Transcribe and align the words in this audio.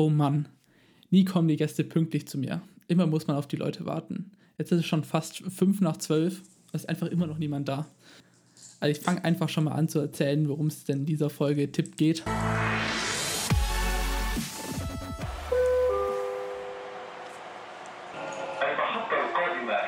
Oh 0.00 0.08
Mann, 0.08 0.48
nie 1.10 1.26
kommen 1.26 1.46
die 1.46 1.58
Gäste 1.58 1.84
pünktlich 1.84 2.26
zu 2.26 2.38
mir. 2.38 2.62
Immer 2.88 3.06
muss 3.06 3.26
man 3.26 3.36
auf 3.36 3.46
die 3.46 3.56
Leute 3.56 3.84
warten. 3.84 4.32
Jetzt 4.56 4.72
ist 4.72 4.78
es 4.78 4.86
schon 4.86 5.04
fast 5.04 5.42
fünf 5.52 5.82
nach 5.82 5.98
zwölf. 5.98 6.40
Es 6.72 6.84
ist 6.84 6.88
einfach 6.88 7.08
immer 7.08 7.26
noch 7.26 7.36
niemand 7.36 7.68
da. 7.68 7.86
Also 8.80 8.98
ich 8.98 9.04
fange 9.04 9.22
einfach 9.26 9.50
schon 9.50 9.64
mal 9.64 9.72
an 9.72 9.90
zu 9.90 9.98
erzählen, 9.98 10.48
worum 10.48 10.68
es 10.68 10.84
denn 10.84 11.00
in 11.00 11.04
dieser 11.04 11.28
Folge 11.28 11.70
Tipp 11.70 11.98
geht. 11.98 12.24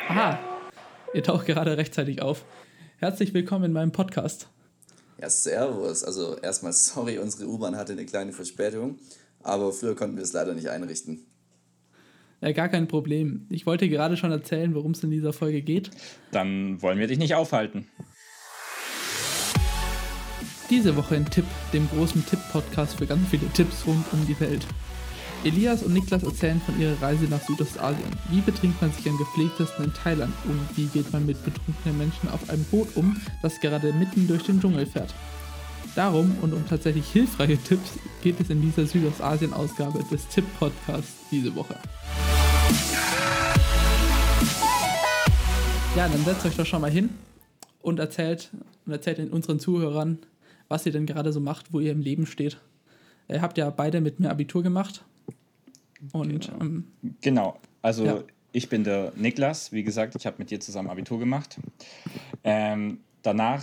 Aha, 0.08 0.38
ihr 1.14 1.22
taucht 1.22 1.46
gerade 1.46 1.79
rechtzeitig 1.79 2.20
auf. 2.20 2.44
Herzlich 2.98 3.32
willkommen 3.32 3.64
in 3.64 3.72
meinem 3.72 3.92
Podcast. 3.92 4.50
Ja, 5.18 5.30
servus. 5.30 6.04
Also 6.04 6.36
erstmal 6.36 6.74
sorry, 6.74 7.18
unsere 7.18 7.48
U-Bahn 7.48 7.76
hatte 7.76 7.92
eine 7.92 8.04
kleine 8.04 8.32
Verspätung, 8.32 8.98
aber 9.43 9.72
früher 9.72 9.95
konnten 9.95 10.16
wir 10.16 10.22
es 10.22 10.32
leider 10.32 10.54
nicht 10.54 10.68
einrichten. 10.68 11.27
Ja, 12.40 12.50
gar 12.53 12.68
kein 12.68 12.89
Problem. 12.89 13.46
Ich 13.50 13.66
wollte 13.66 13.89
gerade 13.89 14.16
schon 14.16 14.32
erzählen, 14.32 14.75
worum 14.75 14.93
es 14.93 15.04
in 15.04 15.11
dieser 15.11 15.32
Folge 15.32 15.62
geht. 15.62 15.90
Dann 16.32 16.82
wollen 16.82 16.99
wir 16.99 17.07
dich 17.07 17.18
nicht 17.18 17.36
aufhalten. 17.36 17.86
Diese 20.68 20.96
Woche 20.96 21.16
ein 21.16 21.26
Tipp, 21.26 21.44
dem 21.72 21.89
großen 21.90 22.25
Tipp-Podcast 22.26 22.96
für 22.96 23.07
ganz 23.07 23.29
viele 23.29 23.46
Tipps 23.52 23.86
rund 23.86 24.04
um 24.13 24.26
die 24.26 24.39
Welt. 24.40 24.66
Elias 25.44 25.82
und 25.82 25.93
Niklas 25.93 26.22
erzählen 26.22 26.61
von 26.64 26.80
ihrer 26.80 27.00
Reise 27.02 27.24
nach 27.24 27.43
Südostasien. 27.43 28.08
Wie 28.30 28.40
betrinkt 28.40 28.80
man 28.80 28.93
sich 28.93 29.08
am 29.08 29.18
gepflegtesten 29.18 29.85
in 29.85 29.93
Thailand 29.93 30.32
und 30.44 30.61
wie 30.77 30.86
geht 30.86 31.13
man 31.13 31.27
mit 31.27 31.44
betrunkenen 31.44 31.99
Menschen 31.99 32.28
auf 32.28 32.48
einem 32.48 32.64
Boot 32.64 32.88
um, 32.97 33.20
das 33.42 33.61
gerade 33.61 33.92
mitten 33.92 34.27
durch 34.28 34.44
den 34.44 34.61
Dschungel 34.61 34.86
fährt? 34.86 35.14
Darum 35.94 36.38
und 36.41 36.55
um 36.55 36.66
tatsächlich 36.66 37.06
hilfreiche 37.06 37.58
Tipps 37.58 37.98
geht 38.22 38.41
es 38.41 38.48
in 38.48 38.62
dieser 38.62 38.86
Südostasien-Ausgabe 38.86 40.02
des 40.10 40.27
Tipp-Podcasts 40.28 41.12
diese 41.30 41.55
Woche. 41.55 41.77
Ja, 45.94 46.08
dann 46.08 46.24
setzt 46.24 46.46
euch 46.46 46.56
doch 46.56 46.64
schon 46.64 46.80
mal 46.80 46.90
hin 46.90 47.10
und 47.82 47.98
erzählt, 47.98 48.50
und 48.86 48.92
erzählt 48.92 49.18
in 49.18 49.28
unseren 49.28 49.60
Zuhörern, 49.60 50.18
was 50.68 50.86
ihr 50.86 50.92
denn 50.92 51.04
gerade 51.04 51.30
so 51.30 51.40
macht, 51.40 51.74
wo 51.74 51.80
ihr 51.80 51.92
im 51.92 52.00
Leben 52.00 52.24
steht. 52.24 52.56
Ihr 53.28 53.42
habt 53.42 53.58
ja 53.58 53.68
beide 53.68 54.00
mit 54.00 54.18
mir 54.18 54.30
Abitur 54.30 54.62
gemacht. 54.62 55.04
Und, 56.12 56.46
genau. 56.46 56.60
Ähm, 56.62 56.84
genau. 57.20 57.60
Also 57.82 58.06
ja. 58.06 58.24
ich 58.52 58.70
bin 58.70 58.82
der 58.82 59.12
Niklas. 59.16 59.72
Wie 59.72 59.82
gesagt, 59.82 60.14
ich 60.16 60.24
habe 60.24 60.36
mit 60.38 60.50
dir 60.50 60.58
zusammen 60.58 60.88
Abitur 60.88 61.18
gemacht. 61.18 61.58
Ähm, 62.44 63.00
danach 63.20 63.62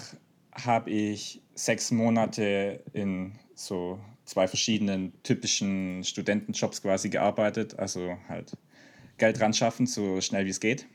habe 0.52 0.92
ich 0.92 1.42
sechs 1.60 1.92
Monate 1.92 2.82
in 2.94 3.34
so 3.54 4.00
zwei 4.24 4.48
verschiedenen 4.48 5.12
typischen 5.24 6.04
Studentenjobs 6.04 6.82
quasi 6.82 7.10
gearbeitet. 7.10 7.78
Also 7.78 8.18
halt 8.30 8.56
Geld 9.18 9.42
ran 9.42 9.54
schaffen, 9.54 9.86
so 9.86 10.22
schnell 10.22 10.46
wie 10.46 10.52
es 10.52 10.60
geht. 10.60 10.88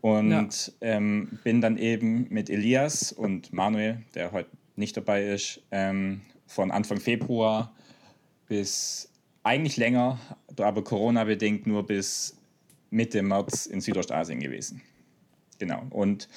Und 0.00 0.40
ja. 0.40 0.72
ähm, 0.80 1.38
bin 1.44 1.60
dann 1.60 1.78
eben 1.78 2.26
mit 2.30 2.50
Elias 2.50 3.12
und 3.12 3.52
Manuel, 3.52 4.02
der 4.14 4.32
heute 4.32 4.50
nicht 4.74 4.96
dabei 4.96 5.28
ist, 5.28 5.62
ähm, 5.70 6.22
von 6.46 6.72
Anfang 6.72 6.98
Februar 6.98 7.72
bis 8.48 9.12
eigentlich 9.44 9.76
länger, 9.76 10.18
aber 10.58 10.82
Corona-bedingt 10.82 11.68
nur 11.68 11.86
bis 11.86 12.36
Mitte 12.90 13.22
März 13.22 13.66
in 13.66 13.80
Südostasien 13.80 14.40
gewesen. 14.40 14.82
Genau. 15.58 15.86
Und 15.90 16.28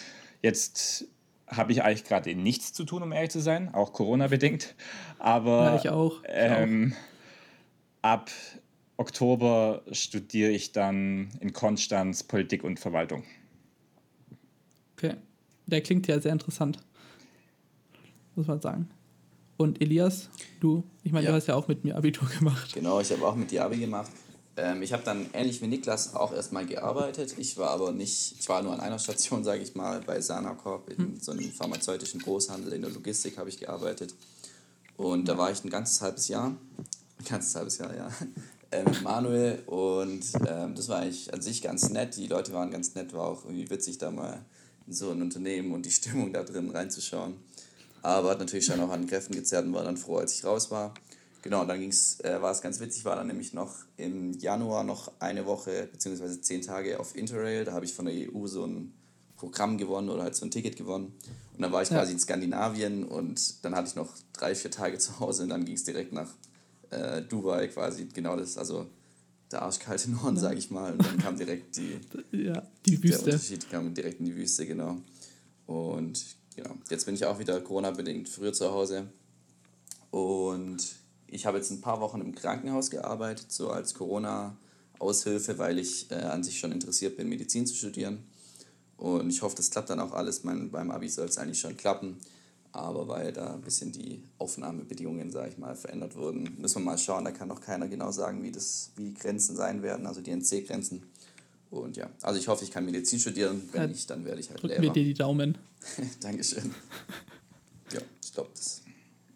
jetzt 0.44 1.08
habe 1.48 1.72
ich 1.72 1.84
eigentlich 1.84 2.04
gerade 2.04 2.34
nichts 2.36 2.74
zu 2.74 2.86
tun, 2.86 3.04
um 3.04 3.12
ehrlich 3.12 3.32
zu 3.32 3.40
sein, 3.40 3.74
auch 3.74 3.94
Corona-bedingt. 3.94 4.76
Aber 5.20 5.66
ja, 5.66 5.76
ich 5.76 5.90
auch. 5.90 6.24
Ich 6.24 6.30
ähm, 6.30 6.94
auch. 8.02 8.10
ab 8.10 8.32
Oktober 8.98 9.82
studiere 9.92 10.52
ich 10.52 10.72
dann 10.72 11.30
in 11.40 11.54
Konstanz 11.54 12.24
Politik 12.24 12.64
und 12.64 12.80
Verwaltung. 12.80 13.24
Okay. 14.98 15.16
Der 15.68 15.82
klingt 15.82 16.08
ja 16.08 16.20
sehr 16.20 16.32
interessant. 16.32 16.80
Muss 18.36 18.48
man 18.48 18.62
sagen. 18.62 18.90
Und 19.58 19.82
Elias, 19.82 20.30
du, 20.60 20.84
ich 21.04 21.12
meine, 21.12 21.26
ja. 21.26 21.32
du 21.32 21.38
hast 21.38 21.48
ja 21.48 21.56
auch 21.56 21.68
mit 21.68 21.84
mir 21.84 21.96
Abitur 21.96 22.28
gemacht. 22.40 22.74
Genau, 22.74 23.00
ich 23.00 23.12
habe 23.12 23.26
auch 23.26 23.36
mit 23.36 23.52
dir 23.52 23.64
Abi 23.64 23.78
gemacht. 23.78 24.12
Ähm, 24.58 24.82
ich 24.82 24.94
habe 24.94 25.04
dann 25.04 25.30
ähnlich 25.34 25.62
wie 25.62 25.68
Niklas 25.68 26.16
auch 26.16 26.34
erstmal 26.34 26.66
gearbeitet. 26.66 27.36
Ich 27.38 27.58
war 27.58 27.72
aber 27.72 27.92
nicht, 27.92 28.36
ich 28.40 28.48
war 28.48 28.62
nur 28.62 28.74
an 28.74 28.80
einer 28.80 29.00
Station, 29.00 29.44
sage 29.44 29.62
ich 29.62 29.76
mal, 29.76 30.02
bei 30.02 30.22
Sanacorp 30.22 30.90
in 30.90 30.98
hm. 30.98 31.20
so 31.20 31.32
einem 31.32 31.52
pharmazeutischen 31.52 32.22
Großhandel 32.22 32.74
in 32.74 32.82
der 32.82 32.92
Logistik 32.92 33.38
habe 33.38 33.50
ich 33.50 33.60
gearbeitet. 33.60 34.16
Und 34.98 35.28
da 35.28 35.38
war 35.38 35.52
ich 35.52 35.64
ein 35.64 35.70
ganzes 35.70 36.02
halbes 36.02 36.30
Jahr, 36.30 36.48
ein 36.48 37.26
ganzes 37.28 37.54
halbes 37.56 37.78
Jahr, 37.80 37.94
ja, 37.94 38.10
äh, 38.72 38.84
mit 38.84 39.02
Manuel. 39.02 39.64
Und 39.66 40.24
ähm, 40.48 40.74
das 40.76 40.88
war 40.88 41.00
eigentlich 41.00 41.34
an 41.34 41.42
sich 41.42 41.62
ganz 41.62 41.90
nett. 41.90 42.16
Die 42.16 42.28
Leute 42.28 42.54
waren 42.54 42.72
ganz 42.72 42.96
nett, 42.96 43.14
war 43.14 43.28
auch 43.28 43.44
irgendwie 43.44 43.70
witzig, 43.70 43.98
da 43.98 44.10
mal 44.10 44.46
in 44.88 44.94
so 44.94 45.12
ein 45.12 45.22
Unternehmen 45.22 45.74
und 45.74 45.86
die 45.86 45.92
Stimmung 45.92 46.32
da 46.32 46.44
drin 46.44 46.70
reinzuschauen. 46.70 47.34
Aber 48.02 48.30
hat 48.30 48.40
natürlich 48.40 48.66
schon 48.66 48.80
auch 48.80 48.92
an 48.92 49.08
Kräften 49.08 49.36
gezerrt 49.36 49.66
und 49.66 49.74
war 49.74 49.84
dann 49.84 49.98
froh, 49.98 50.18
als 50.18 50.34
ich 50.34 50.46
raus 50.46 50.70
war. 50.72 50.94
Genau, 51.46 51.62
und 51.62 51.68
dann 51.68 51.80
ging's, 51.80 52.20
äh, 52.22 52.42
war 52.42 52.52
es 52.52 52.60
ganz 52.60 52.80
witzig, 52.80 53.06
war 53.06 53.16
dann 53.16 53.28
nämlich 53.28 53.54
noch 53.54 53.76
im 53.98 54.34
Januar 54.34 54.84
noch 54.84 55.12
eine 55.20 55.46
Woche 55.46 55.88
bzw. 55.92 56.42
zehn 56.42 56.64
Tage 56.64 57.00
auf 57.00 57.16
Interrail. 57.16 57.66
Da 57.66 57.74
habe 57.74 57.86
ich 57.86 57.94
von 57.94 58.06
der 58.06 58.16
EU 58.16 58.48
so 58.48 58.66
ein 58.66 58.96
Programm 59.36 59.78
gewonnen 59.78 60.10
oder 60.10 60.24
halt 60.24 60.34
so 60.34 60.44
ein 60.44 60.50
Ticket 60.50 60.76
gewonnen. 60.76 61.14
Und 61.54 61.62
dann 61.62 61.72
war 61.72 61.84
ich 61.84 61.92
ja. 61.92 61.98
quasi 62.00 62.14
in 62.14 62.20
Skandinavien 62.20 63.04
und 63.04 63.64
dann 63.64 63.76
hatte 63.76 63.90
ich 63.90 63.96
noch 63.96 64.12
drei, 64.34 64.56
vier 64.56 64.72
Tage 64.72 64.98
zu 64.98 65.20
Hause 65.20 65.44
und 65.44 65.50
dann 65.50 65.66
ging 65.66 65.76
es 65.76 65.84
direkt 65.84 66.14
nach 66.14 66.32
äh, 66.90 67.22
Dubai 67.22 67.68
quasi. 67.68 68.06
Genau 68.12 68.36
das, 68.36 68.58
also 68.58 68.88
der 69.52 69.62
arschkalte 69.62 70.10
Norden, 70.14 70.38
ja. 70.38 70.42
sage 70.42 70.58
ich 70.58 70.72
mal. 70.72 70.94
Und 70.94 71.06
dann 71.06 71.20
kam 71.20 71.38
direkt 71.38 71.78
die, 71.78 72.00
ja, 72.32 72.64
die 72.88 73.04
Wüste. 73.04 73.24
Der 73.24 73.34
Unterschied 73.36 73.70
kam 73.70 73.94
direkt 73.94 74.20
in 74.20 74.26
die 74.26 74.36
Wüste, 74.36 74.66
genau. 74.66 74.98
Und 75.68 76.26
genau. 76.56 76.72
Jetzt 76.90 77.06
bin 77.06 77.14
ich 77.14 77.24
auch 77.24 77.38
wieder 77.38 77.62
Corona-bedingt 77.62 78.30
früher 78.30 78.52
zu 78.52 78.72
Hause. 78.72 79.12
Und 80.10 81.05
ich 81.28 81.46
habe 81.46 81.58
jetzt 81.58 81.72
ein 81.72 81.82
paar 81.82 82.00
Wochen 82.02 82.22
im 82.22 82.36
Krankenhaus 82.36 82.90
gearbeitet, 82.90 83.52
so 83.52 83.70
als 83.70 83.94
Corona-Aushilfe, 83.94 85.58
weil 85.58 85.80
ich 85.80 86.10
äh, 86.12 86.16
an 86.16 86.44
sich 86.44 86.60
schon 86.60 86.72
interessiert 86.72 87.18
bin, 87.18 87.30
Medizin 87.30 87.66
zu 87.66 87.76
studieren. 87.76 88.24
Und 88.98 89.30
ich 89.30 89.42
hoffe, 89.42 89.56
das 89.56 89.72
klappt 89.72 89.90
dann 89.90 90.00
auch 90.00 90.14
alles. 90.14 90.44
Mein, 90.44 90.72
beim 90.72 90.92
Abi 90.92 91.10
soll 91.10 91.28
es 91.28 91.38
eigentlich 91.38 91.60
schon 91.60 91.76
klappen. 91.76 92.18
Aber 92.72 93.08
weil 93.08 93.32
da 93.32 93.54
ein 93.54 93.62
bisschen 93.62 93.92
die 93.92 94.22
Aufnahmebedingungen, 94.38 95.32
sage 95.32 95.50
ich 95.50 95.58
mal, 95.58 95.76
verändert 95.76 96.16
wurden, 96.16 96.58
müssen 96.60 96.82
wir 96.82 96.92
mal 96.92 96.98
schauen. 96.98 97.24
Da 97.24 97.32
kann 97.32 97.48
noch 97.48 97.62
keiner 97.62 97.88
genau 97.88 98.12
sagen, 98.12 98.44
wie, 98.44 98.52
das, 98.52 98.92
wie 98.98 99.06
die 99.06 99.14
Grenzen 99.14 99.56
sein 99.56 99.82
werden, 99.82 100.06
also 100.06 100.20
die 100.20 100.32
NC-Grenzen. 100.32 101.04
Und 101.72 101.96
ja, 101.96 102.10
also 102.22 102.40
ich 102.40 102.48
hoffe, 102.48 102.64
ich 102.66 102.72
kann 102.72 102.86
Medizin 102.86 103.20
studieren. 103.20 103.62
Wenn 103.72 103.82
ja, 103.82 103.88
nicht, 103.88 104.10
dann 104.10 104.26
werde 104.26 104.42
ich 104.42 104.50
halt 104.50 104.62
Lehrer. 104.64 104.82
mir 104.82 104.92
dir 104.92 105.04
die 105.04 105.14
Daumen. 105.14 105.58
Dankeschön. 106.22 106.74
Ja, 107.94 108.02
ich 108.20 108.34
glaube, 108.34 108.50
das 108.56 108.82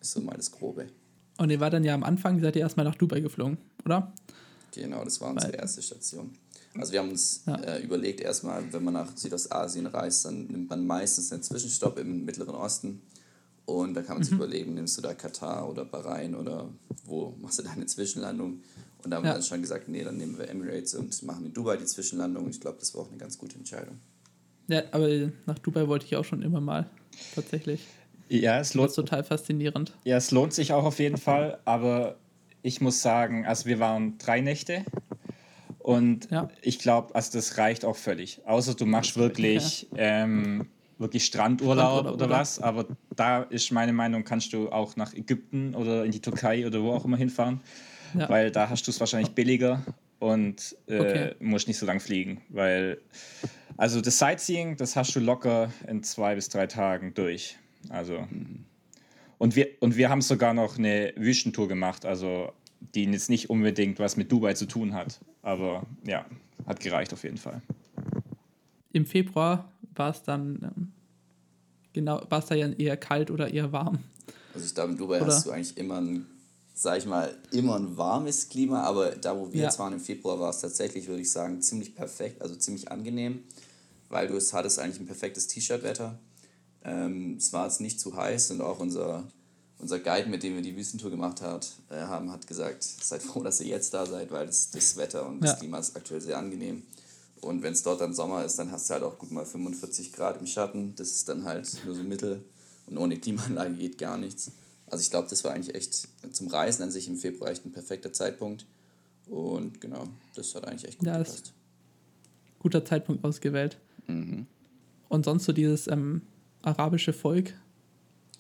ist 0.02 0.12
so 0.12 0.22
mal 0.22 0.36
das 0.36 0.52
Grobe. 0.52 0.88
Und 1.40 1.50
ihr 1.50 1.62
war 1.62 1.70
dann 1.70 1.86
ja 1.86 1.94
am 1.94 2.04
Anfang, 2.04 2.40
seid 2.42 2.58
ihr 2.58 2.62
erstmal 2.62 2.86
nach 2.86 2.96
Dubai 2.96 3.22
geflogen, 3.22 3.58
oder? 3.86 4.12
Genau, 4.74 5.06
das 5.06 5.22
war 5.22 5.30
unsere 5.30 5.54
Weil, 5.54 5.62
erste 5.62 5.82
Station. 5.82 6.32
Also 6.78 6.92
wir 6.92 7.00
haben 7.00 7.10
uns 7.10 7.44
ja. 7.48 7.56
äh, 7.56 7.82
überlegt, 7.82 8.20
erstmal, 8.20 8.62
wenn 8.74 8.84
man 8.84 8.94
nach 8.94 9.16
Südostasien 9.16 9.86
reist, 9.86 10.26
dann 10.26 10.48
nimmt 10.48 10.70
man 10.70 10.86
meistens 10.86 11.32
einen 11.32 11.42
Zwischenstopp 11.42 11.98
im 11.98 12.26
Mittleren 12.26 12.56
Osten. 12.56 13.02
Und 13.66 13.94
da 13.94 14.02
kann 14.02 14.18
man 14.18 14.24
sich 14.24 14.34
mhm. 14.34 14.40
überlegen, 14.40 14.74
nimmst 14.74 14.98
du 14.98 15.02
da 15.02 15.14
Katar 15.14 15.70
oder 15.70 15.86
Bahrain 15.86 16.36
oder 16.36 16.68
wo 17.06 17.34
machst 17.40 17.60
du 17.60 17.64
deine 17.64 17.86
Zwischenlandung? 17.86 18.62
Und 19.02 19.12
da 19.12 19.18
haben 19.18 19.24
ja. 19.24 19.30
wir 19.30 19.36
dann 19.36 19.44
schon 19.44 19.62
gesagt, 19.62 19.88
nee, 19.88 20.04
dann 20.04 20.18
nehmen 20.18 20.38
wir 20.38 20.50
Emirates 20.50 20.94
und 20.96 21.24
machen 21.24 21.46
in 21.46 21.54
Dubai 21.54 21.78
die 21.78 21.86
Zwischenlandung. 21.86 22.50
Ich 22.50 22.60
glaube, 22.60 22.80
das 22.80 22.94
war 22.94 23.04
auch 23.04 23.10
eine 23.10 23.18
ganz 23.18 23.38
gute 23.38 23.56
Entscheidung. 23.56 23.98
Ja, 24.68 24.84
aber 24.92 25.08
nach 25.46 25.60
Dubai 25.60 25.88
wollte 25.88 26.06
ich 26.06 26.18
auch 26.18 26.26
schon 26.26 26.42
immer 26.42 26.60
mal, 26.60 26.90
tatsächlich. 27.34 27.88
Ja, 28.30 28.60
es 28.60 28.74
lohnt. 28.74 28.90
Das 28.90 28.96
total 28.96 29.24
faszinierend. 29.24 29.94
Ja, 30.04 30.18
es 30.18 30.32
lohnt 30.32 30.54
sich 30.54 30.74
auch 30.74 30.84
auf 30.84 31.00
jeden 31.00 31.18
Fall, 31.18 31.60
aber 31.66 32.16
ich 32.62 32.82
muss 32.82 33.02
sagen, 33.02 33.46
also 33.46 33.66
wir 33.66 33.80
waren 33.80 34.18
drei 34.18 34.42
Nächte 34.42 34.86
und 35.80 36.30
ja. 36.30 36.50
ich 36.62 36.80
glaube, 36.80 37.16
also 37.16 37.38
das 37.38 37.58
reicht 37.58 37.86
auch 37.86 37.96
völlig. 37.96 38.42
Außer 38.46 38.76
du 38.76 38.86
machst 38.86 39.18
wirklich, 39.18 39.88
ja. 39.92 40.24
ähm, 40.24 40.68
wirklich 40.98 41.26
Strandurlaub, 41.26 41.78
Strandurlaub 41.78 42.16
oder, 42.16 42.26
oder 42.26 42.30
was, 42.30 42.60
aber 42.60 42.86
da 43.16 43.44
ist 43.44 43.72
meine 43.72 43.94
Meinung, 43.94 44.24
kannst 44.24 44.54
du 44.54 44.70
auch 44.70 44.96
nach 44.96 45.14
Ägypten 45.14 45.74
oder 45.74 46.06
in 46.06 46.12
die 46.12 46.22
Türkei 46.22 46.68
oder 46.68 46.84
wo 46.84 46.92
auch 46.92 47.06
immer 47.06 47.18
hinfahren 47.18 47.62
ja. 48.14 48.30
weil 48.30 48.52
da 48.52 48.70
hast 48.70 48.88
du 48.88 48.92
es 48.92 49.00
wahrscheinlich 49.00 49.32
billiger 49.32 49.84
und 50.20 50.76
äh, 50.88 51.00
okay. 51.00 51.36
musst 51.40 51.68
nicht 51.68 51.78
so 51.78 51.86
lang 51.86 52.00
fliegen, 52.00 52.42
weil 52.50 53.00
also 53.78 54.02
das 54.02 54.20
Sightseeing, 54.20 54.76
das 54.78 54.96
hast 54.96 55.16
du 55.16 55.20
locker 55.20 55.72
in 55.88 56.04
zwei 56.04 56.36
bis 56.36 56.50
drei 56.50 56.68
Tagen 56.68 57.14
durch. 57.14 57.58
Also 57.90 58.28
und 59.38 59.56
wir 59.56 59.68
und 59.80 59.98
wir 59.98 60.10
haben 60.10 60.22
sogar 60.22 60.54
noch 60.54 60.78
eine 60.78 61.14
Wüstentour 61.16 61.68
gemacht, 61.68 62.06
also 62.06 62.52
die 62.96 63.06
jetzt 63.06 63.30
nicht 63.30 63.50
unbedingt 63.50 64.00
was 64.00 64.16
mit 64.18 64.32
Dubai 64.32 64.54
zu 64.54 64.66
tun 64.66 64.94
hat, 64.94 65.20
aber 65.42 65.84
ja, 66.06 66.26
hat 66.66 66.80
gereicht 66.80 67.14
auf 67.14 67.24
jeden 67.24 67.38
Fall. 67.38 67.62
Im 68.94 69.06
Februar 69.06 69.72
war 69.96 70.12
es 70.12 70.24
dann 70.24 70.60
ähm, 70.64 70.92
genau, 71.94 72.22
war 72.30 72.40
es 72.40 72.46
da 72.46 72.56
ja 72.56 72.70
eher 72.70 72.98
kalt 72.98 73.32
oder 73.32 73.52
eher 73.54 73.72
warm? 73.72 74.00
Also 74.54 74.66
ich 74.66 74.74
glaube, 74.74 74.92
in 74.92 74.98
Dubai 74.98 75.18
oder? 75.22 75.28
hast 75.28 75.46
du 75.46 75.52
eigentlich 75.52 75.78
immer 75.78 76.00
ein 76.00 76.26
sag 76.80 76.98
ich 76.98 77.06
mal, 77.06 77.36
immer 77.52 77.76
ein 77.76 77.98
warmes 77.98 78.48
Klima, 78.48 78.84
aber 78.84 79.12
da, 79.12 79.38
wo 79.38 79.52
wir 79.52 79.60
Ja. 79.60 79.66
jetzt 79.66 79.78
waren 79.80 79.92
im 79.92 80.00
Februar, 80.00 80.40
war 80.40 80.50
es 80.50 80.62
tatsächlich, 80.62 81.08
würde 81.10 81.22
ich 81.22 81.30
sagen, 81.30 81.62
ziemlich 81.62 81.94
perfekt, 81.94 82.42
also 82.42 82.56
ziemlich 82.56 82.90
angenehm, 82.90 83.44
weil 84.08 84.30
du 84.30 84.38
es 84.38 84.54
hattest 84.54 84.80
eigentlich 84.80 85.02
ein 85.02 85.06
perfektes 85.06 85.48
T-Shirt-Wetter. 85.48 86.18
Ähm, 86.84 87.36
es 87.38 87.52
war 87.54 87.66
jetzt 87.66 87.82
nicht 87.82 88.00
zu 88.00 88.16
heiß 88.16 88.52
und 88.52 88.62
auch 88.62 88.80
unser, 88.80 89.28
unser 89.80 90.00
Guide, 90.00 90.30
mit 90.30 90.44
dem 90.44 90.56
wir 90.56 90.62
die 90.62 90.76
Wüstentour 90.76 91.10
gemacht 91.12 91.42
hat, 91.42 91.72
äh, 91.90 91.96
haben, 91.96 92.32
hat 92.32 92.48
gesagt, 92.48 92.84
seid 92.84 93.22
froh, 93.22 93.44
dass 93.44 93.60
ihr 93.62 93.68
jetzt 93.68 93.94
da 93.94 94.06
seid, 94.06 94.32
weil 94.32 94.46
das, 94.48 94.72
das 94.72 94.96
Wetter 94.98 95.28
und 95.28 95.44
Ja. 95.44 95.52
das 95.52 95.60
Klima 95.60 95.78
ist 95.80 95.96
aktuell 95.96 96.22
sehr 96.22 96.38
angenehm. 96.38 96.84
Und 97.42 97.64
wenn 97.64 97.74
es 97.74 97.84
dort 97.84 98.02
dann 98.02 98.14
Sommer 98.14 98.44
ist, 98.44 98.60
dann 98.60 98.72
hast 98.72 98.90
du 98.90 98.94
halt 98.96 99.04
auch 99.04 99.18
gut 99.18 99.32
mal 99.32 99.46
45 99.46 100.12
Grad 100.14 100.40
im 100.42 100.46
Schatten. 100.48 100.94
Das 100.96 101.10
ist 101.12 101.30
dann 101.30 101.46
halt 101.46 101.70
nur 101.86 101.96
so 101.96 102.04
mittel. 102.04 102.44
Und 102.88 102.98
ohne 102.98 103.18
Klimaanlage 103.18 103.76
geht 103.76 103.98
gar 103.98 104.18
nichts. 104.18 104.52
Also 104.88 105.02
ich 105.04 105.10
glaube, 105.10 105.30
das 105.30 105.44
war 105.46 105.54
eigentlich 105.54 105.74
echt 105.76 106.08
zum 106.34 106.48
Reisen 106.48 106.84
an 106.84 106.92
sich 106.92 107.08
im 107.08 107.16
Februar 107.16 107.50
echt 107.52 107.66
ein 107.66 107.72
perfekter 107.72 108.12
Zeitpunkt. 108.12 108.66
Und 109.28 109.80
genau, 109.80 110.06
das 110.36 110.54
hat 110.56 110.68
eigentlich 110.68 110.86
echt 110.90 111.00
gut 111.00 111.08
Ja, 111.08 111.18
das- 111.18 111.28
gepasst. 111.36 111.54
Guter 112.60 112.84
Zeitpunkt 112.84 113.24
ausgewählt. 113.24 113.78
Mhm. 114.08 114.46
Und 115.08 115.24
sonst 115.26 115.46
so 115.46 115.54
dieses 115.54 115.88
ähm, 115.88 116.24
arabische 116.62 117.14
Volk, 117.14 117.54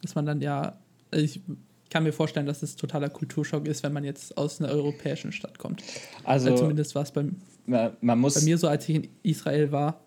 dass 0.01 0.15
man 0.15 0.25
dann 0.25 0.41
ja, 0.41 0.79
also 1.11 1.23
ich 1.25 1.41
kann 1.89 2.03
mir 2.03 2.13
vorstellen, 2.13 2.45
dass 2.45 2.61
es 2.61 2.75
totaler 2.75 3.09
Kulturschock 3.09 3.67
ist, 3.67 3.83
wenn 3.83 3.93
man 3.93 4.03
jetzt 4.03 4.37
aus 4.37 4.61
einer 4.61 4.71
europäischen 4.71 5.31
Stadt 5.31 5.57
kommt. 5.57 5.83
Also 6.23 6.49
Weil 6.49 6.57
zumindest 6.57 6.95
war 6.95 7.03
es 7.03 7.11
bei, 7.11 7.25
man, 7.65 7.97
man 8.01 8.19
muss 8.19 8.35
bei 8.35 8.41
mir 8.41 8.57
so, 8.57 8.67
als 8.67 8.87
ich 8.87 8.95
in 8.95 9.07
Israel 9.23 9.71
war, 9.71 9.99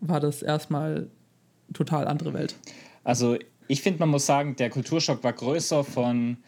war 0.00 0.20
das 0.20 0.42
erstmal 0.42 1.08
total 1.74 2.06
andere 2.08 2.32
Welt. 2.32 2.54
Also 3.04 3.36
ich 3.66 3.82
finde, 3.82 4.00
man 4.00 4.08
muss 4.08 4.26
sagen, 4.26 4.56
der 4.56 4.70
Kulturschock 4.70 5.22
war 5.22 5.32
größer 5.32 5.84
von 5.84 6.38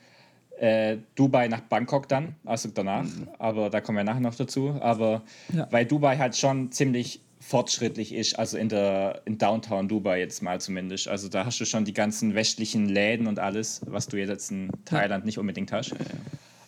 äh, 0.59 0.99
Dubai 1.15 1.49
nach 1.49 1.61
Bangkok 1.61 2.09
dann, 2.09 2.37
also 2.45 2.69
danach. 2.73 3.07
Aber 3.39 3.71
da 3.71 3.81
kommen 3.81 3.99
wir 3.99 4.05
nachher 4.05 4.21
noch 4.21 4.35
dazu. 4.35 4.79
Aber 4.81 5.23
Ja. 5.53 5.67
weil 5.71 5.85
Dubai 5.87 6.17
halt 6.17 6.37
schon 6.37 6.73
ziemlich 6.73 7.21
fortschrittlich 7.41 8.15
ist, 8.15 8.39
also 8.39 8.59
in 8.59 8.69
der 8.69 9.23
in 9.25 9.39
Downtown 9.39 9.89
Dubai 9.89 10.21
jetzt 10.21 10.43
mal 10.43 10.61
zumindest. 10.61 11.09
Also 11.09 11.29
da 11.29 11.47
hast 11.47 11.59
du 11.59 11.65
schon 11.65 11.85
die 11.85 11.95
ganzen 11.95 12.35
westlichen 12.35 12.89
Läden 12.89 13.27
und 13.27 13.39
alles, 13.39 13.81
was 13.87 14.07
du 14.07 14.19
jetzt 14.19 14.51
in 14.51 14.71
Thailand 14.85 15.25
nicht 15.25 15.39
unbedingt 15.39 15.73
hast. 15.73 15.95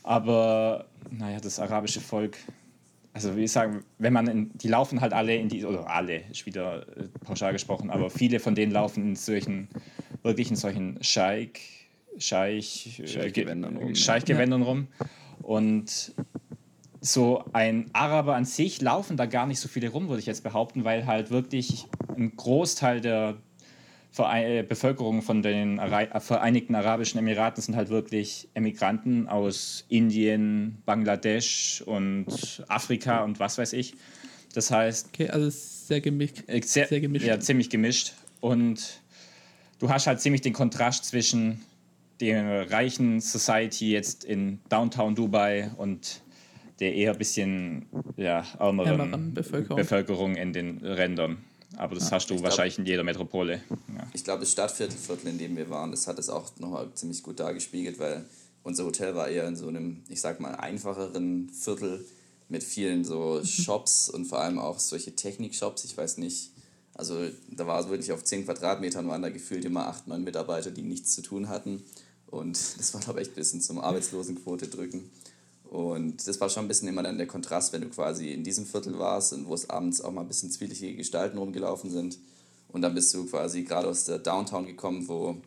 Aber 0.03 0.87
naja, 1.11 1.39
das 1.41 1.61
arabische 1.61 2.01
Volk, 2.01 2.39
also 3.13 3.37
wie 3.37 3.45
ich 3.45 3.53
sagen, 3.53 3.85
wenn 3.99 4.15
man 4.15 4.27
in, 4.27 4.51
die 4.55 4.69
laufen 4.69 5.03
halt 5.03 5.13
alle 5.13 5.37
in 5.37 5.49
die, 5.49 5.65
oder 5.65 5.89
alle, 5.89 6.23
ist 6.31 6.47
wieder 6.47 6.87
äh, 6.97 7.07
pauschal 7.25 7.53
gesprochen, 7.53 7.91
aber 7.91 8.09
viele 8.09 8.41
von 8.41 8.55
denen 8.55 8.73
laufen 8.73 9.11
in 9.11 9.17
solchen, 9.17 9.69
wirklich 10.23 10.49
in 10.51 10.57
solchen 10.57 11.03
Scheich, 11.03 11.89
Scheich, 12.19 12.99
äh, 12.99 13.07
Scheichgewändern 13.07 13.77
rum, 13.77 13.89
ja. 13.89 13.95
Scheichgewändern 13.95 14.63
rum. 14.63 14.89
Und 15.43 16.15
so 17.05 17.45
ein 17.53 17.91
Araber 17.93 18.37
an 18.37 18.45
sich 18.45 18.81
laufen 18.81 19.17
da 19.17 19.27
gar 19.27 19.47
nicht 19.47 19.59
so 19.59 19.69
viele 19.69 19.89
rum, 19.89 20.09
würde 20.09 20.21
ich 20.21 20.27
jetzt 20.27 20.45
behaupten, 20.45 20.85
weil 20.85 21.05
halt 21.07 21.31
wirklich 21.33 21.87
ein 22.17 22.35
Großteil 22.37 23.01
der 23.01 23.35
äh, 24.19 24.63
Bevölkerung 24.63 25.21
von 25.23 25.43
den 25.43 25.81
Ara 25.81 26.03
äh, 26.03 26.21
Vereinigten 26.21 26.77
Arabischen 26.77 27.19
Emiraten 27.19 27.61
sind 27.61 27.75
halt 27.75 27.89
wirklich 27.89 28.49
Emigranten 28.55 29.27
aus 29.27 29.85
Indien, 29.89 30.79
Bangladesch 30.87 31.83
und 31.87 32.65
Afrika 32.69 33.25
und 33.25 33.41
was 33.41 33.59
weiß 33.59 33.73
ich. 33.73 33.95
Das 34.55 34.71
heißt, 34.71 35.09
Okay, 35.13 35.29
also 35.29 35.49
sehr 35.51 36.01
gemischt. 36.01 36.45
äh, 36.47 36.61
sehr, 36.63 36.87
Sehr 36.87 37.01
gemischt. 37.01 37.27
Ja, 37.27 37.41
ziemlich 37.41 37.69
gemischt. 37.69 38.13
Und 38.41 39.01
du 39.81 39.91
hast 39.91 40.07
halt 40.07 40.21
ziemlich 40.21 40.43
den 40.43 40.53
Kontrast 40.53 41.05
zwischen 41.07 41.63
der 42.21 42.71
reichen 42.71 43.21
Society 43.21 43.91
jetzt 43.91 44.23
in 44.23 44.61
Downtown 44.69 45.17
Dubai 45.17 45.73
und 45.77 46.21
der 46.81 46.95
eher 46.95 47.13
ein 47.13 47.19
bisschen 47.19 47.87
ja, 48.17 48.45
ärmeren, 48.59 49.01
Ärmeren 49.01 49.35
Bevölkerung. 49.35 49.77
Bevölkerung 49.77 50.35
in 50.37 50.53
den 50.53 50.79
Rändern. 50.79 51.39
Aber 51.77 51.95
das 51.95 52.13
hast 52.13 52.29
du 52.29 52.35
ich 52.35 52.41
glaub- 52.41 52.51
wahrscheinlich 52.51 52.79
in 52.79 52.87
jeder 52.87 53.03
Metropole. 53.03 53.63
Ja. 53.89 54.07
Ich 54.13 54.25
glaube, 54.25 54.41
das 54.41 54.53
Stadtviertelviertel, 54.53 55.29
in 55.29 55.39
dem 55.39 55.57
wir 55.57 55.71
waren, 55.71 55.91
das 55.91 56.07
hat 56.07 56.19
es 56.19 56.29
auch 56.29 56.51
nochmal 56.59 56.89
ziemlich 56.95 57.23
gut 57.23 57.41
dargespiegelt, 57.41 57.99
weil 57.99 58.25
unser 58.63 58.85
Hotel 58.85 59.15
war 59.15 59.29
eher 59.29 59.47
in 59.49 59.57
so 59.57 59.69
einem, 59.69 60.03
ich 60.09 60.21
sag 60.21 60.39
mal, 60.41 60.55
einfacheren 60.55 61.49
Viertel 61.51 62.05
mit 62.49 62.63
vielen 62.63 63.05
so 63.05 63.43
Shops 63.45 64.11
und 64.11 64.27
vor 64.27 64.41
allem 64.41 64.59
auch 64.59 64.79
solche 64.79 65.17
Technik-Shops. 65.17 65.85
Ich 65.85 65.97
weiß 65.97 66.19
nicht, 66.19 66.51
also 66.95 67.19
da 67.51 67.67
war 67.67 67.81
es 67.81 67.89
wirklich 67.89 68.13
auf 68.13 68.23
10 68.23 68.45
Quadratmetern 68.45 69.09
waren 69.09 69.23
da 69.23 69.31
gefühlt 69.31 69.65
immer 69.65 69.87
acht, 69.89 70.07
neun 70.07 70.25
Mitarbeiter, 70.25 70.71
die 70.71 70.83
nichts 70.83 71.15
zu 71.15 71.23
tun 71.23 71.49
hatten. 71.49 71.83
Und 72.27 72.59
das 72.79 72.93
war, 72.93 73.01
glaube 73.01 73.21
ich, 73.21 73.29
echt 73.29 73.33
ein 73.33 73.41
bisschen 73.41 73.61
zum 73.63 73.79
Arbeitslosenquote 73.81 74.69
drücken. 74.69 75.11
Und 75.73 76.29
das 76.29 76.39
war 76.39 76.51
schon 76.51 76.67
ein 76.67 76.69
bisschen 76.69 76.89
immer 76.89 77.03
dann 77.03 77.17
der 77.17 77.27
Kontrast, 77.27 77.73
wenn 77.73 77.81
du 77.81 77.89
quasi 77.89 78.31
in 78.31 78.45
diesem 78.45 78.67
Viertel 78.67 78.99
warst 78.99 79.33
und 79.33 79.47
wo 79.47 79.55
es 79.55 79.71
abends 79.71 80.03
auch 80.03 80.13
mal 80.13 80.21
ein 80.21 80.29
bisschen 80.29 80.51
zwielichtige 80.51 80.95
Gestalten 80.97 81.39
rumgelaufen 81.39 81.89
sind. 81.91 82.19
Und 82.69 82.83
dann 82.83 82.95
bist 82.95 83.15
du 83.15 83.25
quasi 83.25 83.63
gerade 83.63 83.89
aus 83.89 84.05
der 84.05 84.19
Downtown 84.19 84.67
gekommen, 84.67 85.09
wo 85.09 85.39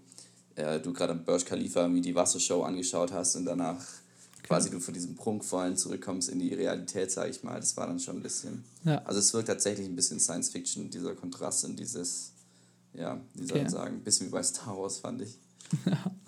äh, 0.55 0.79
du 0.79 0.93
gerade 0.93 1.13
am 1.13 1.23
Burj 1.23 1.45
Khalifa 1.45 1.81
irgendwie 1.81 2.01
die 2.01 2.15
Wassershow 2.15 2.63
angeschaut 2.63 3.11
hast 3.11 3.35
und 3.35 3.45
danach 3.45 3.77
quasi 4.41 4.71
du 4.71 4.79
von 4.79 4.95
diesem 4.95 5.15
prunkvollen 5.15 5.77
zurückkommst 5.77 6.29
in 6.29 6.39
die 6.39 6.55
Realität, 6.55 7.11
sage 7.11 7.29
ich 7.29 7.43
mal. 7.43 7.59
Das 7.59 7.77
war 7.77 7.85
dann 7.85 7.99
schon 7.99 8.15
ein 8.17 8.23
bisschen. 8.23 8.63
Ja. 8.83 9.03
Also 9.05 9.19
es 9.19 9.31
wirkt 9.31 9.47
tatsächlich 9.47 9.85
ein 9.87 9.95
bisschen 9.95 10.19
Science 10.19 10.49
Fiction, 10.49 10.89
dieser 10.89 11.13
Kontrast 11.13 11.65
und 11.65 11.75
dieses, 11.79 12.31
ja, 12.95 13.21
wie 13.35 13.43
soll 13.45 13.51
Okay. 13.57 13.61
man 13.61 13.69
sagen, 13.71 13.95
ein 13.97 14.03
bisschen 14.03 14.25
wie 14.25 14.31
bei 14.31 14.41
Star 14.41 14.75
Wars, 14.75 14.97
fand 14.97 15.21
ich. 15.21 15.37
Ja, 15.85 16.03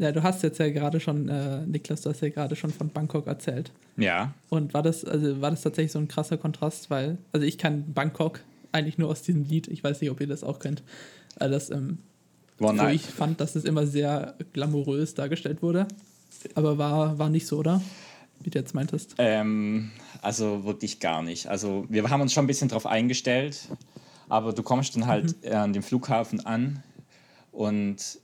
du 0.00 0.22
hast 0.22 0.42
jetzt 0.42 0.58
ja 0.58 0.70
gerade 0.70 0.98
schon, 0.98 1.28
äh, 1.28 1.66
Niklas, 1.66 2.00
du 2.00 2.10
hast 2.10 2.22
ja 2.22 2.30
gerade 2.30 2.56
schon 2.56 2.70
von 2.70 2.88
Bangkok 2.88 3.26
erzählt. 3.26 3.70
ja. 3.96 4.32
Und 4.48 4.72
war 4.72 4.82
das, 4.82 5.04
also 5.04 5.40
war 5.40 5.50
das 5.50 5.62
tatsächlich 5.62 5.92
so 5.92 5.98
ein 5.98 6.08
krasser 6.08 6.38
Kontrast, 6.38 6.90
weil, 6.90 7.18
also 7.32 7.46
ich 7.46 7.58
kann 7.58 7.92
Bangkok 7.92 8.40
eigentlich 8.72 8.98
nur 8.98 9.08
aus 9.10 9.22
diesem 9.22 9.44
Lied, 9.44 9.68
ich 9.68 9.84
weiß 9.84 10.00
nicht, 10.00 10.10
ob 10.10 10.20
ihr 10.20 10.26
das 10.26 10.42
auch 10.42 10.58
kennt, 10.58 10.82
äh, 11.38 11.48
das, 11.48 11.70
ähm, 11.70 11.98
War 12.58 12.70
wo 12.70 12.76
nice. 12.76 12.94
ich 12.94 13.02
fand, 13.02 13.40
dass 13.40 13.56
es 13.56 13.64
immer 13.64 13.86
sehr 13.86 14.34
glamourös 14.52 15.14
dargestellt 15.14 15.62
wurde. 15.62 15.86
Aber 16.54 16.78
war, 16.78 17.18
war 17.18 17.28
nicht 17.28 17.46
so, 17.46 17.58
oder? 17.58 17.82
Wie 18.42 18.48
du 18.48 18.58
jetzt 18.58 18.74
meintest. 18.74 19.16
Ähm, 19.18 19.90
also 20.22 20.64
wirklich 20.64 20.98
gar 21.00 21.22
nicht. 21.22 21.48
Also 21.48 21.84
wir 21.90 22.08
haben 22.08 22.22
uns 22.22 22.32
schon 22.32 22.44
ein 22.44 22.46
bisschen 22.46 22.68
drauf 22.68 22.86
eingestellt, 22.86 23.68
aber 24.30 24.54
du 24.54 24.62
kommst 24.62 24.96
dann 24.96 25.06
halt 25.06 25.34
äh, 25.42 25.52
an 25.52 25.74
dem 25.74 25.82
Flughafen 25.82 26.46
an 26.46 26.82
und 27.52 28.18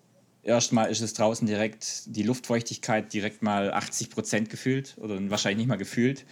erstmal 0.46 0.90
ist 0.90 1.00
es 1.02 1.12
draußen 1.14 1.46
direkt 1.46 2.04
die 2.14 2.22
Luftfeuchtigkeit 2.22 3.12
direkt 3.12 3.42
mal 3.42 3.72
80 3.72 4.10
Prozent 4.10 4.48
gefühlt 4.50 4.96
oder 4.98 5.18
wahrscheinlich 5.30 5.58
nicht 5.58 5.68
mal 5.68 5.76
gefühlt. 5.76 6.24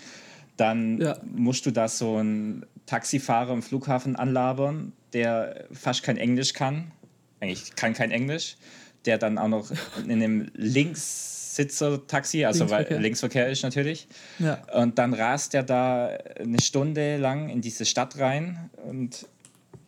Dann 0.56 1.00
Ja. 1.00 1.18
musst 1.24 1.66
du 1.66 1.70
da 1.72 1.88
so 1.88 2.16
einen 2.16 2.64
Taxifahrer 2.86 3.52
im 3.52 3.62
Flughafen 3.62 4.14
anlabern, 4.16 4.92
der 5.12 5.66
fast 5.72 6.02
kein 6.02 6.16
Englisch 6.16 6.52
kann. 6.52 6.92
Eigentlich 7.40 7.74
kann 7.74 7.92
kein 7.92 8.10
Englisch. 8.10 8.56
Der 9.04 9.18
dann 9.18 9.36
auch 9.36 9.48
noch 9.48 9.70
in 10.04 10.12
einem 10.12 10.50
Linkssitzer-Taxi, 10.54 12.44
also 12.44 12.60
Linksverkehr. 12.64 12.96
weil 12.96 13.02
Linksverkehr 13.02 13.48
ist 13.50 13.62
natürlich. 13.62 14.08
Ja. 14.38 14.62
Und 14.72 14.98
dann 14.98 15.12
rast 15.12 15.54
er 15.54 15.62
da 15.62 16.06
eine 16.38 16.60
Stunde 16.62 17.18
lang 17.18 17.48
in 17.50 17.60
diese 17.60 17.84
Stadt 17.84 18.18
rein 18.18 18.70
und 18.88 19.26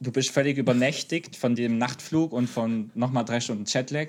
du 0.00 0.12
bist 0.12 0.30
völlig 0.30 0.58
übernächtigt 0.58 1.36
von 1.36 1.54
dem 1.54 1.78
Nachtflug 1.78 2.32
und 2.32 2.48
von 2.48 2.90
nochmal 2.94 3.24
drei 3.24 3.40
Stunden 3.40 3.64
Jetlag. 3.66 4.08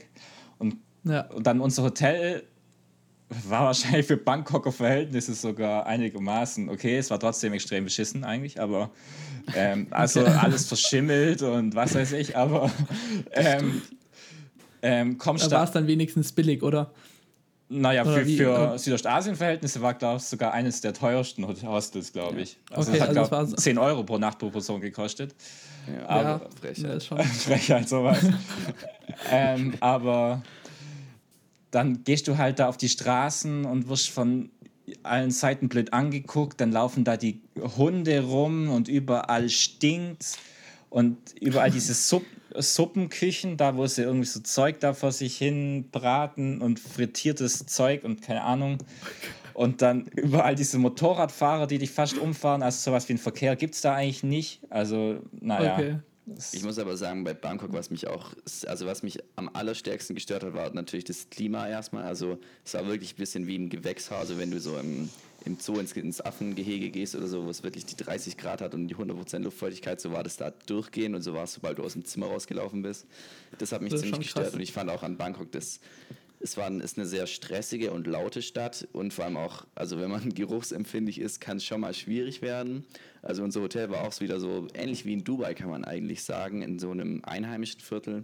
Und, 0.60 0.75
Ja. 1.03 1.22
und 1.27 1.46
dann 1.48 1.60
unser 1.62 1.84
Hotel 1.84 2.44
war 3.29 3.65
wahrscheinlich 3.65 4.06
für 4.06 4.15
Bangkoker 4.17 4.72
Verhältnisse 4.72 5.34
sogar 5.34 5.86
einigermaßen 5.86 6.70
okay. 6.70 6.98
Es 6.98 7.10
war 7.10 7.20
trotzdem 7.20 7.51
extrem 7.53 7.84
beschissen 7.84 8.24
eigentlich, 8.24 8.60
aber 8.60 8.89
ähm, 9.56 9.88
also 9.91 10.24
alles 10.25 10.67
verschimmelt 10.67 11.41
und 11.41 11.75
was 11.75 11.94
weiß 11.96 12.13
ich, 12.13 12.38
aber 12.38 12.72
ähm, 13.32 13.82
ähm, 14.82 15.17
kommst 15.17 15.46
Da 15.46 15.50
da 15.50 15.56
war 15.58 15.63
es 15.65 15.72
dann 15.72 15.88
wenigstens 15.88 16.32
billig, 16.32 16.63
oder? 16.63 16.91
naja, 17.70 18.03
Oder 18.03 18.13
für, 18.13 18.27
wie- 18.27 18.38
für 18.38 18.75
äh, 18.75 18.77
Südostasien-Verhältnisse 18.79 19.82
war, 19.82 19.94
glaube 19.94 20.17
ich, 20.17 20.24
sogar 20.24 20.53
eines 20.53 20.79
der 20.79 20.94
teuersten 20.94 21.46
Hostels, 21.67 22.13
glaube 22.13 22.39
ich. 22.41 22.58
Also 22.72 22.91
Okay, 22.91 23.01
es 23.01 23.08
hat, 23.10 23.17
also 23.17 23.46
so- 23.46 23.56
10 23.58 23.77
Euro 23.77 24.03
pro 24.06 24.17
Nacht 24.17 24.39
pro 24.39 24.50
Person 24.50 24.79
gekostet. 24.79 25.36
Ja, 25.94 26.10
Aber- 26.10 26.24
ja, 26.24 26.41
Frechheit. 26.62 27.03
schon. 27.03 27.20
Frechheit, 27.24 27.89
sowas. 27.89 28.20
ähm, 29.32 29.74
aber 29.79 30.41
dann 31.72 32.03
gehst 32.03 32.27
du 32.27 32.38
halt 32.38 32.60
da 32.60 32.67
auf 32.67 32.77
die 32.77 32.89
Straßen 32.89 33.65
und 33.65 33.89
wirst 33.89 34.10
von 34.10 34.50
allen 35.03 35.32
Seiten 35.32 35.70
blöd 35.70 35.94
angeguckt. 35.94 36.62
Dann 36.62 36.72
laufen 36.72 37.03
da 37.03 37.17
die 37.17 37.41
Hunde 37.77 38.22
rum 38.24 38.70
und 38.70 38.88
überall 38.88 39.50
stinkt. 39.50 40.38
Und 40.89 41.17
überall 41.41 41.72
diese 41.72 41.94
Supp 41.94 42.24
Suppenküchen, 42.56 43.58
da 43.58 43.75
wo 43.75 43.86
sie 43.86 44.01
irgendwie 44.01 44.25
so 44.25 44.39
Zeug 44.39 44.79
da 44.79 44.94
vor 44.94 45.12
sich 45.12 45.38
hin 45.38 45.89
braten 45.91 46.60
und 46.62 46.79
frittiertes 46.79 47.65
Zeug 47.67 48.03
und 48.03 48.22
keine 48.24 48.41
Ahnung. 48.44 48.79
Und 49.58 49.82
dann 49.82 50.06
überall 50.16 50.54
diese 50.54 50.78
Motorradfahrer, 50.78 51.66
die 51.66 51.80
dich 51.80 51.90
fast 51.90 52.20
umfahren. 52.20 52.62
Also 52.62 52.92
sowas 52.92 53.10
wie 53.10 53.14
einen 53.14 53.18
Verkehr 53.18 53.56
gibt 53.56 53.74
es 53.74 53.82
da 53.82 53.96
eigentlich 53.96 54.22
nicht. 54.22 54.62
Also, 54.70 55.20
naja. 55.32 55.74
Okay. 55.74 55.96
Ich 56.54 56.64
muss 56.64 56.78
aber 56.78 56.96
sagen, 56.96 57.24
bei 57.24 57.34
Bangkok, 57.34 57.74
was 57.74 57.90
mich 57.90 58.06
auch, 58.06 58.36
also 58.68 58.86
was 58.86 59.02
mich 59.02 59.18
am 59.36 59.50
allerstärksten 59.52 60.14
gestört 60.14 60.44
hat, 60.44 60.54
war 60.54 60.72
natürlich 60.76 61.06
das 61.06 61.32
Klima 61.32 61.68
erstmal. 61.68 62.04
Also 62.04 62.38
es 62.64 62.76
war 62.76 62.86
wirklich 62.86 63.14
ein 63.14 63.18
bisschen 63.18 63.48
wie 63.48 63.56
im 63.56 63.70
Gewächshaus, 63.70 64.20
also 64.20 64.38
wenn 64.38 64.52
du 64.52 64.60
so 64.60 64.78
im, 64.78 65.10
im 65.44 65.58
Zoo 65.60 65.80
ins, 65.80 65.94
ins 65.94 66.22
Affengehege 66.22 66.92
gehst 66.92 67.16
oder 67.16 67.26
so, 67.26 67.44
wo 67.44 67.50
es 67.50 67.64
wirklich 67.64 67.88
die 67.88 67.96
30 67.96 68.38
Grad 68.38 68.62
hat 68.62 68.76
und 68.76 68.88
die 68.88 68.96
100% 68.96 69.40
Luftfeuchtigkeit, 69.40 70.00
so 70.00 70.12
war 70.12 70.22
das 70.22 70.38
da 70.38 70.52
durchgehend 70.68 71.16
und 71.16 71.24
so 71.24 71.34
war 71.34 71.46
es, 71.46 71.54
sobald 71.54 71.80
du 71.80 71.84
aus 71.84 71.94
dem 71.94 72.06
Zimmer 72.06 72.28
rausgelaufen 72.28 72.84
bist. 72.84 73.08
Das 73.58 73.72
hat 73.72 73.82
mich 73.82 73.94
das 73.94 74.02
ziemlich 74.02 74.20
gestört 74.20 74.48
krass. 74.48 74.54
und 74.54 74.62
ich 74.62 74.72
fand 74.72 74.92
auch 74.92 75.02
an 75.02 75.18
Bangkok 75.18 75.52
das 75.52 75.80
es 76.39 76.58
war, 76.58 76.72
ist 76.72 76.98
eine 76.98 77.08
sehr 77.08 77.27
stressige 77.27 77.91
und 77.91 78.08
laute 78.08 78.41
Stadt 78.41 78.88
und 78.94 79.13
vor 79.13 79.25
allem 79.25 79.38
auch, 79.38 79.65
also 79.75 80.00
wenn 80.00 80.12
man 80.12 80.29
geruchsempfindlich 80.34 81.20
ist, 81.20 81.41
kann 81.41 81.58
es 81.58 81.65
schon 81.65 81.82
mal 81.82 81.94
schwierig 81.94 82.41
werden. 82.41 82.86
Also 83.22 83.44
unser 83.44 83.62
Hotel 83.62 83.89
war 83.89 84.08
auch 84.08 84.20
wieder 84.20 84.39
so 84.39 84.67
ähnlich 84.74 85.06
wie 85.06 85.13
in 85.13 85.24
Dubai, 85.24 85.53
kann 85.53 85.70
man 85.70 85.84
eigentlich 85.84 86.24
sagen, 86.24 86.62
in 86.62 86.79
so 86.79 86.91
einem 86.91 87.24
einheimischen 87.24 87.82
Viertel. 87.82 88.24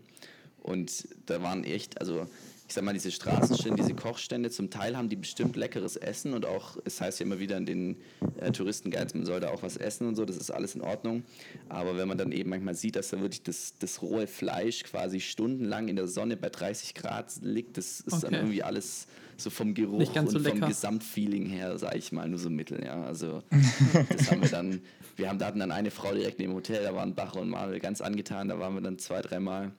Und 0.62 1.08
da 1.26 1.42
waren 1.42 1.64
echt, 1.64 2.00
also 2.00 2.28
ich 2.74 2.76
sag 2.76 2.86
mal, 2.86 2.94
diese 2.94 3.12
Straßenstände, 3.12 3.84
diese 3.84 3.94
Kochstände, 3.94 4.50
zum 4.50 4.72
Teil 4.72 4.98
haben 4.98 5.08
die 5.08 5.16
bestimmt 5.16 5.56
leckeres 5.56 5.96
Essen 5.96 6.34
und 6.34 6.48
auch, 6.48 6.76
es 6.86 7.00
heißt 7.00 7.20
ja 7.20 7.26
immer 7.28 7.38
wieder 7.38 7.56
in 7.56 7.68
den 7.68 7.98
äh, 8.40 8.52
Touristenguides, 8.52 9.14
man 9.14 9.28
soll 9.28 9.42
da 9.42 9.52
auch 9.52 9.62
was 9.62 9.78
essen 9.78 10.08
und 10.08 10.16
so, 10.16 10.26
das 10.26 10.38
ist 10.38 10.50
alles 10.50 10.74
in 10.74 10.82
Ordnung. 10.82 11.22
Aber 11.70 11.98
wenn 11.98 12.08
man 12.08 12.18
dann 12.18 12.32
eben 12.32 12.50
manchmal 12.50 12.74
sieht, 12.74 12.96
dass 12.96 13.10
da 13.10 13.22
wirklich 13.22 13.44
das, 13.44 13.76
das 13.78 14.02
rohe 14.02 14.26
Fleisch 14.26 14.82
quasi 14.86 15.20
stundenlang 15.20 15.88
in 15.88 15.98
der 15.98 16.08
Sonne 16.08 16.36
bei 16.36 16.50
30 16.50 16.96
Grad 16.96 17.32
liegt, 17.44 17.78
das 17.78 18.00
ist 18.00 18.12
okay. 18.12 18.22
dann 18.24 18.34
irgendwie 18.34 18.64
alles 18.64 19.06
so 19.38 19.50
vom 19.50 19.74
Geruch 19.74 20.16
und 20.16 20.30
so 20.30 20.40
vom 20.40 20.62
Gesamtfeeling 20.62 21.46
her, 21.46 21.78
sage 21.78 21.98
ich 21.98 22.12
mal, 22.12 22.28
nur 22.28 22.40
so 22.40 22.50
mittel. 22.50 22.84
Ja. 22.84 23.04
Also 23.04 23.44
das 24.10 24.32
haben 24.32 24.42
wir 24.42 24.50
dann, 24.50 24.82
wir 25.16 25.30
haben, 25.30 25.40
da 25.40 25.48
hatten 25.48 25.60
dann 25.60 25.72
eine 25.72 25.92
Frau 25.92 26.14
direkt 26.14 26.40
neben 26.40 26.52
dem 26.52 26.58
Hotel, 26.58 26.84
da 26.84 26.94
waren 26.96 27.16
Bach 27.16 27.36
und 27.36 27.50
Marvel 27.50 27.80
ganz 27.80 28.02
angetan, 28.02 28.48
da 28.48 28.60
waren 28.60 28.74
wir 28.74 28.82
dann 28.82 29.00
zwei, 29.00 29.22
dreimal. 29.22 29.72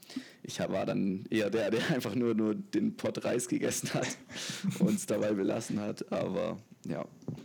Ich 0.43 0.61
war 0.61 0.87
dann 0.87 1.25
eher 1.31 1.51
der, 1.51 1.71
der 1.71 1.81
einfach 1.91 2.15
nur, 2.15 2.35
nur 2.35 2.55
den 2.55 2.97
Pott 2.97 3.25
Reis 3.25 3.49
gegessen 3.49 3.93
hat 3.95 4.09
und 4.79 4.95
es 4.95 5.07
dabei 5.07 5.33
belassen 5.33 5.81
hat, 5.81 6.11
aber 6.13 6.59
ja, 6.87 7.05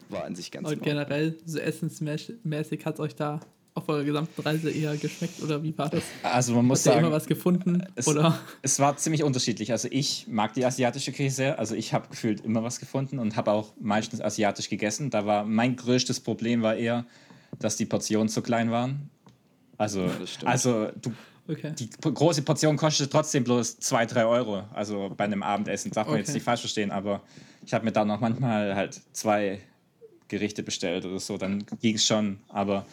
war 0.09 0.25
an 0.25 0.35
sich 0.35 0.51
ganz 0.51 0.69
Und 0.69 0.81
generell, 0.83 1.37
so 1.45 1.59
essensmäßig 1.59 2.85
hat 2.85 2.95
es 2.95 2.99
euch 2.99 3.15
da 3.15 3.39
auf 3.79 3.89
eurer 3.89 4.03
gesamten 4.03 4.41
Reise 4.41 4.69
eher 4.69 4.95
geschmeckt 4.97 5.41
oder 5.41 5.61
wie 5.63 5.77
war 5.77 5.89
das? 5.89 6.03
Also 6.23 6.53
man 6.53 6.65
muss 6.65 6.79
Habt 6.79 6.95
sagen, 6.95 7.05
immer 7.05 7.15
was 7.15 7.25
gefunden 7.25 7.83
es, 7.95 8.07
oder? 8.07 8.39
Es 8.61 8.79
war 8.79 8.95
ziemlich 8.97 9.23
unterschiedlich. 9.23 9.71
Also 9.71 9.87
ich 9.91 10.27
mag 10.27 10.53
die 10.53 10.65
asiatische 10.65 11.11
Küche 11.11 11.31
sehr. 11.31 11.59
Also 11.59 11.75
ich 11.75 11.93
habe 11.93 12.07
gefühlt 12.09 12.41
immer 12.41 12.63
was 12.63 12.79
gefunden 12.79 13.19
und 13.19 13.35
habe 13.35 13.51
auch 13.51 13.73
meistens 13.79 14.21
asiatisch 14.21 14.69
gegessen. 14.69 15.09
Da 15.09 15.25
war 15.25 15.43
mein 15.43 15.75
größtes 15.75 16.19
Problem 16.19 16.61
war 16.61 16.75
eher, 16.75 17.05
dass 17.57 17.77
die 17.77 17.85
Portionen 17.85 18.29
zu 18.29 18.41
klein 18.41 18.71
waren. 18.71 19.09
Also, 19.77 20.01
ja, 20.01 20.11
also 20.43 20.89
du, 21.01 21.13
okay. 21.47 21.71
die 21.77 21.89
große 21.89 22.41
Portion 22.41 22.75
kostet 22.75 23.11
trotzdem 23.11 23.45
bloß 23.45 23.79
2, 23.79 24.05
3 24.05 24.25
Euro. 24.25 24.63
Also 24.73 25.11
bei 25.15 25.23
einem 25.23 25.41
Abendessen, 25.41 25.91
darf 25.91 26.07
man 26.07 26.15
okay. 26.15 26.21
jetzt 26.21 26.33
nicht 26.33 26.43
falsch 26.43 26.61
verstehen, 26.61 26.91
aber 26.91 27.21
ich 27.65 27.73
habe 27.73 27.85
mir 27.85 27.91
da 27.91 28.03
noch 28.03 28.19
manchmal 28.19 28.75
halt 28.75 29.01
zwei 29.13 29.61
Gerichte 30.29 30.63
bestellt 30.63 31.05
oder 31.05 31.19
so, 31.19 31.37
dann 31.37 31.65
ging 31.81 31.95
es 31.95 32.05
schon. 32.05 32.39
Aber 32.47 32.85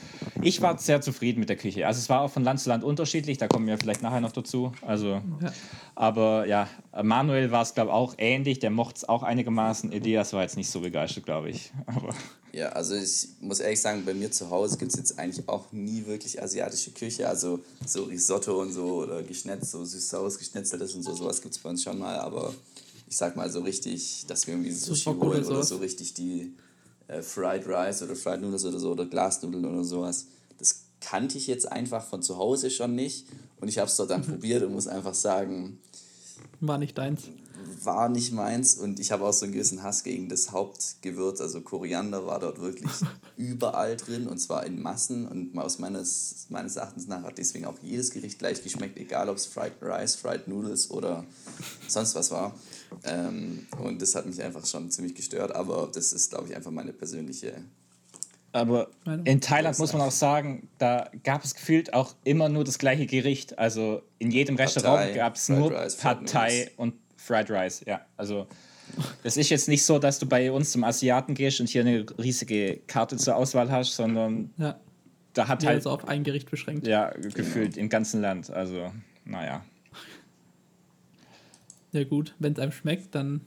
ich 0.42 0.60
war 0.60 0.78
sehr 0.78 1.00
zufrieden 1.00 1.40
mit 1.40 1.48
der 1.48 1.56
Küche. 1.56 1.86
Also 1.86 1.98
es 2.00 2.08
war 2.08 2.22
auch 2.22 2.30
von 2.30 2.42
Land 2.42 2.60
zu 2.60 2.68
Land 2.68 2.82
unterschiedlich, 2.82 3.38
da 3.38 3.46
kommen 3.46 3.66
wir 3.66 3.78
vielleicht 3.78 4.02
nachher 4.02 4.20
noch 4.20 4.32
dazu. 4.32 4.72
Also, 4.82 5.22
ja. 5.40 5.52
aber 5.94 6.46
ja, 6.46 6.68
Manuel 7.02 7.50
war 7.52 7.62
es, 7.62 7.74
glaube 7.74 7.90
ich, 7.90 7.94
auch 7.94 8.14
ähnlich, 8.18 8.58
der 8.58 8.70
mochte 8.70 8.96
es 8.96 9.08
auch 9.08 9.22
einigermaßen. 9.22 9.92
Elias 9.92 10.32
war 10.32 10.42
jetzt 10.42 10.56
nicht 10.56 10.70
so 10.70 10.80
begeistert, 10.80 11.24
glaube 11.24 11.50
ich. 11.50 11.72
Aber 11.86 12.14
ja, 12.56 12.70
also 12.70 12.94
ich 12.94 13.28
muss 13.40 13.60
ehrlich 13.60 13.82
sagen, 13.82 14.02
bei 14.06 14.14
mir 14.14 14.30
zu 14.30 14.48
Hause 14.48 14.78
gibt 14.78 14.90
es 14.92 14.98
jetzt 14.98 15.18
eigentlich 15.18 15.46
auch 15.46 15.70
nie 15.72 16.06
wirklich 16.06 16.42
asiatische 16.42 16.90
Küche. 16.90 17.28
Also 17.28 17.60
so 17.86 18.04
Risotto 18.04 18.62
und 18.62 18.72
so 18.72 19.02
oder 19.02 19.22
geschnetzt, 19.22 19.72
so 19.72 19.84
süß-saures 19.84 20.38
geschnetzeltes 20.38 20.94
und 20.94 21.02
so, 21.02 21.14
sowas 21.14 21.42
gibt 21.42 21.54
es 21.54 21.60
bei 21.60 21.68
uns 21.68 21.82
schon 21.82 21.98
mal. 21.98 22.18
Aber 22.18 22.54
ich 23.08 23.16
sag 23.16 23.36
mal 23.36 23.50
so 23.50 23.60
richtig, 23.60 24.24
dass 24.26 24.46
wir 24.46 24.54
irgendwie 24.54 24.72
Sushi 24.72 25.10
holen 25.10 25.44
oder 25.44 25.62
so 25.62 25.76
richtig 25.76 26.14
die 26.14 26.54
äh, 27.08 27.22
Fried 27.22 27.66
Rice 27.66 28.02
oder 28.02 28.16
Fried 28.16 28.40
Noodles 28.40 28.64
oder 28.64 28.78
so 28.78 28.92
oder 28.92 29.06
Glasnudeln 29.06 29.64
oder 29.64 29.84
sowas. 29.84 30.26
Das 30.58 30.84
kannte 31.00 31.38
ich 31.38 31.46
jetzt 31.46 31.70
einfach 31.70 32.04
von 32.04 32.22
zu 32.22 32.36
Hause 32.38 32.70
schon 32.70 32.94
nicht 32.94 33.26
und 33.60 33.68
ich 33.68 33.78
habe 33.78 33.88
es 33.88 33.96
dort 33.96 34.10
dann 34.10 34.22
probiert 34.26 34.62
und 34.62 34.72
muss 34.72 34.88
einfach 34.88 35.14
sagen, 35.14 35.78
war 36.60 36.78
nicht 36.78 36.96
deins. 36.96 37.30
War 37.82 38.08
nicht 38.08 38.32
meins 38.32 38.74
und 38.74 39.00
ich 39.00 39.12
habe 39.12 39.24
auch 39.24 39.32
so 39.32 39.44
einen 39.44 39.52
gewissen 39.52 39.82
Hass 39.82 40.04
gegen 40.04 40.28
das 40.28 40.52
Hauptgewürz, 40.52 41.40
also 41.40 41.60
Koriander 41.60 42.26
war 42.26 42.38
dort 42.38 42.60
wirklich 42.60 42.90
überall 43.36 43.96
drin 43.96 44.26
und 44.28 44.38
zwar 44.38 44.64
in 44.66 44.80
Massen 44.80 45.26
und 45.26 45.56
aus 45.58 45.78
meines, 45.78 46.46
meines 46.48 46.76
Erachtens 46.76 47.06
nach 47.06 47.22
hat 47.22 47.38
deswegen 47.38 47.64
auch 47.64 47.78
jedes 47.82 48.10
Gericht 48.10 48.38
gleich 48.38 48.62
geschmeckt, 48.62 48.96
egal 48.98 49.28
ob 49.28 49.36
es 49.36 49.46
Fried 49.46 49.72
Rice, 49.82 50.16
Fried 50.16 50.48
Noodles 50.48 50.90
oder 50.90 51.24
sonst 51.88 52.14
was 52.14 52.30
war. 52.30 52.54
Ähm, 53.04 53.66
und 53.82 54.00
das 54.00 54.14
hat 54.14 54.26
mich 54.26 54.42
einfach 54.42 54.64
schon 54.66 54.90
ziemlich 54.90 55.14
gestört, 55.14 55.54
aber 55.54 55.90
das 55.92 56.12
ist, 56.12 56.30
glaube 56.30 56.48
ich, 56.48 56.56
einfach 56.56 56.70
meine 56.70 56.92
persönliche. 56.92 57.62
Aber 58.56 58.88
in 59.24 59.42
Thailand 59.42 59.78
muss 59.78 59.92
man 59.92 60.00
auch 60.00 60.10
sagen, 60.10 60.68
da 60.78 61.10
gab 61.24 61.44
es 61.44 61.54
gefühlt 61.54 61.92
auch 61.92 62.14
immer 62.24 62.48
nur 62.48 62.64
das 62.64 62.78
gleiche 62.78 63.04
Gericht. 63.04 63.58
Also 63.58 64.00
in 64.18 64.30
jedem 64.30 64.56
Restaurant 64.56 65.14
gab 65.14 65.34
es 65.36 65.50
nur 65.50 65.70
Pad 65.70 66.26
Thai 66.26 66.70
und 66.78 66.94
Fried 67.16 67.50
Rice. 67.50 67.82
Ja, 67.86 68.04
also 68.16 68.46
es 69.22 69.36
ist 69.36 69.50
jetzt 69.50 69.68
nicht 69.68 69.84
so, 69.84 69.98
dass 69.98 70.18
du 70.18 70.26
bei 70.26 70.50
uns 70.50 70.72
zum 70.72 70.84
Asiaten 70.84 71.34
gehst 71.34 71.60
und 71.60 71.68
hier 71.68 71.82
eine 71.82 72.06
riesige 72.18 72.80
Karte 72.86 73.16
zur 73.16 73.36
Auswahl 73.36 73.70
hast, 73.70 73.94
sondern 73.94 74.50
ja. 74.56 74.78
da 75.32 75.48
hat 75.48 75.62
ja, 75.62 75.68
halt. 75.68 75.78
Also 75.78 75.90
auf 75.90 76.08
ein 76.08 76.24
Gericht 76.24 76.50
beschränkt. 76.50 76.86
Ja, 76.86 77.10
gefühlt 77.10 77.74
genau. 77.74 77.84
im 77.84 77.88
ganzen 77.88 78.20
Land. 78.20 78.50
Also, 78.50 78.92
naja. 79.24 79.64
Ja, 81.92 82.04
gut, 82.04 82.34
wenn 82.38 82.52
es 82.52 82.58
einem 82.58 82.72
schmeckt, 82.72 83.14
dann. 83.14 83.40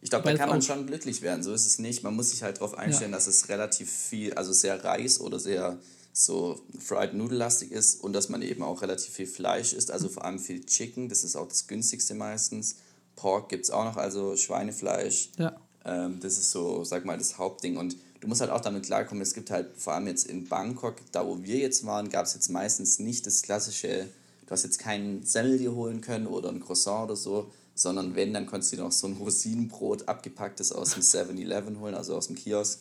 Ich 0.00 0.10
glaube, 0.10 0.30
da 0.30 0.36
kann 0.36 0.48
man 0.48 0.62
schon 0.62 0.86
glücklich 0.86 1.22
werden. 1.22 1.42
So 1.42 1.52
ist 1.52 1.66
es 1.66 1.78
nicht. 1.80 2.04
Man 2.04 2.14
muss 2.14 2.30
sich 2.30 2.42
halt 2.42 2.58
darauf 2.58 2.78
einstellen, 2.78 3.10
ja. 3.10 3.16
dass 3.16 3.26
es 3.26 3.48
relativ 3.48 3.90
viel, 3.90 4.32
also 4.34 4.52
sehr 4.52 4.82
Reis 4.84 5.20
oder 5.20 5.40
sehr 5.40 5.76
so 6.12 6.60
Fried 6.78 7.14
Nudellastig 7.14 7.70
ist 7.70 8.02
und 8.02 8.12
dass 8.12 8.28
man 8.28 8.42
eben 8.42 8.62
auch 8.62 8.82
relativ 8.82 9.14
viel 9.14 9.26
Fleisch 9.26 9.72
isst, 9.72 9.90
also 9.90 10.08
vor 10.08 10.24
allem 10.24 10.38
viel 10.38 10.64
Chicken. 10.64 11.08
Das 11.08 11.24
ist 11.24 11.36
auch 11.36 11.48
das 11.48 11.66
günstigste 11.66 12.14
meistens. 12.14 12.76
Pork 13.16 13.48
gibt 13.48 13.64
es 13.64 13.70
auch 13.70 13.84
noch, 13.84 13.96
also 13.96 14.36
Schweinefleisch. 14.36 15.30
Ja. 15.38 15.56
Ähm, 15.84 16.20
das 16.20 16.38
ist 16.38 16.50
so, 16.50 16.84
sag 16.84 17.04
mal, 17.04 17.18
das 17.18 17.38
Hauptding. 17.38 17.76
Und 17.76 17.96
du 18.20 18.28
musst 18.28 18.40
halt 18.40 18.50
auch 18.50 18.60
damit 18.60 18.84
klarkommen, 18.84 19.22
es 19.22 19.34
gibt 19.34 19.50
halt 19.50 19.76
vor 19.76 19.94
allem 19.94 20.06
jetzt 20.06 20.26
in 20.26 20.48
Bangkok, 20.48 20.96
da 21.12 21.26
wo 21.26 21.42
wir 21.42 21.58
jetzt 21.58 21.86
waren, 21.86 22.08
gab 22.08 22.26
es 22.26 22.34
jetzt 22.34 22.48
meistens 22.48 22.98
nicht 22.98 23.26
das 23.26 23.42
klassische 23.42 24.08
du 24.48 24.52
hast 24.52 24.64
jetzt 24.64 24.78
keinen 24.78 25.22
Semmel 25.24 25.58
dir 25.58 25.74
holen 25.74 26.00
können 26.00 26.26
oder 26.26 26.48
ein 26.48 26.60
Croissant 26.60 27.04
oder 27.04 27.16
so, 27.16 27.52
sondern 27.74 28.16
wenn, 28.16 28.32
dann 28.32 28.46
konntest 28.46 28.72
du 28.72 28.76
dir 28.76 28.82
noch 28.82 28.92
so 28.92 29.06
ein 29.06 29.12
Rosinenbrot 29.12 30.08
abgepacktes 30.08 30.72
aus 30.72 30.94
dem 30.94 31.02
7-Eleven 31.04 31.78
holen, 31.80 31.94
also 31.94 32.16
aus 32.16 32.28
dem 32.28 32.36
Kiosk. 32.36 32.80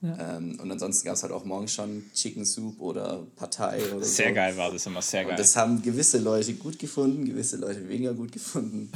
Ja. 0.00 0.36
Ähm, 0.36 0.58
und 0.60 0.70
ansonsten 0.70 1.06
gab 1.06 1.14
es 1.14 1.22
halt 1.22 1.32
auch 1.32 1.44
morgens 1.44 1.72
schon 1.72 2.04
Chicken 2.14 2.44
Soup 2.44 2.80
oder 2.80 3.26
Partei 3.36 3.80
oder 3.94 4.04
Sehr 4.04 4.28
so. 4.28 4.34
geil 4.34 4.56
war 4.56 4.70
das 4.70 4.84
immer, 4.86 5.00
sehr 5.00 5.22
geil. 5.22 5.30
Und 5.32 5.38
das 5.38 5.56
haben 5.56 5.80
gewisse 5.82 6.18
Leute 6.18 6.54
gut 6.54 6.78
gefunden, 6.78 7.24
gewisse 7.24 7.56
Leute 7.56 7.88
weniger 7.88 8.12
gut 8.12 8.32
gefunden. 8.32 8.90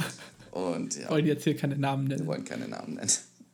Und 0.51 0.97
ja. 0.97 1.09
Wollen 1.09 1.25
jetzt 1.25 1.43
hier 1.43 1.55
keine 1.55 1.77
Namen 1.77 2.05
nennen? 2.05 2.21
Wir 2.21 2.27
wollen 2.27 2.45
keine 2.45 2.67
Namen 2.67 2.95
nennen. 2.95 3.11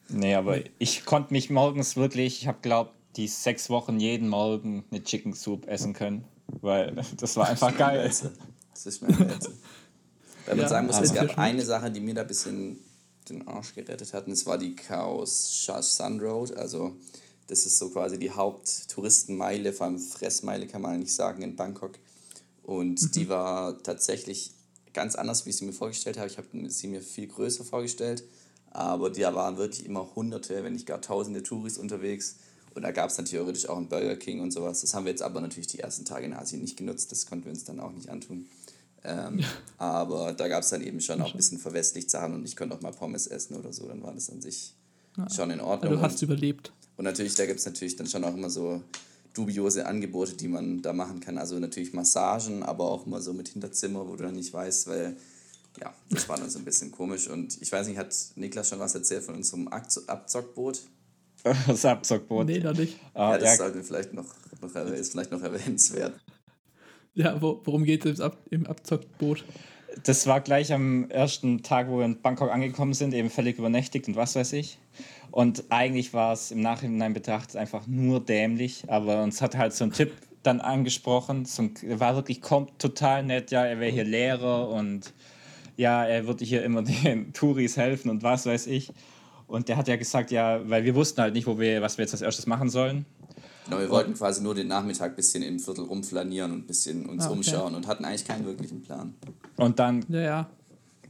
Nee, 0.10 0.36
aber 0.36 0.60
ich 0.78 1.06
konnte 1.06 1.34
mich 1.34 1.50
morgens 1.50 1.96
wirklich, 1.96 2.42
ich 2.42 2.48
habe 2.48 2.60
glaube 2.62 2.92
die 3.16 3.28
sechs 3.28 3.70
Wochen 3.70 4.00
jeden 4.00 4.28
Morgen 4.28 4.84
eine 4.92 5.04
Chicken 5.04 5.34
Soup 5.34 5.68
essen 5.68 5.94
können, 5.94 6.26
weil 6.62 6.96
das 7.18 7.38
war 7.38 7.50
einfach 7.50 7.76
geil. 7.78 8.12
Das 8.74 8.86
ist 8.86 9.02
mein 9.02 9.14
Rätsel. 9.14 9.54
Weil 10.46 10.56
man 10.56 10.64
ja, 10.64 10.70
sagen 10.70 10.88
muss, 10.88 11.00
es 11.00 11.14
gab 11.14 11.38
eine 11.38 11.64
Sache, 11.64 11.90
die 11.90 12.00
mir 12.00 12.14
da 12.14 12.22
ein 12.22 12.28
bisschen 12.28 12.80
den 13.30 13.48
Arsch 13.48 13.74
gerettet 13.74 14.14
hat, 14.14 14.28
und 14.28 14.34
es 14.34 14.46
war 14.46 14.58
die 14.58 14.76
Chaos 14.76 15.66
Sun 15.66 16.20
Road. 16.20 16.56
Also, 16.56 16.96
das 17.48 17.66
ist 17.66 17.78
so 17.78 17.90
quasi 17.90 18.18
die 18.18 18.32
Haupttouristenmeile, 18.32 19.74
vor 19.74 19.88
allem 19.88 20.00
Fressmeile 20.00 20.68
kann 20.68 20.82
man 20.82 20.96
eigentlich 20.96 21.14
sagen, 21.14 21.42
in 21.42 21.56
Bangkok. 21.56 22.00
Und 22.64 23.02
mhm. 23.02 23.12
die 23.12 23.30
war 23.30 23.82
tatsächlich 23.84 24.52
ganz 24.94 25.16
anders, 25.16 25.46
wie 25.46 25.52
ich 25.52 25.58
sie 25.58 25.66
mir 25.66 25.74
vorgestellt 25.74 26.18
habe. 26.18 26.28
Ich 26.28 26.38
habe 26.38 26.48
sie 26.70 26.88
mir 26.88 27.02
viel 27.02 27.28
größer 27.28 27.64
vorgestellt, 27.64 28.24
aber 28.72 29.10
da 29.10 29.36
waren 29.36 29.58
wirklich 29.58 29.86
immer 29.86 30.16
Hunderte, 30.16 30.64
wenn 30.64 30.74
nicht 30.74 30.88
gar 30.88 31.02
Tausende 31.02 31.44
Touris 31.44 31.78
unterwegs. 31.78 32.38
Und 32.74 32.82
da 32.82 32.92
gab 32.92 33.10
es 33.10 33.16
dann 33.16 33.26
theoretisch 33.26 33.70
auch 33.70 33.78
einen 33.78 33.88
Burger 33.88 34.18
King 34.18 34.42
und 34.42 34.52
sowas. 34.52 34.82
Das 34.82 34.94
haben 34.94 35.06
wir 35.06 35.12
jetzt 35.12 35.22
aber 35.22 35.40
natürlich 35.40 35.68
die 35.68 35.80
ersten 35.80 36.04
Tage 36.04 36.26
in 36.26 36.34
Asien 36.34 36.62
nicht 36.62 36.76
genutzt. 36.76 37.12
Das 37.12 37.26
konnten 37.26 37.46
wir 37.46 37.52
uns 37.52 37.64
dann 37.64 37.80
auch 37.80 37.92
nicht 37.92 38.10
antun. 38.10 38.48
Ähm, 39.06 39.40
ja. 39.40 39.48
Aber 39.78 40.34
da 40.34 40.48
gab 40.48 40.64
es 40.64 40.70
dann 40.70 40.82
eben 40.82 41.00
schon 41.00 41.22
auch 41.22 41.32
ein 41.32 41.38
bisschen 41.38 41.60
verwestlicht 41.60 42.10
Sachen 42.10 42.34
und 42.34 42.44
ich 42.44 42.56
konnte 42.56 42.76
auch 42.76 42.82
mal 42.82 42.92
Pommes 42.92 43.28
essen 43.28 43.56
oder 43.56 43.72
so, 43.72 43.88
dann 43.88 44.02
war 44.02 44.14
das 44.14 44.30
an 44.30 44.42
sich 44.42 44.74
ja. 45.16 45.30
schon 45.30 45.52
in 45.52 45.62
Ordnung. 45.62 45.94
du 45.94 46.02
hast 46.02 46.22
überlebt. 46.22 46.74
Und 46.98 47.06
natürlich, 47.06 47.36
da 47.36 47.46
gibt 47.46 47.60
es 47.60 47.66
natürlich 47.66 47.96
dann 47.96 48.08
schon 48.08 48.24
auch 48.24 48.34
immer 48.34 48.50
so 48.50 48.82
dubiose 49.34 49.86
Angebote, 49.86 50.36
die 50.36 50.48
man 50.48 50.82
da 50.82 50.94
machen 50.94 51.20
kann. 51.20 51.38
Also 51.38 51.60
natürlich 51.60 51.94
Massagen, 51.94 52.64
aber 52.64 52.86
auch 52.86 53.06
mal 53.06 53.22
so 53.22 53.34
mit 53.34 53.50
Hinterzimmer, 53.50 54.08
wo 54.08 54.16
du 54.16 54.24
dann 54.24 54.36
nicht 54.36 54.54
weißt, 54.54 54.88
weil 54.88 55.18
ja, 55.80 55.94
das 56.10 56.30
war 56.30 56.38
dann 56.38 56.50
so 56.50 56.60
ein 56.60 56.66
bisschen 56.66 56.92
komisch. 56.92 57.28
Und 57.28 57.62
ich 57.62 57.72
weiß 57.72 57.88
nicht, 57.88 57.98
hat 57.98 58.16
Niklas 58.36 58.70
schon 58.70 58.80
was 58.80 58.96
erzählt 58.96 59.24
von 59.24 59.36
unserem 59.36 59.68
Abzockboot? 59.68 60.82
Das 61.68 61.86
Abzockboot? 61.86 62.48
Nee, 62.48 62.58
noch 62.58 62.76
nicht. 62.76 62.98
Ah, 63.14 63.34
ja, 63.34 63.38
das 63.38 63.50
ja. 63.52 63.56
sollte 63.58 63.84
vielleicht 63.84 64.14
noch, 64.14 64.34
noch 64.62 64.76
ist 64.76 65.12
vielleicht 65.12 65.32
noch 65.32 65.44
erwähnenswert. 65.44 66.20
Ja, 67.14 67.40
wo, 67.40 67.62
worum 67.64 67.84
geht 67.84 68.04
es 68.04 68.18
im, 68.18 68.26
Ab 68.26 68.38
im 68.50 68.66
Abzockboot? 68.66 69.46
Das 70.04 70.28
war 70.28 70.42
gleich 70.42 70.74
am 70.74 71.10
ersten 71.10 71.64
Tag, 71.64 71.90
wo 71.90 72.00
wir 72.00 72.06
in 72.06 72.22
Bangkok 72.22 72.52
angekommen 72.52 72.94
sind, 72.94 73.14
eben 73.14 73.30
völlig 73.30 73.58
übernächtigt 73.58 74.08
und 74.08 74.16
was 74.16 74.36
weiß 74.36 74.54
ich. 74.54 74.78
Und 75.32 75.66
eigentlich 75.70 76.14
war 76.14 76.34
es 76.34 76.52
im 76.52 76.62
Nachhinein 76.62 77.14
betrachtet 77.14 77.56
einfach 77.56 77.88
nur 77.88 78.20
dämlich, 78.20 78.84
aber 78.88 79.24
uns 79.24 79.42
hat 79.42 79.58
halt 79.58 79.74
so 79.74 79.84
ein 79.84 79.92
Tipp 79.92 80.14
dann 80.44 80.62
angesprochen. 80.62 81.46
So 81.46 81.64
ein, 81.64 82.00
war 82.00 82.16
wirklich 82.16 82.42
total 82.42 83.24
nett, 83.24 83.52
ja, 83.52 83.66
er 83.66 83.80
wäre 83.80 83.92
hier 83.92 84.04
Lehrer 84.04 84.70
und 84.70 85.14
ja, 85.78 86.06
er 86.06 86.28
würde 86.28 86.46
hier 86.46 86.64
immer 86.64 86.82
den 87.04 87.34
Touris 87.34 87.78
helfen 87.78 88.10
und 88.10 88.24
was 88.24 88.46
weiß 88.46 88.68
ich. 88.68 88.92
Und 89.48 89.70
der 89.70 89.78
hat 89.78 89.88
ja 89.88 89.96
gesagt, 89.96 90.32
ja, 90.32 90.68
weil 90.68 90.86
wir 90.86 90.96
wussten 90.96 91.22
halt 91.22 91.34
nicht, 91.34 91.46
wo 91.46 91.60
wir, 91.60 91.82
was 91.82 91.98
wir 91.98 92.04
jetzt 92.04 92.14
als 92.14 92.22
erstes 92.22 92.48
machen 92.48 92.70
sollen. 92.70 93.06
Genau, 93.66 93.80
wir 93.80 93.90
wollten 93.90 94.14
quasi 94.14 94.42
nur 94.42 94.56
den 94.56 94.68
Nachmittag 94.68 95.12
ein 95.12 95.16
bisschen 95.16 95.44
im 95.44 95.60
Viertel 95.60 95.86
rumflanieren 95.86 96.52
und 96.52 96.60
ein 96.60 96.68
bisschen 96.68 97.06
uns 97.06 97.24
ah, 97.24 97.28
okay. 97.28 97.38
umschauen 97.38 97.76
und 97.76 97.88
hatten 97.88 98.06
eigentlich 98.06 98.26
keinen 98.26 98.46
wirklichen 98.46 98.82
Plan. 98.82 99.16
Und 99.58 99.80
dann. 99.80 100.06
Ja, 100.10 100.20
ja. 100.22 100.50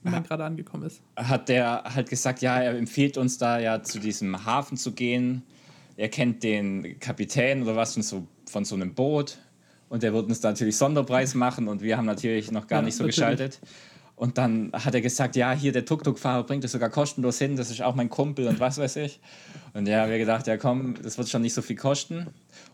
Wenn 0.03 0.11
man 0.11 0.23
gerade 0.23 0.43
angekommen 0.43 0.83
ist. 0.83 1.01
Hat 1.15 1.49
der 1.49 1.83
halt 1.83 2.09
gesagt, 2.09 2.41
ja, 2.41 2.59
er 2.61 2.77
empfiehlt 2.77 3.17
uns 3.17 3.39
da 3.39 3.57
ja 3.57 3.81
zu 3.81 3.99
diesem 3.99 4.45
Hafen 4.45 4.77
zu 4.77 4.91
gehen. 4.91 5.41
Er 5.97 6.09
kennt 6.09 6.43
den 6.43 6.99
Kapitän 6.99 7.63
oder 7.63 7.75
was 7.75 7.95
von 7.95 8.03
so, 8.03 8.27
von 8.45 8.65
so 8.65 8.75
einem 8.75 8.93
Boot. 8.93 9.39
Und 9.89 10.03
der 10.03 10.13
wird 10.13 10.27
uns 10.27 10.41
da 10.41 10.49
natürlich 10.49 10.77
Sonderpreis 10.77 11.33
machen 11.33 11.67
und 11.67 11.81
wir 11.81 11.97
haben 11.97 12.05
natürlich 12.05 12.51
noch 12.51 12.67
gar 12.67 12.79
ja, 12.79 12.85
nicht 12.85 12.95
so 12.95 13.03
natürlich. 13.03 13.15
geschaltet. 13.15 13.59
Und 14.15 14.37
dann 14.37 14.71
hat 14.71 14.93
er 14.93 15.01
gesagt, 15.01 15.35
ja, 15.35 15.51
hier 15.51 15.73
der 15.73 15.83
Tuk-Tuk-Fahrer 15.83 16.43
bringt 16.43 16.63
es 16.63 16.71
sogar 16.71 16.89
kostenlos 16.89 17.37
hin, 17.37 17.57
das 17.57 17.69
ist 17.69 17.81
auch 17.81 17.95
mein 17.95 18.09
Kumpel 18.09 18.47
und 18.47 18.61
was 18.61 18.77
weiß 18.77 18.95
ich. 18.97 19.19
Und 19.73 19.87
ja, 19.87 20.09
wir 20.09 20.17
gedacht, 20.17 20.47
ja 20.47 20.55
komm, 20.55 20.95
das 21.03 21.17
wird 21.17 21.27
schon 21.27 21.41
nicht 21.41 21.53
so 21.53 21.61
viel 21.61 21.75
kosten. 21.75 22.27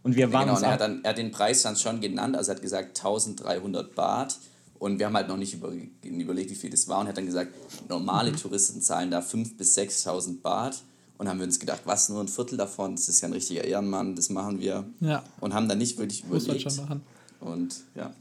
Und 0.04 0.16
wir 0.16 0.32
waren 0.32 0.48
genau, 0.48 0.60
er 0.60 0.74
hat, 0.74 0.82
dann, 0.82 1.04
er 1.04 1.10
hat 1.10 1.18
den 1.18 1.32
Preis 1.32 1.64
dann 1.64 1.76
schon 1.76 2.00
genannt, 2.00 2.36
also 2.36 2.52
er 2.52 2.56
hat 2.56 2.62
gesagt 2.62 3.00
1300 3.00 3.96
Baht. 3.96 4.38
Und 4.78 4.98
wir 4.98 5.06
haben 5.06 5.16
halt 5.16 5.28
noch 5.28 5.38
nicht 5.38 5.54
über, 5.54 5.72
überlegt, 6.04 6.50
wie 6.50 6.56
viel 6.56 6.72
das 6.72 6.88
war. 6.88 7.00
Und 7.00 7.06
er 7.06 7.10
hat 7.10 7.18
dann 7.18 7.28
gesagt, 7.28 7.52
normale 7.88 8.32
mhm. 8.32 8.38
Touristen 8.38 8.82
zahlen 8.82 9.12
da 9.12 9.20
5.000 9.20 9.58
bis 9.58 9.78
6.000 9.78 10.42
Baht. 10.42 10.82
Und 11.20 11.30
haben 11.30 11.38
wir 11.38 11.46
uns 11.46 11.60
gedacht, 11.60 11.82
was, 11.86 12.10
nur 12.10 12.20
ein 12.20 12.28
Viertel 12.28 12.58
davon? 12.58 12.96
Das 12.96 13.08
ist 13.08 13.22
ja 13.22 13.28
ein 13.28 13.34
richtiger 13.34 13.64
Ehrenmann, 13.64 14.16
das 14.16 14.32
machen 14.32 14.60
wir. 14.60 14.86
Ja. 15.00 15.22
Und 15.40 15.54
haben 15.54 15.70
dann 15.70 15.78
nicht 15.78 16.00
wirklich 16.00 16.24
überlegt. 16.24 16.48
Muss 16.48 16.66
man 16.66 16.74
schon 16.76 16.84
machen. 16.84 17.02
Und 17.40 17.76
ja. 17.94 18.12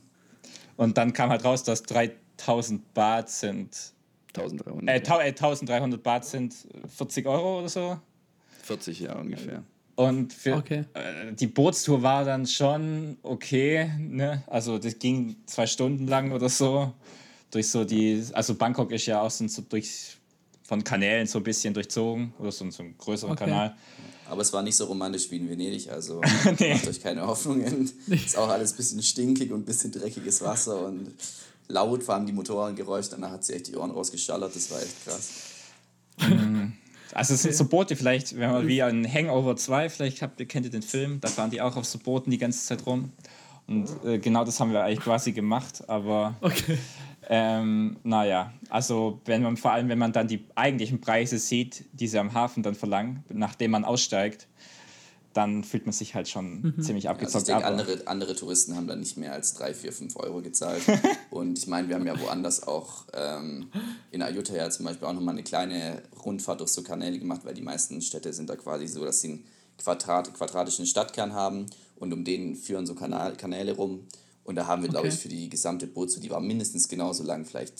Und 0.77 0.99
dann 0.99 1.15
kam 1.15 1.31
halt 1.31 1.45
raus, 1.45 1.63
dass 1.63 1.83
3000 2.45 2.95
Baht 2.95 3.31
sind. 3.31 3.77
1300. 4.37 4.89
Äh, 4.89 4.99
1300 5.01 6.03
Baht 6.03 6.25
sind 6.25 6.55
40 6.97 7.27
Euro 7.27 7.61
oder 7.61 7.69
so. 7.69 7.99
40, 8.63 9.01
ja, 9.01 9.17
ungefähr. 9.17 9.65
Und 9.97 10.33
für, 10.33 10.57
okay. 10.57 10.85
äh, 10.95 11.33
die 11.33 11.47
Bootstour 11.47 12.03
war 12.03 12.25
dann 12.25 12.47
schon 12.47 13.19
okay. 13.23 13.91
Ne? 13.99 14.43
Also 14.47 14.79
das 14.79 14.99
ging 14.99 15.37
zwei 15.47 15.67
Stunden 15.67 16.07
lang 16.07 16.33
oder 16.33 16.49
so. 16.49 16.95
Durch 17.51 17.69
so 17.69 17.85
die, 17.85 18.25
also 18.33 18.55
Bangkok 18.55 18.93
ist 18.93 19.07
ja 19.07 19.21
auch 19.21 19.31
so 19.31 19.63
durch 19.69 20.17
von 20.63 20.85
Kanälen 20.85 21.27
so 21.27 21.39
ein 21.39 21.43
bisschen 21.43 21.75
durchzogen 21.75 22.33
oder 22.39 22.53
so, 22.53 22.71
so 22.71 22.85
ein 22.85 22.97
größerer 22.97 23.33
okay. 23.33 23.45
Kanal. 23.45 23.77
Aber 24.27 24.43
es 24.43 24.53
war 24.53 24.63
nicht 24.63 24.77
so 24.77 24.85
romantisch 24.85 25.29
wie 25.33 25.39
in 25.39 25.51
Venedig, 25.51 25.91
also 25.91 26.21
nee. 26.61 26.75
macht 26.75 26.87
euch 26.87 27.03
keine 27.03 27.27
Hoffnungen. 27.27 27.91
Ist 28.07 28.39
auch 28.39 28.49
alles 28.49 28.73
ein 28.73 28.77
bisschen 28.77 29.03
stinkig 29.03 29.51
und 29.51 29.63
ein 29.63 29.65
bisschen 29.65 29.91
dreckiges 29.91 30.41
Wasser 30.43 30.87
und 30.87 31.13
laut, 31.71 32.03
vor 32.03 32.15
allem 32.15 32.27
die 32.27 32.33
Motorengeräusche. 32.33 33.11
Danach 33.11 33.33
hat 33.33 33.45
sie 33.45 33.55
echt 33.55 33.69
die 33.69 33.77
Ohren 33.77 33.91
rausgeschallert, 33.91 34.55
das 34.55 34.71
war 34.71 34.83
echt 34.83 35.05
krass. 35.05 35.31
Also 37.13 37.35
es 37.35 37.43
sind 37.43 37.55
so 37.55 37.65
Boote 37.65 37.97
vielleicht, 37.97 38.39
wenn 38.39 38.51
man 38.51 38.69
wie 38.69 38.83
ein 38.83 39.05
Hangover 39.13 39.57
2, 39.57 39.89
vielleicht 39.91 40.23
habt 40.23 40.39
ihr, 40.39 40.47
kennt 40.47 40.67
ihr 40.67 40.71
den 40.71 40.83
Film, 40.83 41.21
da 41.21 41.29
fahren 41.29 41.51
die 41.51 41.61
auch 41.61 41.77
auf 41.77 41.85
so 41.85 41.99
Booten 41.99 42.31
die 42.31 42.39
ganze 42.39 42.65
Zeit 42.65 42.87
rum. 42.87 43.11
Und 43.67 43.89
äh, 44.05 44.19
genau 44.19 44.45
das 44.45 44.59
haben 44.61 44.73
wir 44.73 44.85
eigentlich 44.85 45.01
quasi 45.01 45.33
gemacht, 45.33 45.89
aber 45.89 46.35
okay. 46.41 46.79
ähm, 47.29 47.97
naja, 48.03 48.53
also 48.69 49.21
wenn 49.25 49.43
man 49.43 49.57
vor 49.57 49.73
allem, 49.73 49.89
wenn 49.89 49.99
man 49.99 50.13
dann 50.13 50.29
die 50.29 50.45
eigentlichen 50.55 51.01
Preise 51.01 51.39
sieht, 51.39 51.85
die 51.93 52.09
sie 52.09 52.19
am 52.19 52.33
Hafen 52.35 52.63
dann 52.63 52.75
verlangen, 52.75 53.25
nachdem 53.29 53.73
man 53.73 53.85
aussteigt, 53.85 54.47
dann 55.33 55.63
fühlt 55.63 55.87
man 55.87 55.93
sich 55.93 56.15
halt 56.15 56.29
schon 56.29 56.63
mhm. 56.63 56.83
ziemlich 56.83 57.09
abgezockt. 57.09 57.47
Ja, 57.49 57.59
also 57.59 57.69
ich 57.69 57.77
denke, 57.77 57.93
andere, 57.93 58.09
andere 58.09 58.35
Touristen 58.35 58.75
haben 58.75 58.89
dann 58.89 59.01
nicht 59.01 59.17
mehr 59.17 59.33
als 59.33 59.55
3, 59.55 59.75
4, 59.75 59.93
5 59.93 60.17
Euro 60.17 60.43
gezahlt. 60.43 60.83
und 61.31 61.59
ich 61.59 61.67
meine, 61.69 61.89
wir 61.89 61.95
haben 61.95 62.07
ja 62.07 62.21
woanders 62.21 62.67
auch 62.67 63.05
ähm, 63.13 63.69
in 64.11 64.23
Ayutthaya 64.23 64.71
zum 64.71 64.87
Beispiel 64.87 65.07
auch 65.07 65.13
nochmal 65.13 65.35
eine 65.35 65.45
kleine 65.45 66.03
Rundfahrt 66.25 66.61
durch 66.61 66.71
so 66.71 66.83
Kanäle 66.83 67.19
gemacht, 67.19 67.43
weil 67.45 67.55
die 67.55 67.63
meisten 67.63 68.03
Städte 68.03 68.33
sind 68.33 68.51
da 68.51 68.57
quasi 68.57 68.89
so, 68.89 69.05
dass 69.05 69.21
sie 69.21 69.29
einen 69.29 69.45
Quadrat, 69.79 70.35
quadratischen 70.35 70.87
Stadtkern 70.87 71.33
haben 71.33 71.67
und 71.97 72.13
um 72.13 72.25
den 72.25 72.57
führen 72.57 72.87
so 72.87 72.95
Kanal, 72.95 73.37
Kanäle 73.37 73.73
rum. 73.77 74.07
Und 74.45 74.57
da 74.57 74.67
haben 74.67 74.83
wir, 74.83 74.89
okay. 74.89 74.97
glaube 74.97 75.09
ich, 75.09 75.15
für 75.15 75.29
die 75.29 75.49
gesamte 75.49 75.87
Bootstour, 75.87 76.23
die 76.23 76.31
war 76.31 76.41
mindestens 76.41 76.89
genauso 76.89 77.23
lang, 77.23 77.45
vielleicht 77.45 77.75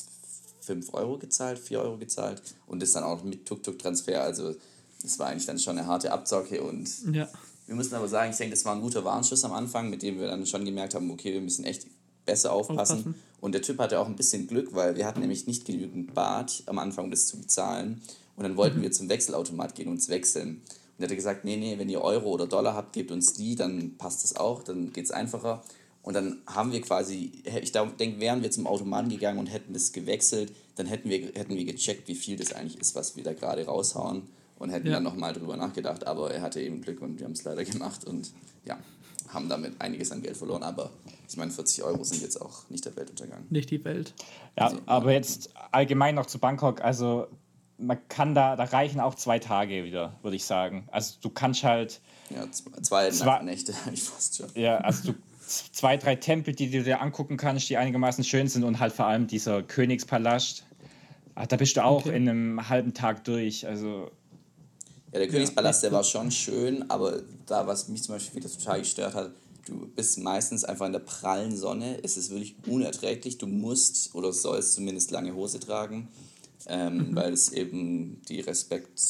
5 0.61 0.95
Euro 0.95 1.19
gezahlt, 1.19 1.59
4 1.59 1.81
Euro 1.81 1.99
gezahlt 1.99 2.43
und 2.67 2.81
das 2.81 2.93
dann 2.93 3.03
auch 3.03 3.25
mit 3.25 3.47
Tuk-Tuk-Transfer. 3.47 4.23
Also 4.23 4.55
das 5.03 5.19
war 5.19 5.29
eigentlich 5.29 5.47
dann 5.47 5.59
schon 5.59 5.79
eine 5.79 5.87
harte 5.87 6.13
Abzocke 6.13 6.63
und 6.63 6.89
ja. 7.13 7.29
Wir 7.71 7.77
müssen 7.77 7.95
aber 7.95 8.09
sagen, 8.09 8.33
ich 8.33 8.37
denke, 8.37 8.57
das 8.57 8.65
war 8.65 8.75
ein 8.75 8.81
guter 8.81 9.05
Warnschuss 9.05 9.45
am 9.45 9.53
Anfang, 9.53 9.91
mit 9.91 10.03
dem 10.03 10.19
wir 10.19 10.27
dann 10.27 10.45
schon 10.45 10.65
gemerkt 10.65 10.97
haben, 10.97 11.09
okay, 11.09 11.33
wir 11.33 11.41
müssen 11.41 11.65
echt 11.65 11.87
besser 12.27 12.53
aufpassen. 12.53 12.99
aufpassen. 12.99 13.15
Und 13.41 13.53
der 13.53 13.63
Typ 13.63 13.79
hatte 13.79 14.01
auch 14.01 14.09
ein 14.09 14.17
bisschen 14.17 14.49
Glück, 14.49 14.75
weil 14.75 14.97
wir 14.97 15.07
hatten 15.07 15.21
nämlich 15.21 15.47
nicht 15.47 15.67
genügend 15.67 16.13
Bart 16.13 16.65
am 16.67 16.81
Anfang, 16.81 17.05
um 17.05 17.13
das 17.13 17.29
zu 17.29 17.39
bezahlen. 17.39 18.03
Und 18.35 18.43
dann 18.43 18.57
wollten 18.57 18.79
mhm. 18.79 18.83
wir 18.83 18.91
zum 18.91 19.09
Wechselautomat 19.09 19.77
gehen 19.77 19.87
und 19.87 19.95
uns 19.95 20.09
wechseln. 20.09 20.63
Und 20.99 21.05
er 21.05 21.09
hat 21.09 21.15
gesagt, 21.15 21.45
nee, 21.45 21.57
nee, 21.57 21.79
wenn 21.79 21.89
ihr 21.89 22.03
Euro 22.03 22.31
oder 22.31 22.49
Dollar 22.49 22.75
habt, 22.75 22.93
gebt 22.93 23.13
uns 23.13 23.35
die, 23.35 23.55
dann 23.55 23.97
passt 23.99 24.25
das 24.25 24.35
auch, 24.35 24.65
dann 24.65 24.93
geht 24.93 25.05
es 25.05 25.13
einfacher. 25.13 25.63
Und 26.03 26.15
dann 26.15 26.39
haben 26.49 26.73
wir 26.73 26.81
quasi, 26.81 27.31
ich 27.63 27.71
denke, 27.71 28.19
wären 28.19 28.43
wir 28.43 28.51
zum 28.51 28.67
Automaten 28.67 29.11
gegangen 29.11 29.39
und 29.39 29.47
hätten 29.47 29.75
das 29.75 29.93
gewechselt, 29.93 30.53
dann 30.75 30.87
hätten 30.87 31.09
wir, 31.09 31.21
hätten 31.35 31.55
wir 31.55 31.65
gecheckt, 31.65 32.09
wie 32.09 32.17
viel 32.17 32.37
das 32.37 32.53
eigentlich 32.53 32.81
ist, 32.81 32.97
was 32.97 33.15
wir 33.15 33.23
da 33.23 33.33
gerade 33.33 33.65
raushauen 33.65 34.23
und 34.61 34.71
hätten 34.71 34.87
ja. 34.87 34.95
dann 34.95 35.03
nochmal 35.03 35.33
drüber 35.33 35.57
nachgedacht, 35.57 36.07
aber 36.07 36.33
er 36.33 36.43
hatte 36.43 36.61
eben 36.61 36.81
Glück 36.83 37.01
und 37.01 37.19
wir 37.19 37.25
haben 37.25 37.33
es 37.33 37.43
leider 37.43 37.65
gemacht 37.65 38.05
und 38.05 38.31
ja, 38.65 38.79
haben 39.29 39.49
damit 39.49 39.81
einiges 39.81 40.13
an 40.13 40.23
Geld 40.23 40.37
verloren, 40.37 40.63
aber 40.63 40.91
ich 41.29 41.37
meine, 41.37 41.51
40 41.51 41.83
Euro 41.83 42.05
sind 42.05 42.23
jetzt 42.23 42.41
auch 42.41 42.69
nicht 42.69 42.85
der 42.85 42.95
Weltuntergang. 42.95 43.47
Nicht 43.49 43.71
die 43.71 43.85
Welt. 43.85 44.15
Ja, 44.59 44.67
also, 44.67 44.79
aber 44.87 45.13
jetzt 45.13 45.51
allgemein 45.73 46.15
noch 46.15 46.27
zu 46.27 46.39
Bangkok, 46.39 46.83
also 46.83 47.27
man 47.79 47.99
kann 48.09 48.35
da, 48.35 48.57
da 48.57 48.65
reichen 48.65 49.01
auch 49.01 49.15
zwei 49.15 49.39
Tage 49.39 49.85
wieder, 49.85 50.19
würde 50.23 50.37
ich 50.37 50.45
sagen. 50.45 50.87
Also 50.93 51.15
du 51.23 51.31
kannst 51.31 51.65
halt. 51.65 52.01
Ja, 52.29 52.45
zwei, 52.83 53.11
zwei 53.11 53.43
Nächte 53.43 53.73
ich 53.93 54.03
fast 54.03 54.37
schon. 54.37 54.49
Ja, 54.55 54.79
also 54.79 55.13
du 55.13 55.19
zwei, 55.73 55.97
drei 55.97 56.17
Tempel, 56.17 56.55
die 56.55 56.71
du 56.71 56.83
dir 56.83 57.01
angucken 57.01 57.39
kannst, 57.39 57.71
die 57.71 57.79
einigermaßen 57.79 58.23
schön 58.25 58.47
sind 58.47 58.65
und 58.65 58.79
halt 58.79 58.93
vor 58.93 59.07
allem 59.07 59.27
dieser 59.27 59.63
Königspalast. 59.63 60.65
Ah, 61.35 61.47
da 61.47 61.57
bist 61.57 61.79
du 61.79 61.85
auch 61.85 62.05
okay. 62.05 62.15
in 62.15 62.29
einem 62.29 62.69
halben 62.69 62.93
Tag 62.93 63.25
durch. 63.25 63.67
Also 63.67 64.11
ja, 65.13 65.19
der 65.19 65.29
Königspalast, 65.29 65.83
der 65.83 65.93
war 65.93 66.05
schon 66.05 66.31
schön, 66.31 66.89
aber 66.89 67.23
da, 67.47 67.67
was 67.67 67.89
mich 67.89 68.03
zum 68.03 68.15
Beispiel 68.15 68.43
wieder 68.43 68.53
total 68.53 68.79
gestört 68.79 69.15
hat, 69.15 69.33
du 69.67 69.89
bist 69.89 70.19
meistens 70.19 70.65
einfach 70.65 70.87
in 70.87 70.93
der 70.93 71.01
prallen 71.01 71.57
Sonne, 71.57 71.99
es 72.03 72.17
ist 72.17 72.31
wirklich 72.31 72.55
unerträglich, 72.67 73.39
du 73.39 73.47
musst 73.47 74.15
oder 74.15 74.33
sollst 74.33 74.75
zumindest 74.75 75.11
lange 75.11 75.35
Hose 75.35 75.59
tragen, 75.59 76.09
ähm, 76.67 77.11
mhm. 77.11 77.17
weil 77.17 77.33
es 77.33 77.53
eben 77.53 78.23
die 78.29 78.41
Respekt, 78.41 79.01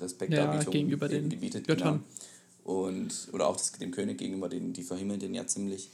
Respektdarbietung 0.00 0.72
ja, 0.72 0.80
gegenüber 0.80 1.08
den 1.08 1.28
gebietet. 1.28 1.68
Göttern. 1.68 2.02
Genau. 2.64 2.86
Und, 2.86 3.28
oder 3.32 3.46
auch 3.46 3.56
das, 3.56 3.72
dem 3.72 3.92
König 3.92 4.18
gegenüber, 4.18 4.48
den, 4.48 4.72
die 4.72 4.82
verhimmeln 4.82 5.20
den 5.20 5.34
ja 5.34 5.46
ziemlich. 5.46 5.90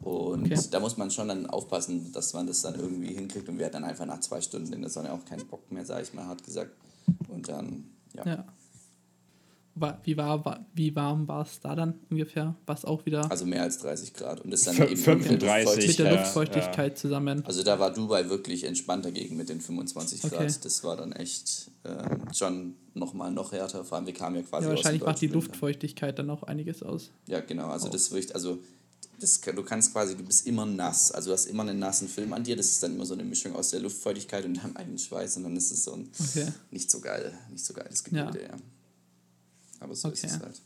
Und 0.00 0.46
okay. 0.46 0.60
da 0.70 0.78
muss 0.78 0.96
man 0.96 1.10
schon 1.10 1.28
dann 1.28 1.46
aufpassen, 1.46 2.12
dass 2.12 2.32
man 2.32 2.46
das 2.46 2.62
dann 2.62 2.74
irgendwie 2.74 3.12
hinkriegt 3.12 3.48
und 3.48 3.60
hatten 3.60 3.72
dann 3.72 3.84
einfach 3.84 4.06
nach 4.06 4.20
zwei 4.20 4.40
Stunden 4.40 4.72
in 4.72 4.82
der 4.82 4.90
Sonne 4.90 5.12
auch 5.12 5.24
keinen 5.24 5.46
Bock 5.46 5.70
mehr, 5.72 5.84
sage 5.84 6.04
ich 6.04 6.14
mal, 6.14 6.26
hart 6.26 6.44
gesagt. 6.44 6.70
Und 7.28 7.48
dann, 7.48 7.84
ja. 8.14 8.26
ja 8.26 8.44
wie, 10.02 10.16
war, 10.16 10.66
wie 10.74 10.94
warm 10.94 11.28
war 11.28 11.42
es 11.42 11.60
da 11.60 11.74
dann 11.74 11.94
ungefähr? 12.10 12.54
Was 12.66 12.84
auch 12.84 13.06
wieder. 13.06 13.30
Also 13.30 13.46
mehr 13.46 13.62
als 13.62 13.78
30 13.78 14.14
Grad. 14.14 14.40
Und 14.40 14.50
das 14.50 14.62
dann 14.62 14.76
eben 14.76 14.96
35 14.96 15.88
mit 15.88 15.98
der 15.98 16.16
Luftfeuchtigkeit 16.16 16.92
ja. 16.92 16.96
zusammen. 16.96 17.44
Also 17.46 17.62
da 17.62 17.78
war 17.78 17.92
Dubai 17.92 18.28
wirklich 18.28 18.64
entspannt 18.64 19.04
dagegen 19.04 19.36
mit 19.36 19.48
den 19.48 19.60
25 19.60 20.22
Grad. 20.22 20.32
Okay. 20.32 20.54
Das 20.62 20.84
war 20.84 20.96
dann 20.96 21.12
echt 21.12 21.70
äh, 21.84 22.34
schon 22.34 22.74
nochmal 22.94 23.30
noch 23.30 23.52
härter. 23.52 23.84
Vor 23.84 23.98
allem, 23.98 24.06
wir 24.06 24.14
kamen 24.14 24.36
ja 24.36 24.42
quasi 24.42 24.66
ja, 24.66 24.70
Wahrscheinlich 24.72 25.02
macht 25.02 25.20
die 25.20 25.28
Luftfeuchtigkeit 25.28 26.18
dann 26.18 26.30
auch 26.30 26.42
einiges 26.42 26.82
aus. 26.82 27.10
Ja, 27.26 27.40
genau. 27.40 27.68
Also 27.68 27.88
oh. 27.88 27.90
das 27.90 28.10
wirklich, 28.10 28.34
also 28.34 28.58
das, 29.20 29.40
du 29.40 29.62
kannst 29.62 29.92
quasi, 29.92 30.16
du 30.16 30.24
bist 30.24 30.46
immer 30.46 30.66
nass. 30.66 31.12
Also 31.12 31.30
du 31.30 31.34
hast 31.34 31.46
immer 31.46 31.62
einen 31.62 31.78
nassen 31.78 32.08
Film 32.08 32.32
an 32.32 32.42
dir. 32.42 32.56
Das 32.56 32.66
ist 32.66 32.82
dann 32.82 32.94
immer 32.94 33.06
so 33.06 33.14
eine 33.14 33.24
Mischung 33.24 33.54
aus 33.54 33.70
der 33.70 33.80
Luftfeuchtigkeit 33.80 34.44
und 34.44 34.54
deinem 34.54 34.76
eigenen 34.76 34.98
Schweiß. 34.98 35.36
Und 35.36 35.44
dann 35.44 35.56
ist 35.56 35.70
es 35.70 35.84
so 35.84 35.92
ein 35.92 36.10
okay. 36.18 36.48
nicht 36.70 36.90
so 36.90 37.00
geil, 37.00 37.32
nicht 37.50 37.64
so 37.64 37.72
geiles 37.72 38.02
Gebilde, 38.02 38.42
ja. 38.42 38.48
ja. 38.48 38.56
Aber 39.80 39.94
so 39.94 40.08
okay. 40.08 40.14
ist 40.14 40.24
es 40.24 40.40
halt. 40.40 40.62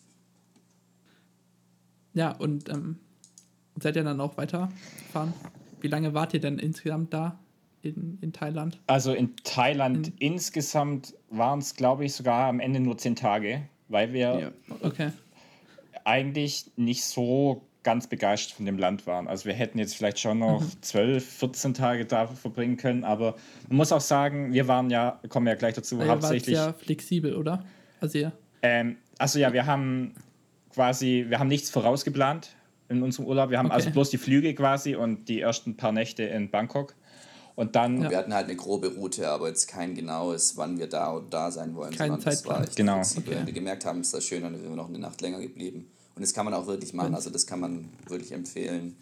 Ja, 2.12 2.30
und 2.32 2.68
ähm, 2.68 2.98
seid 3.80 3.96
ihr 3.96 4.04
dann 4.04 4.20
auch 4.20 4.36
weitergefahren? 4.36 5.32
Wie 5.80 5.88
lange 5.88 6.14
wart 6.14 6.34
ihr 6.34 6.40
denn 6.40 6.58
insgesamt 6.58 7.12
da 7.12 7.38
in, 7.82 8.18
in 8.20 8.32
Thailand? 8.32 8.78
Also 8.86 9.12
in 9.12 9.34
Thailand 9.42 10.08
in 10.18 10.34
insgesamt 10.34 11.14
waren 11.30 11.58
es, 11.58 11.74
glaube 11.74 12.04
ich, 12.04 12.14
sogar 12.14 12.48
am 12.48 12.60
Ende 12.60 12.80
nur 12.80 12.96
zehn 12.98 13.16
Tage, 13.16 13.62
weil 13.88 14.12
wir 14.12 14.38
ja. 14.40 14.52
okay. 14.80 15.10
eigentlich 16.04 16.70
nicht 16.76 17.04
so 17.04 17.66
ganz 17.82 18.06
begeistert 18.06 18.56
von 18.56 18.64
dem 18.64 18.78
Land 18.78 19.06
waren. 19.06 19.28
Also 19.28 19.44
wir 19.44 19.52
hätten 19.52 19.78
jetzt 19.78 19.94
vielleicht 19.94 20.18
schon 20.18 20.38
noch 20.38 20.60
mhm. 20.60 20.82
12, 20.82 21.24
14 21.24 21.74
Tage 21.74 22.06
da 22.06 22.26
verbringen 22.26 22.76
können, 22.76 23.04
aber 23.04 23.36
man 23.68 23.76
muss 23.76 23.92
auch 23.92 24.00
sagen, 24.00 24.52
wir 24.52 24.66
waren 24.68 24.88
ja, 24.90 25.20
kommen 25.28 25.46
ja 25.46 25.54
gleich 25.54 25.74
dazu, 25.74 25.98
ja, 25.98 26.06
hauptsächlich. 26.06 26.56
ja 26.56 26.72
flexibel, 26.72 27.34
oder? 27.36 27.62
Also 28.00 28.18
ja. 28.18 28.32
Ähm, 28.62 28.96
also 29.18 29.38
ja, 29.38 29.52
wir 29.52 29.66
haben 29.66 30.14
quasi, 30.72 31.26
wir 31.28 31.38
haben 31.38 31.48
nichts 31.48 31.70
vorausgeplant 31.70 32.50
in 32.88 33.02
unserem 33.02 33.26
Urlaub. 33.26 33.50
Wir 33.50 33.58
haben 33.58 33.66
okay. 33.66 33.76
also 33.76 33.90
bloß 33.90 34.10
die 34.10 34.18
Flüge 34.18 34.54
quasi 34.54 34.94
und 34.94 35.28
die 35.28 35.40
ersten 35.40 35.76
paar 35.76 35.92
Nächte 35.92 36.24
in 36.24 36.50
Bangkok. 36.50 36.94
Und 37.56 37.76
dann. 37.76 38.02
Ja. 38.02 38.10
Wir 38.10 38.18
hatten 38.18 38.34
halt 38.34 38.46
eine 38.46 38.56
grobe 38.56 38.88
Route, 38.88 39.28
aber 39.28 39.48
jetzt 39.48 39.68
kein 39.68 39.94
genaues, 39.94 40.56
wann 40.56 40.78
wir 40.78 40.88
da 40.88 41.12
und 41.12 41.32
da 41.32 41.50
sein 41.50 41.74
wollen. 41.76 41.94
Kein 41.94 42.20
Zeitplan. 42.20 42.66
genau. 42.74 43.00
Okay. 43.00 43.22
Wenn 43.26 43.46
wir 43.46 43.52
gemerkt 43.52 43.84
haben, 43.84 44.00
ist 44.00 44.12
das 44.12 44.24
schön, 44.24 44.42
dann 44.42 44.54
sind 44.56 44.68
wir 44.68 44.76
noch 44.76 44.88
eine 44.88 44.98
Nacht 44.98 45.20
länger 45.20 45.40
geblieben. 45.40 45.88
Und 46.16 46.22
das 46.22 46.34
kann 46.34 46.44
man 46.44 46.54
auch 46.54 46.66
wirklich 46.66 46.92
machen. 46.94 47.14
Also 47.14 47.30
das 47.30 47.46
kann 47.46 47.60
man 47.60 47.88
wirklich 48.08 48.32
empfehlen. 48.32 48.96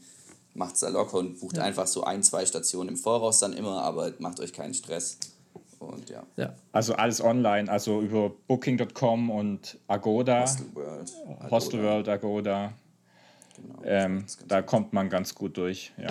Macht 0.55 0.75
es 0.75 0.81
da 0.81 0.89
locker 0.89 1.19
und 1.19 1.41
bucht 1.41 1.57
ja. 1.57 1.63
einfach 1.63 1.87
so 1.87 2.05
ein, 2.05 2.23
zwei 2.23 2.45
Stationen 2.45 2.91
im 2.91 2.97
Voraus 2.97 3.39
dann 3.39 3.55
immer, 3.55 3.83
aber 3.83 4.13
macht 4.19 4.39
euch 4.41 4.53
keinen 4.53 4.75
Stress. 4.75 5.19
Und 5.83 6.11
ja. 6.11 6.23
ja. 6.37 6.55
Also 6.73 6.95
alles 6.95 7.23
online, 7.23 7.71
also 7.71 8.01
über 8.01 8.31
Booking.com 8.49 9.31
und 9.31 9.79
Agoda. 9.89 10.43
Hostelworld. 10.43 11.13
Agoda. 11.27 11.51
Hostelworld, 11.51 12.09
Agoda. 12.09 12.73
Genau. 13.57 13.79
Ähm, 13.85 14.25
da 14.49 14.63
kommt 14.63 14.93
man 14.93 15.09
ganz 15.09 15.35
gut 15.35 15.57
durch, 15.57 15.93
ja. 15.99 16.11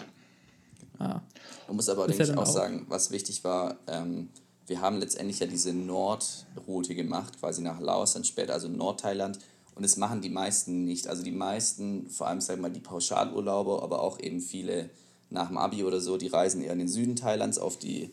Ah. 1.00 1.22
Man 1.68 1.76
muss 1.78 1.90
aber, 1.90 2.08
denke 2.08 2.24
ich, 2.24 2.32
auch, 2.32 2.44
auch 2.44 2.46
sagen, 2.46 2.86
was 2.88 3.10
wichtig 3.10 3.44
war, 3.44 3.78
ähm, 3.88 4.30
wir 4.68 4.80
haben 4.82 5.00
letztendlich 5.00 5.40
ja 5.40 5.48
diese 5.48 5.74
Nordroute 5.74 6.96
gemacht, 6.96 7.40
quasi 7.40 7.62
nach 7.62 7.80
Laos, 7.80 8.14
dann 8.14 8.24
später 8.24 8.54
also 8.54 8.68
Nordthailand. 8.70 9.40
Und 9.76 9.84
das 9.84 9.98
machen 9.98 10.22
die 10.22 10.30
meisten 10.30 10.86
nicht. 10.86 11.08
Also 11.08 11.24
die 11.24 11.32
meisten, 11.32 12.10
vor 12.10 12.28
allem 12.28 12.42
sag 12.42 12.60
mal 12.60 12.72
die 12.72 12.80
Pauschalurlauber, 12.80 13.84
aber 13.84 14.02
auch 14.02 14.20
eben 14.20 14.40
viele 14.40 14.90
nach 15.30 15.48
dem 15.48 15.58
Abi 15.58 15.84
oder 15.84 16.00
so, 16.00 16.18
die 16.18 16.28
reisen 16.28 16.62
eher 16.62 16.74
in 16.74 16.80
den 16.80 16.88
Süden 16.88 17.16
Thailands 17.16 17.58
auf 17.58 17.78
die, 17.80 18.12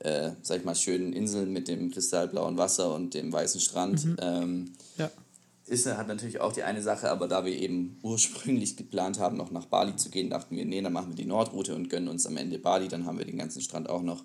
äh, 0.00 0.30
sag 0.42 0.58
ich 0.58 0.64
mal, 0.64 0.74
schönen 0.74 1.12
Inseln 1.12 1.52
mit 1.52 1.68
dem 1.68 1.90
kristallblauen 1.90 2.56
Wasser 2.58 2.94
und 2.94 3.14
dem 3.14 3.32
weißen 3.32 3.60
Strand. 3.60 4.04
Mhm. 4.04 4.16
Ähm, 4.20 4.72
ja. 4.98 5.10
Ist 5.66 5.86
hat 5.86 6.06
natürlich 6.06 6.40
auch 6.40 6.52
die 6.52 6.62
eine 6.62 6.80
Sache, 6.80 7.10
aber 7.10 7.26
da 7.26 7.44
wir 7.44 7.52
eben 7.52 7.98
ursprünglich 8.02 8.76
geplant 8.76 9.18
haben, 9.18 9.36
noch 9.36 9.50
nach 9.50 9.66
Bali 9.66 9.96
zu 9.96 10.10
gehen, 10.10 10.30
dachten 10.30 10.56
wir, 10.56 10.64
nee, 10.64 10.80
dann 10.80 10.92
machen 10.92 11.08
wir 11.08 11.16
die 11.16 11.24
Nordroute 11.24 11.74
und 11.74 11.90
gönnen 11.90 12.08
uns 12.08 12.24
am 12.26 12.36
Ende 12.36 12.58
Bali, 12.58 12.86
dann 12.86 13.04
haben 13.04 13.18
wir 13.18 13.24
den 13.24 13.38
ganzen 13.38 13.60
Strand 13.60 13.88
auch 13.88 14.02
noch. 14.02 14.22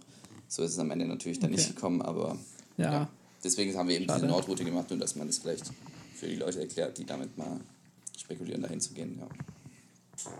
So 0.47 0.61
ist 0.61 0.73
es 0.73 0.79
am 0.79 0.91
Ende 0.91 1.07
natürlich 1.07 1.39
dann 1.39 1.49
okay. 1.49 1.59
nicht 1.59 1.75
gekommen, 1.75 2.01
aber 2.01 2.37
ja. 2.77 2.91
ja. 2.91 3.09
Deswegen 3.43 3.75
haben 3.75 3.87
wir 3.89 3.95
eben 3.95 4.05
Schade. 4.05 4.19
diese 4.19 4.31
Nordroute 4.31 4.63
gemacht, 4.63 4.89
nur 4.89 4.99
dass 4.99 5.15
man 5.15 5.25
das 5.27 5.39
vielleicht 5.39 5.71
für 6.13 6.27
die 6.27 6.35
Leute 6.35 6.59
erklärt, 6.59 6.97
die 6.97 7.05
damit 7.05 7.35
mal 7.37 7.59
spekulieren, 8.17 8.61
dahin 8.61 8.79
zu 8.79 8.93
gehen. 8.93 9.19
Ja, 9.19 10.31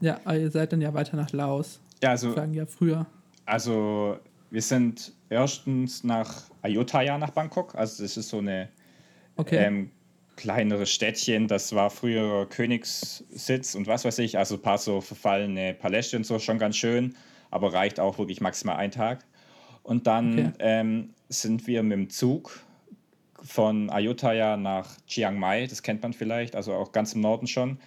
ja 0.00 0.20
aber 0.24 0.38
ihr 0.38 0.50
seid 0.50 0.72
dann 0.72 0.80
ja 0.80 0.94
weiter 0.94 1.16
nach 1.16 1.30
Laos. 1.32 1.78
Ja, 2.02 2.10
also. 2.10 2.34
Sagen 2.34 2.54
ja 2.54 2.64
früher. 2.64 3.06
Also, 3.44 4.16
wir 4.50 4.62
sind 4.62 5.12
erstens 5.28 6.04
nach 6.04 6.44
Ayutthaya 6.62 7.18
nach 7.18 7.30
Bangkok. 7.30 7.74
Also, 7.74 8.02
das 8.02 8.16
ist 8.16 8.28
so 8.28 8.38
eine 8.38 8.68
okay. 9.36 9.56
ähm, 9.56 9.90
kleinere 10.36 10.86
Städtchen. 10.86 11.48
Das 11.48 11.74
war 11.74 11.90
früher 11.90 12.48
Königssitz 12.48 13.74
und 13.74 13.86
was 13.86 14.04
weiß 14.04 14.18
ich. 14.20 14.38
Also, 14.38 14.56
ein 14.56 14.62
paar 14.62 14.78
so 14.78 15.00
verfallene 15.00 15.74
Paläste 15.74 16.16
und 16.16 16.24
so, 16.24 16.38
schon 16.38 16.58
ganz 16.58 16.76
schön. 16.76 17.14
Aber 17.50 17.72
reicht 17.72 18.00
auch 18.00 18.18
wirklich 18.18 18.40
maximal 18.40 18.76
ein 18.76 18.90
Tag. 18.90 19.24
Und 19.82 20.06
dann 20.06 20.32
okay. 20.32 20.52
ähm, 20.58 21.10
sind 21.28 21.66
wir 21.66 21.82
mit 21.82 21.92
dem 21.92 22.10
Zug 22.10 22.60
von 23.42 23.90
Ayutthaya 23.90 24.56
nach 24.56 24.96
Chiang 25.06 25.38
Mai, 25.38 25.66
das 25.66 25.82
kennt 25.82 26.02
man 26.02 26.12
vielleicht, 26.12 26.56
also 26.56 26.74
auch 26.74 26.92
ganz 26.92 27.14
im 27.14 27.20
Norden 27.20 27.46
schon, 27.46 27.78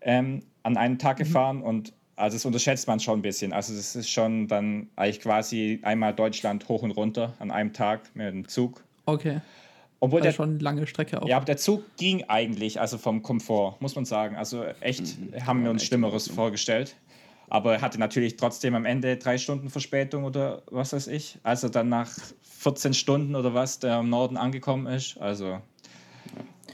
ähm, 0.00 0.42
an 0.62 0.76
einem 0.76 0.98
Tag 0.98 1.18
mhm. 1.18 1.24
gefahren 1.24 1.62
und 1.62 1.92
also 2.16 2.36
das 2.36 2.44
unterschätzt 2.44 2.86
man 2.86 3.00
schon 3.00 3.18
ein 3.18 3.22
bisschen. 3.22 3.52
Also 3.52 3.74
das 3.74 3.96
ist 3.96 4.08
schon 4.08 4.48
dann 4.48 4.88
eigentlich 4.96 5.20
quasi 5.20 5.80
einmal 5.82 6.14
Deutschland 6.14 6.68
hoch 6.68 6.82
und 6.82 6.92
runter 6.92 7.34
an 7.38 7.50
einem 7.50 7.72
Tag 7.72 8.02
mit 8.14 8.26
dem 8.26 8.48
Zug. 8.48 8.82
Okay. 9.06 9.40
Obwohl 10.00 10.20
also 10.20 10.28
der 10.28 10.32
schon 10.32 10.50
eine 10.50 10.58
lange 10.58 10.86
Strecke 10.86 11.22
auch. 11.22 11.26
Ja, 11.26 11.36
aber 11.36 11.46
der 11.46 11.56
Zug 11.56 11.82
ging 11.96 12.24
eigentlich, 12.28 12.80
also 12.80 12.98
vom 12.98 13.22
Komfort, 13.22 13.76
muss 13.80 13.96
man 13.96 14.04
sagen. 14.04 14.36
Also 14.36 14.64
echt 14.80 15.18
mhm. 15.18 15.46
haben 15.46 15.64
wir 15.64 15.70
uns 15.70 15.84
Schlimmeres 15.84 16.28
vorgestellt. 16.28 16.94
Aber 17.48 17.74
er 17.74 17.80
hatte 17.82 17.98
natürlich 17.98 18.36
trotzdem 18.36 18.74
am 18.74 18.84
Ende 18.84 19.16
drei 19.16 19.38
Stunden 19.38 19.70
Verspätung 19.70 20.24
oder 20.24 20.62
was 20.70 20.92
weiß 20.92 21.06
ich. 21.08 21.38
Also 21.42 21.68
dann 21.68 21.88
nach 21.88 22.10
14 22.42 22.94
Stunden 22.94 23.34
oder 23.34 23.54
was, 23.54 23.78
der 23.78 24.00
im 24.00 24.08
Norden 24.08 24.36
angekommen 24.36 24.86
ist. 24.86 25.18
Also. 25.18 25.58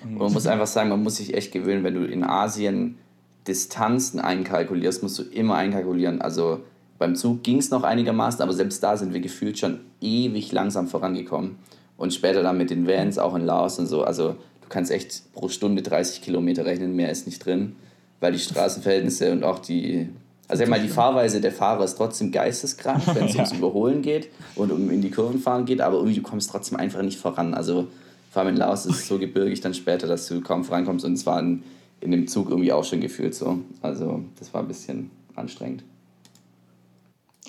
Man 0.04 0.32
muss 0.32 0.46
einfach 0.46 0.66
sagen, 0.66 0.88
man 0.88 1.02
muss 1.02 1.16
sich 1.16 1.34
echt 1.34 1.52
gewöhnen, 1.52 1.84
wenn 1.84 1.94
du 1.94 2.04
in 2.04 2.24
Asien 2.24 2.98
Distanzen 3.46 4.20
einkalkulierst, 4.20 5.02
musst 5.02 5.18
du 5.18 5.22
immer 5.22 5.56
einkalkulieren. 5.56 6.20
Also 6.20 6.60
beim 6.98 7.16
Zug 7.16 7.42
ging 7.42 7.58
es 7.58 7.70
noch 7.70 7.82
einigermaßen, 7.82 8.42
aber 8.42 8.52
selbst 8.52 8.82
da 8.82 8.96
sind 8.96 9.14
wir 9.14 9.20
gefühlt 9.20 9.58
schon 9.58 9.80
ewig 10.00 10.52
langsam 10.52 10.86
vorangekommen. 10.86 11.56
Und 11.96 12.14
später 12.14 12.42
dann 12.42 12.58
mit 12.58 12.70
den 12.70 12.86
Vans, 12.86 13.18
auch 13.18 13.34
in 13.34 13.44
Laos 13.44 13.78
und 13.78 13.86
so. 13.86 14.04
Also 14.04 14.30
du 14.60 14.68
kannst 14.68 14.90
echt 14.90 15.32
pro 15.32 15.48
Stunde 15.48 15.82
30 15.82 16.22
Kilometer 16.22 16.64
rechnen, 16.64 16.96
mehr 16.96 17.10
ist 17.10 17.26
nicht 17.26 17.44
drin, 17.44 17.76
weil 18.20 18.32
die 18.32 18.38
Straßenverhältnisse 18.38 19.32
und 19.32 19.44
auch 19.44 19.58
die 19.58 20.08
also 20.50 20.64
einmal 20.64 20.80
die 20.80 20.88
Fahrweise 20.88 21.40
der 21.40 21.52
Fahrer 21.52 21.84
ist 21.84 21.94
trotzdem 21.94 22.32
geisteskrank, 22.32 23.02
wenn 23.14 23.26
es 23.26 23.34
ja. 23.34 23.44
ums 23.44 23.52
Überholen 23.52 24.02
geht 24.02 24.28
und 24.56 24.72
um 24.72 24.90
in 24.90 25.00
die 25.00 25.10
Kurven 25.10 25.38
fahren 25.38 25.64
geht, 25.64 25.80
aber 25.80 25.98
irgendwie 25.98 26.16
du 26.16 26.22
kommst 26.22 26.50
trotzdem 26.50 26.76
einfach 26.76 27.02
nicht 27.02 27.20
voran. 27.20 27.54
Also 27.54 27.86
vor 28.32 28.42
allem 28.42 28.54
in 28.54 28.56
Laos 28.56 28.84
ist 28.84 28.96
es 28.96 29.08
so 29.08 29.18
gebirgig 29.18 29.60
dann 29.60 29.74
später, 29.74 30.08
dass 30.08 30.26
du 30.26 30.40
kaum 30.40 30.64
vorankommst 30.64 31.04
und 31.04 31.12
es 31.12 31.24
war 31.24 31.38
in, 31.38 31.62
in 32.00 32.10
dem 32.10 32.26
Zug 32.28 32.50
irgendwie 32.50 32.72
auch 32.72 32.84
schon 32.84 33.00
gefühlt 33.00 33.34
so. 33.34 33.60
Also 33.82 34.24
das 34.38 34.52
war 34.54 34.62
ein 34.62 34.68
bisschen 34.68 35.10
anstrengend. 35.34 35.84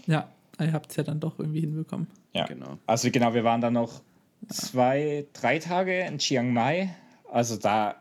Ja, 0.08 0.30
ihr 0.60 0.74
habt 0.74 0.92
es 0.92 0.98
ja 0.98 1.04
dann 1.04 1.20
doch 1.20 1.40
irgendwie 1.40 1.62
hinbekommen. 1.62 2.08
Ja, 2.34 2.46
genau. 2.46 2.78
Also 2.86 3.10
genau, 3.12 3.34
wir 3.34 3.44
waren 3.44 3.62
dann 3.62 3.74
noch 3.74 4.02
zwei, 4.50 5.26
drei 5.34 5.60
Tage 5.60 6.00
in 6.02 6.18
Chiang 6.18 6.54
Mai. 6.54 6.96
Also 7.32 7.58
da, 7.58 7.96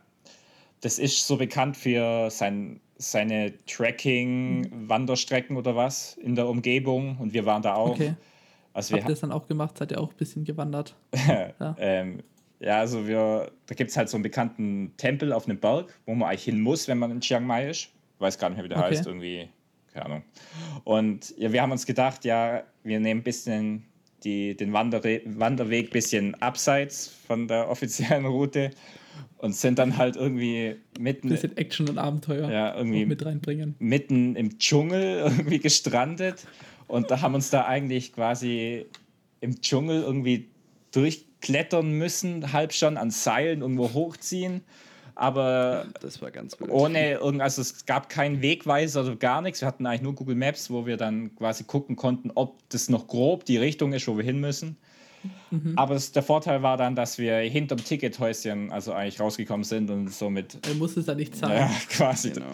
das 0.80 0.98
ist 0.98 1.26
so 1.26 1.36
bekannt 1.36 1.76
für 1.76 2.30
sein 2.30 2.80
seine 3.00 3.54
Tracking-Wanderstrecken 3.66 5.56
oder 5.56 5.74
was 5.74 6.18
in 6.18 6.34
der 6.34 6.46
Umgebung 6.48 7.16
und 7.18 7.32
wir 7.32 7.46
waren 7.46 7.62
da 7.62 7.74
auch. 7.74 7.92
Okay. 7.92 8.14
Also 8.74 8.94
Habt 8.94 9.04
ihr 9.04 9.08
das 9.08 9.20
dann 9.20 9.32
auch 9.32 9.48
gemacht? 9.48 9.78
Seid 9.78 9.92
ihr 9.92 10.00
auch 10.00 10.10
ein 10.10 10.16
bisschen 10.16 10.44
gewandert? 10.44 10.94
ja. 11.26 11.74
ähm, 11.78 12.18
ja, 12.60 12.78
also 12.78 13.08
wir, 13.08 13.50
da 13.66 13.74
gibt 13.74 13.90
es 13.90 13.96
halt 13.96 14.08
so 14.08 14.16
einen 14.16 14.22
bekannten 14.22 14.92
Tempel 14.98 15.32
auf 15.32 15.46
einem 15.46 15.58
Berg, 15.58 15.98
wo 16.04 16.14
man 16.14 16.28
eigentlich 16.28 16.44
hin 16.44 16.60
muss, 16.60 16.88
wenn 16.88 16.98
man 16.98 17.10
in 17.10 17.20
Chiang 17.20 17.46
Mai 17.46 17.70
ist. 17.70 17.88
Ich 18.14 18.20
weiß 18.20 18.38
gar 18.38 18.50
nicht 18.50 18.58
mehr, 18.58 18.64
wie 18.64 18.68
der 18.68 18.78
okay. 18.78 18.88
heißt, 18.88 19.06
irgendwie, 19.06 19.48
keine 19.92 20.04
Ahnung. 20.04 20.22
Und 20.84 21.34
ja, 21.38 21.52
wir 21.52 21.62
haben 21.62 21.72
uns 21.72 21.86
gedacht, 21.86 22.24
ja, 22.26 22.62
wir 22.82 23.00
nehmen 23.00 23.20
ein 23.20 23.24
bisschen 23.24 23.86
die, 24.24 24.54
den 24.54 24.74
Wanderre 24.74 25.22
Wanderweg 25.24 25.88
ein 25.88 25.92
bisschen 25.92 26.34
abseits 26.36 27.08
von 27.26 27.48
der 27.48 27.70
offiziellen 27.70 28.26
Route 28.26 28.70
und 29.38 29.54
sind 29.54 29.78
dann 29.78 29.96
halt 29.96 30.16
irgendwie 30.16 30.76
mitten. 30.98 31.30
Bisschen 31.30 31.56
Action 31.56 31.88
und 31.88 31.96
Abenteuer 31.96 32.50
ja, 32.50 32.76
irgendwie 32.76 33.06
mit 33.06 33.24
reinbringen. 33.24 33.74
Mitten 33.78 34.36
im 34.36 34.58
Dschungel 34.58 35.18
irgendwie 35.24 35.60
gestrandet 35.60 36.46
und 36.88 37.10
da 37.10 37.22
haben 37.22 37.34
uns 37.34 37.48
da 37.48 37.64
eigentlich 37.64 38.12
quasi 38.12 38.84
im 39.40 39.62
Dschungel 39.62 40.02
irgendwie 40.02 40.50
durchklettern 41.40 41.92
müssen, 41.92 42.52
halb 42.52 42.72
schon 42.72 42.96
an 42.96 43.10
Seilen 43.10 43.62
irgendwo 43.62 43.92
hochziehen. 43.92 44.62
Aber 45.14 45.86
das 46.00 46.22
war 46.22 46.30
ganz 46.30 46.56
blöd. 46.56 46.70
ohne 46.70 47.12
irgend, 47.12 47.42
also 47.42 47.60
es 47.60 47.84
gab 47.84 48.08
keinen 48.08 48.40
Wegweiser 48.40 49.02
oder 49.02 49.16
gar 49.16 49.42
nichts. 49.42 49.60
Wir 49.60 49.68
hatten 49.68 49.84
eigentlich 49.84 50.02
nur 50.02 50.14
Google 50.14 50.36
Maps, 50.36 50.70
wo 50.70 50.86
wir 50.86 50.96
dann 50.96 51.34
quasi 51.36 51.64
gucken 51.64 51.96
konnten, 51.96 52.30
ob 52.34 52.56
das 52.70 52.88
noch 52.88 53.06
grob 53.06 53.44
die 53.44 53.58
Richtung 53.58 53.92
ist, 53.92 54.08
wo 54.08 54.16
wir 54.16 54.24
hin 54.24 54.40
müssen. 54.40 54.78
Mhm. 55.50 55.74
Aber 55.76 55.94
es, 55.94 56.12
der 56.12 56.22
Vorteil 56.22 56.62
war 56.62 56.78
dann, 56.78 56.94
dass 56.94 57.18
wir 57.18 57.36
hinterm 57.36 57.84
Tickethäuschen 57.84 58.72
also 58.72 58.94
eigentlich 58.94 59.20
rausgekommen 59.20 59.64
sind 59.64 59.90
und 59.90 60.10
somit. 60.10 60.56
Er 60.66 60.74
musste 60.74 61.00
es 61.00 61.06
dann 61.06 61.18
nicht 61.18 61.36
zahlen. 61.36 61.58
Ja, 61.58 61.70
quasi. 61.90 62.30
Genau. 62.30 62.46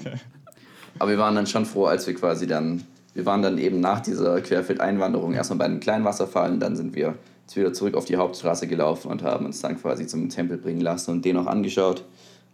Aber 0.98 1.10
wir 1.10 1.18
waren 1.18 1.36
dann 1.36 1.46
schon 1.46 1.66
froh, 1.66 1.84
als 1.84 2.04
wir 2.08 2.14
quasi 2.14 2.48
dann, 2.48 2.82
wir 3.14 3.26
waren 3.26 3.42
dann 3.42 3.58
eben 3.58 3.78
nach 3.78 4.00
dieser 4.00 4.40
Querfeldeinwanderung 4.40 5.34
erstmal 5.34 5.58
bei 5.58 5.64
einem 5.66 5.78
kleinen 5.78 6.04
Wasserfall 6.04 6.50
und 6.50 6.58
dann 6.58 6.74
sind 6.74 6.96
wir 6.96 7.14
jetzt 7.46 7.56
wieder 7.56 7.72
zurück 7.72 7.94
auf 7.94 8.04
die 8.04 8.16
Hauptstraße 8.16 8.66
gelaufen 8.66 9.10
und 9.10 9.22
haben 9.22 9.46
uns 9.46 9.60
dann 9.60 9.80
quasi 9.80 10.06
zum 10.06 10.28
Tempel 10.28 10.58
bringen 10.58 10.80
lassen 10.80 11.12
und 11.12 11.24
den 11.24 11.36
auch 11.36 11.46
angeschaut. 11.46 12.04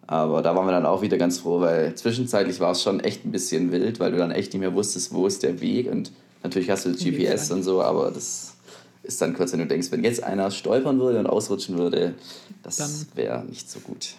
Aber 0.07 0.43
da 0.43 0.55
waren 0.55 0.67
wir 0.67 0.73
dann 0.73 0.85
auch 0.85 1.01
wieder 1.01 1.17
ganz 1.17 1.39
froh, 1.39 1.61
weil 1.61 1.95
zwischenzeitlich 1.95 2.61
war 2.61 2.73
es 2.73 2.83
schon 2.83 3.01
echt 3.01 3.25
ein 3.25 3.33
bisschen 3.33 3.73
wild, 3.73 4.01
weil 4.01 4.13
du 4.13 4.19
dann 4.19 4.31
echt 4.31 4.53
nicht 4.53 4.61
mehr 4.61 4.75
wusstest, 4.75 5.15
wo 5.15 5.27
ist 5.27 5.43
der 5.43 5.61
Weg 5.61 5.91
und 5.91 6.13
natürlich 6.43 6.69
hast 6.71 6.85
du 6.85 6.93
GPS 6.93 7.51
und 7.51 7.63
so, 7.63 7.83
aber 7.83 8.11
das 8.11 8.55
ist 9.03 9.23
dann 9.23 9.35
kurz, 9.35 9.53
wenn 9.53 9.61
du 9.61 9.67
denkst, 9.67 9.91
wenn 9.91 10.05
jetzt 10.05 10.23
einer 10.23 10.51
stolpern 10.51 10.99
würde 11.01 11.19
und 11.19 11.27
ausrutschen 11.27 11.79
würde, 11.79 12.15
das 12.63 13.07
wäre 13.15 13.45
nicht 13.45 13.71
so 13.71 13.81
gut. 13.81 14.17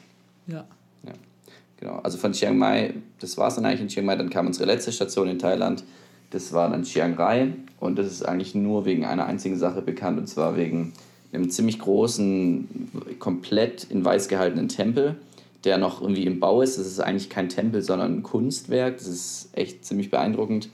Ja. 0.48 0.66
ja. 1.06 1.14
Genau, 1.80 2.00
also 2.00 2.18
von 2.18 2.32
Chiang 2.32 2.58
Mai, 2.58 2.96
das 3.20 3.38
war 3.38 3.50
es 3.50 3.56
dann 3.56 3.66
eigentlich 3.66 3.82
in 3.82 3.88
Chiang 3.90 4.06
Mai, 4.06 4.16
dann 4.16 4.30
kam 4.30 4.48
unsere 4.48 4.66
letzte 4.66 4.92
Station 4.92 5.28
in 5.28 5.38
Thailand, 5.38 5.84
das 6.32 6.52
war 6.52 6.70
dann 6.70 6.84
Chiang 6.84 7.14
Rai 7.14 7.54
und 7.84 7.98
das 7.98 8.08
ist 8.08 8.24
eigentlich 8.24 8.56
nur 8.56 8.86
wegen 8.86 9.06
einer 9.06 9.26
einzigen 9.26 9.58
Sache 9.58 9.82
bekannt 9.82 10.18
und 10.18 10.28
zwar 10.28 10.58
wegen 10.58 10.94
einem 11.34 11.50
ziemlich 11.50 11.80
großen, 11.80 13.18
komplett 13.20 13.86
in 13.90 14.06
weiß 14.06 14.28
gehaltenen 14.28 14.70
Tempel, 14.70 15.16
der 15.64 15.78
noch 15.78 16.02
irgendwie 16.02 16.26
im 16.26 16.40
Bau 16.40 16.62
ist. 16.62 16.78
Das 16.78 16.86
ist 16.86 17.00
eigentlich 17.00 17.30
kein 17.30 17.50
Tempel, 17.50 17.82
sondern 17.82 18.18
ein 18.18 18.24
Kunstwerk. 18.24 18.98
Das 18.98 19.08
ist 19.08 19.50
echt 19.54 19.86
ziemlich 19.86 20.12
beeindruckend. 20.12 20.70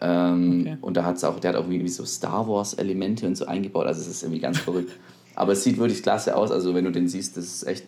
Ähm, 0.00 0.60
okay. 0.62 0.76
Und 0.80 0.96
da 0.96 1.04
hat's 1.04 1.22
auch, 1.24 1.38
der 1.38 1.50
hat 1.50 1.56
auch 1.56 1.68
irgendwie 1.68 1.88
so 1.88 2.04
Star 2.04 2.48
Wars-Elemente 2.48 3.26
und 3.26 3.36
so 3.36 3.46
eingebaut. 3.46 3.86
Also 3.86 4.00
es 4.00 4.08
ist 4.08 4.22
irgendwie 4.22 4.40
ganz 4.40 4.58
verrückt. 4.58 4.92
Aber 5.36 5.52
es 5.52 5.62
sieht 5.62 5.78
wirklich 5.78 6.02
klasse 6.02 6.36
aus. 6.36 6.50
Also 6.50 6.74
wenn 6.74 6.84
du 6.84 6.90
den 6.90 7.08
siehst, 7.08 7.36
das 7.36 7.44
ist 7.44 7.66
echt, 7.66 7.84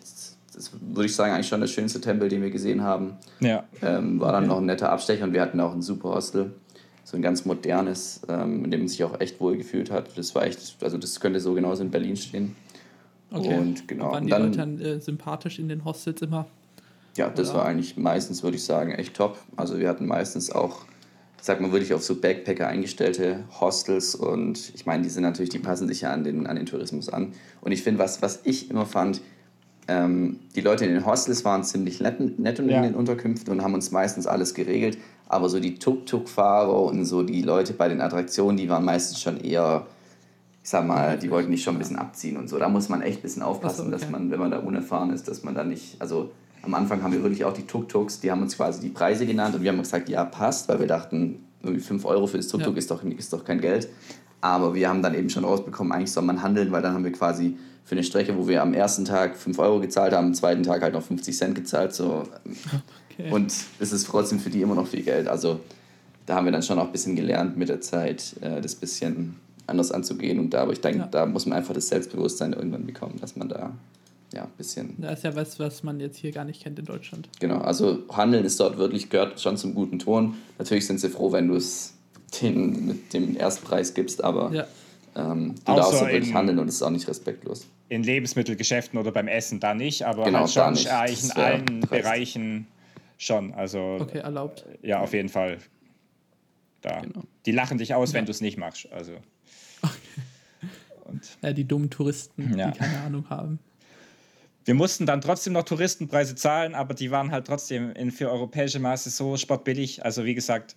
das 0.53 0.71
würde 0.81 1.05
ich 1.05 1.15
sagen, 1.15 1.33
eigentlich 1.33 1.47
schon 1.47 1.59
der 1.59 1.67
schönste 1.67 1.99
Tempel, 1.99 2.29
den 2.29 2.41
wir 2.41 2.51
gesehen 2.51 2.83
haben. 2.83 3.13
Ja. 3.39 3.63
Ähm, 3.81 4.19
war 4.19 4.31
dann 4.31 4.43
okay. 4.43 4.53
noch 4.53 4.57
ein 4.59 4.65
netter 4.65 4.91
Abstecher 4.91 5.25
und 5.25 5.33
wir 5.33 5.41
hatten 5.41 5.59
auch 5.59 5.73
ein 5.73 5.81
super 5.81 6.09
Hostel. 6.09 6.53
So 7.07 7.15
ein 7.15 7.21
ganz 7.21 7.45
modernes, 7.45 8.19
ähm, 8.27 8.65
in 8.65 8.71
dem 8.71 8.81
man 8.81 8.89
sich 8.89 9.01
auch 9.05 9.21
echt 9.21 9.39
wohl 9.39 9.55
gefühlt 9.55 9.89
hat. 9.91 10.17
Das 10.17 10.35
war 10.35 10.45
echt, 10.45 10.75
also 10.81 10.97
das 10.97 11.21
könnte 11.21 11.39
so 11.39 11.53
genauso 11.53 11.81
in 11.81 11.89
Berlin 11.89 12.17
stehen. 12.17 12.53
Okay. 13.31 13.57
Und 13.57 13.87
genau. 13.87 14.11
waren 14.11 14.25
die 14.25 14.29
dann, 14.29 14.43
Leute 14.43 14.57
dann 14.57 14.81
äh, 14.81 14.99
sympathisch 14.99 15.57
in 15.57 15.69
den 15.69 15.85
Hostels 15.85 16.21
immer? 16.21 16.47
Ja, 17.15 17.29
das 17.29 17.51
Oder? 17.51 17.59
war 17.59 17.65
eigentlich 17.65 17.95
meistens, 17.95 18.43
würde 18.43 18.57
ich 18.57 18.65
sagen, 18.65 18.91
echt 18.91 19.13
top. 19.13 19.37
Also 19.55 19.79
wir 19.79 19.87
hatten 19.87 20.05
meistens 20.05 20.51
auch 20.51 20.81
sag 21.39 21.61
mal, 21.61 21.71
wirklich 21.71 21.93
auf 21.93 22.03
so 22.03 22.19
Backpacker 22.19 22.67
eingestellte 22.67 23.45
Hostels 23.61 24.13
und 24.13 24.73
ich 24.75 24.85
meine, 24.85 25.03
die 25.03 25.09
sind 25.09 25.23
natürlich, 25.23 25.49
die 25.49 25.59
passen 25.59 25.87
sich 25.87 26.01
ja 26.01 26.11
an 26.11 26.25
den, 26.25 26.45
an 26.45 26.57
den 26.57 26.65
Tourismus 26.65 27.07
an. 27.07 27.31
Und 27.61 27.71
ich 27.71 27.83
finde, 27.83 27.99
was, 27.99 28.21
was 28.21 28.41
ich 28.43 28.69
immer 28.69 28.85
fand, 28.85 29.21
ähm, 29.87 30.39
die 30.57 30.61
Leute 30.61 30.85
in 30.85 30.93
den 30.93 31.05
Hostels 31.05 31.45
waren 31.45 31.63
ziemlich 31.63 32.01
nett, 32.01 32.19
nett 32.37 32.59
in 32.59 32.67
ja. 32.67 32.81
den 32.81 32.95
Unterkünften 32.95 33.53
und 33.53 33.63
haben 33.63 33.73
uns 33.73 33.91
meistens 33.91 34.27
alles 34.27 34.53
geregelt. 34.53 34.97
Aber 35.29 35.49
so 35.49 35.59
die 35.59 35.75
Tuk-Tuk-Fahrer 35.75 36.83
und 36.83 37.05
so 37.05 37.23
die 37.23 37.41
Leute 37.41 37.73
bei 37.73 37.89
den 37.89 38.01
Attraktionen, 38.01 38.57
die 38.57 38.69
waren 38.69 38.85
meistens 38.85 39.21
schon 39.21 39.39
eher, 39.39 39.85
ich 40.63 40.69
sag 40.69 40.85
mal, 40.85 41.17
die 41.17 41.29
wollten 41.29 41.49
nicht 41.49 41.63
schon 41.63 41.75
ein 41.75 41.79
bisschen 41.79 41.97
abziehen 41.97 42.37
und 42.37 42.49
so. 42.49 42.57
Da 42.57 42.69
muss 42.69 42.89
man 42.89 43.01
echt 43.01 43.19
ein 43.19 43.21
bisschen 43.23 43.41
aufpassen, 43.41 43.77
so, 43.77 43.83
okay. 43.83 43.91
dass 43.91 44.09
man, 44.09 44.31
wenn 44.31 44.39
man 44.39 44.51
da 44.51 44.59
unerfahren 44.59 45.11
ist, 45.11 45.27
dass 45.27 45.43
man 45.43 45.55
da 45.55 45.63
nicht, 45.63 45.99
also 45.99 46.31
am 46.61 46.73
Anfang 46.73 47.03
haben 47.03 47.13
wir 47.13 47.23
wirklich 47.23 47.45
auch 47.45 47.53
die 47.53 47.65
Tuk-Tuks, 47.65 48.19
die 48.19 48.31
haben 48.31 48.41
uns 48.41 48.57
quasi 48.57 48.81
die 48.81 48.89
Preise 48.89 49.25
genannt 49.25 49.55
und 49.55 49.63
wir 49.63 49.71
haben 49.71 49.79
gesagt, 49.79 50.09
ja, 50.09 50.23
passt, 50.23 50.69
weil 50.69 50.79
wir 50.79 50.87
dachten, 50.87 51.45
irgendwie 51.61 51.81
5 51.81 52.05
Euro 52.05 52.27
für 52.27 52.37
das 52.37 52.47
Tuk-Tuk 52.47 52.73
ja. 52.73 52.79
ist, 52.79 52.91
doch, 52.91 53.03
ist 53.03 53.33
doch 53.33 53.43
kein 53.43 53.61
Geld. 53.61 53.89
Aber 54.39 54.75
wir 54.75 54.87
haben 54.87 55.01
dann 55.01 55.15
eben 55.15 55.29
schon 55.29 55.43
rausbekommen, 55.43 55.91
eigentlich 55.91 56.11
soll 56.11 56.23
man 56.23 56.41
handeln, 56.41 56.71
weil 56.71 56.81
dann 56.81 56.93
haben 56.93 57.03
wir 57.03 57.11
quasi 57.11 57.57
für 57.83 57.95
eine 57.95 58.03
Strecke, 58.03 58.37
wo 58.37 58.47
wir 58.47 58.61
am 58.61 58.73
ersten 58.73 59.05
Tag 59.05 59.37
5 59.37 59.57
Euro 59.59 59.79
gezahlt 59.79 60.13
haben, 60.13 60.27
am 60.27 60.33
zweiten 60.33 60.63
Tag 60.63 60.81
halt 60.81 60.93
noch 60.93 61.03
50 61.03 61.35
Cent 61.35 61.55
gezahlt. 61.55 61.93
So. 61.93 62.23
Okay. 63.17 63.29
Und 63.31 63.53
es 63.79 63.91
ist 63.91 64.07
trotzdem 64.07 64.39
für 64.39 64.49
die 64.49 64.61
immer 64.61 64.75
noch 64.75 64.87
viel 64.87 65.03
Geld. 65.03 65.27
Also 65.27 65.59
da 66.25 66.35
haben 66.35 66.45
wir 66.45 66.51
dann 66.51 66.63
schon 66.63 66.77
auch 66.77 66.85
ein 66.85 66.91
bisschen 66.91 67.15
gelernt 67.15 67.57
mit 67.57 67.69
der 67.69 67.81
Zeit, 67.81 68.35
äh, 68.41 68.61
das 68.61 68.75
bisschen 68.75 69.35
anders 69.65 69.91
anzugehen. 69.91 70.39
Und 70.39 70.51
da, 70.51 70.61
aber 70.61 70.73
ich 70.73 70.81
denke, 70.81 70.99
ja. 70.99 71.07
da 71.07 71.25
muss 71.25 71.45
man 71.45 71.57
einfach 71.57 71.73
das 71.73 71.87
Selbstbewusstsein 71.87 72.53
irgendwann 72.53 72.85
bekommen, 72.85 73.17
dass 73.19 73.35
man 73.35 73.49
da 73.49 73.73
ja, 74.33 74.43
ein 74.43 74.51
bisschen. 74.57 74.95
Das 74.97 75.19
ist 75.19 75.23
ja 75.23 75.35
was, 75.35 75.59
was 75.59 75.83
man 75.83 75.99
jetzt 75.99 76.17
hier 76.17 76.31
gar 76.31 76.45
nicht 76.45 76.61
kennt 76.61 76.77
in 76.79 76.85
Deutschland. 76.85 77.29
Genau, 77.39 77.59
also 77.59 77.99
Handeln 78.09 78.45
ist 78.45 78.59
dort 78.59 78.77
wirklich, 78.77 79.09
gehört 79.09 79.39
schon 79.39 79.57
zum 79.57 79.73
guten 79.73 79.99
Ton. 79.99 80.35
Natürlich 80.57 80.85
sind 80.85 80.99
sie 80.99 81.09
froh, 81.09 81.31
wenn 81.31 81.47
du 81.47 81.55
es 81.55 81.93
denen 82.41 82.87
mit 82.87 83.13
dem 83.13 83.37
Erstpreis 83.37 83.93
gibst, 83.93 84.23
aber 84.23 84.51
ja. 84.51 84.67
ähm, 85.15 85.55
du 85.63 85.71
Außer 85.71 85.81
darfst 85.81 86.01
wirklich 86.01 86.33
handeln 86.33 86.59
und 86.59 86.67
es 86.67 86.75
ist 86.75 86.81
auch 86.81 86.89
nicht 86.89 87.07
respektlos. 87.07 87.65
In 87.89 88.03
Lebensmittelgeschäften 88.03 88.99
oder 88.99 89.13
beim 89.13 89.29
Essen 89.29 89.61
da 89.61 89.73
nicht, 89.73 90.05
aber 90.05 90.25
genau, 90.25 90.39
halt 90.39 90.51
schon 90.51 90.73
nicht. 90.73 90.91
eigentlich 90.91 91.23
in 91.23 91.31
allen 91.31 91.81
dreist. 91.81 91.89
Bereichen 91.89 92.67
schon. 93.17 93.53
Also, 93.53 93.97
okay, 93.99 94.19
erlaubt. 94.19 94.65
Ja, 94.81 94.99
auf 95.01 95.13
jeden 95.13 95.29
Fall. 95.29 95.57
Da. 96.81 97.01
Genau. 97.01 97.23
Die 97.45 97.51
lachen 97.51 97.77
dich 97.77 97.93
aus, 97.93 98.11
ja. 98.11 98.19
wenn 98.19 98.25
du 98.25 98.31
es 98.31 98.41
nicht 98.41 98.57
machst. 98.57 98.91
Also. 98.91 99.13
Und 101.05 101.37
ja, 101.41 101.53
die 101.53 101.65
dummen 101.65 101.89
Touristen, 101.89 102.57
ja. 102.57 102.71
die 102.71 102.77
keine 102.77 102.99
Ahnung 102.99 103.29
haben. 103.29 103.59
Wir 104.65 104.73
mussten 104.73 105.05
dann 105.05 105.21
trotzdem 105.21 105.53
noch 105.53 105.63
Touristenpreise 105.63 106.35
zahlen, 106.35 106.75
aber 106.75 106.93
die 106.93 107.09
waren 107.09 107.31
halt 107.31 107.47
trotzdem 107.47 107.91
in, 107.93 108.11
für 108.11 108.29
europäische 108.29 108.79
Maße 108.79 109.09
so 109.09 109.37
sportbillig. 109.37 110.03
Also 110.03 110.25
wie 110.25 110.35
gesagt, 110.35 110.75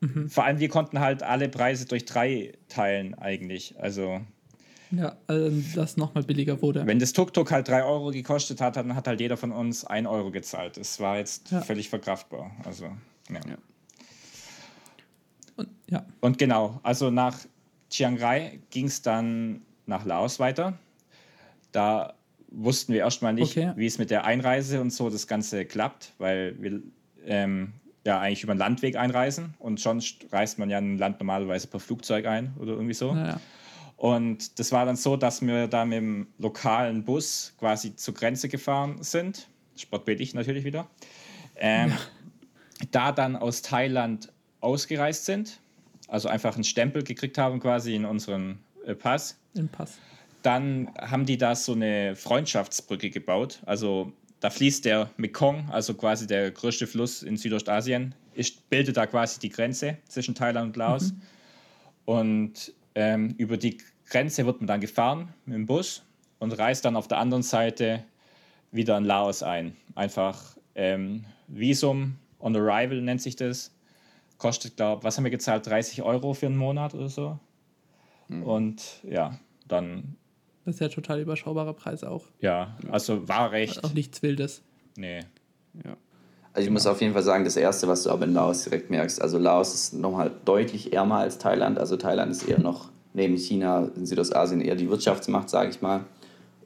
mhm. 0.00 0.30
vor 0.30 0.44
allem 0.44 0.58
wir 0.58 0.70
konnten 0.70 1.00
halt 1.00 1.22
alle 1.22 1.50
Preise 1.50 1.84
durch 1.84 2.06
drei 2.06 2.54
teilen 2.68 3.14
eigentlich. 3.14 3.78
Also 3.78 4.22
ja, 4.90 5.16
also 5.26 5.62
das 5.74 5.96
nochmal 5.96 6.22
billiger 6.24 6.62
wurde. 6.62 6.86
Wenn 6.86 6.98
das 6.98 7.12
Tuk-Tuk 7.12 7.50
halt 7.50 7.68
drei 7.68 7.84
Euro 7.84 8.10
gekostet 8.10 8.60
hat, 8.60 8.76
dann 8.76 8.94
hat 8.94 9.06
halt 9.06 9.20
jeder 9.20 9.36
von 9.36 9.52
uns 9.52 9.84
ein 9.84 10.06
Euro 10.06 10.30
gezahlt. 10.30 10.76
Das 10.76 11.00
war 11.00 11.18
jetzt 11.18 11.50
ja. 11.50 11.60
völlig 11.60 11.88
verkraftbar. 11.88 12.50
Also, 12.64 12.84
ja. 13.28 13.40
ja. 13.48 13.58
Und, 15.56 15.68
ja. 15.88 16.06
Und 16.20 16.38
genau, 16.38 16.80
also 16.82 17.10
nach 17.10 17.38
Chiang 17.90 18.18
Rai 18.18 18.60
ging 18.70 18.86
es 18.86 19.02
dann 19.02 19.62
nach 19.86 20.04
Laos 20.04 20.38
weiter. 20.38 20.78
Da 21.72 22.14
wussten 22.48 22.92
wir 22.92 23.00
erstmal 23.00 23.34
nicht, 23.34 23.56
okay. 23.56 23.72
wie 23.76 23.86
es 23.86 23.98
mit 23.98 24.10
der 24.10 24.24
Einreise 24.24 24.80
und 24.80 24.92
so 24.92 25.10
das 25.10 25.26
Ganze 25.26 25.64
klappt, 25.64 26.12
weil 26.18 26.60
wir 26.60 26.80
ähm, 27.24 27.72
ja 28.04 28.20
eigentlich 28.20 28.44
über 28.44 28.54
den 28.54 28.58
Landweg 28.58 28.96
einreisen 28.96 29.54
und 29.58 29.80
sonst 29.80 30.26
reist 30.32 30.58
man 30.58 30.70
ja 30.70 30.78
in 30.78 30.94
ein 30.94 30.98
Land 30.98 31.20
normalerweise 31.20 31.66
per 31.66 31.80
Flugzeug 31.80 32.26
ein 32.26 32.54
oder 32.58 32.72
irgendwie 32.72 32.94
so. 32.94 33.12
Ja. 33.12 33.40
Und 33.96 34.58
das 34.58 34.72
war 34.72 34.84
dann 34.84 34.96
so, 34.96 35.16
dass 35.16 35.40
wir 35.40 35.68
da 35.68 35.84
mit 35.84 35.96
dem 35.96 36.26
lokalen 36.38 37.04
Bus 37.04 37.54
quasi 37.58 37.96
zur 37.96 38.14
Grenze 38.14 38.48
gefahren 38.48 39.02
sind, 39.02 39.48
sportbillig 39.76 40.34
natürlich 40.34 40.64
wieder, 40.64 40.86
ähm, 41.56 41.90
ja. 41.90 41.96
da 42.90 43.12
dann 43.12 43.36
aus 43.36 43.62
Thailand 43.62 44.32
ausgereist 44.60 45.24
sind, 45.24 45.60
also 46.08 46.28
einfach 46.28 46.54
einen 46.54 46.64
Stempel 46.64 47.02
gekriegt 47.02 47.38
haben 47.38 47.58
quasi 47.60 47.94
in 47.94 48.04
unseren 48.04 48.58
äh, 48.84 48.94
Pass. 48.94 49.38
Im 49.54 49.68
Pass 49.68 49.98
dann 50.46 50.88
haben 51.00 51.26
die 51.26 51.38
da 51.38 51.56
so 51.56 51.72
eine 51.72 52.14
Freundschaftsbrücke 52.14 53.10
gebaut. 53.10 53.58
Also 53.66 54.12
da 54.38 54.48
fließt 54.48 54.84
der 54.84 55.10
Mekong, 55.16 55.68
also 55.72 55.94
quasi 55.94 56.28
der 56.28 56.52
größte 56.52 56.86
Fluss 56.86 57.24
in 57.24 57.36
Südostasien, 57.36 58.14
ist, 58.32 58.70
bildet 58.70 58.96
da 58.96 59.06
quasi 59.06 59.40
die 59.40 59.48
Grenze 59.48 59.98
zwischen 60.06 60.36
Thailand 60.36 60.68
und 60.68 60.76
Laos. 60.76 61.12
Mhm. 61.12 61.22
Und 62.04 62.72
ähm, 62.96 63.34
über 63.38 63.56
die 63.56 63.78
Grenze 64.06 64.46
wird 64.46 64.60
man 64.60 64.66
dann 64.66 64.80
gefahren 64.80 65.32
mit 65.44 65.54
dem 65.54 65.66
Bus 65.66 66.02
und 66.38 66.52
reist 66.58 66.84
dann 66.84 66.96
auf 66.96 67.06
der 67.06 67.18
anderen 67.18 67.42
Seite 67.42 68.02
wieder 68.72 68.96
in 68.96 69.04
Laos 69.04 69.42
ein. 69.42 69.76
Einfach 69.94 70.56
ähm, 70.74 71.24
Visum 71.46 72.16
on 72.40 72.56
Arrival 72.56 73.00
nennt 73.02 73.22
sich 73.22 73.36
das. 73.36 73.70
Kostet, 74.38 74.76
glaube 74.76 75.04
was 75.04 75.16
haben 75.16 75.24
wir 75.24 75.30
gezahlt? 75.30 75.66
30 75.66 76.02
Euro 76.02 76.34
für 76.34 76.46
einen 76.46 76.56
Monat 76.56 76.94
oder 76.94 77.08
so. 77.08 77.38
Mhm. 78.28 78.42
Und 78.42 78.82
ja, 79.04 79.38
dann 79.68 80.16
das 80.64 80.74
ist 80.74 80.80
ja 80.80 80.88
total 80.88 81.20
überschaubare 81.20 81.74
Preise 81.74 82.10
auch. 82.10 82.24
Ja, 82.40 82.76
also 82.90 83.28
war 83.28 83.52
recht. 83.52 83.84
Auch 83.84 83.92
nichts 83.92 84.22
Wildes. 84.22 84.62
Nee. 84.96 85.20
Ja. 85.84 85.96
Also 86.56 86.68
ich 86.68 86.72
muss 86.72 86.86
auf 86.86 87.02
jeden 87.02 87.12
Fall 87.12 87.22
sagen, 87.22 87.44
das 87.44 87.58
Erste, 87.58 87.86
was 87.86 88.04
du 88.04 88.10
aber 88.10 88.24
in 88.24 88.32
Laos 88.32 88.64
direkt 88.64 88.88
merkst, 88.88 89.20
also 89.20 89.36
Laos 89.36 89.74
ist 89.74 89.92
nochmal 89.92 90.30
deutlich 90.46 90.90
ärmer 90.94 91.18
als 91.18 91.36
Thailand. 91.36 91.78
Also 91.78 91.98
Thailand 91.98 92.32
ist 92.32 92.48
eher 92.48 92.58
noch 92.58 92.88
neben 93.12 93.36
China 93.36 93.90
in 93.94 94.06
Südostasien 94.06 94.62
eher 94.62 94.74
die 94.74 94.88
Wirtschaftsmacht, 94.88 95.50
sage 95.50 95.68
ich 95.68 95.82
mal. 95.82 96.06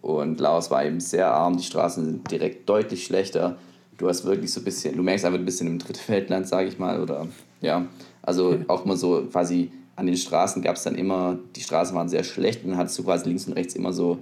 Und 0.01 0.39
Laos 0.39 0.71
war 0.71 0.85
eben 0.85 1.01
sehr 1.01 1.35
arm, 1.35 1.57
die 1.57 1.65
Straßen 1.65 2.05
sind 2.05 2.31
direkt 2.31 2.69
deutlich 2.69 3.05
schlechter. 3.05 3.57
Du 3.99 4.09
hast 4.09 4.25
wirklich 4.25 4.53
so 4.53 4.61
ein 4.61 4.65
bisschen, 4.65 4.95
du 4.97 5.03
merkst 5.03 5.25
einfach 5.25 5.41
ein 5.41 5.45
bisschen 5.45 5.67
im 5.67 5.81
Drittweltland, 5.81 6.47
sage 6.47 6.69
ich 6.69 6.79
mal, 6.79 7.03
oder 7.03 7.27
ja. 7.61 7.87
Also 8.23 8.59
auch 8.69 8.85
mal 8.85 8.97
so 8.97 9.27
quasi 9.33 9.73
an 9.97 10.07
den 10.07 10.17
Straßen 10.17 10.63
gab 10.63 10.77
es 10.77 10.85
dann 10.85 10.95
immer, 10.95 11.37
die 11.57 11.63
Straßen 11.63 11.97
waren 11.97 12.09
sehr 12.09 12.23
schlecht 12.23 12.63
und 12.63 12.71
dann 12.71 12.79
hattest 12.79 12.97
du 12.97 13.03
quasi 13.03 13.27
links 13.27 13.49
und 13.49 13.55
rechts 13.55 13.75
immer 13.75 13.93
so 13.93 14.19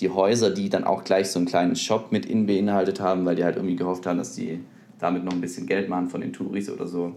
die 0.00 0.10
Häuser, 0.10 0.50
die 0.50 0.68
dann 0.68 0.84
auch 0.84 1.02
gleich 1.02 1.30
so 1.30 1.38
einen 1.38 1.48
kleinen 1.48 1.76
Shop 1.76 2.12
mit 2.12 2.26
innen 2.26 2.44
beinhaltet 2.44 3.00
haben, 3.00 3.24
weil 3.24 3.36
die 3.36 3.44
halt 3.44 3.56
irgendwie 3.56 3.76
gehofft 3.76 4.04
haben, 4.04 4.18
dass 4.18 4.34
die 4.34 4.60
damit 4.98 5.24
noch 5.24 5.32
ein 5.32 5.40
bisschen 5.40 5.66
Geld 5.66 5.88
machen 5.88 6.08
von 6.08 6.20
den 6.20 6.32
Touris 6.32 6.70
oder 6.70 6.86
so. 6.86 7.16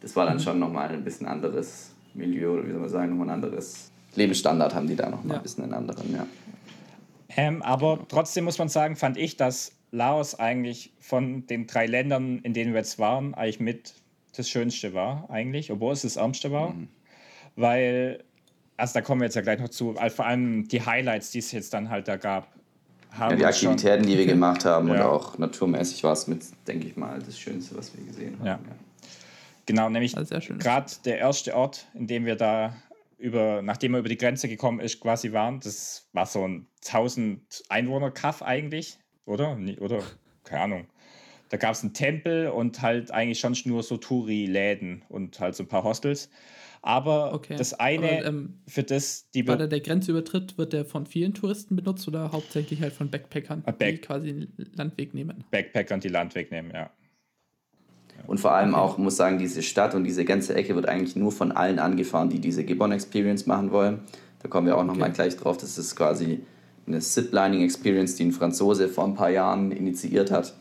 Das 0.00 0.14
war 0.16 0.26
dann 0.26 0.36
mhm. 0.36 0.40
schon 0.40 0.58
nochmal 0.58 0.88
ein 0.90 1.04
bisschen 1.04 1.26
anderes 1.26 1.92
Milieu 2.14 2.54
oder 2.54 2.66
wie 2.66 2.70
soll 2.70 2.80
man 2.80 2.88
sagen, 2.88 3.10
nochmal 3.10 3.28
ein 3.28 3.42
anderes 3.42 3.90
Lebensstandard 4.14 4.74
haben 4.74 4.86
die 4.86 4.96
da 4.96 5.08
nochmal 5.08 5.34
ja. 5.34 5.36
ein 5.36 5.42
bisschen 5.42 5.64
einen 5.64 5.74
anderen, 5.74 6.12
ja. 6.12 6.26
Ähm, 7.34 7.62
aber 7.62 8.00
trotzdem 8.08 8.44
muss 8.44 8.58
man 8.58 8.68
sagen, 8.68 8.96
fand 8.96 9.16
ich, 9.16 9.38
dass 9.38 9.72
Laos 9.90 10.38
eigentlich 10.38 10.92
von 11.00 11.46
den 11.46 11.66
drei 11.66 11.86
Ländern, 11.86 12.40
in 12.40 12.52
denen 12.52 12.72
wir 12.72 12.80
jetzt 12.80 12.98
waren, 12.98 13.32
eigentlich 13.32 13.60
mit 13.60 13.94
das 14.36 14.48
Schönste 14.50 14.92
war, 14.92 15.30
eigentlich, 15.30 15.70
obwohl 15.70 15.92
es 15.92 16.02
das 16.02 16.16
Ärmste 16.16 16.52
war. 16.52 16.70
Mhm 16.70 16.88
weil, 17.56 18.22
also 18.76 18.94
da 18.94 19.00
kommen 19.02 19.20
wir 19.20 19.26
jetzt 19.26 19.34
ja 19.34 19.42
gleich 19.42 19.60
noch 19.60 19.68
zu, 19.68 19.96
also 19.96 20.16
vor 20.16 20.26
allem 20.26 20.68
die 20.68 20.84
Highlights, 20.84 21.30
die 21.30 21.38
es 21.38 21.52
jetzt 21.52 21.74
dann 21.74 21.90
halt 21.90 22.08
da 22.08 22.16
gab. 22.16 22.48
Haben 23.12 23.32
ja, 23.32 23.36
die 23.36 23.44
Aktivitäten, 23.46 24.04
schon, 24.04 24.12
die 24.12 24.18
wir 24.18 24.26
gemacht 24.26 24.64
haben 24.64 24.88
ja. 24.88 24.94
und 24.94 25.00
auch 25.02 25.38
naturmäßig 25.38 26.02
war 26.04 26.12
es 26.12 26.26
mit, 26.26 26.44
denke 26.66 26.86
ich 26.86 26.96
mal, 26.96 27.20
das 27.20 27.38
Schönste, 27.38 27.76
was 27.76 27.96
wir 27.96 28.04
gesehen 28.04 28.38
haben. 28.38 28.46
Ja. 28.46 28.58
Genau, 29.66 29.88
nämlich 29.88 30.14
gerade 30.14 30.92
der 31.04 31.18
erste 31.18 31.54
Ort, 31.54 31.86
in 31.94 32.06
dem 32.06 32.24
wir 32.24 32.36
da 32.36 32.74
über, 33.18 33.62
nachdem 33.62 33.92
wir 33.92 34.00
über 34.00 34.08
die 34.08 34.16
Grenze 34.16 34.48
gekommen 34.48 34.80
ist, 34.80 35.00
quasi 35.00 35.32
waren, 35.32 35.60
das 35.60 36.08
war 36.12 36.26
so 36.26 36.46
ein 36.46 36.66
1000 36.84 37.64
Einwohner-Kaff 37.68 38.42
eigentlich, 38.42 38.98
oder? 39.26 39.56
Oder? 39.78 40.02
Keine 40.44 40.62
Ahnung. 40.62 40.86
Da 41.48 41.56
gab 41.56 41.72
es 41.72 41.82
einen 41.82 41.92
Tempel 41.92 42.48
und 42.48 42.82
halt 42.82 43.12
eigentlich 43.12 43.38
schon 43.38 43.54
nur 43.66 43.82
so 43.82 43.96
Touri-Läden 43.96 45.02
und 45.08 45.38
halt 45.38 45.54
so 45.54 45.62
ein 45.62 45.68
paar 45.68 45.84
Hostels. 45.84 46.30
Aber 46.84 47.32
Okay. 47.32 47.54
das 47.56 47.74
eine, 47.74 48.18
Aber, 48.18 48.24
ähm, 48.26 48.54
für 48.66 48.82
das 48.82 49.30
die 49.30 49.46
Weil 49.46 49.68
der 49.68 49.80
Grenzübertritt 49.80 50.58
wird 50.58 50.72
der 50.72 50.84
von 50.84 51.06
vielen 51.06 51.32
Touristen 51.32 51.76
benutzt 51.76 52.08
oder 52.08 52.32
hauptsächlich 52.32 52.82
halt 52.82 52.92
von 52.92 53.08
Backpackern, 53.08 53.62
Ah, 53.66 53.70
Back- 53.70 53.94
die 53.94 54.00
quasi 54.00 54.32
den 54.32 54.52
Landweg 54.74 55.14
nehmen. 55.14 55.44
Backpackern 55.52 56.00
die 56.00 56.08
Land 56.08 56.34
wegnehmen, 56.34 56.72
ja. 56.74 56.90
Und 58.26 58.38
vor 58.38 58.52
allem 58.52 58.74
auch, 58.74 58.98
muss 58.98 59.16
sagen, 59.16 59.38
diese 59.38 59.62
Stadt 59.62 59.94
und 59.94 60.04
diese 60.04 60.24
ganze 60.24 60.54
Ecke 60.54 60.74
wird 60.74 60.88
eigentlich 60.88 61.16
nur 61.16 61.32
von 61.32 61.50
allen 61.52 61.78
angefahren, 61.78 62.28
die 62.30 62.38
diese 62.40 62.64
Gibbon 62.64 62.92
Experience 62.92 63.46
machen 63.46 63.72
wollen. 63.72 64.00
Da 64.40 64.48
kommen 64.48 64.66
wir 64.66 64.76
auch 64.76 64.84
nochmal 64.84 65.08
Okay. 65.10 65.16
gleich 65.16 65.36
drauf. 65.36 65.56
Das 65.56 65.78
ist 65.78 65.96
quasi 65.96 66.40
eine 66.86 67.00
Ziplining 67.00 67.62
Experience, 67.62 68.16
die 68.16 68.24
ein 68.24 68.32
Franzose 68.32 68.88
vor 68.88 69.04
ein 69.04 69.14
paar 69.14 69.30
Jahren 69.30 69.72
initiiert 69.72 70.30
hat, 70.30 70.54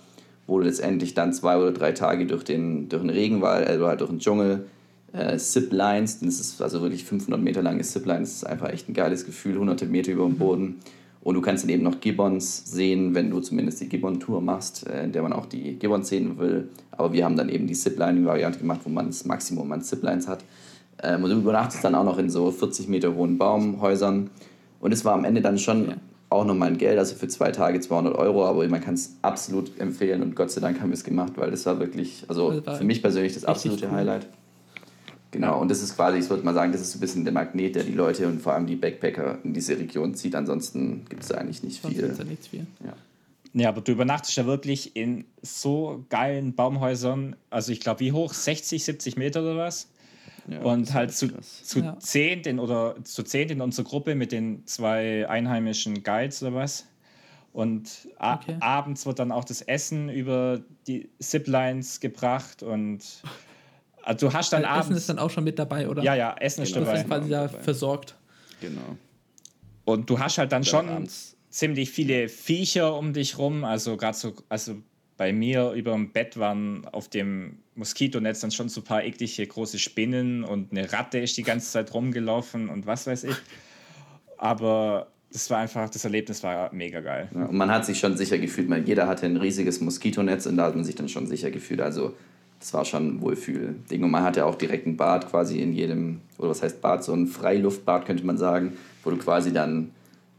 wo 0.48 0.60
du 0.60 0.66
letztendlich 0.66 1.14
dann 1.14 1.34
zwei 1.34 1.58
oder 1.58 1.72
drei 1.72 1.92
Tage 1.92 2.26
durch 2.26 2.44
den, 2.44 2.90
durch 2.90 3.02
den 3.02 3.10
Regenwald, 3.12 3.68
also 3.68 3.88
halt 3.88 4.02
durch 4.02 4.10
den 4.12 4.20
Dschungel, 4.20 4.66
äh, 5.13 5.38
Ziplines, 5.38 6.19
das 6.19 6.39
ist 6.39 6.62
also 6.62 6.82
wirklich 6.82 7.04
500 7.04 7.41
Meter 7.41 7.62
lange 7.62 7.82
Zipline, 7.82 8.21
das 8.21 8.32
ist 8.34 8.43
einfach 8.45 8.69
echt 8.69 8.88
ein 8.89 8.93
geiles 8.93 9.26
Gefühl, 9.26 9.58
hunderte 9.58 9.86
Meter 9.86 10.12
über 10.12 10.26
dem 10.26 10.38
Boden. 10.38 10.76
Und 11.24 11.36
du 11.36 11.41
kannst 11.41 11.63
dann 11.63 11.69
eben 11.69 11.84
noch 11.84 12.00
Gibbons 12.00 12.63
sehen, 12.71 13.13
wenn 13.13 13.30
du 13.30 13.39
zumindest 13.41 13.80
die 13.82 13.89
Gibbon-Tour 13.89 14.41
machst, 14.41 14.88
äh, 14.88 15.04
in 15.04 15.12
der 15.12 15.21
man 15.21 15.34
auch 15.34 15.45
die 15.45 15.76
Gibbons 15.78 16.10
sehen 16.10 16.39
will. 16.39 16.69
Aber 16.91 17.13
wir 17.13 17.26
haben 17.26 17.36
dann 17.38 17.50
eben 17.50 17.67
die 17.67 17.74
Ziplining-Variante 17.76 18.58
gemacht, 18.58 18.80
wo 18.86 18.89
man 18.89 19.08
das 19.08 19.26
Maximum 19.26 19.71
an 19.71 19.82
Ziplines 19.84 20.28
hat. 20.28 20.43
Ähm, 21.04 21.24
und 21.24 21.30
du 21.30 21.36
übernachtest 21.38 21.84
dann 21.84 21.93
auch 21.93 22.04
noch 22.06 22.17
in 22.17 22.30
so 22.32 22.50
40 22.52 22.88
Meter 22.88 23.13
hohen 23.13 23.38
Baumhäusern. 23.38 24.32
Und 24.80 24.91
es 24.93 25.06
war 25.06 25.13
am 25.13 25.24
Ende 25.26 25.41
dann 25.41 25.60
schon 25.60 25.89
Ja. 25.89 25.95
auch 26.30 26.43
nochmal 26.45 26.69
ein 26.69 26.78
Geld, 26.80 26.97
also 26.97 27.13
für 27.15 27.28
zwei 27.28 27.52
Tage 27.52 27.80
200 27.80 28.15
Euro, 28.15 28.45
aber 28.47 28.67
man 28.67 28.82
kann 28.82 28.95
es 28.95 29.17
absolut 29.21 29.80
empfehlen 29.80 30.24
und 30.24 30.36
Gott 30.36 30.50
sei 30.50 30.60
Dank 30.62 30.80
haben 30.82 30.89
wir 30.89 30.95
es 30.95 31.04
gemacht, 31.04 31.34
weil 31.36 31.52
das 31.52 31.65
war 31.67 31.78
wirklich, 31.80 32.24
also 32.30 32.65
war 32.65 32.78
für 32.78 32.84
mich 32.84 33.02
persönlich 33.04 33.34
das 33.36 33.45
absolute 33.45 33.86
cool. 33.86 33.91
Highlight. 33.91 34.28
Genau, 35.32 35.60
und 35.62 35.72
das 35.72 35.82
ist 35.82 35.96
quasi, 35.96 36.20
ich 36.20 36.30
würde 36.30 36.44
mal 36.44 36.54
sagen, 36.54 36.72
das 36.74 36.82
ist 36.82 36.91
so 36.91 36.98
ein 36.98 37.02
bisschen 37.02 37.24
der 37.24 37.34
Magnet, 37.34 37.76
der 37.76 37.84
die 37.84 37.94
Leute 37.94 38.28
und 38.28 38.41
vor 38.41 38.54
allem 38.54 38.67
die 38.67 38.76
Backpacker 38.76 39.39
in 39.44 39.54
diese 39.54 39.78
Region 39.78 40.13
zieht. 40.13 40.36
Ansonsten 40.36 41.06
gibt 41.10 41.24
es 41.24 41.30
da 41.30 41.38
eigentlich 41.38 41.63
nicht 41.63 41.82
Sonst 41.82 41.94
viel. 41.94 42.02
gibt 42.04 42.13
es 42.13 42.20
ja 42.20 42.26
nichts 42.26 42.48
viel. 42.48 42.67
Ja. 42.86 42.94
Ja, 43.54 43.70
aber 43.70 43.82
du 43.82 43.91
übernachtest 43.91 44.36
ja 44.38 44.46
wirklich 44.46 44.96
in 44.96 45.26
so 45.41 46.06
geilen 46.10 46.54
Baumhäusern. 46.54 47.36
Also 47.50 47.72
ich 47.74 47.80
glaube, 47.82 48.00
wie 48.02 48.12
hoch? 48.13 48.34
60, 48.34 48.84
70 48.84 49.17
Meter 49.17 49.41
oder 49.41 49.58
was? 49.58 49.89
Ja, 50.48 50.62
und 50.62 50.94
halt 50.94 51.12
zu, 51.13 51.28
krass. 51.30 51.62
zu 51.63 51.80
Ja. 51.80 52.00
zehnt 52.00 52.48
in, 52.48 52.60
oder 52.60 52.96
zu 53.04 53.24
zehnt 53.24 53.52
in 53.52 53.60
unserer 53.62 53.86
Gruppe 53.86 54.15
mit 54.15 54.32
den 54.32 54.65
zwei 54.67 55.28
einheimischen 55.30 56.02
Guides 56.04 56.41
oder 56.44 56.54
was. 56.56 56.86
Und 57.54 58.08
Okay. 58.20 58.56
abends 58.62 59.06
wird 59.06 59.20
dann 59.20 59.32
auch 59.34 59.44
das 59.44 59.62
Essen 59.62 60.08
über 60.10 60.62
die 60.88 61.10
Ziplines 61.20 62.00
gebracht 62.00 62.63
und 62.63 63.04
also 64.04 64.28
du 64.30 64.34
hast 64.34 64.52
dann 64.54 64.64
Weil 64.64 64.70
abends. 64.70 64.88
Essen 64.88 64.98
ist 64.98 65.10
dann 65.10 65.20
auch 65.20 65.30
schon 65.30 65.44
mit 65.44 65.58
dabei, 65.60 65.88
oder? 65.90 66.04
ja, 66.04 66.16
ja, 66.16 66.36
Essen 66.40 66.64
ist 66.64 66.74
Genau. 66.74 66.86
Das 66.86 67.02
dabei. 67.02 67.02
ist 67.02 67.08
quasi 67.08 67.30
da 67.30 67.48
versorgt. 67.48 68.16
Genau. 68.62 68.98
Und 69.86 70.10
du 70.10 70.20
hast 70.20 70.38
halt 70.38 70.52
dann 70.52 70.64
schon 70.64 70.88
abends. 70.90 71.36
ziemlich 71.50 71.90
viele 71.90 72.30
Viecher 72.30 72.96
um 72.98 73.14
dich 73.14 73.38
rum. 73.38 73.64
Also 73.64 73.98
gerade 73.98 74.18
so, 74.18 74.34
also 74.50 74.76
bei 75.18 75.34
mir 75.34 75.72
über 75.72 75.92
dem 75.94 76.12
Bett 76.12 76.38
waren 76.38 76.86
auf 76.92 77.08
dem 77.10 77.60
Moskitonetz 77.76 78.42
dann 78.42 78.52
schon 78.52 78.70
so 78.70 78.82
ein 78.82 78.84
paar 78.84 79.04
eklige 79.04 79.46
große 79.46 79.80
Spinnen 79.80 80.44
und 80.44 80.72
eine 80.72 80.92
Ratte 80.92 81.20
ist 81.20 81.38
die 81.38 81.44
ganze 81.44 81.72
Zeit 81.72 81.94
rumgelaufen 81.94 82.70
und 82.70 82.86
was 82.86 83.08
weiß 83.08 83.24
ich. 83.26 83.36
Aber 84.38 85.08
das 85.32 85.50
war 85.50 85.60
einfach, 85.60 85.90
das 85.90 86.04
Erlebnis 86.04 86.44
war 86.44 86.74
mega 86.74 87.00
geil. 87.00 87.30
Ja, 87.34 87.46
und 87.46 87.56
man 87.56 87.72
hat 87.72 87.86
sich 87.86 88.00
schon 88.00 88.18
sicher 88.18 88.38
gefühlt, 88.38 88.70
weil 88.70 88.88
jeder 88.88 89.08
hatte 89.08 89.26
ein 89.26 89.38
riesiges 89.38 89.80
Moskitonetz 89.80 90.46
und 90.46 90.58
da 90.58 90.66
hat 90.66 90.76
man 90.76 90.84
sich 90.84 90.96
dann 90.96 91.08
schon 91.10 91.28
sicher 91.28 91.52
gefühlt. 91.52 91.82
Also 91.82 92.16
das 92.62 92.74
war 92.76 92.86
schon 92.86 93.15
ein 93.15 93.21
Wohlfühl-Ding. 93.21 94.04
Und 94.04 94.12
man 94.12 94.24
hatte 94.24 94.45
auch 94.45 94.56
direkt 94.56 94.86
ein 94.86 94.95
Bad 94.95 95.30
quasi 95.30 95.60
in 95.60 95.74
jedem, 95.74 96.21
oder 96.38 96.50
was 96.50 96.62
heißt 96.62 96.80
Bad, 96.80 97.04
so 97.04 97.12
ein 97.12 97.26
Freiluftbad 97.26 98.06
könnte 98.06 98.24
man 98.24 98.38
sagen, 98.38 98.78
wo 99.04 99.10
du 99.10 99.17
quasi 99.17 99.52
dann 99.52 99.89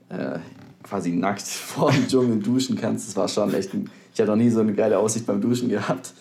äh, 0.08 0.38
quasi 0.84 1.10
nackt 1.10 1.42
vor 1.42 1.90
dem 1.90 2.06
Dschungel 2.06 2.38
duschen 2.38 2.76
kannst. 2.76 3.08
Das 3.08 3.16
war 3.16 3.28
schon 3.28 3.52
echt 3.52 3.74
ein, 3.74 3.90
ich 4.14 4.20
habe 4.20 4.30
noch 4.30 4.36
nie 4.36 4.50
so 4.50 4.60
eine 4.60 4.72
geile 4.72 4.98
Aussicht 4.98 5.26
beim 5.26 5.40
Duschen 5.40 5.68
gehabt. 5.68 6.12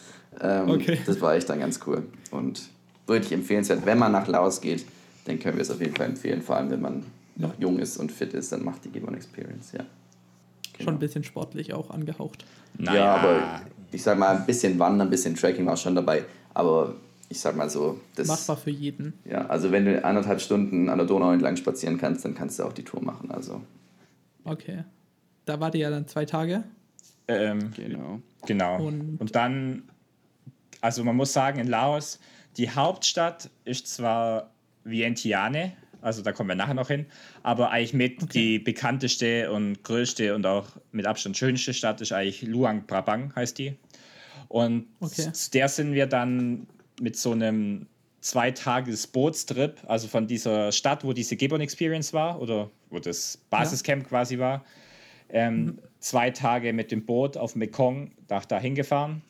Ähm, 0.41 0.69
Okay. 0.69 0.97
Das 1.05 1.21
war 1.21 1.35
echt 1.35 1.47
dann 1.49 1.59
ganz 1.59 1.79
cool. 1.85 2.03
Und 2.31 2.63
wirklich 3.05 3.31
empfehlenswert, 3.31 3.85
wenn 3.85 3.99
man 3.99 4.11
nach 4.11 4.27
Laos 4.27 4.59
geht, 4.59 4.85
dann 5.25 5.39
können 5.39 5.57
wir 5.57 5.61
es 5.61 5.69
auf 5.69 5.79
jeden 5.79 5.95
Fall 5.95 6.07
empfehlen. 6.07 6.41
Vor 6.41 6.55
allem, 6.57 6.71
wenn 6.71 6.81
man 6.81 7.05
noch 7.35 7.53
jung 7.59 7.77
ist 7.77 7.97
und 7.97 8.11
fit 8.11 8.33
ist, 8.33 8.51
dann 8.51 8.63
macht 8.63 8.85
die 8.85 8.89
Gibbon 8.89 9.13
Experience, 9.13 9.71
ja. 9.73 9.83
Schon 10.83 10.95
ein 10.95 10.99
bisschen 10.99 11.23
sportlich 11.23 11.73
auch 11.75 11.91
angehaucht. 11.91 12.43
Ja, 12.79 13.17
aber 13.17 13.61
ich 13.91 14.03
sag 14.03 14.17
mal, 14.17 14.35
ein 14.37 14.45
bisschen 14.45 14.77
Wandern, 14.79 15.07
ein 15.07 15.09
bisschen 15.11 15.35
Trekking 15.35 15.65
war 15.65 15.77
schon 15.77 15.95
dabei. 15.95 16.25
Aber 16.53 16.95
ich 17.29 17.39
sag 17.39 17.55
mal 17.55 17.69
so, 17.69 17.99
das. 18.15 18.27
Machbar 18.27 18.57
für 18.57 18.69
jeden. 18.71 19.13
Ja, 19.25 19.45
also 19.47 19.71
wenn 19.71 19.85
du 19.85 20.03
anderthalb 20.03 20.41
Stunden 20.41 20.89
an 20.89 20.97
der 20.97 21.07
Donau 21.07 21.31
entlang 21.31 21.55
spazieren 21.55 21.97
kannst, 21.97 22.25
dann 22.25 22.35
kannst 22.35 22.59
du 22.59 22.63
auch 22.63 22.73
die 22.73 22.83
Tour 22.83 23.01
machen. 23.03 23.31
Also. 23.31 23.61
Okay. 24.43 24.83
Da 25.45 25.59
wart 25.59 25.75
ihr 25.75 25.81
ja 25.81 25.89
dann 25.89 26.07
zwei 26.07 26.25
Tage. 26.25 26.63
ähm, 27.27 27.71
Genau. 27.75 28.19
Genau. 28.45 28.83
Und- 28.85 29.19
Und, 29.21 29.35
dann, 29.35 29.83
also 30.81 31.03
man 31.03 31.15
muss 31.15 31.31
sagen, 31.33 31.59
in 31.59 31.67
Laos, 31.67 32.19
die 32.57 32.69
Hauptstadt 32.69 33.49
ist 33.65 33.87
zwar 33.87 34.49
Vientiane, 34.83 35.73
also 36.01 36.21
da 36.21 36.31
kommen 36.31 36.49
wir 36.49 36.55
nachher 36.55 36.73
noch 36.73 36.87
hin, 36.89 37.05
aber 37.43 37.71
eigentlich 37.71 37.93
mit 37.93 38.33
die 38.33 38.59
bekannteste 38.59 39.51
und 39.51 39.83
größte 39.83 40.35
und 40.35 40.45
auch 40.45 40.65
mit 40.91 41.05
Abstand 41.05 41.37
schönste 41.37 41.73
Stadt 41.73 42.01
ist 42.01 42.11
eigentlich 42.11 42.41
Luang 42.41 42.85
Prabang, 42.87 43.33
heißt 43.35 43.57
die. 43.57 43.75
Und 44.47 44.87
Okay. 44.99 45.31
zu 45.31 45.51
der 45.51 45.69
sind 45.69 45.93
wir 45.93 46.07
dann 46.07 46.67
mit 46.99 47.15
so 47.15 47.31
einem 47.31 47.87
Zweitages-Bootstrip, 48.19 49.77
also 49.87 50.07
von 50.07 50.27
dieser 50.27 50.71
Stadt, 50.71 51.03
wo 51.03 51.13
diese 51.13 51.35
Gibbon 51.35 51.61
Experience 51.61 52.13
war 52.13 52.39
oder 52.41 52.69
wo 52.89 52.99
das 52.99 53.37
Basiscamp 53.49 54.07
quasi 54.07 54.37
war, 54.39 54.63
ähm, 55.29 55.79
zwei 55.99 56.29
Tage 56.31 56.73
mit 56.73 56.91
dem 56.91 57.05
Boot 57.05 57.37
auf 57.37 57.55
Mekong 57.55 58.11
nach 58.29 58.45
da 58.45 58.59
hingefahren. 58.59 59.21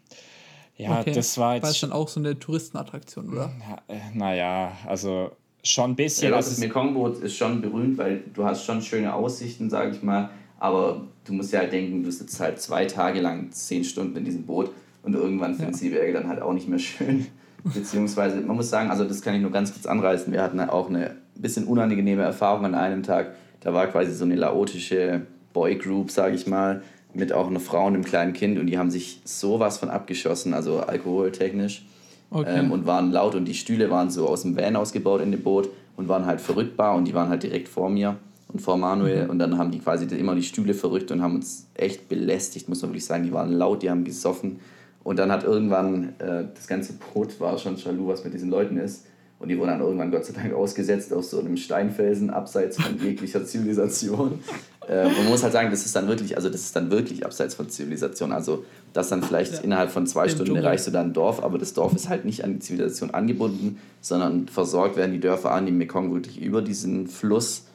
Ja, 0.75 1.01
okay. 1.01 1.11
das 1.11 1.37
war 1.37 1.49
War 1.61 1.69
es 1.69 1.73
jetzt. 1.75 1.83
dann 1.83 1.91
auch 1.91 2.07
so 2.07 2.19
eine 2.19 2.39
Touristenattraktion, 2.39 3.29
oder? 3.29 3.51
Ja, 3.59 3.95
äh, 3.95 3.99
naja, 4.13 4.77
also 4.87 5.35
schon 5.63 5.91
ein 5.91 5.91
Ja, 5.91 5.95
bisschen. 5.95 6.31
das 6.31 6.49
also 6.49 6.61
Mekongboot 6.61 7.21
ist 7.21 7.35
schon 7.35 7.61
berühmt, 7.61 7.97
weil 7.97 8.23
du 8.33 8.43
hast 8.45 8.65
schon 8.65 8.81
schöne 8.81 9.13
Aussichten, 9.13 9.69
sage 9.69 9.91
ich 9.91 10.01
mal. 10.03 10.29
Aber 10.59 11.07
du 11.25 11.33
musst 11.33 11.51
ja 11.53 11.59
halt 11.59 11.71
denken, 11.73 12.03
du 12.03 12.11
sitzt 12.11 12.39
halt 12.39 12.59
zwei 12.61 12.85
Tage 12.85 13.19
lang 13.21 13.51
zehn 13.51 13.83
Stunden 13.83 14.15
in 14.17 14.25
diesem 14.25 14.43
Boot 14.43 14.71
und 15.03 15.13
irgendwann 15.15 15.55
findest 15.55 15.81
du 15.81 15.85
die 15.85 15.91
Berge 15.91 16.13
dann 16.13 16.27
halt 16.27 16.41
auch 16.41 16.53
nicht 16.53 16.67
mehr 16.67 16.79
schön. 16.79 17.27
Beziehungsweise, 17.63 18.41
man 18.41 18.55
muss 18.55 18.69
sagen, 18.69 18.89
also 18.89 19.03
das 19.05 19.21
kann 19.21 19.35
ich 19.35 19.41
nur 19.41 19.51
ganz 19.51 19.71
kurz 19.73 19.85
anreißen. 19.85 20.31
Wir 20.33 20.41
hatten 20.41 20.59
auch 20.59 20.89
eine 20.89 21.15
bisschen 21.35 21.65
unangenehme 21.65 22.23
Erfahrung 22.23 22.65
an 22.65 22.75
einem 22.75 23.03
Tag. 23.03 23.35
Da 23.61 23.73
war 23.73 23.87
quasi 23.87 24.13
so 24.13 24.25
eine 24.25 24.35
laotische 24.35 25.21
Boygroup, 25.53 26.11
sage 26.11 26.35
ich 26.35 26.47
mal, 26.47 26.81
mit 27.13 27.33
auch 27.33 27.47
einer 27.47 27.59
Frau 27.59 27.85
und 27.87 27.93
einem 27.95 28.03
kleinen 28.05 28.33
Kind 28.33 28.57
und 28.57 28.67
die 28.67 28.77
haben 28.77 28.89
sich 28.89 29.21
sowas 29.25 29.77
von 29.77 29.89
abgeschossen, 29.89 30.53
also 30.53 30.79
alkoholtechnisch 30.79 31.85
Okay. 32.31 32.59
ähm, 32.59 32.71
und 32.71 32.85
waren 32.85 33.11
laut 33.11 33.35
und 33.35 33.45
die 33.45 33.53
Stühle 33.53 33.89
waren 33.89 34.09
so 34.09 34.27
aus 34.27 34.43
dem 34.43 34.55
Van 34.55 34.77
ausgebaut 34.77 35.21
in 35.21 35.31
dem 35.31 35.43
Boot 35.43 35.69
und 35.97 36.07
waren 36.07 36.25
halt 36.25 36.39
verrückbar 36.39 36.95
und 36.95 37.05
die 37.05 37.13
waren 37.13 37.29
halt 37.29 37.43
direkt 37.43 37.67
vor 37.67 37.89
mir 37.89 38.15
und 38.47 38.61
vor 38.61 38.77
Manuel 38.77 39.29
und 39.29 39.37
dann 39.37 39.57
haben 39.57 39.69
die 39.69 39.79
quasi 39.79 40.05
immer 40.15 40.33
die 40.33 40.43
Stühle 40.43 40.73
verrückt 40.73 41.11
und 41.11 41.21
haben 41.21 41.35
uns 41.35 41.67
echt 41.75 42.07
belästigt, 42.07 42.69
muss 42.69 42.81
man 42.81 42.91
wirklich 42.91 43.05
sagen. 43.05 43.25
Die 43.25 43.33
waren 43.33 43.51
laut, 43.51 43.83
die 43.83 43.89
haben 43.89 44.05
gesoffen 44.05 44.61
und 45.03 45.19
dann 45.19 45.29
hat 45.29 45.43
irgendwann 45.43 46.13
äh, 46.19 46.45
das 46.55 46.67
ganze 46.67 46.93
Boot 46.93 47.39
war 47.41 47.57
schon 47.57 47.75
jaloux, 47.75 48.07
was 48.07 48.23
mit 48.23 48.33
diesen 48.33 48.49
Leuten 48.49 48.77
ist 48.77 49.05
und 49.41 49.49
die 49.49 49.57
wurden 49.57 49.69
dann 49.69 49.81
irgendwann 49.81 50.11
Gott 50.11 50.23
sei 50.23 50.33
Dank 50.33 50.53
ausgesetzt 50.53 51.11
auf 51.11 51.25
so 51.25 51.39
einem 51.39 51.57
Steinfelsen 51.57 52.29
abseits 52.29 52.79
von 52.79 52.97
jeglicher 53.03 53.43
Zivilisation. 53.43 54.39
Und 54.87 55.17
man 55.17 55.29
muss 55.29 55.41
halt 55.41 55.53
sagen, 55.53 55.71
das 55.71 55.85
ist 55.85 55.95
dann 55.95 56.07
wirklich, 56.07 56.35
also 56.37 56.49
das 56.49 56.61
ist 56.61 56.75
dann 56.75 56.91
wirklich 56.91 57.25
abseits 57.25 57.55
von 57.55 57.67
Zivilisation. 57.67 58.31
Also 58.33 58.65
das 58.93 59.09
dann 59.09 59.23
vielleicht 59.23 59.53
Ja. 59.53 59.59
innerhalb 59.59 59.91
von 59.91 60.05
zwei 60.07 60.23
Im 60.25 60.29
Stunden 60.29 60.45
Dschungel. 60.47 60.63
erreichst 60.63 60.87
du 60.87 60.91
dann 60.91 61.07
ein 61.07 61.13
Dorf, 61.13 61.41
aber 61.43 61.57
das 61.57 61.73
Dorf 61.73 61.93
ist 61.93 62.09
halt 62.09 62.25
nicht 62.25 62.43
an 62.43 62.53
die 62.53 62.59
Zivilisation 62.59 63.11
angebunden, 63.11 63.79
sondern 64.01 64.47
versorgt 64.47 64.95
werden 64.97 65.13
die 65.13 65.19
Dörfer 65.19 65.51
an 65.51 65.65
die 65.65 65.71
Mekong 65.71 66.13
wirklich 66.13 66.39
über 66.41 66.61
diesen 66.61 67.07
Fluss. 67.07 67.65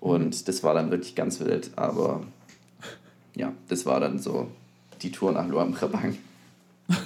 Und 0.00 0.48
das 0.48 0.62
war 0.62 0.74
dann 0.74 0.90
wirklich 0.90 1.14
ganz 1.14 1.40
wild. 1.40 1.70
Aber 1.76 2.22
ja, 3.34 3.52
das 3.68 3.86
war 3.86 4.00
dann 4.00 4.18
so 4.18 4.48
die 5.02 5.10
Tour 5.10 5.32
nach 5.32 5.46
Luang 5.48 5.72
Prabang. 5.72 6.16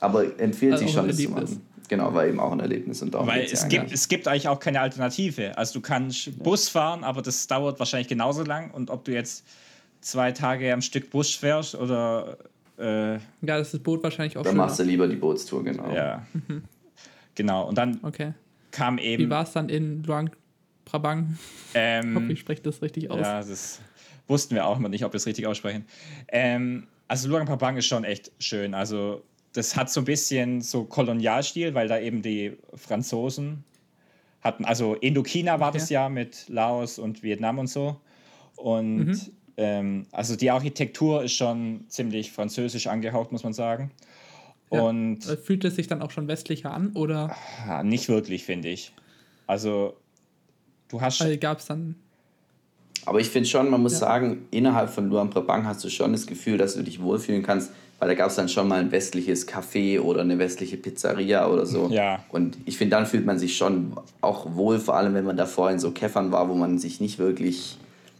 Aber 0.00 0.38
empfiehlt 0.40 0.74
Also 0.74 0.84
sich 0.84 0.94
schon, 0.94 1.08
das 1.08 1.16
zu 1.16 1.28
machen. 1.30 1.62
Genau, 1.88 2.12
war 2.12 2.26
eben 2.26 2.38
auch 2.38 2.52
ein 2.52 2.60
Erlebnis. 2.60 3.00
Und 3.02 3.14
Weil 3.14 3.46
ja 3.46 3.52
es 3.52 3.66
gibt, 3.68 3.80
eigentlich. 3.82 3.92
es 3.94 4.08
gibt 4.08 4.28
eigentlich 4.28 4.48
auch 4.48 4.60
keine 4.60 4.80
Alternative. 4.80 5.56
Also 5.56 5.74
du 5.74 5.80
kannst 5.80 6.38
Bus 6.42 6.68
fahren, 6.68 7.02
aber 7.02 7.22
das 7.22 7.46
dauert 7.46 7.78
wahrscheinlich 7.78 8.08
genauso 8.08 8.42
lang. 8.44 8.70
Und 8.70 8.90
ob 8.90 9.04
du 9.04 9.12
jetzt 9.12 9.44
zwei 10.02 10.32
Tage 10.32 10.72
am 10.72 10.82
Stück 10.82 11.10
Bus 11.10 11.34
fährst 11.34 11.74
oder 11.74 12.36
äh, 12.78 13.14
Ja, 13.14 13.18
das 13.42 13.68
ist 13.68 13.74
das 13.74 13.80
Boot 13.82 14.02
wahrscheinlich 14.02 14.36
auch 14.36 14.42
Dann 14.42 14.52
schöner. 14.52 14.64
machst 14.66 14.78
du 14.78 14.82
lieber 14.84 15.06
die 15.08 15.16
Bootstour, 15.16 15.64
genau. 15.64 15.92
ja. 15.94 16.26
Genau. 17.34 17.68
Und 17.68 17.78
dann 17.78 17.98
Okay. 18.02 18.32
kam 18.70 18.98
Wie 18.98 19.02
eben. 19.02 19.30
war 19.30 19.44
es 19.44 19.52
dann 19.52 19.68
in 19.68 20.02
Luang 20.04 20.30
Prabang? 20.84 21.36
Ich 21.36 21.38
hoffe, 21.74 21.78
Ähm, 21.78 22.30
ich 22.30 22.40
spreche 22.40 22.62
das 22.62 22.82
richtig 22.82 23.10
aus. 23.10 23.20
ja, 23.20 23.38
das 23.42 23.80
wussten 24.26 24.54
wir 24.54 24.66
auch 24.66 24.76
immer 24.78 24.88
nicht, 24.88 25.04
ob 25.04 25.12
wir 25.12 25.16
es 25.18 25.26
richtig 25.26 25.46
aussprechen. 25.46 25.84
Ähm, 26.28 26.86
also 27.06 27.28
Luang 27.28 27.46
Prabang 27.46 27.76
ist 27.76 27.86
schon 27.86 28.04
echt 28.04 28.32
schön. 28.38 28.74
Also 28.74 29.22
das 29.52 29.76
hat 29.76 29.90
so 29.90 30.00
ein 30.00 30.04
bisschen 30.04 30.60
so 30.60 30.84
Kolonialstil, 30.84 31.74
weil 31.74 31.88
da 31.88 31.98
eben 31.98 32.22
die 32.22 32.56
Franzosen 32.74 33.64
hatten, 34.42 34.64
also 34.64 34.94
Indochina 34.94 35.58
war 35.58 35.70
okay. 35.70 35.78
das 35.78 35.90
ja 35.90 36.08
mit 36.08 36.48
Laos 36.48 36.98
und 36.98 37.22
Vietnam 37.22 37.58
und 37.58 37.66
so. 37.68 38.00
Und 38.56 39.06
mhm. 39.06 39.20
Ähm, 39.58 40.06
also 40.12 40.36
die 40.36 40.52
Architektur 40.52 41.24
ist 41.24 41.32
schon 41.32 41.84
ziemlich 41.88 42.30
französisch 42.30 42.86
angehaucht, 42.86 43.32
muss 43.32 43.42
man 43.42 43.52
sagen. 43.52 43.90
Ja. 44.70 44.82
Und 44.82 45.24
fühlt 45.24 45.64
es 45.64 45.74
sich 45.74 45.88
dann 45.88 46.00
auch 46.00 46.12
schon 46.12 46.28
westlicher 46.28 46.72
an 46.72 46.92
oder? 46.94 47.34
Ah, 47.66 47.82
nicht 47.82 48.08
wirklich, 48.08 48.44
finde 48.44 48.68
ich. 48.68 48.92
Also 49.48 49.96
du 50.88 51.00
hast. 51.00 51.20
Also 51.20 51.36
gab 51.38 51.58
es 51.58 51.66
dann. 51.66 51.96
Aber 53.04 53.18
ich 53.18 53.30
finde 53.30 53.48
schon, 53.48 53.68
man 53.68 53.82
muss 53.82 53.94
ja. 53.94 53.98
sagen, 53.98 54.46
innerhalb 54.50 54.90
von 54.90 55.08
Luang 55.08 55.30
Prabang 55.30 55.66
hast 55.66 55.82
du 55.82 55.88
schon 55.88 56.12
das 56.12 56.26
Gefühl, 56.26 56.58
dass 56.58 56.74
du 56.74 56.82
dich 56.82 57.02
wohlfühlen 57.02 57.42
kannst, 57.42 57.72
weil 57.98 58.08
da 58.08 58.14
gab 58.14 58.28
es 58.28 58.36
dann 58.36 58.48
schon 58.48 58.68
mal 58.68 58.78
ein 58.78 58.92
westliches 58.92 59.48
Café 59.48 60.00
oder 60.00 60.20
eine 60.20 60.38
westliche 60.38 60.76
Pizzeria 60.76 61.48
oder 61.48 61.66
so. 61.66 61.88
Ja. 61.90 62.22
Und 62.28 62.58
ich 62.64 62.76
finde, 62.76 62.96
dann 62.96 63.06
fühlt 63.06 63.26
man 63.26 63.38
sich 63.38 63.56
schon 63.56 63.96
auch 64.20 64.54
wohl, 64.54 64.78
vor 64.78 64.96
allem 64.96 65.14
wenn 65.14 65.24
man 65.24 65.36
da 65.36 65.46
vorhin 65.46 65.80
so 65.80 65.90
Käffern 65.90 66.30
war, 66.30 66.48
wo 66.48 66.54
man 66.54 66.78
sich 66.78 67.00
nicht 67.00 67.18
wirklich 67.18 67.78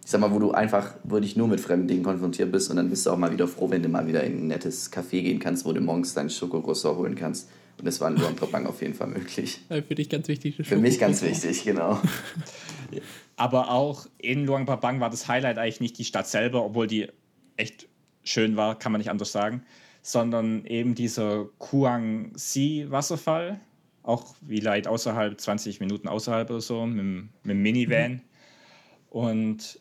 ich 0.08 0.12
sag 0.12 0.22
mal, 0.22 0.32
wo 0.32 0.38
du 0.38 0.52
einfach 0.52 0.94
wirklich 1.04 1.36
nur 1.36 1.48
mit 1.48 1.60
fremden 1.60 1.86
Dingen 1.86 2.02
konfrontiert 2.02 2.50
bist 2.50 2.70
und 2.70 2.76
dann 2.76 2.88
bist 2.88 3.04
du 3.04 3.10
auch 3.10 3.18
mal 3.18 3.30
wieder 3.30 3.46
froh, 3.46 3.68
wenn 3.68 3.82
du 3.82 3.90
mal 3.90 4.06
wieder 4.06 4.24
in 4.24 4.38
ein 4.38 4.46
nettes 4.46 4.90
Café 4.90 5.20
gehen 5.20 5.38
kannst, 5.38 5.66
wo 5.66 5.72
du 5.74 5.82
morgens 5.82 6.14
deinen 6.14 6.30
Schokokroissant 6.30 6.96
holen 6.96 7.14
kannst. 7.14 7.50
Und 7.76 7.84
das 7.86 8.00
war 8.00 8.08
in 8.10 8.16
Luang 8.16 8.34
Prabang 8.34 8.64
auf 8.64 8.80
jeden 8.80 8.94
Fall 8.94 9.08
möglich. 9.08 9.60
Für 9.68 9.82
dich 9.82 10.08
ganz 10.08 10.26
wichtig. 10.28 10.56
Für 10.62 10.78
mich 10.78 10.98
ganz 10.98 11.20
wichtig, 11.20 11.62
genau. 11.62 12.00
Aber 13.36 13.70
auch 13.70 14.06
in 14.16 14.46
Luang 14.46 14.64
Prabang 14.64 14.98
war 14.98 15.10
das 15.10 15.28
Highlight 15.28 15.58
eigentlich 15.58 15.80
nicht 15.80 15.98
die 15.98 16.06
Stadt 16.06 16.26
selber, 16.26 16.64
obwohl 16.64 16.86
die 16.86 17.08
echt 17.58 17.86
schön 18.24 18.56
war, 18.56 18.78
kann 18.78 18.92
man 18.92 19.00
nicht 19.00 19.10
anders 19.10 19.30
sagen, 19.30 19.62
sondern 20.00 20.64
eben 20.64 20.94
dieser 20.94 21.50
Kuang 21.58 22.32
Si 22.34 22.86
Wasserfall, 22.88 23.60
auch 24.02 24.36
wie 24.40 24.64
weit 24.64 24.88
außerhalb, 24.88 25.38
20 25.38 25.80
Minuten 25.80 26.08
außerhalb 26.08 26.48
oder 26.48 26.62
so, 26.62 26.86
mit, 26.86 27.04
mit 27.04 27.28
dem 27.44 27.60
Minivan. 27.60 28.12
Mhm. 28.12 28.20
Und 29.10 29.80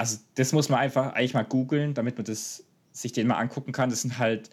also 0.00 0.16
das 0.34 0.54
muss 0.54 0.70
man 0.70 0.80
einfach 0.80 1.12
eigentlich 1.12 1.34
mal 1.34 1.44
googeln, 1.44 1.92
damit 1.92 2.16
man 2.16 2.24
das, 2.24 2.64
sich 2.90 3.12
den 3.12 3.26
mal 3.26 3.36
angucken 3.36 3.72
kann. 3.72 3.90
Das 3.90 4.00
sind 4.00 4.18
halt 4.18 4.48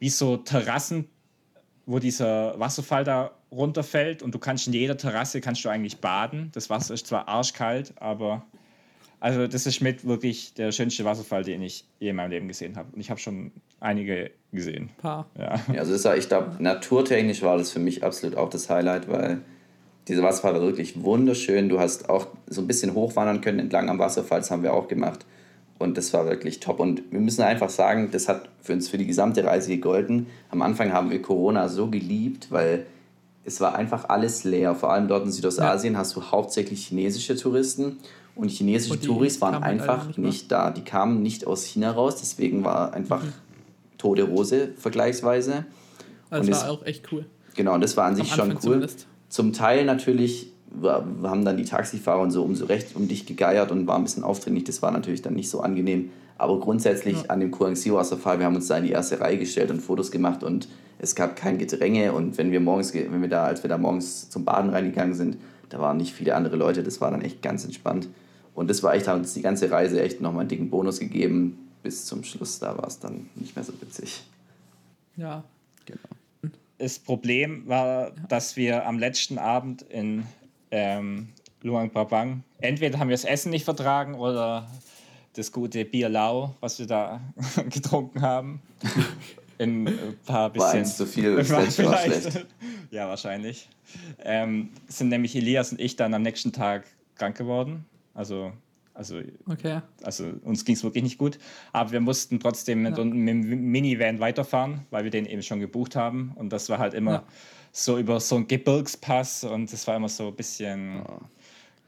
wie 0.00 0.08
so 0.08 0.38
Terrassen, 0.38 1.08
wo 1.86 2.00
dieser 2.00 2.58
Wasserfall 2.58 3.04
da 3.04 3.30
runterfällt 3.52 4.24
und 4.24 4.34
du 4.34 4.40
kannst 4.40 4.66
in 4.66 4.72
jeder 4.72 4.96
Terrasse 4.96 5.40
kannst 5.40 5.64
du 5.64 5.68
eigentlich 5.68 5.98
baden. 5.98 6.50
Das 6.52 6.68
Wasser 6.68 6.94
ist 6.94 7.06
zwar 7.06 7.28
arschkalt, 7.28 7.94
aber 8.00 8.44
also 9.20 9.46
das 9.46 9.66
ist 9.66 9.82
mit 9.82 10.04
wirklich 10.04 10.52
der 10.54 10.72
schönste 10.72 11.04
Wasserfall, 11.04 11.44
den 11.44 11.62
ich 11.62 11.84
je 12.00 12.08
in 12.08 12.16
meinem 12.16 12.30
Leben 12.30 12.48
gesehen 12.48 12.76
habe. 12.76 12.92
Und 12.92 13.00
ich 13.00 13.08
habe 13.08 13.20
schon 13.20 13.52
einige 13.78 14.32
gesehen. 14.50 14.90
Paar. 14.98 15.30
Ja. 15.38 15.60
ja 15.72 15.78
also 15.78 15.94
ist, 15.94 16.04
ich 16.04 16.28
glaube, 16.28 16.56
naturtechnisch 16.58 17.42
war 17.42 17.56
das 17.56 17.70
für 17.70 17.78
mich 17.78 18.02
absolut 18.02 18.36
auch 18.36 18.50
das 18.50 18.68
Highlight, 18.68 19.06
weil 19.06 19.42
diese 20.08 20.22
Wasserfall 20.22 20.54
war 20.54 20.62
wirklich 20.62 21.02
wunderschön. 21.02 21.68
Du 21.68 21.78
hast 21.78 22.08
auch 22.08 22.26
so 22.46 22.60
ein 22.60 22.66
bisschen 22.66 22.94
hochwandern 22.94 23.40
können 23.40 23.58
entlang 23.58 23.88
am 23.88 23.98
Wasserfall, 23.98 24.40
das 24.40 24.50
haben 24.50 24.62
wir 24.62 24.74
auch 24.74 24.88
gemacht. 24.88 25.24
Und 25.78 25.96
das 25.96 26.12
war 26.12 26.26
wirklich 26.26 26.60
top. 26.60 26.80
Und 26.80 27.02
wir 27.10 27.20
müssen 27.20 27.42
einfach 27.42 27.70
sagen, 27.70 28.10
das 28.12 28.28
hat 28.28 28.48
für 28.60 28.72
uns 28.72 28.88
für 28.88 28.98
die 28.98 29.06
gesamte 29.06 29.44
Reise 29.44 29.68
gegolten. 29.68 30.26
Am 30.50 30.62
Anfang 30.62 30.92
haben 30.92 31.10
wir 31.10 31.20
Corona 31.20 31.68
so 31.68 31.88
geliebt, 31.88 32.48
weil 32.50 32.86
es 33.44 33.60
war 33.60 33.74
einfach 33.74 34.08
alles 34.08 34.44
leer. 34.44 34.76
Vor 34.76 34.92
allem 34.92 35.08
dort 35.08 35.24
in 35.24 35.32
Südostasien 35.32 35.94
ja. 35.94 36.00
hast 36.00 36.14
du 36.14 36.22
hauptsächlich 36.22 36.86
chinesische 36.86 37.36
Touristen. 37.36 37.98
Und 38.34 38.50
chinesische 38.50 38.94
und 38.94 39.04
Touris 39.04 39.40
waren 39.40 39.54
halt 39.54 39.64
einfach 39.64 40.06
nicht, 40.06 40.18
nicht, 40.18 40.52
da. 40.52 40.70
Die 40.70 40.82
kamen 40.82 41.22
nicht 41.22 41.46
aus 41.46 41.64
China 41.64 41.90
raus, 41.90 42.16
deswegen 42.16 42.64
war 42.64 42.94
einfach 42.94 43.22
mhm. 43.22 43.32
tote 43.98 44.28
Hose 44.28 44.72
vergleichsweise. 44.78 45.66
Also 46.30 46.48
das 46.50 46.62
war 46.62 46.70
auch 46.70 46.86
echt 46.86 47.12
cool. 47.12 47.26
Genau, 47.54 47.74
und 47.74 47.82
das 47.82 47.96
war 47.96 48.06
an 48.06 48.16
sich 48.16 48.32
schon 48.32 48.52
cool. 48.52 48.60
Zumindest. 48.60 49.06
Zum 49.32 49.54
Teil 49.54 49.86
natürlich 49.86 50.52
haben 50.82 51.46
dann 51.46 51.56
die 51.56 51.64
Taxifahrer 51.64 52.20
und 52.20 52.32
so 52.32 52.44
umso 52.44 52.66
recht 52.66 52.94
um 52.94 53.08
dich 53.08 53.24
gegeiert 53.24 53.72
und 53.72 53.86
war 53.86 53.96
ein 53.96 54.02
bisschen 54.02 54.24
aufdringlich. 54.24 54.64
Das 54.64 54.82
war 54.82 54.90
natürlich 54.90 55.22
dann 55.22 55.32
nicht 55.32 55.48
so 55.48 55.60
angenehm. 55.62 56.10
Aber 56.36 56.60
grundsätzlich 56.60 57.16
ja. 57.16 57.30
an 57.30 57.40
dem 57.40 57.50
Kuangxi-Wasserfall, 57.50 58.38
wir 58.38 58.44
haben 58.44 58.56
uns 58.56 58.66
da 58.66 58.76
in 58.76 58.84
die 58.84 58.90
erste 58.90 59.20
Reihe 59.20 59.38
gestellt 59.38 59.70
und 59.70 59.80
Fotos 59.80 60.10
gemacht 60.10 60.42
und 60.42 60.68
es 60.98 61.14
gab 61.14 61.34
kein 61.34 61.56
Gedränge. 61.56 62.12
Und 62.12 62.36
wenn 62.36 62.52
wir 62.52 62.60
morgens, 62.60 62.92
wenn 62.92 63.22
wir 63.22 63.28
da, 63.30 63.46
als 63.46 63.64
wir 63.64 63.70
da 63.70 63.78
morgens 63.78 64.28
zum 64.28 64.44
Baden 64.44 64.68
reingegangen 64.68 65.14
sind, 65.14 65.38
da 65.70 65.80
waren 65.80 65.96
nicht 65.96 66.12
viele 66.12 66.34
andere 66.34 66.56
Leute. 66.56 66.82
Das 66.82 67.00
war 67.00 67.10
dann 67.10 67.22
echt 67.22 67.40
ganz 67.40 67.64
entspannt. 67.64 68.08
Und 68.54 68.68
das 68.68 68.82
war 68.82 68.94
echt, 68.94 69.08
hat 69.08 69.16
uns 69.16 69.32
die 69.32 69.40
ganze 69.40 69.70
Reise 69.70 70.02
echt 70.02 70.20
nochmal 70.20 70.40
einen 70.40 70.50
dicken 70.50 70.68
Bonus 70.68 71.00
gegeben. 71.00 71.70
Bis 71.82 72.04
zum 72.04 72.22
Schluss, 72.22 72.58
da 72.58 72.76
war 72.76 72.86
es 72.86 72.98
dann 72.98 73.30
nicht 73.36 73.56
mehr 73.56 73.64
so 73.64 73.72
witzig. 73.80 74.24
Ja. 75.16 75.42
Genau 75.86 76.21
das 76.82 76.98
Problem 76.98 77.68
war, 77.68 78.10
dass 78.28 78.56
wir 78.56 78.84
am 78.86 78.98
letzten 78.98 79.38
Abend 79.38 79.82
in 79.82 80.26
ähm, 80.72 81.28
Luang 81.62 81.90
Prabang, 81.90 82.42
entweder 82.58 82.98
haben 82.98 83.08
wir 83.08 83.14
das 83.14 83.24
Essen 83.24 83.50
nicht 83.50 83.64
vertragen 83.64 84.16
oder 84.16 84.68
das 85.34 85.52
gute 85.52 85.84
Bier 85.84 86.08
Lau, 86.08 86.56
was 86.58 86.80
wir 86.80 86.86
da 86.88 87.20
getrunken 87.70 88.20
haben. 88.20 88.60
In 89.58 89.86
ein 89.86 90.18
paar 90.26 90.50
bisschen. 90.50 90.66
War 90.66 90.74
eins 90.74 90.96
zu 90.96 91.06
viel, 91.06 91.36
war 91.50 91.70
schlecht. 91.70 92.46
Ja, 92.90 93.08
wahrscheinlich. 93.08 93.68
Ähm, 94.24 94.70
sind 94.88 95.08
nämlich 95.08 95.36
Elias 95.36 95.70
und 95.70 95.80
ich 95.80 95.94
dann 95.94 96.12
am 96.12 96.22
nächsten 96.22 96.52
Tag 96.52 96.84
krank 97.14 97.38
geworden. 97.38 97.86
Also 98.12 98.52
also, 98.94 99.20
okay. 99.48 99.80
also 100.02 100.24
uns 100.44 100.64
ging 100.64 100.74
es 100.74 100.84
wirklich 100.84 101.02
nicht 101.02 101.18
gut. 101.18 101.38
Aber 101.72 101.92
wir 101.92 102.00
mussten 102.00 102.40
trotzdem 102.40 102.82
mit, 102.82 102.98
ja. 102.98 103.04
mit 103.04 103.28
dem 103.28 103.70
Minivan 103.70 104.20
weiterfahren, 104.20 104.80
weil 104.90 105.04
wir 105.04 105.10
den 105.10 105.26
eben 105.26 105.42
schon 105.42 105.60
gebucht 105.60 105.96
haben. 105.96 106.32
Und 106.34 106.52
das 106.52 106.68
war 106.68 106.78
halt 106.78 106.94
immer 106.94 107.12
ja. 107.12 107.24
so 107.72 107.98
über 107.98 108.20
so 108.20 108.36
einen 108.36 108.48
Gebirgspass 108.48 109.44
und 109.44 109.72
das 109.72 109.86
war 109.86 109.96
immer 109.96 110.08
so 110.08 110.28
ein 110.28 110.34
bisschen. 110.34 110.96
Ja. 110.96 111.20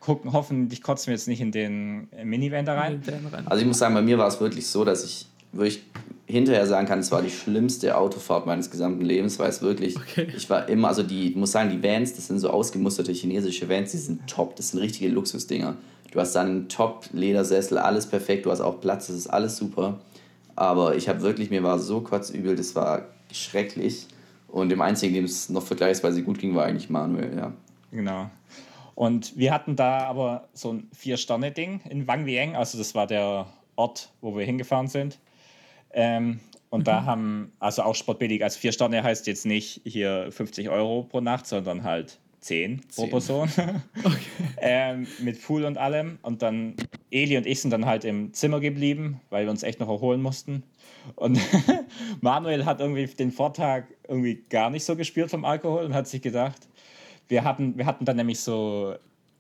Gucken, 0.01 0.35
hoffentlich 0.35 0.83
kotzen 0.83 1.07
wir 1.07 1.15
jetzt 1.15 1.29
nicht 1.29 1.41
in 1.41 1.51
den 1.51 2.09
Minivan 2.25 2.67
da 2.67 2.75
rein. 2.75 3.03
Also 3.47 3.63
ich 3.63 3.67
muss 3.67 3.79
sagen, 3.79 3.95
bei 3.95 4.03
mir 4.03 4.19
war 4.19 4.29
es 4.29 4.39
wirklich 4.39 4.67
so, 4.67 4.85
dass 4.85 5.03
ich 5.03 5.27
wirklich 5.51 5.83
hinterher 6.27 6.67
sagen 6.67 6.87
kann, 6.87 6.99
es 6.99 7.11
war 7.11 7.23
die 7.23 7.31
schlimmste 7.31 7.97
Autofahrt 7.97 8.47
meines 8.47 8.71
gesamten 8.71 9.03
Lebens, 9.03 9.39
weil 9.39 9.49
es 9.49 9.63
wirklich, 9.63 9.97
okay. 9.97 10.29
ich 10.37 10.49
war 10.51 10.69
immer, 10.69 10.89
also 10.89 11.03
die, 11.03 11.31
ich 11.31 11.37
muss 11.37 11.53
sagen, 11.53 11.71
die 11.71 11.83
Vans, 11.83 12.15
das 12.15 12.27
sind 12.27 12.39
so 12.39 12.51
ausgemusterte 12.51 13.13
chinesische 13.13 13.69
Vans, 13.69 13.93
die 13.93 13.99
sind 13.99 14.27
top, 14.27 14.57
das 14.57 14.71
sind 14.71 14.81
richtige 14.81 15.09
Luxusdinger. 15.09 15.77
Du 16.15 16.21
hast 16.21 16.37
dann 16.37 16.47
einen 16.47 16.69
Top-Ledersessel, 16.69 17.77
alles 17.77 18.07
perfekt, 18.07 18.47
du 18.47 18.53
hast 18.53 18.61
auch 18.61 18.81
Platz, 18.81 19.09
das 19.09 19.17
ist 19.17 19.27
alles 19.27 19.57
super. 19.57 19.99
Aber 20.55 20.95
ich 20.95 21.09
habe 21.09 21.23
wirklich, 21.23 21.51
mir 21.51 21.65
war 21.65 21.81
so 21.81 22.01
kotzübel, 22.03 22.55
das 22.55 22.77
war 22.77 23.07
schrecklich. 23.33 24.07
Und 24.47 24.69
dem 24.69 24.81
einzigen, 24.81 25.13
dem 25.13 25.25
es 25.25 25.49
noch 25.49 25.65
vergleichsweise 25.65 26.23
gut 26.23 26.39
ging, 26.39 26.55
war 26.55 26.67
eigentlich 26.67 26.89
Manuel, 26.89 27.37
ja. 27.37 27.53
Genau. 27.91 28.31
Und 28.95 29.37
wir 29.37 29.53
hatten 29.53 29.75
da 29.75 30.05
aber 30.05 30.47
so 30.53 30.75
ein 30.75 30.89
Vier-Sterne-Ding 30.95 31.81
in 31.91 32.07
Wang 32.07 32.27
Vieng, 32.27 32.55
also 32.55 32.79
das 32.79 32.95
war 32.95 33.09
der 33.09 33.47
Ort, 33.75 34.13
wo 34.21 34.37
wir 34.37 34.45
hingefahren 34.45 34.87
sind. 34.87 35.19
Ähm, 35.93 36.39
und 36.71 36.83
mhm. 36.83 36.85
da 36.85 37.05
haben, 37.07 37.53
also 37.59 37.83
auch 37.83 37.97
sportbillig, 37.97 38.45
also 38.45 38.61
vier 38.61 38.71
Sterne 38.71 39.03
heißt 39.03 39.27
jetzt 39.27 39.47
nicht 39.47 39.81
hier 39.85 40.29
50 40.31 40.69
Euro 40.69 41.03
pro 41.03 41.21
Nacht, 41.21 41.49
sondern 41.49 41.83
halt 41.83 42.21
10 42.45 42.83
pro 42.95 43.07
Person. 43.07 43.49
Okay. 44.05 44.19
ähm, 44.59 45.07
mit 45.21 45.43
Pool 45.43 45.65
und 45.65 45.79
allem. 45.79 46.19
Und 46.23 46.43
dann 46.43 46.75
Eli 47.11 47.39
und 47.39 47.47
ich 47.47 47.61
sind 47.61 47.71
dann 47.71 47.87
halt 47.87 48.05
im 48.05 48.35
Zimmer 48.35 48.61
geblieben, 48.61 49.21
weil 49.31 49.47
wir 49.47 49.51
uns 49.51 49.63
echt 49.63 49.81
noch 49.81 49.89
erholen 49.89 50.21
mussten. 50.21 50.63
Und 51.17 51.41
Manuel 52.21 52.67
hat 52.67 52.81
irgendwie 52.81 53.07
den 53.07 53.33
Vortag 53.33 53.85
irgendwie 54.07 54.45
gar 54.51 54.69
nicht 54.69 54.85
so 54.85 54.95
gespürt 54.95 55.31
vom 55.31 55.45
Alkohol 55.45 55.85
und 55.85 55.95
hat 55.95 56.07
sich 56.07 56.21
gedacht, 56.21 56.69
wir 57.29 57.45
hatten, 57.45 57.79
wir 57.79 57.87
hatten 57.87 58.05
dann 58.05 58.17
nämlich 58.17 58.41
so 58.41 58.95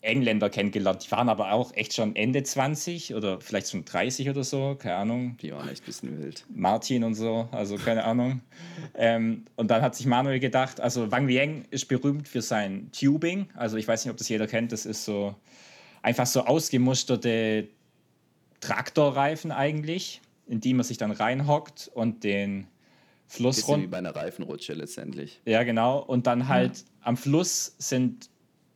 Engländer 0.04 0.50
kennengelernt. 0.50 1.06
Die 1.06 1.10
waren 1.10 1.28
aber 1.28 1.52
auch 1.52 1.72
echt 1.74 1.94
schon 1.94 2.14
Ende 2.14 2.42
20 2.42 3.14
oder 3.14 3.40
vielleicht 3.40 3.70
schon 3.70 3.84
30 3.84 4.28
oder 4.30 4.44
so, 4.44 4.76
keine 4.78 4.96
Ahnung. 4.96 5.36
Die 5.40 5.52
waren 5.52 5.68
echt 5.68 5.82
ein 5.82 5.86
bisschen 5.86 6.22
wild. 6.22 6.44
Martin 6.54 7.04
und 7.04 7.14
so, 7.14 7.48
also 7.50 7.76
keine 7.76 8.04
Ahnung. 8.04 8.40
Ähm, 8.96 9.46
und 9.56 9.70
dann 9.70 9.82
hat 9.82 9.96
sich 9.96 10.06
Manuel 10.06 10.38
gedacht, 10.38 10.80
also 10.80 11.10
Wang 11.10 11.26
Vieng 11.26 11.64
ist 11.70 11.88
berühmt 11.88 12.28
für 12.28 12.42
sein 12.42 12.90
Tubing. 12.92 13.48
Also 13.54 13.76
ich 13.76 13.88
weiß 13.88 14.04
nicht, 14.04 14.10
ob 14.12 14.16
das 14.18 14.28
jeder 14.28 14.46
kennt, 14.46 14.70
das 14.70 14.86
ist 14.86 15.04
so 15.04 15.34
einfach 16.02 16.26
so 16.26 16.44
ausgemusterte 16.44 17.68
Traktorreifen 18.60 19.50
eigentlich, 19.50 20.20
in 20.46 20.60
die 20.60 20.74
man 20.74 20.84
sich 20.84 20.96
dann 20.96 21.10
reinhockt 21.10 21.90
und 21.92 22.22
den 22.22 22.68
Fluss 23.26 23.66
runter. 23.66 23.82
wie 23.82 23.86
bei 23.88 23.98
einer 23.98 24.14
Reifenrutsche 24.14 24.74
letztendlich. 24.74 25.40
Ja, 25.44 25.64
genau. 25.64 25.98
Und 25.98 26.26
dann 26.26 26.46
halt 26.46 26.78
ja. 26.78 26.84
am 27.00 27.16
Fluss 27.16 27.74
sind 27.78 28.30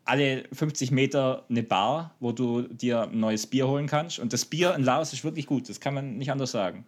alle 0.09 0.45
50 0.53 0.91
Meter 0.91 1.45
eine 1.51 1.63
Bar, 1.63 2.15
wo 2.19 2.33
du 2.33 2.63
dir 2.63 3.03
ein 3.03 3.21
neues 3.21 3.47
Bier 3.47 3.69
holen 3.69 3.87
kannst. 3.87 4.19
Und 4.19 4.33
das 4.33 4.45
Bier 4.45 4.75
in 4.75 4.83
Laos 4.83 5.13
ist 5.13 5.23
wirklich 5.23 5.47
gut, 5.47 5.69
das 5.69 5.81
kann 5.81 5.95
man 5.95 6.17
nicht 6.17 6.31
anders 6.31 6.51
sagen. 6.51 6.85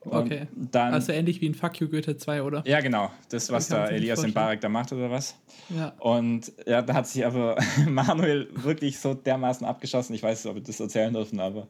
Und 0.00 0.14
okay. 0.14 0.46
Dann, 0.54 0.94
also 0.94 1.12
ähnlich 1.12 1.42
wie 1.42 1.46
in 1.46 1.54
Fuck 1.54 1.78
You 1.78 1.88
Goethe 1.88 2.16
2, 2.16 2.42
oder? 2.42 2.62
Ja, 2.66 2.80
genau. 2.80 3.10
Das, 3.28 3.50
was 3.52 3.68
da 3.68 3.86
Elias 3.86 4.24
in 4.24 4.32
Barek 4.32 4.60
da 4.62 4.68
macht, 4.68 4.92
oder 4.92 5.10
was? 5.10 5.36
Ja. 5.68 5.92
Und 5.98 6.50
ja, 6.66 6.80
da 6.80 6.94
hat 6.94 7.06
sich 7.06 7.24
aber 7.24 7.56
Manuel 7.86 8.48
wirklich 8.52 8.98
so 8.98 9.12
dermaßen 9.12 9.66
abgeschossen. 9.66 10.14
Ich 10.14 10.22
weiß 10.22 10.44
nicht, 10.44 10.50
ob 10.50 10.56
wir 10.56 10.62
das 10.62 10.80
erzählen 10.80 11.12
dürfen, 11.12 11.38
aber 11.38 11.68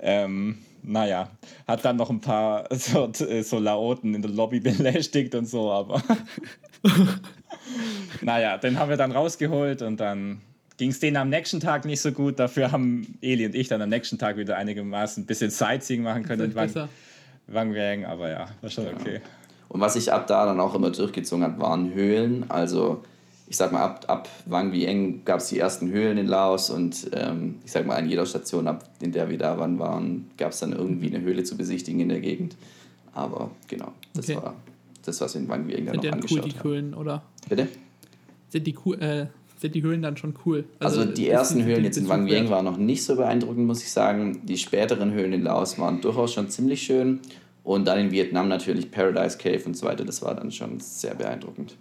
ähm, 0.00 0.58
naja, 0.82 1.30
hat 1.66 1.84
dann 1.84 1.96
noch 1.96 2.10
ein 2.10 2.20
paar 2.20 2.66
so, 2.74 3.10
so 3.42 3.58
Laoten 3.58 4.14
in 4.14 4.22
der 4.22 4.30
Lobby 4.30 4.60
belästigt 4.60 5.34
und 5.34 5.46
so, 5.46 5.70
aber 5.70 6.02
naja, 8.22 8.58
den 8.58 8.78
haben 8.78 8.88
wir 8.88 8.96
dann 8.96 9.12
rausgeholt 9.12 9.82
und 9.82 9.98
dann 9.98 10.40
ging 10.76 10.90
es 10.90 11.00
denen 11.00 11.16
am 11.16 11.28
nächsten 11.28 11.60
Tag 11.60 11.84
nicht 11.84 12.00
so 12.00 12.12
gut. 12.12 12.38
Dafür 12.38 12.70
haben 12.70 13.18
Eli 13.20 13.46
und 13.46 13.54
ich 13.54 13.68
dann 13.68 13.82
am 13.82 13.88
nächsten 13.88 14.18
Tag 14.18 14.36
wieder 14.36 14.56
einigermaßen 14.56 15.24
ein 15.24 15.26
bisschen 15.26 15.50
Sightseeing 15.50 16.02
machen 16.02 16.22
können 16.22 16.50
in 16.50 16.54
Wang, 16.54 16.88
Wang 17.48 17.74
Wang, 17.74 18.04
aber 18.04 18.30
ja, 18.30 18.48
war 18.60 18.70
schon 18.70 18.86
okay. 18.86 19.20
Und 19.68 19.80
was 19.80 19.96
ich 19.96 20.12
ab 20.12 20.26
da 20.26 20.46
dann 20.46 20.60
auch 20.60 20.74
immer 20.74 20.90
durchgezogen 20.90 21.44
habe, 21.44 21.60
waren 21.60 21.92
Höhlen. 21.92 22.50
Also 22.50 23.02
ich 23.48 23.56
sag 23.56 23.72
mal, 23.72 23.82
ab, 23.82 24.04
ab 24.08 24.28
Wang 24.46 24.72
Vieng 24.72 25.24
gab 25.24 25.40
es 25.40 25.48
die 25.48 25.58
ersten 25.58 25.90
Höhlen 25.90 26.18
in 26.18 26.26
Laos 26.26 26.70
und 26.70 27.10
ähm, 27.12 27.56
ich 27.64 27.72
sag 27.72 27.86
mal, 27.86 27.96
an 27.96 28.08
jeder 28.08 28.26
Station, 28.26 28.68
ab 28.68 28.84
in 29.00 29.12
der 29.12 29.30
wir 29.30 29.38
da 29.38 29.58
waren, 29.58 30.26
gab 30.36 30.52
es 30.52 30.60
dann 30.60 30.72
irgendwie 30.72 31.14
eine 31.14 31.24
Höhle 31.24 31.44
zu 31.44 31.56
besichtigen 31.56 32.00
in 32.00 32.10
der 32.10 32.20
Gegend. 32.20 32.56
Aber 33.14 33.50
genau, 33.66 33.92
das 34.14 34.28
okay. 34.28 34.36
war 34.36 34.54
das, 35.04 35.20
was 35.20 35.34
wir 35.34 35.40
in 35.40 35.48
Wang 35.48 35.66
Vieng 35.66 35.86
dann 35.86 35.94
Sind 35.94 36.04
noch 36.04 36.12
angeschaut 36.12 36.44
cool, 36.44 36.50
die 36.50 36.62
Höhlen, 36.62 36.94
oder? 36.94 37.22
Bitte? 37.48 37.68
Sind 38.50 38.66
die, 38.66 38.74
äh, 39.00 39.26
sind 39.58 39.74
die 39.74 39.82
Höhlen 39.82 40.02
dann 40.02 40.16
schon 40.16 40.34
cool? 40.44 40.64
Also, 40.78 41.00
also 41.00 41.12
die 41.12 41.28
ersten 41.28 41.64
Höhlen 41.64 41.84
jetzt 41.84 41.96
in 41.96 42.08
Wang 42.08 42.26
Vieng 42.26 42.50
waren 42.50 42.64
noch 42.64 42.76
nicht 42.76 43.02
so 43.02 43.16
beeindruckend, 43.16 43.66
muss 43.66 43.82
ich 43.82 43.90
sagen. 43.90 44.42
Die 44.44 44.58
späteren 44.58 45.12
Höhlen 45.12 45.32
in 45.32 45.42
Laos 45.42 45.78
waren 45.78 46.00
durchaus 46.00 46.34
schon 46.34 46.50
ziemlich 46.50 46.82
schön. 46.82 47.20
Und 47.64 47.86
dann 47.86 47.98
in 47.98 48.10
Vietnam 48.10 48.48
natürlich 48.48 48.90
Paradise 48.90 49.36
Cave 49.36 49.62
und 49.66 49.76
so 49.76 49.86
weiter. 49.86 50.04
Das 50.04 50.22
war 50.22 50.34
dann 50.34 50.50
schon 50.50 50.80
sehr 50.80 51.14
beeindruckend. 51.14 51.76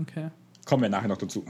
Okay. 0.00 0.28
Kommen 0.66 0.82
wir 0.82 0.90
nachher 0.90 1.08
noch 1.08 1.16
dazu. 1.16 1.44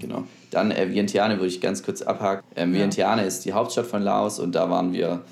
Genau. 0.00 0.24
Dann 0.50 0.70
äh, 0.70 0.90
Vientiane 0.90 1.36
würde 1.36 1.48
ich 1.48 1.60
ganz 1.60 1.82
kurz 1.82 2.00
abhaken. 2.02 2.44
Ähm, 2.56 2.72
ja. 2.72 2.80
Vientiane 2.80 3.24
ist 3.24 3.44
die 3.44 3.52
Hauptstadt 3.52 3.86
von 3.86 4.02
Laos 4.02 4.38
und 4.38 4.54
da 4.54 4.70
waren 4.70 4.92
wir 4.92 5.22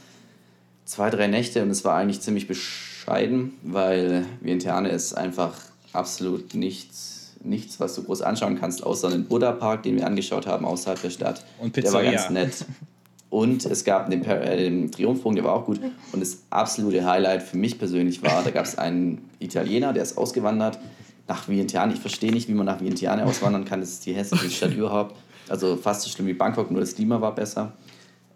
zwei, 0.85 1.11
drei 1.11 1.27
Nächte 1.29 1.63
und 1.63 1.71
es 1.71 1.85
war 1.85 1.97
eigentlich 1.97 2.21
ziemlich 2.21 2.49
bescheiden, 2.49 3.55
weil 3.63 4.27
Vientiane 4.41 4.91
ist 4.91 5.15
einfach 5.15 5.55
absolut 5.93 6.55
nichts, 6.55 7.35
nichts, 7.43 7.81
was 7.81 7.95
du 7.95 8.03
groß 8.03 8.23
anschauen 8.23 8.59
kannst, 8.61 8.85
außer 8.85 9.11
den 9.11 9.25
Buddha-Park, 9.27 9.85
den 9.85 9.97
wir 9.97 10.07
angeschaut 10.07 10.47
haben 10.47 10.65
außerhalb 10.65 11.01
der 11.01 11.11
Stadt. 11.11 11.45
Und 11.59 11.73
Pizzeria. 11.73 12.01
Der 12.01 12.11
war 12.11 12.17
ganz 12.17 12.31
nett. 12.31 12.67
Und 13.31 13.65
es 13.65 13.85
gab 13.85 14.11
den, 14.11 14.25
äh, 14.25 14.57
den 14.57 14.93
Triumphbogen, 14.93 15.37
der 15.37 15.45
war 15.45 15.55
auch 15.55 15.65
gut. 15.65 15.81
Und 16.13 16.21
das 16.21 16.43
absolute 16.51 17.05
Highlight 17.05 17.43
für 17.43 17.57
mich 17.57 17.79
persönlich 17.79 18.23
war, 18.23 18.43
da 18.43 18.51
gab 18.51 18.67
es 18.67 18.77
einen 18.77 19.31
Italiener, 19.39 19.93
der 19.93 20.03
ist 20.03 20.19
ausgewandert 20.19 20.79
nach 21.29 21.49
Vientiane. 21.49 21.95
Ich 21.95 22.01
verstehe 22.01 22.33
nicht, 22.33 22.49
wie 22.49 22.55
man 22.55 22.67
nach 22.67 22.81
Vientiane 22.81 23.25
auswandern 23.25 23.65
kann. 23.65 23.81
Das 23.81 23.91
ist 23.91 24.07
die 24.07 24.15
hässlichste 24.15 24.51
Stadt 24.69 24.75
überhaupt. 24.75 25.17
Also 25.49 25.77
fast 25.77 26.03
so 26.03 26.11
schlimm 26.11 26.27
wie 26.27 26.35
Bangkok, 26.35 26.71
nur 26.71 26.81
das 26.81 26.95
Klima 26.95 27.21
war 27.21 27.35
besser. 27.35 27.73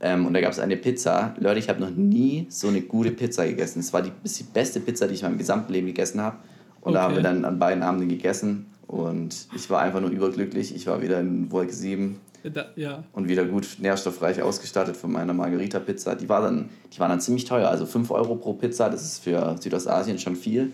Ähm, 0.00 0.26
und 0.26 0.34
da 0.34 0.40
gab 0.40 0.52
es 0.52 0.58
eine 0.58 0.76
Pizza. 0.76 1.34
Leute, 1.38 1.58
ich 1.58 1.68
habe 1.68 1.80
noch 1.80 1.90
nie 1.90 2.46
so 2.50 2.68
eine 2.68 2.82
gute 2.82 3.10
Pizza 3.10 3.46
gegessen. 3.46 3.80
Es 3.80 3.92
war 3.92 4.02
die, 4.02 4.12
die 4.24 4.42
beste 4.42 4.80
Pizza, 4.80 5.08
die 5.08 5.14
ich 5.14 5.22
in 5.22 5.28
meinem 5.28 5.38
gesamten 5.38 5.72
Leben 5.72 5.86
gegessen 5.86 6.20
habe. 6.20 6.36
Und 6.80 6.90
okay. 6.90 6.94
da 6.94 7.02
haben 7.02 7.16
wir 7.16 7.22
dann 7.22 7.44
an 7.44 7.58
beiden 7.58 7.82
Abenden 7.82 8.08
gegessen. 8.08 8.66
Und 8.86 9.48
ich 9.54 9.68
war 9.70 9.80
einfach 9.80 10.00
nur 10.00 10.10
überglücklich. 10.10 10.74
Ich 10.74 10.86
war 10.86 11.00
wieder 11.00 11.20
in 11.20 11.50
Wolke 11.50 11.72
7 11.72 12.20
da, 12.50 12.66
ja. 12.76 13.02
Und 13.12 13.28
wieder 13.28 13.44
gut 13.44 13.78
nährstoffreich 13.80 14.40
ausgestattet 14.42 14.96
von 14.96 15.10
meiner 15.10 15.32
Margarita-Pizza. 15.32 16.14
Die, 16.14 16.28
war 16.28 16.42
dann, 16.42 16.68
die 16.92 17.00
war 17.00 17.08
dann 17.08 17.20
ziemlich 17.20 17.44
teuer. 17.44 17.68
Also 17.68 17.86
5 17.86 18.10
Euro 18.10 18.36
pro 18.36 18.52
Pizza, 18.52 18.88
das 18.88 19.02
ist 19.02 19.24
für 19.24 19.56
Südostasien 19.60 20.18
schon 20.18 20.36
viel. 20.36 20.72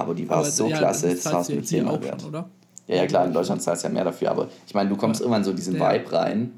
Aber 0.00 0.14
die 0.14 0.28
war 0.28 0.38
aber 0.38 0.50
so 0.50 0.66
ja, 0.68 0.78
klasse, 0.78 1.14
das 1.14 1.32
hast 1.32 1.50
du 1.50 1.56
mit 1.56 1.68
10 1.68 1.84
Mal 1.84 2.02
wert. 2.02 2.24
Oder? 2.24 2.48
Ja, 2.86 2.96
ja, 2.96 3.06
klar, 3.06 3.26
in 3.26 3.32
Deutschland 3.32 3.62
zahlst 3.62 3.84
du 3.84 3.88
ja 3.88 3.94
mehr 3.94 4.04
dafür. 4.04 4.30
Aber 4.30 4.48
ich 4.66 4.74
meine, 4.74 4.88
du 4.88 4.96
kommst 4.96 5.20
ja. 5.20 5.24
irgendwann 5.24 5.44
so 5.44 5.52
diesen 5.52 5.76
ja. 5.76 5.92
Vibe 5.92 6.12
rein. 6.12 6.52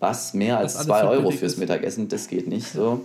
Was 0.00 0.32
mehr 0.32 0.58
als 0.58 0.78
2 0.78 1.04
Euro 1.04 1.30
fürs 1.30 1.54
ist. 1.54 1.58
Mittagessen, 1.58 2.08
das 2.08 2.28
geht 2.28 2.46
nicht 2.46 2.66
so. 2.66 3.04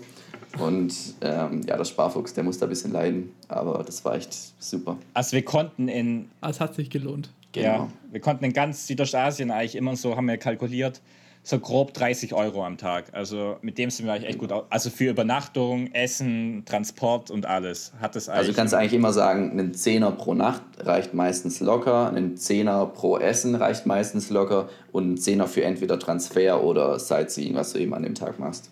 Und 0.59 0.93
ähm, 1.21 1.61
ja, 1.67 1.75
der 1.75 1.85
Sparfuchs, 1.85 2.33
der 2.33 2.43
muss 2.43 2.59
da 2.59 2.67
ein 2.67 2.69
bisschen 2.69 2.91
leiden. 2.91 3.31
Aber 3.47 3.83
das 3.83 4.05
war 4.05 4.15
echt 4.15 4.35
super. 4.59 4.97
Also 5.13 5.33
wir 5.33 5.43
konnten 5.43 5.87
in... 5.87 6.29
Es 6.41 6.59
hat 6.59 6.75
sich 6.75 6.89
gelohnt. 6.89 7.29
Genau. 7.51 7.67
Ja, 7.67 7.87
wir 8.11 8.19
konnten 8.19 8.45
in 8.45 8.53
ganz 8.53 8.87
Südostasien 8.87 9.51
eigentlich 9.51 9.75
immer 9.75 9.95
so, 9.95 10.15
haben 10.15 10.27
wir 10.27 10.37
kalkuliert, 10.37 11.01
so 11.45 11.59
grob 11.59 11.93
30 11.93 12.33
Euro 12.33 12.65
am 12.65 12.77
Tag. 12.77 13.05
Also 13.11 13.57
mit 13.61 13.77
dem 13.77 13.89
sind 13.89 14.05
wir 14.05 14.13
eigentlich 14.13 14.29
echt 14.29 14.39
gut 14.39 14.53
aus. 14.53 14.63
Also 14.69 14.89
für 14.89 15.09
Übernachtung, 15.09 15.91
Essen, 15.93 16.63
Transport 16.65 17.29
und 17.31 17.45
alles 17.45 17.91
hat 17.99 18.15
es 18.15 18.29
eigentlich. 18.29 18.39
Also 18.39 18.53
kannst 18.53 18.73
du 18.73 18.77
eigentlich 18.77 18.93
immer 18.93 19.11
sagen, 19.11 19.59
ein 19.59 19.73
Zehner 19.73 20.11
pro 20.11 20.33
Nacht 20.33 20.61
reicht 20.79 21.13
meistens 21.13 21.59
locker, 21.59 22.13
ein 22.13 22.37
Zehner 22.37 22.85
pro 22.85 23.17
Essen 23.17 23.55
reicht 23.55 23.85
meistens 23.85 24.29
locker 24.29 24.69
und 24.93 25.13
ein 25.13 25.17
Zehner 25.17 25.47
für 25.47 25.63
entweder 25.65 25.99
Transfer 25.99 26.63
oder 26.63 26.97
Sightseeing, 26.97 27.55
was 27.55 27.73
du 27.73 27.79
eben 27.79 27.93
an 27.93 28.03
dem 28.03 28.15
Tag 28.15 28.39
machst. 28.39 28.69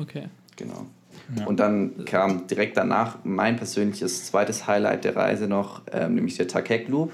Okay. 0.00 0.28
Genau. 0.56 0.86
Ja. 1.38 1.46
Und 1.46 1.60
dann 1.60 2.04
kam 2.06 2.46
direkt 2.46 2.76
danach 2.76 3.18
mein 3.24 3.56
persönliches 3.56 4.26
zweites 4.26 4.66
Highlight 4.66 5.04
der 5.04 5.16
Reise 5.16 5.48
noch, 5.48 5.82
ähm, 5.92 6.14
nämlich 6.14 6.36
der 6.36 6.48
Takek 6.48 6.88
Loop. 6.88 7.12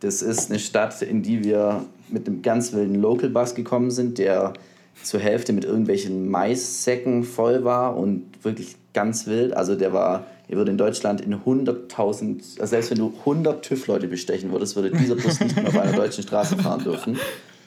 Das 0.00 0.22
ist 0.22 0.50
eine 0.50 0.58
Stadt, 0.58 1.00
in 1.02 1.22
die 1.22 1.44
wir 1.44 1.84
mit 2.12 2.26
einem 2.26 2.42
ganz 2.42 2.72
wilden 2.72 2.96
Local 2.96 3.30
Bus 3.30 3.54
gekommen 3.54 3.90
sind, 3.90 4.18
der 4.18 4.54
zur 5.02 5.20
Hälfte 5.20 5.52
mit 5.52 5.64
irgendwelchen 5.64 6.28
Maissäcken 6.30 7.24
voll 7.24 7.64
war 7.64 7.96
und 7.96 8.24
wirklich 8.42 8.76
ganz 8.92 9.26
wild. 9.26 9.54
Also 9.54 9.74
der 9.74 9.92
war, 9.92 10.26
er 10.48 10.56
würde 10.56 10.70
in 10.70 10.78
Deutschland 10.78 11.20
in 11.20 11.34
100.000, 11.34 12.60
also 12.60 12.70
selbst 12.70 12.90
wenn 12.90 12.98
du 12.98 13.12
100 13.20 13.64
TÜV-Leute 13.64 14.08
bestechen 14.08 14.52
würdest, 14.52 14.76
würde 14.76 14.90
dieser 14.90 15.16
Bus 15.16 15.40
nicht 15.40 15.56
mehr 15.56 15.68
auf 15.68 15.78
einer 15.78 15.92
deutschen 15.92 16.22
Straße 16.22 16.56
fahren 16.58 16.84
dürfen. 16.84 17.18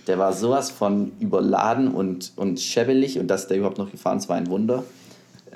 Der 0.08 0.20
war 0.20 0.34
sowas 0.34 0.70
von 0.70 1.12
überladen 1.20 1.88
und, 1.88 2.34
und 2.36 2.60
schäbelig 2.60 3.20
und 3.20 3.28
dass 3.28 3.48
der 3.48 3.58
überhaupt 3.58 3.80
noch 3.80 3.92
gefahren 3.92 4.20
ist, 4.20 4.30
war 4.30 4.38
ein 4.38 4.48
Wunder. 4.50 4.84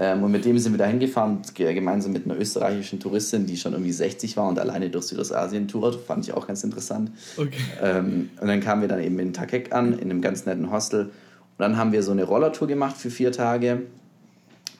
Ähm, 0.02 0.24
und 0.24 0.32
mit 0.32 0.46
dem 0.46 0.58
sind 0.58 0.72
wir 0.72 0.78
da 0.78 0.86
hingefahren, 0.86 1.42
gemeinsam 1.56 2.14
mit 2.14 2.24
einer 2.24 2.40
österreichischen 2.40 3.02
Touristin, 3.02 3.46
die 3.46 3.58
schon 3.58 3.74
irgendwie 3.74 3.92
60 3.92 4.38
war 4.38 4.48
und 4.48 4.58
alleine 4.58 4.90
durch 4.90 5.08
Südostasien 5.08 5.68
tourt. 5.68 6.00
Fand 6.08 6.24
ich 6.24 6.34
auch 6.34 6.48
ganz 6.48 6.64
interessant. 6.64 7.12
Okay. 7.36 7.60
Ähm, 7.84 8.30
und 8.40 8.48
dann 8.48 8.62
kamen 8.62 8.82
wir 8.82 8.88
dann 8.88 9.04
eben 9.04 9.20
in 9.20 9.34
Takek 9.34 9.76
an, 9.76 9.92
in 9.92 10.10
einem 10.10 10.22
ganz 10.22 10.46
netten 10.46 10.72
Hostel. 10.72 11.02
Und 11.02 11.12
dann 11.58 11.76
haben 11.76 11.92
wir 11.92 12.02
so 12.02 12.14
eine 12.14 12.24
Rollertour 12.24 12.70
gemacht 12.70 12.96
für 12.96 13.10
vier 13.10 13.34
Tage. 13.34 13.82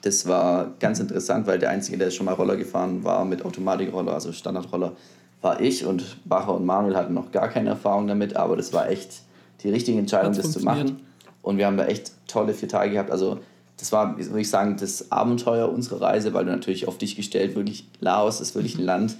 Das 0.04 0.26
war 0.26 0.72
ganz 0.80 1.02
interessant, 1.02 1.46
weil 1.48 1.60
der 1.60 1.72
Einzige, 1.72 1.98
der 1.98 2.12
schon 2.12 2.26
mal 2.26 2.34
Roller 2.34 2.56
gefahren 2.56 3.04
war 3.04 3.26
mit 3.26 3.44
Automatikroller, 3.44 4.14
also 4.14 4.32
Standardroller, 4.32 4.94
war 5.42 5.60
ich. 5.60 5.86
Und 5.86 6.18
Bacher 6.24 6.56
und 6.56 6.66
Manuel 6.66 6.96
hatten 6.96 7.14
noch 7.14 7.34
gar 7.34 7.50
keine 7.50 7.72
Erfahrung 7.72 8.08
damit, 8.08 8.38
aber 8.38 8.56
das 8.56 8.72
war 8.72 8.90
echt 8.90 9.24
die 9.64 9.70
richtige 9.70 10.00
Entscheidung, 10.00 10.34
Hat's 10.34 10.44
das 10.44 10.52
zu 10.54 10.62
machen. 10.62 11.02
Und 11.42 11.58
wir 11.58 11.66
haben 11.66 11.76
da 11.76 11.88
echt 11.88 12.14
tolle 12.28 12.54
vier 12.54 12.70
Tage 12.70 12.94
gehabt. 12.94 13.12
Also 13.12 13.40
das 13.80 13.92
war, 13.92 14.18
würde 14.18 14.42
ich 14.42 14.50
sagen, 14.50 14.76
das 14.78 15.12
Abenteuer 15.12 15.72
unserer 15.72 16.02
Reise, 16.02 16.34
weil 16.34 16.46
du 16.46 16.52
natürlich 16.52 16.88
auf 16.88 16.98
dich 16.98 17.16
gestellt, 17.16 17.56
wirklich, 17.56 17.88
Laos 18.02 18.42
ist 18.42 18.54
wirklich 18.56 18.78
ein 18.78 18.84
Land. 18.84 19.16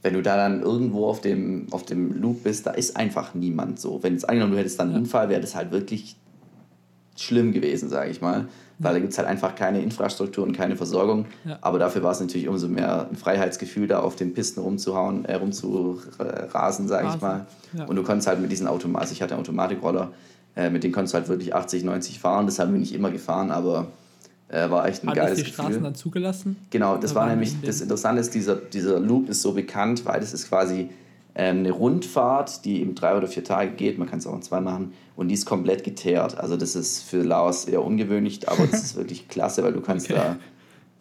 Wenn 0.00 0.14
du 0.14 0.22
da 0.22 0.36
dann 0.36 0.62
irgendwo 0.62 1.06
auf 1.06 1.20
dem, 1.20 1.66
auf 1.72 1.84
dem 1.84 2.20
Loop 2.20 2.44
bist, 2.44 2.66
da 2.66 2.70
ist 2.70 2.96
einfach 2.96 3.34
niemand 3.34 3.80
so. 3.80 4.02
Wenn 4.02 4.14
jetzt 4.14 4.28
angenommen, 4.28 4.52
du 4.52 4.58
hättest 4.58 4.78
dann 4.78 4.88
einen 4.88 4.96
ja. 4.96 5.00
Unfall, 5.02 5.28
wäre 5.28 5.40
das 5.40 5.54
halt 5.54 5.72
wirklich 5.72 6.16
schlimm 7.16 7.52
gewesen, 7.52 7.88
sage 7.88 8.10
ich 8.10 8.20
mal. 8.20 8.46
Weil 8.78 8.94
da 8.94 9.00
gibt 9.00 9.12
es 9.12 9.18
halt 9.18 9.26
einfach 9.26 9.56
keine 9.56 9.82
Infrastruktur 9.82 10.44
und 10.44 10.52
keine 10.52 10.76
Versorgung. 10.76 11.26
Ja. 11.44 11.58
Aber 11.60 11.80
dafür 11.80 12.02
war 12.04 12.12
es 12.12 12.20
natürlich 12.20 12.48
umso 12.48 12.68
mehr 12.68 13.08
ein 13.10 13.16
Freiheitsgefühl, 13.16 13.88
da 13.88 14.00
auf 14.00 14.14
den 14.14 14.34
Pisten 14.34 14.60
rumzuhauen, 14.60 15.24
äh, 15.24 15.34
rumzurasen, 15.34 16.86
sage 16.86 17.08
ich 17.12 17.20
mal. 17.20 17.46
Ja. 17.76 17.86
Und 17.86 17.96
du 17.96 18.04
konntest 18.04 18.28
halt 18.28 18.40
mit 18.40 18.52
diesen 18.52 18.68
Automatik, 18.68 19.02
also 19.02 19.12
ich 19.12 19.22
hatte 19.22 19.36
Automatikroller, 19.36 20.12
äh, 20.56 20.70
mit 20.70 20.84
denen 20.84 20.92
konntest 20.92 21.14
du 21.14 21.18
halt 21.18 21.28
wirklich 21.28 21.54
80, 21.54 21.84
90 21.84 22.18
fahren. 22.18 22.46
Das 22.46 22.58
haben 22.58 22.72
wir 22.72 22.80
nicht 22.80 22.94
immer 22.94 23.10
gefahren, 23.10 23.50
aber 23.50 23.88
äh, 24.48 24.68
war 24.70 24.88
echt 24.88 25.04
ein 25.04 25.10
Hat 25.10 25.16
geiles 25.16 25.38
die 25.38 25.44
Gefühl. 25.44 25.64
Straßen 25.64 25.82
dann 25.82 25.94
zugelassen? 25.94 26.56
Genau, 26.70 26.96
das 26.96 27.14
war 27.14 27.28
nämlich, 27.28 27.54
das 27.62 27.80
Interessante 27.80 28.20
ist, 28.20 28.34
dieser, 28.34 28.56
dieser 28.56 28.98
Loop 28.98 29.28
ist 29.28 29.42
so 29.42 29.52
bekannt, 29.52 30.04
weil 30.04 30.20
das 30.20 30.32
ist 30.32 30.48
quasi 30.48 30.88
ähm, 31.34 31.58
eine 31.58 31.70
Rundfahrt, 31.70 32.64
die 32.64 32.80
eben 32.80 32.94
drei 32.94 33.16
oder 33.16 33.28
vier 33.28 33.44
Tage 33.44 33.70
geht. 33.72 33.98
Man 33.98 34.08
kann 34.08 34.18
es 34.18 34.26
auch 34.26 34.34
in 34.34 34.42
zwei 34.42 34.60
machen. 34.60 34.92
Und 35.16 35.28
die 35.28 35.34
ist 35.34 35.46
komplett 35.46 35.84
geteert. 35.84 36.38
Also 36.38 36.56
das 36.56 36.74
ist 36.74 37.02
für 37.02 37.22
Laos 37.22 37.66
eher 37.66 37.84
ungewöhnlich, 37.84 38.48
aber 38.48 38.64
es 38.64 38.82
ist 38.82 38.96
wirklich 38.96 39.28
klasse, 39.28 39.62
weil 39.62 39.72
du 39.72 39.80
kannst 39.80 40.10
okay. 40.10 40.20
da 40.20 40.36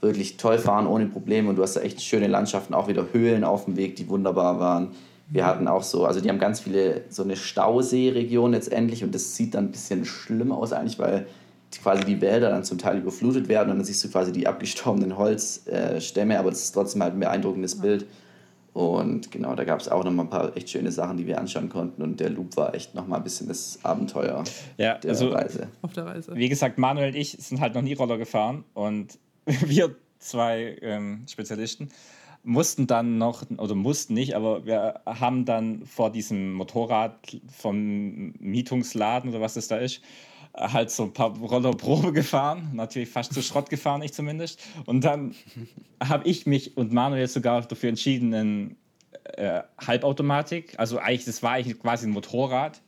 wirklich 0.01 0.37
toll 0.37 0.59
fahren 0.59 0.85
ohne 0.85 1.07
Probleme 1.07 1.49
und 1.49 1.55
du 1.55 1.63
hast 1.63 1.75
da 1.75 1.81
echt 1.81 2.01
schöne 2.01 2.27
Landschaften, 2.27 2.73
auch 2.73 2.87
wieder 2.87 3.07
Höhlen 3.13 3.43
auf 3.43 3.65
dem 3.65 3.77
Weg, 3.77 3.95
die 3.95 4.07
wunderbar 4.09 4.59
waren. 4.59 4.89
Wir 5.29 5.45
hatten 5.45 5.67
auch 5.67 5.83
so, 5.83 6.05
also 6.05 6.21
die 6.21 6.29
haben 6.29 6.39
ganz 6.39 6.61
viele, 6.61 7.01
so 7.09 7.23
eine 7.23 7.35
Stauseeregion 7.35 8.51
letztendlich 8.51 9.03
und 9.03 9.13
das 9.13 9.35
sieht 9.35 9.55
dann 9.55 9.65
ein 9.65 9.71
bisschen 9.71 10.05
schlimm 10.05 10.51
aus 10.51 10.71
eigentlich, 10.71 10.99
weil 10.99 11.27
quasi 11.83 12.05
die 12.05 12.21
Wälder 12.21 12.49
dann 12.49 12.63
zum 12.63 12.77
Teil 12.77 12.97
überflutet 12.99 13.49
werden 13.49 13.71
und 13.71 13.77
dann 13.77 13.85
siehst 13.85 14.03
du 14.03 14.09
quasi 14.09 14.31
die 14.31 14.47
abgestorbenen 14.47 15.17
Holzstämme, 15.17 16.39
aber 16.39 16.49
das 16.49 16.63
ist 16.63 16.71
trotzdem 16.71 17.03
halt 17.03 17.13
ein 17.13 17.19
beeindruckendes 17.19 17.79
Bild. 17.79 18.05
Und 18.77 19.31
genau, 19.31 19.55
da 19.55 19.63
gab 19.63 19.79
es 19.79 19.89
auch 19.89 20.03
noch 20.03 20.11
mal 20.11 20.23
ein 20.23 20.29
paar 20.29 20.55
echt 20.55 20.69
schöne 20.69 20.91
Sachen, 20.91 21.17
die 21.17 21.25
wir 21.25 21.39
anschauen 21.39 21.67
konnten. 21.67 22.03
Und 22.03 22.19
der 22.19 22.29
Loop 22.29 22.55
war 22.57 22.75
echt 22.75 22.93
noch 22.93 23.07
mal 23.07 23.17
ein 23.17 23.23
bisschen 23.23 23.47
das 23.47 23.79
Abenteuer 23.81 24.43
ja, 24.77 24.99
der 24.99 25.09
also, 25.09 25.29
Reise. 25.29 25.69
Auf 25.81 25.93
der 25.93 26.05
Reise. 26.05 26.35
Wie 26.35 26.47
gesagt, 26.47 26.77
Manuel 26.77 27.07
und 27.07 27.15
ich 27.15 27.31
sind 27.31 27.59
halt 27.59 27.73
noch 27.73 27.81
nie 27.81 27.93
Roller 27.93 28.19
gefahren. 28.19 28.65
Und 28.75 29.17
wir 29.45 29.95
zwei 30.19 30.77
ähm, 30.81 31.25
Spezialisten 31.27 31.89
mussten 32.43 32.87
dann 32.87 33.17
noch, 33.17 33.43
oder 33.57 33.75
mussten 33.75 34.13
nicht, 34.13 34.35
aber 34.35 34.65
wir 34.65 35.01
haben 35.05 35.45
dann 35.45 35.85
vor 35.85 36.11
diesem 36.11 36.53
Motorrad 36.53 37.15
vom 37.49 38.31
Mietungsladen 38.39 39.29
oder 39.29 39.41
was 39.41 39.55
das 39.55 39.67
da 39.67 39.77
ist, 39.77 40.01
halt 40.53 40.89
so 40.89 41.03
ein 41.03 41.13
paar 41.13 41.37
Roller 41.37 41.71
Probe 41.71 42.13
gefahren, 42.13 42.71
natürlich 42.73 43.09
fast 43.09 43.33
zu 43.33 43.41
Schrott 43.41 43.69
gefahren, 43.69 44.01
ich 44.01 44.13
zumindest. 44.13 44.61
Und 44.85 45.03
dann 45.03 45.35
habe 46.03 46.27
ich 46.27 46.45
mich 46.45 46.77
und 46.77 46.91
Manuel 46.91 47.27
sogar 47.27 47.61
dafür 47.61 47.89
entschieden, 47.89 48.33
eine 48.33 48.75
äh, 49.35 49.61
Halbautomatik, 49.85 50.79
also 50.79 50.99
eigentlich, 50.99 51.25
das 51.25 51.43
war 51.43 51.51
eigentlich 51.51 51.79
quasi 51.79 52.07
ein 52.07 52.11
Motorrad, 52.11 52.81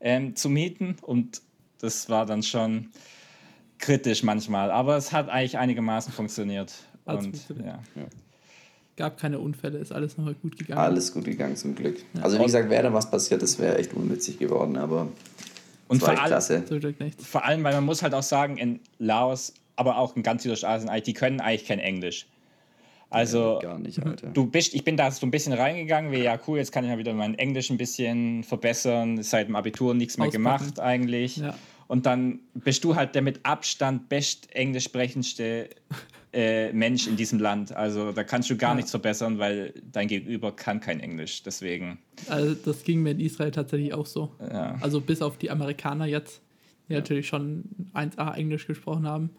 ähm, 0.00 0.34
zu 0.36 0.48
mieten. 0.48 0.96
Und 1.02 1.42
das 1.78 2.08
war 2.08 2.26
dann 2.26 2.42
schon 2.42 2.90
kritisch 3.78 4.22
manchmal, 4.22 4.70
aber 4.70 4.96
es 4.96 5.12
hat 5.12 5.28
eigentlich 5.28 5.58
einigermaßen 5.58 6.12
funktioniert. 6.12 6.74
Und, 7.04 7.48
ja. 7.58 7.80
ja. 7.94 8.06
Gab 9.00 9.18
keine 9.18 9.38
Unfälle, 9.38 9.78
ist 9.78 9.92
alles 9.92 10.18
noch 10.18 10.26
gut 10.42 10.58
gegangen. 10.58 10.78
Alles 10.78 11.14
gut 11.14 11.24
gegangen 11.24 11.56
zum 11.56 11.74
Glück. 11.74 11.96
Ja. 12.12 12.20
Also 12.22 12.38
wie 12.38 12.44
gesagt, 12.44 12.68
wäre 12.68 12.82
da 12.82 12.92
was 12.92 13.10
passiert, 13.10 13.40
das 13.40 13.58
wäre 13.58 13.78
echt 13.78 13.94
unnützig 13.94 14.38
geworden, 14.38 14.76
aber 14.76 15.08
und 15.88 16.00
vor, 16.00 16.10
all, 16.10 16.40
vor 17.18 17.44
allem, 17.46 17.64
weil 17.64 17.72
man 17.72 17.84
muss 17.84 18.02
halt 18.02 18.12
auch 18.12 18.22
sagen, 18.22 18.58
in 18.58 18.78
Laos, 18.98 19.54
aber 19.74 19.96
auch 19.96 20.14
in 20.16 20.22
ganz 20.22 20.42
Südostasien, 20.42 20.90
die 21.06 21.14
können 21.14 21.40
eigentlich 21.40 21.66
kein 21.66 21.78
Englisch. 21.78 22.26
Also, 23.08 23.54
ja, 23.54 23.70
gar 23.70 23.78
nicht, 23.78 24.04
Alter. 24.04 24.28
du 24.28 24.44
bist, 24.44 24.74
ich 24.74 24.84
bin 24.84 24.98
da 24.98 25.10
so 25.10 25.24
ein 25.26 25.30
bisschen 25.30 25.54
reingegangen, 25.54 26.12
wie 26.12 26.18
ja 26.18 26.38
cool, 26.46 26.58
jetzt 26.58 26.72
kann 26.72 26.84
ich 26.84 26.90
mal 26.90 26.98
wieder 26.98 27.14
mein 27.14 27.36
Englisch 27.38 27.70
ein 27.70 27.78
bisschen 27.78 28.44
verbessern, 28.44 29.22
seit 29.22 29.48
dem 29.48 29.56
Abitur 29.56 29.94
nichts 29.94 30.18
mehr 30.18 30.28
Auspacken. 30.28 30.44
gemacht 30.44 30.78
eigentlich. 30.78 31.38
Ja. 31.38 31.54
Und 31.88 32.04
dann 32.04 32.40
bist 32.54 32.84
du 32.84 32.94
halt 32.94 33.16
der 33.16 33.22
mit 33.22 33.40
Abstand 33.44 34.10
best 34.10 34.54
englisch 34.54 34.84
sprechendste 34.84 35.70
äh, 36.32 36.72
Mensch 36.72 37.06
in 37.06 37.16
diesem 37.16 37.38
Land. 37.38 37.72
Also 37.72 38.12
da 38.12 38.24
kannst 38.24 38.50
du 38.50 38.56
gar 38.56 38.70
ja. 38.70 38.76
nichts 38.76 38.90
verbessern, 38.90 39.38
weil 39.38 39.74
dein 39.90 40.08
Gegenüber 40.08 40.52
kann 40.52 40.80
kein 40.80 41.00
Englisch. 41.00 41.42
Deswegen. 41.42 41.98
Also 42.28 42.54
das 42.54 42.84
ging 42.84 43.02
mir 43.02 43.10
in 43.10 43.20
Israel 43.20 43.50
tatsächlich 43.50 43.94
auch 43.94 44.06
so. 44.06 44.32
Ja. 44.40 44.76
Also 44.80 45.00
bis 45.00 45.22
auf 45.22 45.38
die 45.38 45.50
Amerikaner 45.50 46.06
jetzt, 46.06 46.40
die 46.88 46.92
ja. 46.92 47.00
natürlich 47.00 47.26
schon 47.26 47.64
1A 47.94 48.34
Englisch 48.34 48.66
gesprochen 48.66 49.06
haben, 49.06 49.30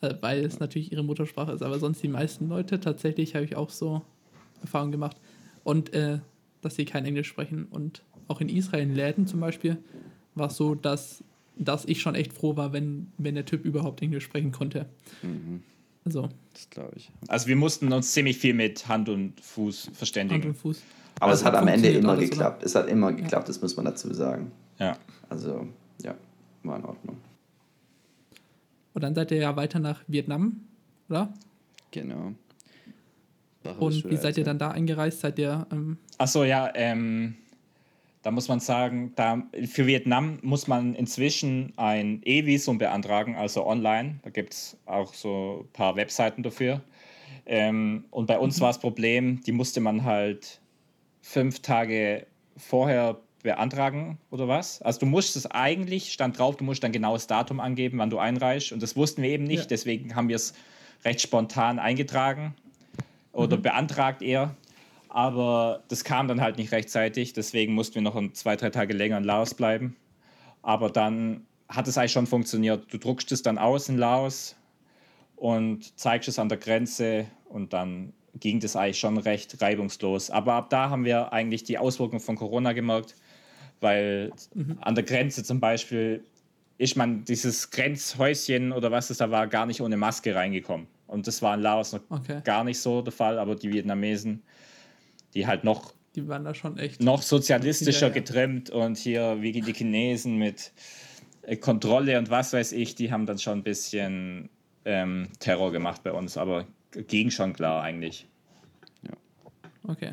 äh, 0.00 0.14
weil 0.20 0.44
es 0.44 0.58
natürlich 0.58 0.90
ihre 0.90 1.04
Muttersprache 1.04 1.52
ist. 1.52 1.62
Aber 1.62 1.78
sonst 1.78 2.02
die 2.02 2.08
meisten 2.08 2.48
Leute, 2.48 2.80
tatsächlich 2.80 3.34
habe 3.34 3.44
ich 3.44 3.56
auch 3.56 3.70
so 3.70 4.02
Erfahrungen 4.62 4.92
gemacht. 4.92 5.20
Und 5.62 5.94
äh, 5.94 6.18
dass 6.60 6.76
sie 6.76 6.84
kein 6.84 7.04
Englisch 7.04 7.28
sprechen. 7.28 7.66
Und 7.66 8.02
auch 8.26 8.40
in 8.40 8.48
Israel, 8.48 8.82
in 8.82 8.94
Läden 8.94 9.26
zum 9.26 9.40
Beispiel, 9.40 9.76
war 10.34 10.48
es 10.48 10.56
so, 10.56 10.74
dass, 10.74 11.22
dass 11.56 11.84
ich 11.84 12.00
schon 12.00 12.14
echt 12.14 12.32
froh 12.32 12.56
war, 12.56 12.72
wenn, 12.72 13.12
wenn 13.18 13.34
der 13.34 13.44
Typ 13.44 13.64
überhaupt 13.64 14.02
Englisch 14.02 14.24
sprechen 14.24 14.50
konnte. 14.50 14.86
Mhm. 15.22 15.62
Also. 16.04 16.28
Das 16.52 16.70
glaube 16.70 16.92
ich. 16.96 17.10
Also 17.28 17.46
wir 17.46 17.56
mussten 17.56 17.92
uns 17.92 18.12
ziemlich 18.12 18.38
viel 18.38 18.54
mit 18.54 18.86
Hand 18.86 19.08
und 19.08 19.40
Fuß 19.40 19.90
verständigen. 19.92 20.42
Hand 20.42 20.54
und 20.54 20.58
Fuß. 20.58 20.82
Aber 21.20 21.30
also 21.30 21.40
es 21.40 21.46
hat 21.46 21.54
am 21.54 21.68
Ende 21.68 21.88
immer 21.90 22.16
geklappt. 22.16 22.58
Oder? 22.58 22.66
Es 22.66 22.74
hat 22.74 22.88
immer 22.88 23.12
geklappt, 23.12 23.48
das 23.48 23.60
muss 23.60 23.76
man 23.76 23.86
dazu 23.86 24.12
sagen. 24.12 24.50
Ja. 24.78 24.96
Also, 25.28 25.66
ja, 26.02 26.14
war 26.62 26.76
in 26.76 26.84
Ordnung. 26.84 27.16
Und 28.92 29.02
dann 29.02 29.14
seid 29.14 29.30
ihr 29.30 29.38
ja 29.38 29.56
weiter 29.56 29.80
nach 29.80 30.02
Vietnam, 30.06 30.60
oder? 31.08 31.32
Genau. 31.90 32.34
Und 33.78 34.10
wie 34.10 34.16
seid 34.16 34.36
ihr 34.36 34.44
dann 34.44 34.58
da 34.58 34.70
eingereist? 34.70 35.20
Seid 35.20 35.38
ihr. 35.38 35.66
Ähm 35.72 35.96
Achso, 36.18 36.44
ja, 36.44 36.70
ähm, 36.74 37.34
da 38.24 38.30
muss 38.30 38.48
man 38.48 38.58
sagen, 38.58 39.12
da, 39.16 39.42
für 39.66 39.86
Vietnam 39.86 40.38
muss 40.40 40.66
man 40.66 40.94
inzwischen 40.94 41.74
ein 41.76 42.22
E-Visum 42.24 42.78
beantragen, 42.78 43.36
also 43.36 43.66
online. 43.66 44.18
Da 44.22 44.30
gibt 44.30 44.54
es 44.54 44.78
auch 44.86 45.12
so 45.12 45.66
ein 45.66 45.72
paar 45.74 45.96
Webseiten 45.96 46.42
dafür. 46.42 46.80
Ähm, 47.44 48.06
und 48.10 48.24
bei 48.24 48.38
uns 48.38 48.56
mhm. 48.56 48.60
war 48.62 48.68
das 48.70 48.80
Problem, 48.80 49.42
die 49.42 49.52
musste 49.52 49.82
man 49.82 50.04
halt 50.04 50.62
fünf 51.20 51.60
Tage 51.60 52.26
vorher 52.56 53.18
beantragen 53.42 54.16
oder 54.30 54.48
was. 54.48 54.80
Also 54.80 55.00
du 55.00 55.06
musst 55.06 55.36
es 55.36 55.44
eigentlich, 55.50 56.10
stand 56.10 56.38
drauf, 56.38 56.56
du 56.56 56.64
musst 56.64 56.82
dann 56.82 56.92
genau 56.92 57.12
das 57.12 57.26
Datum 57.26 57.60
angeben, 57.60 57.98
wann 57.98 58.08
du 58.08 58.16
einreichst. 58.16 58.72
Und 58.72 58.82
das 58.82 58.96
wussten 58.96 59.20
wir 59.20 59.28
eben 59.28 59.44
nicht, 59.44 59.64
ja. 59.64 59.66
deswegen 59.66 60.16
haben 60.16 60.30
wir 60.30 60.36
es 60.36 60.54
recht 61.04 61.20
spontan 61.20 61.78
eingetragen 61.78 62.54
oder 63.32 63.58
mhm. 63.58 63.62
beantragt 63.62 64.22
eher. 64.22 64.56
Aber 65.14 65.84
das 65.86 66.02
kam 66.02 66.26
dann 66.26 66.40
halt 66.40 66.58
nicht 66.58 66.72
rechtzeitig, 66.72 67.34
deswegen 67.34 67.72
mussten 67.72 67.94
wir 67.94 68.02
noch 68.02 68.16
ein, 68.16 68.34
zwei, 68.34 68.56
drei 68.56 68.70
Tage 68.70 68.94
länger 68.94 69.16
in 69.18 69.22
Laos 69.22 69.54
bleiben. 69.54 69.94
Aber 70.60 70.90
dann 70.90 71.46
hat 71.68 71.86
es 71.86 71.96
eigentlich 71.96 72.10
schon 72.10 72.26
funktioniert. 72.26 72.92
Du 72.92 72.98
druckst 72.98 73.30
es 73.30 73.40
dann 73.40 73.56
aus 73.56 73.88
in 73.88 73.96
Laos 73.96 74.56
und 75.36 75.96
zeigst 75.96 76.28
es 76.28 76.40
an 76.40 76.48
der 76.48 76.58
Grenze 76.58 77.26
und 77.48 77.72
dann 77.72 78.12
ging 78.40 78.58
das 78.58 78.74
eigentlich 78.74 78.98
schon 78.98 79.16
recht 79.16 79.62
reibungslos. 79.62 80.30
Aber 80.30 80.54
ab 80.54 80.68
da 80.70 80.90
haben 80.90 81.04
wir 81.04 81.32
eigentlich 81.32 81.62
die 81.62 81.78
Auswirkungen 81.78 82.20
von 82.20 82.34
Corona 82.34 82.72
gemerkt, 82.72 83.14
weil 83.80 84.32
mhm. 84.52 84.78
an 84.80 84.96
der 84.96 85.04
Grenze 85.04 85.44
zum 85.44 85.60
Beispiel 85.60 86.24
ist 86.76 86.96
man 86.96 87.24
dieses 87.24 87.70
Grenzhäuschen 87.70 88.72
oder 88.72 88.90
was 88.90 89.10
es 89.10 89.18
da 89.18 89.30
war, 89.30 89.46
gar 89.46 89.66
nicht 89.66 89.80
ohne 89.80 89.96
Maske 89.96 90.34
reingekommen. 90.34 90.88
Und 91.06 91.28
das 91.28 91.40
war 91.40 91.54
in 91.54 91.60
Laos 91.60 91.92
noch 91.92 92.00
okay. 92.10 92.40
gar 92.42 92.64
nicht 92.64 92.80
so 92.80 93.00
der 93.00 93.12
Fall, 93.12 93.38
aber 93.38 93.54
die 93.54 93.72
Vietnamesen 93.72 94.42
die 95.34 95.46
halt 95.46 95.64
noch, 95.64 95.94
die 96.14 96.28
waren 96.28 96.44
da 96.44 96.54
schon 96.54 96.78
echt 96.78 97.02
noch 97.02 97.22
sozialistischer 97.22 98.08
ja, 98.08 98.08
ja. 98.08 98.14
getrimmt 98.14 98.70
und 98.70 98.96
hier 98.96 99.38
wie 99.40 99.52
die 99.52 99.72
Chinesen 99.72 100.36
mit 100.36 100.72
äh, 101.42 101.56
Kontrolle 101.56 102.18
und 102.18 102.30
was 102.30 102.52
weiß 102.52 102.72
ich, 102.72 102.94
die 102.94 103.10
haben 103.10 103.26
dann 103.26 103.38
schon 103.38 103.58
ein 103.58 103.62
bisschen 103.62 104.48
ähm, 104.84 105.28
Terror 105.38 105.72
gemacht 105.72 106.02
bei 106.02 106.12
uns, 106.12 106.36
aber 106.36 106.66
ging 107.08 107.30
schon 107.30 107.52
klar 107.52 107.82
eigentlich. 107.82 108.26
Ja. 109.02 109.12
Okay. 109.88 110.12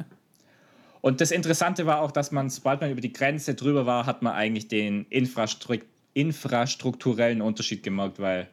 Und 1.01 1.19
das 1.19 1.31
Interessante 1.31 1.85
war 1.85 2.01
auch, 2.01 2.11
dass 2.11 2.31
man, 2.31 2.49
sobald 2.49 2.81
man 2.81 2.91
über 2.91 3.01
die 3.01 3.13
Grenze 3.13 3.55
drüber 3.55 3.85
war, 3.85 4.05
hat 4.05 4.21
man 4.21 4.33
eigentlich 4.33 4.67
den 4.67 5.05
Infrastruktur 5.09 5.87
infrastrukturellen 6.13 7.41
Unterschied 7.41 7.83
gemerkt, 7.83 8.19
weil, 8.19 8.49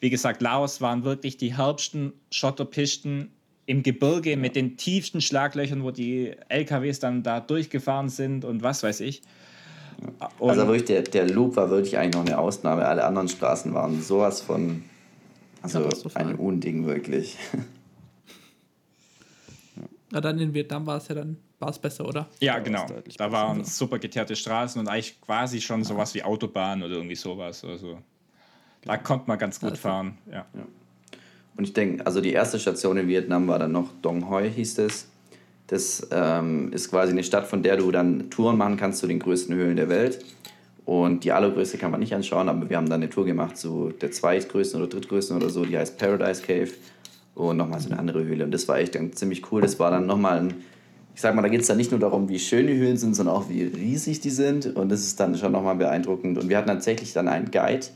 wie 0.00 0.10
gesagt, 0.10 0.42
Laos 0.42 0.80
waren 0.80 1.04
wirklich 1.04 1.36
die 1.36 1.56
herbsten 1.56 2.12
Schotterpisten 2.30 3.30
im 3.68 3.82
Gebirge 3.82 4.38
mit 4.38 4.56
den 4.56 4.78
tiefsten 4.78 5.20
Schlaglöchern, 5.20 5.82
wo 5.84 5.90
die 5.90 6.32
LKWs 6.48 7.00
dann 7.00 7.22
da 7.22 7.38
durchgefahren 7.38 8.08
sind 8.08 8.46
und 8.46 8.62
was 8.62 8.82
weiß 8.82 9.00
ich. 9.00 9.20
Und 10.38 10.50
also 10.50 10.66
wirklich, 10.66 10.86
der, 10.86 11.02
der 11.02 11.28
Loop 11.28 11.56
war 11.56 11.68
wirklich 11.68 11.98
eigentlich 11.98 12.14
noch 12.14 12.24
eine 12.24 12.38
Ausnahme. 12.38 12.86
Alle 12.86 13.04
anderen 13.04 13.28
Straßen 13.28 13.74
waren 13.74 14.00
sowas 14.00 14.40
von, 14.40 14.84
also 15.60 15.86
ein 16.14 16.34
Unding 16.36 16.86
wirklich. 16.86 17.36
Ja, 20.10 20.22
dann 20.22 20.38
in 20.38 20.54
Vietnam 20.54 20.86
war 20.86 20.96
es 20.96 21.08
ja 21.08 21.16
dann 21.16 21.36
war 21.58 21.68
es 21.68 21.78
besser, 21.78 22.06
oder? 22.06 22.28
Ja, 22.40 22.60
genau. 22.60 22.86
Da 23.18 23.30
waren 23.30 23.62
super 23.62 23.98
geteerte 23.98 24.36
Straßen 24.36 24.80
und 24.80 24.88
eigentlich 24.88 25.20
quasi 25.20 25.60
schon 25.60 25.84
sowas 25.84 26.14
wie 26.14 26.22
Autobahn 26.22 26.82
oder 26.82 26.94
irgendwie 26.94 27.14
sowas. 27.14 27.62
Also 27.62 27.98
da 28.80 28.96
konnte 28.96 29.28
man 29.28 29.38
ganz 29.38 29.60
gut 29.60 29.72
also, 29.72 29.82
fahren. 29.82 30.16
Ja. 30.30 30.46
ja. 30.54 30.66
Und 31.58 31.64
ich 31.64 31.72
denke, 31.72 32.06
also 32.06 32.20
die 32.20 32.32
erste 32.32 32.60
Station 32.60 32.96
in 32.98 33.08
Vietnam 33.08 33.48
war 33.48 33.58
dann 33.58 33.72
noch 33.72 33.90
Dong 34.00 34.30
Hoi, 34.30 34.48
hieß 34.48 34.78
es. 34.78 35.08
Das 35.66 36.06
ähm, 36.12 36.72
ist 36.72 36.88
quasi 36.88 37.10
eine 37.10 37.24
Stadt, 37.24 37.48
von 37.48 37.64
der 37.64 37.76
du 37.76 37.90
dann 37.90 38.30
Touren 38.30 38.56
machen 38.56 38.76
kannst 38.76 39.00
zu 39.00 39.08
den 39.08 39.18
größten 39.18 39.56
Höhlen 39.56 39.76
der 39.76 39.88
Welt. 39.88 40.24
Und 40.84 41.24
die 41.24 41.32
allergrößte 41.32 41.76
kann 41.76 41.90
man 41.90 41.98
nicht 41.98 42.14
anschauen, 42.14 42.48
aber 42.48 42.70
wir 42.70 42.76
haben 42.76 42.88
dann 42.88 43.02
eine 43.02 43.10
Tour 43.10 43.26
gemacht 43.26 43.58
zu 43.58 43.92
der 44.00 44.12
zweitgrößten 44.12 44.80
oder 44.80 44.88
drittgrößten 44.88 45.36
oder 45.36 45.50
so, 45.50 45.64
die 45.64 45.76
heißt 45.76 45.98
Paradise 45.98 46.42
Cave. 46.42 46.70
Und 47.34 47.56
nochmal 47.56 47.80
so 47.80 47.90
eine 47.90 47.98
andere 47.98 48.24
Höhle. 48.24 48.44
Und 48.44 48.52
das 48.52 48.68
war 48.68 48.78
echt 48.78 48.94
dann 48.94 49.12
ziemlich 49.12 49.50
cool. 49.50 49.60
Das 49.60 49.80
war 49.80 49.90
dann 49.90 50.06
nochmal 50.06 50.38
ein, 50.38 50.54
ich 51.12 51.20
sag 51.20 51.34
mal, 51.34 51.42
da 51.42 51.48
geht 51.48 51.62
es 51.62 51.66
dann 51.66 51.76
nicht 51.76 51.90
nur 51.90 51.98
darum, 51.98 52.28
wie 52.28 52.38
schön 52.38 52.68
die 52.68 52.76
Höhlen 52.76 52.96
sind, 52.96 53.16
sondern 53.16 53.34
auch 53.34 53.48
wie 53.48 53.64
riesig 53.64 54.20
die 54.20 54.30
sind. 54.30 54.76
Und 54.76 54.90
das 54.90 55.00
ist 55.00 55.18
dann 55.18 55.36
schon 55.36 55.50
nochmal 55.50 55.74
beeindruckend. 55.74 56.38
Und 56.38 56.48
wir 56.48 56.56
hatten 56.56 56.68
tatsächlich 56.68 57.12
dann 57.12 57.26
einen 57.26 57.50
Guide, 57.50 57.86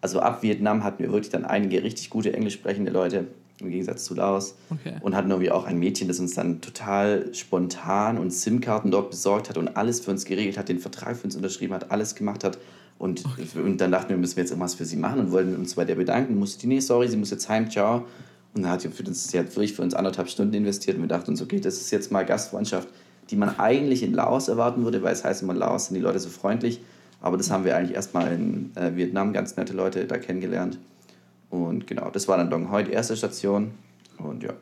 also 0.00 0.20
ab 0.20 0.42
Vietnam 0.42 0.84
hatten 0.84 1.02
wir 1.02 1.10
wirklich 1.10 1.30
dann 1.30 1.44
einige 1.44 1.82
richtig 1.82 2.10
gute 2.10 2.32
englisch 2.32 2.54
sprechende 2.54 2.92
Leute, 2.92 3.26
im 3.60 3.70
Gegensatz 3.70 4.04
zu 4.04 4.14
Laos. 4.14 4.56
Okay. 4.70 4.94
Und 5.00 5.16
hatten 5.16 5.30
irgendwie 5.30 5.50
auch 5.50 5.64
ein 5.64 5.78
Mädchen, 5.78 6.08
das 6.08 6.20
uns 6.20 6.34
dann 6.34 6.60
total 6.60 7.34
spontan 7.34 8.18
und 8.18 8.32
SIM-Karten 8.32 8.90
dort 8.90 9.10
besorgt 9.10 9.48
hat 9.48 9.58
und 9.58 9.76
alles 9.76 10.00
für 10.00 10.10
uns 10.10 10.24
geregelt 10.24 10.58
hat, 10.58 10.68
den 10.68 10.78
Vertrag 10.78 11.16
für 11.16 11.24
uns 11.24 11.36
unterschrieben 11.36 11.74
hat, 11.74 11.90
alles 11.90 12.14
gemacht 12.14 12.44
hat. 12.44 12.58
Und, 12.98 13.24
okay. 13.24 13.46
und 13.60 13.80
dann 13.80 13.92
dachten 13.92 14.10
wir, 14.10 14.16
müssen 14.16 14.36
wir 14.36 14.42
jetzt 14.42 14.50
irgendwas 14.50 14.74
für 14.74 14.84
sie 14.84 14.96
machen 14.96 15.20
und 15.20 15.30
wollten 15.32 15.54
uns 15.56 15.74
bei 15.74 15.84
der 15.84 15.94
bedanken. 15.94 16.36
Musste 16.38 16.60
die, 16.60 16.66
nee, 16.66 16.80
sorry, 16.80 17.08
sie 17.08 17.16
muss 17.16 17.30
jetzt 17.30 17.48
heim, 17.48 17.70
ciao. 17.70 18.06
Und 18.54 18.62
dann 18.62 18.72
hat 18.72 18.80
sie, 18.80 18.88
für 18.88 19.04
uns, 19.04 19.28
sie 19.28 19.38
hat 19.38 19.46
wirklich 19.54 19.72
für 19.74 19.82
uns 19.82 19.94
anderthalb 19.94 20.28
Stunden 20.28 20.54
investiert 20.54 20.96
und 20.96 21.02
wir 21.02 21.08
dachten 21.08 21.30
uns, 21.30 21.42
okay, 21.42 21.60
das 21.60 21.76
ist 21.76 21.90
jetzt 21.90 22.10
mal 22.10 22.24
Gastfreundschaft, 22.24 22.88
die 23.30 23.36
man 23.36 23.58
eigentlich 23.58 24.02
in 24.02 24.14
Laos 24.14 24.48
erwarten 24.48 24.84
würde, 24.84 25.02
weil 25.02 25.12
es 25.12 25.22
heißt 25.22 25.42
immer, 25.42 25.54
Laos 25.54 25.86
sind 25.86 25.94
die 25.94 26.00
Leute 26.00 26.18
so 26.18 26.28
freundlich. 26.28 26.80
Aber 27.20 27.36
das 27.36 27.50
haben 27.50 27.64
wir 27.64 27.76
eigentlich 27.76 27.96
erstmal 27.96 28.32
in 28.32 28.70
äh, 28.76 28.94
Vietnam 28.94 29.32
ganz 29.32 29.56
nette 29.56 29.72
Leute 29.72 30.06
da 30.06 30.18
kennengelernt. 30.18 30.78
Und 31.50 31.86
genau, 31.86 32.10
das 32.10 32.28
war 32.28 32.36
dann 32.36 32.50
Dong 32.50 32.70
Hoi, 32.70 32.84
die 32.84 32.92
erste 32.92 33.16
Station. 33.16 33.72
Und 34.18 34.42
ja. 34.42 34.52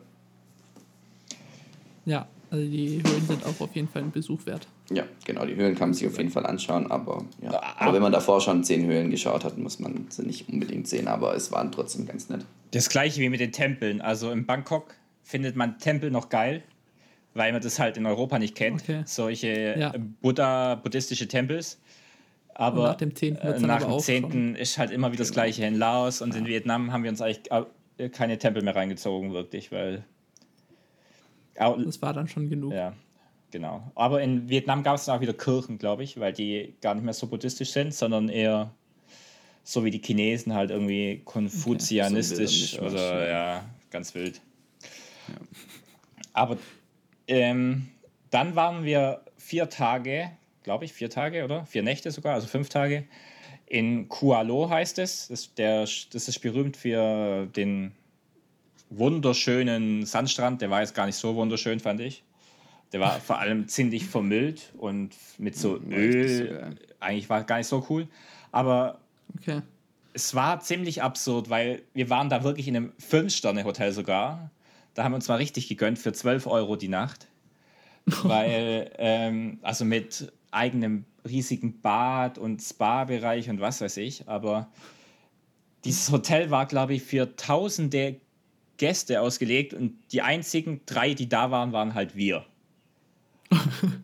Ja, 2.05 2.27
also 2.51 2.65
die 2.65 3.03
Höhlen 3.03 3.27
sind 3.27 3.45
auch 3.45 3.61
auf 3.61 3.75
jeden 3.75 3.89
Fall 3.89 4.03
ein 4.03 4.13
Besuch 4.13 4.47
wert. 4.47 4.69
Ja, 4.91 5.03
genau, 5.25 5.45
die 5.45 5.57
Höhlen 5.57 5.75
kann 5.75 5.89
man 5.89 5.95
sich 5.95 6.07
auf 6.07 6.17
jeden 6.17 6.31
Fall 6.31 6.47
anschauen, 6.47 6.89
aber, 6.91 7.25
ja. 7.43 7.61
aber 7.77 7.95
wenn 7.95 8.03
man 8.03 8.13
davor 8.13 8.41
schon 8.41 8.63
zehn 8.63 8.87
Höhlen 8.87 9.11
geschaut 9.11 9.45
hat, 9.45 9.59
muss 9.59 9.81
man 9.81 10.07
sie 10.11 10.23
nicht 10.23 10.49
unbedingt 10.49 10.87
sehen, 10.87 11.09
aber 11.09 11.35
es 11.35 11.51
waren 11.51 11.73
trotzdem 11.73 12.07
ganz 12.07 12.29
nett. 12.29 12.47
Das 12.71 12.89
gleiche 12.89 13.21
wie 13.21 13.29
mit 13.29 13.41
den 13.41 13.51
Tempeln. 13.51 14.01
Also 14.01 14.31
in 14.31 14.47
Bangkok 14.47 14.95
findet 15.23 15.57
man 15.57 15.79
Tempel 15.79 16.13
noch 16.13 16.29
geil, 16.29 16.63
weil 17.35 17.53
man 17.53 17.61
das 17.61 17.81
halt 17.81 17.97
in 17.97 18.07
Europa 18.07 18.39
nicht 18.39 18.55
kennt. 18.55 18.83
Okay. 18.83 19.03
Solche 19.07 19.77
ja. 19.77 19.95
Buddha, 20.23 20.77
buddhistische 20.77 21.27
Tempels. 21.27 21.81
Aber 22.59 22.85
nach 22.85 22.95
dem 22.95 23.15
10. 23.15 23.37
Äh, 23.37 23.61
nach 23.61 23.83
dem 23.83 23.99
10. 23.99 24.55
ist 24.55 24.79
halt 24.79 24.91
immer 24.91 25.13
wieder 25.13 25.25
das. 25.25 25.33
Gleiche 25.33 25.67
in 25.67 25.75
Laos 25.75 26.23
und 26.23 26.33
ja. 26.33 26.41
in 26.41 26.47
Vietnam 26.47 26.91
haben 26.91 27.03
wir 27.03 27.11
uns 27.11 27.21
eigentlich 27.21 27.51
keine 28.13 28.39
Tempel 28.39 28.63
mehr 28.63 28.75
reingezogen, 28.75 29.33
wirklich, 29.35 29.71
weil. 29.73 30.05
Das 31.55 32.01
war 32.01 32.13
dann 32.13 32.29
schon 32.29 32.49
genug. 32.49 32.73
Ja, 32.73 32.95
genau. 33.51 33.91
Aber 33.95 34.23
in 34.23 34.49
Vietnam 34.49 34.83
gab 34.83 34.97
es 34.97 35.05
dann 35.05 35.17
auch 35.17 35.21
wieder 35.21 35.35
Kirchen, 35.35 35.79
glaube 35.79 36.03
ich, 36.03 36.19
weil 36.19 36.33
die 36.33 36.75
gar 36.81 36.95
nicht 36.95 37.05
mehr 37.05 37.15
so 37.15 37.27
buddhistisch 37.27 37.73
sind, 37.73 37.95
sondern 37.95 38.29
eher 38.29 38.71
so 39.63 39.85
wie 39.85 39.91
die 39.91 40.01
Chinesen 40.01 40.55
halt 40.55 40.71
irgendwie 40.71 41.23
konfuzianistisch 41.25 42.79
okay. 42.79 42.89
so 42.89 42.95
oder 42.95 43.29
ja, 43.29 43.65
ganz 43.91 44.15
wild. 44.15 44.41
Ja. 45.29 45.35
Aber 46.33 46.57
ähm, 47.27 47.89
dann 48.31 48.55
waren 48.55 48.85
wir 48.85 49.23
vier 49.37 49.69
Tage, 49.69 50.31
glaube 50.67 50.85
ich, 50.85 50.93
vier 50.93 51.09
Tage 51.09 51.45
oder 51.45 51.65
vier 51.65 51.85
Nächte 51.85 52.11
sogar, 52.11 52.35
also 52.35 52.49
fünf 52.49 52.69
Tage 52.69 53.05
in 53.67 54.09
Kualo 54.09 54.69
heißt 54.69 54.99
es. 54.99 55.29
Das, 55.29 55.55
der, 55.55 55.81
das 55.83 56.29
ist 56.29 56.41
berühmt 56.41 56.77
für 56.77 57.47
den 57.47 57.93
wunderschönen 58.91 60.05
Sandstrand. 60.05 60.61
Der 60.63 60.71
war 60.71 60.81
jetzt 60.81 60.95
gar 60.95 61.07
nicht 61.07 61.15
so 61.15 61.37
wunderschön, 61.37 61.79
fand 61.79 62.01
ich. 62.01 62.25
Der 62.93 63.01
war 63.01 63.21
vor 63.21 63.39
allem 63.39 63.69
ziemlich 63.69 64.07
vermüllt 64.07 64.73
und 64.77 65.15
mit 65.39 65.57
so 65.57 65.79
Öl. 65.79 66.77
Eigentlich 66.99 67.29
war 67.29 67.45
gar 67.45 67.59
nicht 67.59 67.69
so 67.69 67.87
cool. 67.89 68.09
Aber 68.51 68.99
okay. 69.39 69.63
es 70.15 70.35
war 70.35 70.61
ziemlich 70.61 71.01
absurd, 71.01 71.49
weil 71.49 71.83
wir 71.95 72.11
waren 72.11 72.29
da 72.29 72.43
wirklich 72.43 72.67
in 72.67 72.77
einem 72.77 72.93
Fünf-Sterne-Hotel 72.99 73.93
sogar. 73.93 74.51
Da 74.95 75.05
haben 75.05 75.13
wir 75.13 75.17
uns 75.17 75.29
mal 75.29 75.37
richtig 75.37 75.69
gegönnt 75.69 75.99
für 75.99 76.13
12 76.13 76.47
Euro 76.49 76.75
die 76.75 76.89
Nacht. 76.89 77.29
weil, 78.23 78.93
ähm, 78.99 79.59
also 79.63 79.85
mit 79.85 80.33
eigenem 80.57 81.05
riesigen 81.29 81.81
Bad 81.81 82.39
und 82.39 82.61
Spa-Bereich 82.61 83.49
und 83.51 83.61
was 83.61 83.81
weiß 83.81 83.97
ich. 83.99 84.29
Aber 84.29 84.69
dieses 85.85 86.11
Hotel 86.11 86.51
war, 86.51 86.67
glaube 86.67 86.95
ich, 86.95 87.03
für 87.03 87.37
tausende 87.37 88.21
Gäste 88.77 89.21
ausgelegt 89.21 89.75
und 89.75 89.95
die 90.13 90.23
einzigen 90.23 90.81
drei, 90.87 91.15
die 91.15 91.29
da 91.29 91.51
waren, 91.51 91.73
waren 91.73 91.95
halt 91.95 92.17
wir. 92.17 92.45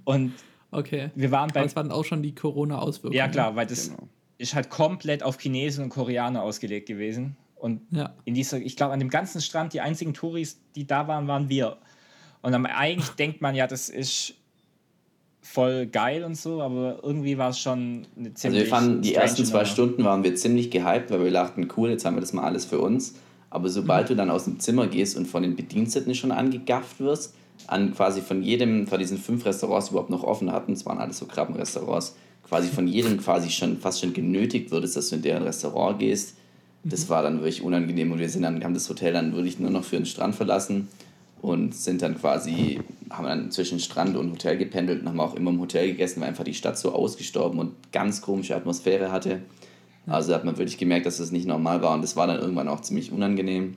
und 0.04 0.32
okay. 0.70 1.10
wir 1.14 1.30
waren 1.30 1.50
bei. 1.52 1.62
das 1.62 1.76
waren 1.76 1.90
auch 1.90 2.04
schon 2.04 2.22
die 2.22 2.34
Corona-Auswirkungen. 2.34 3.16
Ja, 3.16 3.28
klar, 3.28 3.56
weil 3.56 3.66
das 3.66 3.90
genau. 3.90 4.08
ist 4.38 4.54
halt 4.54 4.70
komplett 4.70 5.22
auf 5.22 5.38
Chinesen 5.38 5.84
und 5.84 5.90
Koreaner 5.90 6.42
ausgelegt 6.42 6.86
gewesen. 6.86 7.36
Und 7.56 7.82
ja. 7.90 8.14
in 8.24 8.34
dieser, 8.34 8.58
ich 8.58 8.76
glaube, 8.76 8.92
an 8.92 8.98
dem 8.98 9.10
ganzen 9.10 9.40
Strand, 9.40 9.72
die 9.72 9.80
einzigen 9.80 10.14
Touris, 10.14 10.60
die 10.74 10.86
da 10.86 11.06
waren, 11.06 11.28
waren 11.28 11.48
wir. 11.48 11.78
Und 12.40 12.52
dann 12.52 12.66
eigentlich 12.66 13.10
denkt 13.10 13.40
man 13.40 13.54
ja, 13.54 13.66
das 13.66 13.88
ist 13.88 14.34
voll 15.42 15.86
geil 15.86 16.22
und 16.24 16.36
so, 16.36 16.62
aber 16.62 17.00
irgendwie 17.02 17.36
war 17.36 17.50
es 17.50 17.58
schon 17.58 18.06
eine 18.16 18.32
ziemlich. 18.32 18.62
Also 18.62 18.70
wir 18.70 18.78
fanden, 18.78 19.02
die 19.02 19.14
ersten 19.14 19.44
zwei 19.44 19.64
Stunden 19.64 20.04
waren 20.04 20.22
wir 20.22 20.34
ziemlich 20.36 20.70
gehypt, 20.70 21.10
weil 21.10 21.24
wir 21.24 21.32
dachten, 21.32 21.68
cool, 21.76 21.90
jetzt 21.90 22.04
haben 22.04 22.16
wir 22.16 22.20
das 22.20 22.32
mal 22.32 22.44
alles 22.44 22.64
für 22.64 22.78
uns. 22.78 23.16
Aber 23.50 23.68
sobald 23.68 24.04
mhm. 24.04 24.08
du 24.08 24.16
dann 24.16 24.30
aus 24.30 24.44
dem 24.44 24.60
Zimmer 24.60 24.86
gehst 24.86 25.16
und 25.16 25.26
von 25.26 25.42
den 25.42 25.56
Bediensteten 25.56 26.14
schon 26.14 26.32
angegafft 26.32 27.00
wirst, 27.00 27.34
an 27.66 27.92
quasi 27.92 28.22
von 28.22 28.42
jedem, 28.42 28.86
von 28.86 28.98
diesen 28.98 29.18
fünf 29.18 29.44
Restaurants, 29.44 29.88
die 29.88 29.92
überhaupt 29.92 30.10
noch 30.10 30.22
offen 30.22 30.50
hatten, 30.52 30.72
es 30.72 30.86
waren 30.86 30.98
alles 30.98 31.18
so 31.18 31.26
Krabbenrestaurants, 31.26 32.16
quasi 32.48 32.68
von 32.68 32.86
jedem 32.88 33.18
quasi 33.18 33.50
schon 33.50 33.76
fast 33.78 34.00
schon 34.00 34.14
genötigt 34.14 34.70
würdest, 34.70 34.96
dass 34.96 35.10
du 35.10 35.16
in 35.16 35.22
deren 35.22 35.42
Restaurant 35.42 35.98
gehst. 35.98 36.36
Das 36.84 37.04
mhm. 37.04 37.08
war 37.10 37.22
dann 37.22 37.38
wirklich 37.38 37.62
unangenehm 37.62 38.12
und 38.12 38.20
wir 38.20 38.28
sind 38.28 38.42
dann, 38.42 38.62
haben 38.64 38.74
das 38.74 38.88
Hotel 38.88 39.12
dann 39.12 39.34
wirklich 39.34 39.58
nur 39.58 39.70
noch 39.70 39.84
für 39.84 39.96
den 39.96 40.06
Strand 40.06 40.34
verlassen 40.34 40.88
und 41.42 41.74
sind 41.74 42.02
dann 42.02 42.16
quasi, 42.16 42.80
haben 43.10 43.26
dann 43.26 43.50
zwischen 43.50 43.80
Strand 43.80 44.16
und 44.16 44.30
Hotel 44.30 44.56
gependelt 44.56 45.02
und 45.02 45.08
haben 45.08 45.20
auch 45.20 45.34
immer 45.34 45.50
im 45.50 45.60
Hotel 45.60 45.88
gegessen, 45.88 46.20
weil 46.20 46.28
einfach 46.28 46.44
die 46.44 46.54
Stadt 46.54 46.78
so 46.78 46.92
ausgestorben 46.92 47.58
und 47.58 47.92
ganz 47.92 48.22
komische 48.22 48.54
Atmosphäre 48.56 49.10
hatte. 49.10 49.42
Also 50.06 50.34
hat 50.34 50.44
man 50.44 50.56
wirklich 50.56 50.78
gemerkt, 50.78 51.04
dass 51.04 51.18
das 51.18 51.32
nicht 51.32 51.46
normal 51.46 51.82
war 51.82 51.94
und 51.94 52.02
das 52.02 52.16
war 52.16 52.28
dann 52.28 52.40
irgendwann 52.40 52.68
auch 52.68 52.80
ziemlich 52.80 53.12
unangenehm. 53.12 53.74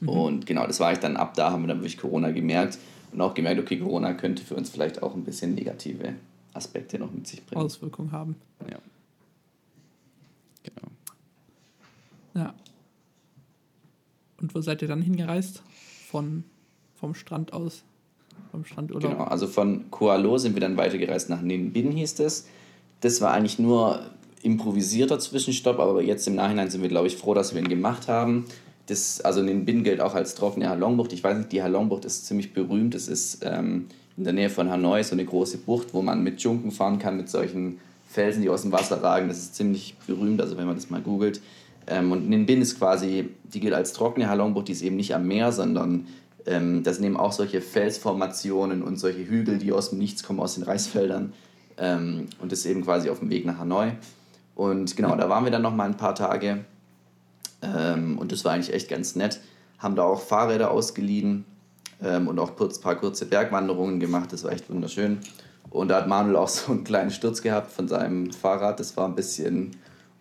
Mhm. 0.00 0.08
Und 0.08 0.46
genau, 0.46 0.66
das 0.66 0.80
war 0.80 0.92
ich 0.92 0.98
dann 0.98 1.16
ab 1.16 1.34
da, 1.34 1.52
haben 1.52 1.62
wir 1.62 1.68
dann 1.68 1.78
wirklich 1.78 1.98
Corona 1.98 2.32
gemerkt 2.32 2.78
und 3.12 3.20
auch 3.20 3.34
gemerkt, 3.34 3.60
okay, 3.60 3.78
Corona 3.78 4.12
könnte 4.12 4.44
für 4.44 4.56
uns 4.56 4.68
vielleicht 4.68 5.02
auch 5.02 5.14
ein 5.14 5.24
bisschen 5.24 5.54
negative 5.54 6.14
Aspekte 6.52 6.98
noch 6.98 7.12
mit 7.12 7.28
sich 7.28 7.46
bringen. 7.46 7.62
Auswirkungen 7.62 8.10
haben. 8.10 8.34
Ja. 8.68 8.78
Genau. 10.64 10.88
Ja. 12.34 12.54
Und 14.40 14.54
wo 14.54 14.60
seid 14.60 14.82
ihr 14.82 14.88
dann 14.88 15.02
hingereist? 15.02 15.62
Von 16.10 16.44
vom 17.06 17.14
Strand 17.14 17.52
aus, 17.52 17.84
vom 18.50 18.64
Strandurlaub. 18.64 19.12
Genau, 19.12 19.24
also 19.24 19.46
von 19.46 19.88
Kualo 19.92 20.38
sind 20.38 20.54
wir 20.54 20.60
dann 20.60 20.76
weitergereist 20.76 21.30
nach 21.30 21.40
Ninh 21.40 21.72
Bin, 21.72 21.92
hieß 21.92 22.16
das. 22.16 22.46
Das 23.00 23.20
war 23.20 23.32
eigentlich 23.32 23.60
nur 23.60 24.00
improvisierter 24.42 25.20
Zwischenstopp, 25.20 25.78
aber 25.78 26.02
jetzt 26.02 26.26
im 26.26 26.34
Nachhinein 26.34 26.68
sind 26.68 26.82
wir, 26.82 26.88
glaube 26.88 27.06
ich, 27.06 27.16
froh, 27.16 27.32
dass 27.32 27.54
wir 27.54 27.60
ihn 27.62 27.68
gemacht 27.68 28.08
haben. 28.08 28.46
Das, 28.86 29.20
also 29.20 29.40
Ninh 29.40 29.64
Bin 29.64 29.84
gilt 29.84 30.00
auch 30.00 30.16
als 30.16 30.34
trockene 30.34 30.68
Halongbucht. 30.68 31.12
Ich 31.12 31.22
weiß 31.22 31.38
nicht, 31.38 31.52
die 31.52 31.62
Halongbucht 31.62 32.04
ist 32.04 32.26
ziemlich 32.26 32.52
berühmt. 32.52 32.96
Es 32.96 33.06
ist 33.06 33.44
ähm, 33.44 33.86
in 34.16 34.24
der 34.24 34.32
Nähe 34.32 34.50
von 34.50 34.68
Hanoi 34.68 35.04
so 35.04 35.14
eine 35.14 35.24
große 35.24 35.58
Bucht, 35.58 35.94
wo 35.94 36.02
man 36.02 36.24
mit 36.24 36.40
Junken 36.40 36.72
fahren 36.72 36.98
kann, 36.98 37.16
mit 37.16 37.28
solchen 37.28 37.78
Felsen, 38.08 38.42
die 38.42 38.50
aus 38.50 38.62
dem 38.62 38.72
Wasser 38.72 39.00
ragen. 39.00 39.28
Das 39.28 39.38
ist 39.38 39.54
ziemlich 39.54 39.94
berühmt, 40.08 40.40
also 40.40 40.56
wenn 40.56 40.66
man 40.66 40.74
das 40.74 40.90
mal 40.90 41.02
googelt. 41.02 41.40
Ähm, 41.86 42.10
und 42.10 42.28
Ninh 42.28 42.46
Bin 42.46 42.60
ist 42.62 42.78
quasi, 42.78 43.28
die 43.44 43.60
gilt 43.60 43.74
als 43.74 43.92
trockene 43.92 44.28
Halongbucht, 44.28 44.66
die 44.66 44.72
ist 44.72 44.82
eben 44.82 44.96
nicht 44.96 45.14
am 45.14 45.28
Meer, 45.28 45.52
sondern 45.52 46.06
ähm, 46.46 46.82
das 46.82 46.96
sind 46.96 47.04
eben 47.04 47.16
auch 47.16 47.32
solche 47.32 47.60
Felsformationen 47.60 48.82
und 48.82 48.98
solche 48.98 49.26
Hügel, 49.26 49.58
die 49.58 49.72
aus 49.72 49.90
dem 49.90 49.98
Nichts 49.98 50.22
kommen, 50.22 50.40
aus 50.40 50.54
den 50.54 50.62
Reisfeldern. 50.62 51.32
Ähm, 51.76 52.26
und 52.40 52.52
das 52.52 52.60
ist 52.60 52.66
eben 52.66 52.84
quasi 52.84 53.10
auf 53.10 53.18
dem 53.18 53.30
Weg 53.30 53.44
nach 53.44 53.58
Hanoi. 53.58 53.92
Und 54.54 54.96
genau, 54.96 55.14
da 55.16 55.28
waren 55.28 55.44
wir 55.44 55.50
dann 55.50 55.62
noch 55.62 55.74
mal 55.74 55.84
ein 55.84 55.96
paar 55.96 56.14
Tage. 56.14 56.64
Ähm, 57.62 58.18
und 58.18 58.32
das 58.32 58.44
war 58.44 58.52
eigentlich 58.52 58.72
echt 58.72 58.88
ganz 58.88 59.16
nett. 59.16 59.40
Haben 59.78 59.96
da 59.96 60.04
auch 60.04 60.20
Fahrräder 60.20 60.70
ausgeliehen 60.70 61.44
ähm, 62.02 62.28
und 62.28 62.38
auch 62.38 62.58
ein 62.58 62.80
paar 62.80 62.96
kurze 62.96 63.26
Bergwanderungen 63.26 64.00
gemacht. 64.00 64.32
Das 64.32 64.44
war 64.44 64.52
echt 64.52 64.70
wunderschön. 64.70 65.18
Und 65.68 65.88
da 65.88 65.96
hat 65.96 66.08
Manuel 66.08 66.36
auch 66.36 66.48
so 66.48 66.72
einen 66.72 66.84
kleinen 66.84 67.10
Sturz 67.10 67.42
gehabt 67.42 67.72
von 67.72 67.88
seinem 67.88 68.32
Fahrrad. 68.32 68.78
Das 68.80 68.96
war 68.96 69.06
ein 69.06 69.16
bisschen 69.16 69.72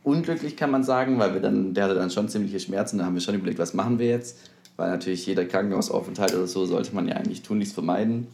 unglücklich, 0.04 0.58
kann 0.58 0.72
man 0.72 0.84
sagen, 0.84 1.18
weil 1.20 1.34
wir 1.34 1.42
dann, 1.42 1.74
der 1.74 1.86
hatte 1.86 1.96
dann 1.96 2.10
schon 2.10 2.28
ziemliche 2.30 2.60
Schmerzen. 2.60 2.98
Da 2.98 3.06
haben 3.06 3.14
wir 3.14 3.22
schon 3.22 3.36
überlegt, 3.36 3.60
was 3.60 3.74
machen 3.74 4.00
wir 4.00 4.08
jetzt 4.08 4.38
weil 4.78 4.90
natürlich 4.90 5.26
jeder 5.26 5.46
Krankenhausaufenthalt 5.46 6.36
oder 6.36 6.48
so 6.48 6.66
sollte 6.66 6.94
man 6.94 7.08
ja 7.08 7.16
eigentlich 7.16 7.42
tunlichst 7.42 7.74
vermeiden. 7.74 8.28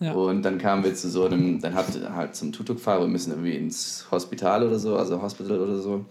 Ja. 0.00 0.12
Und 0.12 0.42
dann 0.42 0.58
kamen 0.58 0.84
wir 0.84 0.94
zu 0.94 1.08
so 1.08 1.24
einem, 1.24 1.60
dann 1.60 1.74
hat 1.74 1.86
halt 2.14 2.34
zum 2.34 2.52
Tutuk-Fahrer, 2.52 3.02
wir 3.02 3.08
müssen 3.08 3.30
irgendwie 3.30 3.56
ins 3.56 4.06
Hospital 4.10 4.66
oder 4.66 4.78
so, 4.78 4.96
also 4.96 5.22
Hospital 5.22 5.60
oder 5.60 5.78
so. 5.78 6.04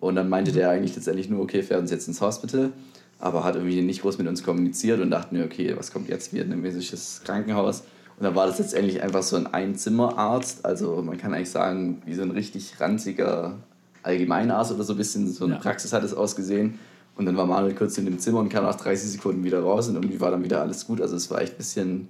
Und 0.00 0.14
dann 0.14 0.28
meinte 0.28 0.52
der 0.52 0.70
eigentlich 0.70 0.94
letztendlich 0.94 1.28
nur, 1.28 1.42
okay, 1.42 1.62
fährt 1.62 1.80
uns 1.80 1.90
jetzt 1.90 2.06
ins 2.06 2.20
Hospital, 2.20 2.70
aber 3.18 3.44
hat 3.44 3.56
irgendwie 3.56 3.82
nicht 3.82 4.02
groß 4.02 4.18
mit 4.18 4.28
uns 4.28 4.42
kommuniziert 4.44 5.00
und 5.00 5.10
dachten 5.10 5.42
okay, 5.42 5.74
was 5.76 5.92
kommt 5.92 6.08
jetzt, 6.08 6.32
vietnamesisches 6.32 7.22
Krankenhaus. 7.24 7.80
Und 8.18 8.24
dann 8.24 8.34
war 8.34 8.46
das 8.46 8.58
letztendlich 8.58 9.02
einfach 9.02 9.22
so 9.22 9.36
ein 9.36 9.46
Einzimmerarzt, 9.46 10.64
also 10.64 11.02
man 11.02 11.18
kann 11.18 11.34
eigentlich 11.34 11.50
sagen, 11.50 12.02
wie 12.06 12.14
so 12.14 12.22
ein 12.22 12.30
richtig 12.30 12.80
ranziger 12.80 13.56
Allgemeinarzt 14.02 14.72
oder 14.72 14.84
so 14.84 14.94
ein 14.94 14.98
bisschen, 14.98 15.30
so 15.30 15.44
eine 15.44 15.54
ja. 15.54 15.60
Praxis 15.60 15.92
hat 15.92 16.04
es 16.04 16.14
ausgesehen. 16.14 16.78
Und 17.16 17.24
dann 17.24 17.36
war 17.36 17.46
Manuel 17.46 17.74
kurz 17.74 17.96
in 17.96 18.04
dem 18.04 18.18
Zimmer 18.18 18.40
und 18.40 18.50
kam 18.50 18.64
nach 18.64 18.74
30 18.74 19.12
Sekunden 19.12 19.42
wieder 19.42 19.60
raus 19.60 19.88
und 19.88 19.94
irgendwie 19.94 20.20
war 20.20 20.30
dann 20.30 20.44
wieder 20.44 20.60
alles 20.60 20.86
gut. 20.86 21.00
Also 21.00 21.16
es 21.16 21.30
war 21.30 21.40
echt 21.40 21.54
ein 21.54 21.56
bisschen, 21.56 22.08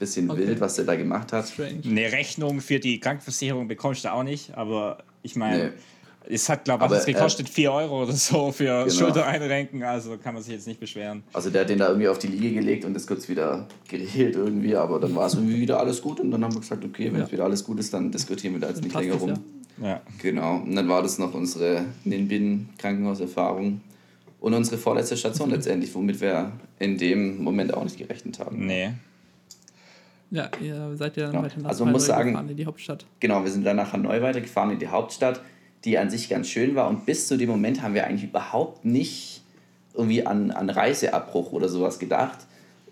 bisschen 0.00 0.28
okay. 0.28 0.48
wild, 0.48 0.60
was 0.60 0.74
der 0.74 0.84
da 0.84 0.96
gemacht 0.96 1.32
hat. 1.32 1.48
Strange. 1.48 1.82
Eine 1.84 2.12
Rechnung 2.12 2.60
für 2.60 2.80
die 2.80 2.98
Krankenversicherung 2.98 3.68
bekommst 3.68 4.04
du 4.04 4.12
auch 4.12 4.24
nicht, 4.24 4.56
aber 4.56 4.98
ich 5.22 5.36
meine, 5.36 5.64
nee. 5.66 5.70
es 6.34 6.48
hat, 6.48 6.64
glaube 6.64 6.86
ich, 6.86 6.90
es 6.90 7.06
gekostet 7.06 7.48
4 7.48 7.72
Euro 7.72 8.02
oder 8.02 8.12
so 8.12 8.50
für 8.50 8.84
genau. 8.84 8.90
Schultereinrenken, 8.90 9.84
also 9.84 10.16
kann 10.16 10.34
man 10.34 10.42
sich 10.42 10.54
jetzt 10.54 10.66
nicht 10.66 10.80
beschweren. 10.80 11.22
Also 11.32 11.50
der 11.50 11.60
hat 11.60 11.70
den 11.70 11.78
da 11.78 11.88
irgendwie 11.88 12.08
auf 12.08 12.18
die 12.18 12.26
Liege 12.26 12.52
gelegt 12.52 12.84
und 12.84 12.94
das 12.94 13.06
kurz 13.06 13.28
wieder 13.28 13.68
geregelt 13.86 14.34
irgendwie, 14.34 14.74
aber 14.74 14.98
dann 14.98 15.14
war 15.14 15.26
es 15.26 15.34
irgendwie 15.34 15.60
wieder 15.60 15.78
alles 15.78 16.02
gut 16.02 16.18
und 16.18 16.32
dann 16.32 16.42
haben 16.42 16.54
wir 16.54 16.60
gesagt, 16.60 16.84
okay, 16.84 17.12
wenn 17.12 17.20
ja. 17.20 17.30
wieder 17.30 17.44
alles 17.44 17.62
gut 17.62 17.78
ist, 17.78 17.94
dann 17.94 18.10
diskutieren 18.10 18.54
wir 18.54 18.60
da 18.60 18.70
jetzt 18.70 18.82
nicht 18.82 18.94
länger 18.96 19.14
rum. 19.14 19.34
Ja. 19.80 19.88
ja. 19.88 20.00
Genau, 20.20 20.56
und 20.56 20.74
dann 20.74 20.88
war 20.88 21.00
das 21.00 21.18
noch 21.18 21.32
unsere 21.32 21.84
Ninbin-Krankenhauserfahrung 22.04 23.82
und 24.40 24.54
unsere 24.54 24.78
vorletzte 24.78 25.16
Station 25.16 25.50
letztendlich, 25.50 25.94
womit 25.94 26.20
wir 26.20 26.52
in 26.78 26.96
dem 26.96 27.42
Moment 27.42 27.74
auch 27.74 27.84
nicht 27.84 27.98
gerechnet 27.98 28.38
haben. 28.38 28.66
Nee. 28.66 28.90
Ja, 30.30 30.50
ihr 30.60 30.94
seid 30.96 31.16
ja 31.16 31.24
dann 31.24 31.32
genau. 31.32 31.44
weiter 31.44 31.60
nach 31.60 31.68
also 31.70 31.84
man 31.84 31.92
muss 31.94 32.06
sagen, 32.06 32.30
gefahren 32.30 32.48
in 32.50 32.56
die 32.56 32.66
Hauptstadt. 32.66 33.06
Genau, 33.20 33.44
wir 33.44 33.50
sind 33.50 33.64
dann 33.64 33.76
nach 33.76 33.92
Hanoi 33.92 34.20
weitergefahren 34.20 34.70
in 34.70 34.78
die 34.78 34.88
Hauptstadt, 34.88 35.40
die 35.84 35.96
an 35.96 36.10
sich 36.10 36.28
ganz 36.28 36.48
schön 36.48 36.74
war. 36.74 36.88
Und 36.88 37.06
bis 37.06 37.28
zu 37.28 37.36
dem 37.36 37.48
Moment 37.48 37.82
haben 37.82 37.94
wir 37.94 38.06
eigentlich 38.06 38.28
überhaupt 38.28 38.84
nicht 38.84 39.42
irgendwie 39.94 40.26
an, 40.26 40.50
an 40.50 40.70
Reiseabbruch 40.70 41.52
oder 41.52 41.68
sowas 41.68 41.98
gedacht. 41.98 42.38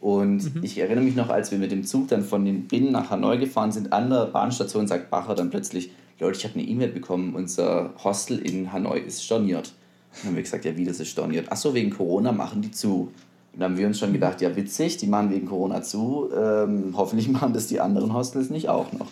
Und 0.01 0.55
mhm. 0.55 0.63
ich 0.65 0.79
erinnere 0.79 1.05
mich 1.05 1.15
noch, 1.15 1.29
als 1.29 1.51
wir 1.51 1.59
mit 1.59 1.73
dem 1.73 1.85
Zug 1.85 2.09
dann 2.09 2.25
von 2.25 2.45
den 2.45 2.69
Binnen 2.69 2.93
nach 2.93 3.11
Hanoi 3.11 3.39
gefahren 3.39 3.73
sind, 3.73 3.93
an 3.93 4.11
der 4.11 4.27
Bahnstation 4.27 4.87
sagt 4.87 5.11
Bacher 5.11 5.35
dann 5.35 5.51
plötzlich, 5.51 5.91
Leute, 6.19 6.39
ich 6.39 6.45
habe 6.45 6.59
eine 6.59 6.67
E-Mail 6.67 6.89
bekommen, 6.89 7.35
unser 7.35 7.93
Hostel 8.03 8.39
in 8.39 8.73
Hanoi 8.73 9.01
ist 9.01 9.25
storniert. 9.25 9.75
Dann 10.23 10.31
haben 10.31 10.37
wir 10.37 10.43
gesagt, 10.43 10.65
ja, 10.65 10.77
wie 10.77 10.85
das 10.85 11.01
ist 11.01 11.09
storniert. 11.09 11.51
Achso, 11.53 11.75
wegen 11.75 11.91
Corona 11.91 12.33
machen 12.33 12.63
die 12.63 12.71
zu. 12.71 13.13
Und 13.53 13.61
dann 13.61 13.73
haben 13.73 13.79
wir 13.79 13.87
uns 13.87 13.99
schon 13.99 14.13
gedacht, 14.13 14.41
ja, 14.41 14.55
witzig, 14.55 14.97
die 14.99 15.07
machen 15.07 15.31
wegen 15.31 15.47
Corona 15.47 15.83
zu. 15.83 16.29
Ähm, 16.37 16.95
hoffentlich 16.97 17.29
machen 17.31 17.53
das 17.53 17.67
die 17.67 17.81
anderen 17.81 18.13
Hostels 18.13 18.51
nicht 18.51 18.69
auch 18.69 18.93
noch. 18.93 19.09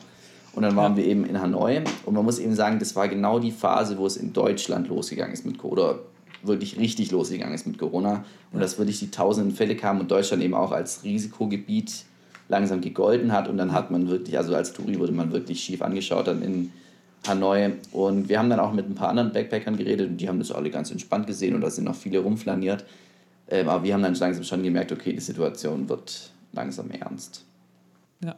Und 0.54 0.62
dann 0.62 0.76
waren 0.76 0.92
ja. 0.92 0.98
wir 0.98 1.06
eben 1.06 1.24
in 1.24 1.40
Hanoi. 1.40 1.82
Und 2.04 2.14
man 2.14 2.24
muss 2.24 2.38
eben 2.38 2.54
sagen, 2.54 2.78
das 2.78 2.94
war 2.94 3.08
genau 3.08 3.38
die 3.38 3.50
Phase, 3.50 3.98
wo 3.98 4.06
es 4.06 4.16
in 4.16 4.32
Deutschland 4.32 4.88
losgegangen 4.88 5.32
ist 5.32 5.44
mit 5.44 5.58
Corona. 5.58 5.82
Oder 5.82 5.98
wirklich 6.42 6.78
richtig 6.78 7.10
losgegangen 7.10 7.54
ist 7.54 7.66
mit 7.66 7.78
Corona. 7.78 8.24
Und 8.52 8.60
dass 8.60 8.78
wirklich 8.78 8.98
die 8.98 9.10
tausenden 9.10 9.54
Fälle 9.54 9.76
kamen 9.76 10.00
und 10.00 10.10
Deutschland 10.10 10.42
eben 10.42 10.54
auch 10.54 10.72
als 10.72 11.04
Risikogebiet 11.04 12.04
langsam 12.48 12.80
gegolten 12.80 13.32
hat. 13.32 13.48
Und 13.48 13.56
dann 13.56 13.72
hat 13.72 13.90
man 13.90 14.08
wirklich, 14.08 14.36
also 14.38 14.54
als 14.54 14.72
Touri 14.72 14.98
wurde 14.98 15.12
man 15.12 15.32
wirklich 15.32 15.60
schief 15.60 15.82
angeschaut 15.82 16.26
dann 16.26 16.42
in 16.42 16.72
Hanoi. 17.26 17.72
Und 17.92 18.28
wir 18.28 18.38
haben 18.38 18.50
dann 18.50 18.60
auch 18.60 18.72
mit 18.72 18.88
ein 18.88 18.94
paar 18.94 19.08
anderen 19.08 19.32
Backpackern 19.32 19.76
geredet 19.76 20.10
und 20.10 20.16
die 20.18 20.28
haben 20.28 20.38
das 20.38 20.52
alle 20.52 20.70
ganz 20.70 20.90
entspannt 20.90 21.26
gesehen 21.26 21.54
und 21.54 21.60
da 21.60 21.70
sind 21.70 21.84
noch 21.84 21.96
viele 21.96 22.18
rumflaniert. 22.18 22.84
Ähm, 23.48 23.68
aber 23.68 23.84
wir 23.84 23.94
haben 23.94 24.02
dann 24.02 24.14
langsam 24.14 24.44
schon 24.44 24.62
gemerkt, 24.62 24.92
okay, 24.92 25.12
die 25.12 25.20
Situation 25.20 25.88
wird 25.88 26.30
langsam 26.52 26.90
ernst. 26.90 27.44
Ja. 28.24 28.36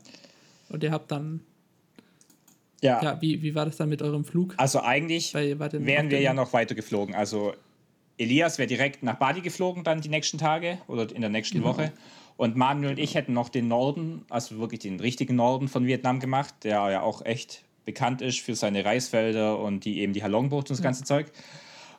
Und 0.68 0.82
ihr 0.82 0.90
habt 0.90 1.10
dann. 1.10 1.40
Ja. 2.82 3.02
ja 3.02 3.20
wie, 3.20 3.42
wie 3.42 3.54
war 3.54 3.64
das 3.64 3.76
dann 3.76 3.88
mit 3.88 4.02
eurem 4.02 4.24
Flug? 4.24 4.54
Also 4.56 4.82
eigentlich 4.82 5.32
wären 5.34 6.10
wir 6.10 6.20
ja 6.20 6.34
noch 6.34 6.52
weiter 6.52 6.74
geflogen. 6.74 7.14
Also 7.14 7.54
Elias 8.18 8.58
wäre 8.58 8.66
direkt 8.66 9.02
nach 9.02 9.16
Bali 9.16 9.40
geflogen 9.40 9.84
dann 9.84 10.00
die 10.00 10.08
nächsten 10.08 10.38
Tage 10.38 10.78
oder 10.88 11.14
in 11.14 11.20
der 11.20 11.30
nächsten 11.30 11.58
genau. 11.58 11.70
Woche. 11.70 11.92
Und 12.36 12.54
Manuel 12.54 12.90
und 12.90 12.98
ich 12.98 13.14
hätten 13.14 13.32
noch 13.32 13.48
den 13.48 13.68
Norden, 13.68 14.24
also 14.28 14.58
wirklich 14.58 14.80
den 14.80 15.00
richtigen 15.00 15.36
Norden 15.36 15.68
von 15.68 15.86
Vietnam 15.86 16.20
gemacht, 16.20 16.54
der 16.64 16.90
ja 16.90 17.00
auch 17.00 17.24
echt 17.24 17.64
bekannt 17.86 18.20
ist 18.20 18.40
für 18.40 18.54
seine 18.54 18.84
Reisfelder 18.84 19.58
und 19.58 19.86
die 19.86 20.00
eben 20.00 20.12
die 20.12 20.22
Halongbucht 20.22 20.68
und 20.68 20.78
das 20.78 20.82
ganze 20.82 21.04
Zeug. 21.04 21.32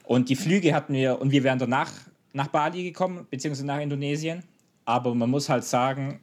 Und 0.03 0.29
die 0.29 0.35
Flüge 0.35 0.75
hatten 0.75 0.93
wir, 0.93 1.19
und 1.19 1.31
wir 1.31 1.43
wären 1.43 1.57
danach 1.57 1.91
nach 2.33 2.47
Bali 2.47 2.83
gekommen, 2.83 3.25
beziehungsweise 3.31 3.65
nach 3.65 3.79
Indonesien. 3.79 4.43
Aber 4.85 5.15
man 5.15 5.29
muss 5.29 5.49
halt 5.49 5.63
sagen, 5.63 6.19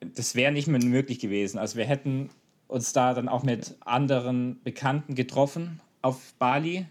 das 0.00 0.34
wäre 0.34 0.52
nicht 0.52 0.68
mehr 0.68 0.82
möglich 0.82 1.18
gewesen. 1.18 1.58
Also 1.58 1.76
wir 1.76 1.84
hätten 1.84 2.30
uns 2.68 2.92
da 2.92 3.14
dann 3.14 3.28
auch 3.28 3.42
mit 3.42 3.76
anderen 3.80 4.62
Bekannten 4.62 5.14
getroffen 5.14 5.80
auf 6.00 6.34
Bali, 6.38 6.86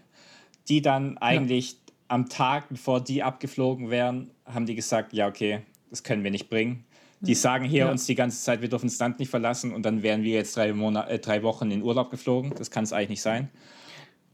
die 0.68 0.82
dann 0.82 1.18
eigentlich 1.18 1.72
ja. 1.72 1.78
am 2.08 2.28
Tag, 2.28 2.68
bevor 2.68 3.02
die 3.02 3.22
abgeflogen 3.22 3.90
wären, 3.90 4.30
haben 4.44 4.66
die 4.66 4.74
gesagt, 4.74 5.12
ja, 5.12 5.26
okay, 5.26 5.62
das 5.90 6.02
können 6.02 6.24
wir 6.24 6.30
nicht 6.30 6.48
bringen. 6.48 6.84
Die 7.24 7.34
sagen 7.36 7.64
hier 7.64 7.84
ja. 7.84 7.90
uns 7.90 8.04
die 8.04 8.16
ganze 8.16 8.42
Zeit, 8.42 8.62
wir 8.62 8.68
dürfen 8.68 8.88
das 8.88 8.98
Land 8.98 9.20
nicht 9.20 9.30
verlassen 9.30 9.72
und 9.72 9.86
dann 9.86 10.02
wären 10.02 10.24
wir 10.24 10.34
jetzt 10.34 10.56
drei, 10.56 10.72
Monate, 10.72 11.08
äh, 11.10 11.18
drei 11.20 11.44
Wochen 11.44 11.70
in 11.70 11.82
Urlaub 11.82 12.10
geflogen. 12.10 12.52
Das 12.58 12.70
kann 12.70 12.82
es 12.82 12.92
eigentlich 12.92 13.10
nicht 13.10 13.22
sein. 13.22 13.48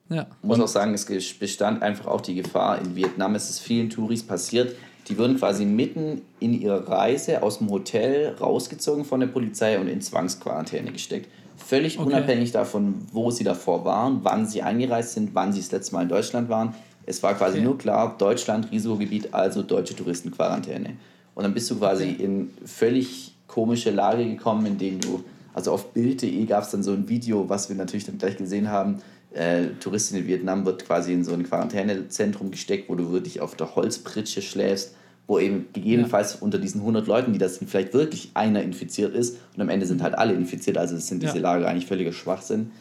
Ja. 0.08 0.26
Ich 0.42 0.48
muss 0.48 0.58
auch 0.58 0.68
sagen, 0.68 0.94
es 0.94 1.04
bestand 1.34 1.82
einfach 1.82 2.06
auch 2.06 2.22
die 2.22 2.34
Gefahr. 2.34 2.80
In 2.80 2.96
Vietnam 2.96 3.34
ist 3.34 3.50
es 3.50 3.60
vielen 3.60 3.90
Touris 3.90 4.22
passiert. 4.22 4.74
Die 5.08 5.18
wurden 5.18 5.36
quasi 5.36 5.66
mitten 5.66 6.22
in 6.40 6.58
ihrer 6.58 6.88
Reise 6.88 7.42
aus 7.42 7.58
dem 7.58 7.70
Hotel 7.70 8.34
rausgezogen 8.40 9.04
von 9.04 9.20
der 9.20 9.26
Polizei 9.26 9.78
und 9.78 9.88
in 9.88 10.00
Zwangsquarantäne 10.00 10.90
gesteckt. 10.90 11.28
Völlig 11.56 11.98
okay. 11.98 12.08
unabhängig 12.08 12.52
davon, 12.52 13.06
wo 13.12 13.30
sie 13.30 13.44
davor 13.44 13.84
waren, 13.84 14.20
wann 14.22 14.46
sie 14.46 14.62
eingereist 14.62 15.12
sind, 15.12 15.34
wann 15.34 15.52
sie 15.52 15.60
das 15.60 15.72
letzte 15.72 15.94
Mal 15.94 16.02
in 16.02 16.08
Deutschland 16.08 16.48
waren. 16.48 16.74
Es 17.04 17.22
war 17.22 17.34
quasi 17.34 17.58
okay. 17.58 17.64
nur 17.64 17.78
klar, 17.78 18.16
Deutschland, 18.16 18.70
Risikogebiet, 18.70 19.34
also 19.34 19.62
deutsche 19.62 19.96
Touristenquarantäne. 19.96 20.96
Und 21.38 21.44
dann 21.44 21.54
bist 21.54 21.70
du 21.70 21.76
quasi 21.76 22.10
in 22.10 22.50
völlig 22.64 23.32
komische 23.46 23.92
Lage 23.92 24.24
gekommen, 24.24 24.66
in 24.66 24.76
denen 24.76 25.00
du, 25.00 25.22
also 25.54 25.70
auf 25.70 25.92
Bild.de 25.92 26.44
gab 26.46 26.64
es 26.64 26.70
dann 26.70 26.82
so 26.82 26.90
ein 26.90 27.08
Video, 27.08 27.48
was 27.48 27.68
wir 27.68 27.76
natürlich 27.76 28.04
dann 28.04 28.18
gleich 28.18 28.36
gesehen 28.36 28.72
haben. 28.72 28.98
Äh, 29.32 29.66
Touristin 29.78 30.18
in 30.18 30.26
Vietnam 30.26 30.66
wird 30.66 30.84
quasi 30.84 31.12
in 31.12 31.22
so 31.22 31.32
ein 31.32 31.44
Quarantänezentrum 31.44 32.50
gesteckt, 32.50 32.88
wo 32.88 32.96
du 32.96 33.12
wirklich 33.12 33.40
auf 33.40 33.54
der 33.54 33.76
Holzpritsche 33.76 34.42
schläfst, 34.42 34.96
wo 35.28 35.38
eben 35.38 35.66
gegebenenfalls 35.72 36.34
ja. 36.34 36.38
unter 36.40 36.58
diesen 36.58 36.80
100 36.80 37.06
Leuten, 37.06 37.32
die 37.32 37.38
das 37.38 37.54
sind, 37.54 37.70
vielleicht 37.70 37.94
wirklich 37.94 38.32
einer 38.34 38.60
infiziert 38.64 39.14
ist 39.14 39.36
und 39.54 39.62
am 39.62 39.68
Ende 39.68 39.86
sind 39.86 40.02
halt 40.02 40.18
alle 40.18 40.32
infiziert, 40.32 40.76
also 40.76 40.96
sind 40.96 41.22
diese 41.22 41.36
ja. 41.36 41.42
Lager 41.42 41.68
eigentlich 41.68 41.86
völliger 41.86 42.12
Schwachsinn. 42.12 42.72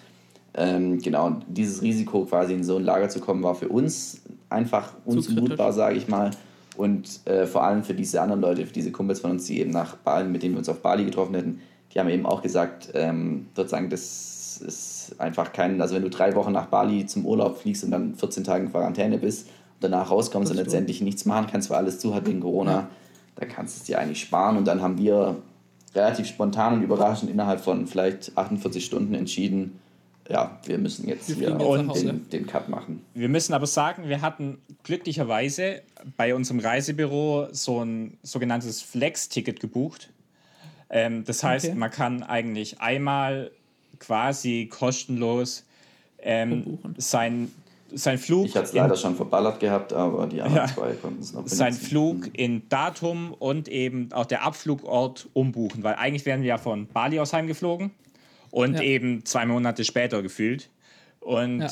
Ähm, 0.55 0.99
genau, 0.99 1.27
und 1.27 1.45
dieses 1.47 1.83
Risiko 1.83 2.25
quasi 2.25 2.55
in 2.55 2.63
so 2.63 2.77
ein 2.77 2.83
Lager 2.83 3.09
zu 3.09 3.19
kommen, 3.19 3.43
war 3.43 3.53
für 3.53 3.69
uns 3.69 4.21
einfach 4.49 4.93
unzumutbar, 5.05 5.73
sage 5.73 5.95
ich 5.97 6.07
mal. 6.07 6.31
Und 6.77 7.21
äh, 7.25 7.45
vor 7.47 7.63
allem 7.63 7.83
für 7.83 7.93
diese 7.93 8.21
anderen 8.21 8.41
Leute, 8.41 8.65
für 8.65 8.73
diese 8.73 8.91
Kumpels 8.91 9.19
von 9.19 9.31
uns, 9.31 9.45
die 9.45 9.59
eben 9.59 9.71
nach 9.71 9.95
Bali, 9.95 10.29
mit 10.29 10.43
denen 10.43 10.53
wir 10.53 10.59
uns 10.59 10.69
auf 10.69 10.81
Bali 10.81 11.05
getroffen 11.05 11.35
hätten, 11.35 11.61
die 11.93 11.99
haben 11.99 12.09
eben 12.09 12.25
auch 12.25 12.41
gesagt, 12.41 12.89
ähm, 12.93 13.47
sozusagen, 13.55 13.89
das 13.89 14.61
ist 14.61 15.15
einfach 15.19 15.53
kein, 15.53 15.81
also 15.81 15.95
wenn 15.95 16.03
du 16.03 16.09
drei 16.09 16.35
Wochen 16.35 16.51
nach 16.51 16.67
Bali 16.67 17.05
zum 17.05 17.25
Urlaub 17.25 17.57
fliegst 17.57 17.83
und 17.83 17.91
dann 17.91 18.15
14 18.15 18.43
Tage 18.43 18.65
in 18.65 18.71
Quarantäne 18.71 19.17
bist 19.17 19.47
und 19.47 19.53
danach 19.81 20.11
rauskommst 20.11 20.51
und 20.51 20.57
letztendlich 20.57 21.01
nichts 21.01 21.25
machen 21.25 21.47
kannst, 21.51 21.69
weil 21.69 21.77
alles 21.77 21.99
zu 21.99 22.13
hat 22.13 22.27
wegen 22.27 22.41
Corona, 22.41 22.71
ja. 22.71 22.89
da 23.35 23.45
kannst 23.45 23.75
du 23.75 23.79
es 23.79 23.83
dir 23.85 23.99
eigentlich 23.99 24.21
sparen. 24.21 24.57
Und 24.57 24.67
dann 24.67 24.81
haben 24.81 24.97
wir 24.97 25.37
relativ 25.95 26.27
spontan 26.27 26.75
und 26.75 26.83
überraschend 26.83 27.31
innerhalb 27.31 27.61
von 27.61 27.87
vielleicht 27.87 28.37
48 28.37 28.85
Stunden 28.85 29.13
entschieden, 29.15 29.79
ja, 30.29 30.59
wir 30.65 30.77
müssen 30.77 31.07
jetzt 31.07 31.29
wir 31.29 31.57
hier 31.57 31.85
jetzt 31.85 32.03
den, 32.03 32.29
den, 32.29 32.47
Cut 32.47 32.69
machen. 32.69 33.01
Wir 33.13 33.29
müssen 33.29 33.53
aber 33.53 33.65
sagen, 33.65 34.09
wir 34.09 34.21
hatten 34.21 34.57
glücklicherweise 34.83 35.81
bei 36.17 36.35
unserem 36.35 36.59
Reisebüro 36.59 37.47
so 37.51 37.83
ein 37.83 38.17
sogenanntes 38.23 38.81
Flex-Ticket 38.81 39.59
gebucht. 39.59 40.09
Ähm, 40.89 41.23
das 41.23 41.43
heißt, 41.43 41.67
okay. 41.67 41.75
man 41.75 41.91
kann 41.91 42.23
eigentlich 42.23 42.81
einmal 42.81 43.51
quasi 43.99 44.69
kostenlos 44.71 45.65
ähm, 46.19 46.79
sein, 46.97 47.51
sein 47.93 48.17
Flug. 48.17 48.45
Ich 48.45 48.55
hatte 48.55 48.67
es 48.67 48.73
leider 48.73 48.95
schon 48.95 49.15
verballert 49.15 49.59
gehabt, 49.59 49.93
aber 49.93 50.27
die 50.27 50.41
anderen 50.41 50.67
ja, 50.67 50.73
zwei 50.73 50.93
konnten 50.93 51.21
es 51.21 51.31
noch 51.31 51.41
benutzen. 51.41 51.55
Sein 51.55 51.73
Flug 51.73 52.29
in 52.33 52.67
Datum 52.69 53.33
und 53.33 53.69
eben 53.69 54.11
auch 54.11 54.25
der 54.25 54.43
Abflugort 54.43 55.29
umbuchen, 55.33 55.83
weil 55.83 55.95
eigentlich 55.95 56.25
wären 56.25 56.41
wir 56.41 56.49
ja 56.49 56.57
von 56.57 56.87
Bali 56.87 57.19
aus 57.19 57.33
heimgeflogen 57.33 57.91
und 58.51 58.75
ja. 58.75 58.81
eben 58.81 59.25
zwei 59.25 59.45
Monate 59.45 59.83
später 59.83 60.21
gefühlt. 60.21 60.69
Und 61.19 61.59
ja. 61.59 61.69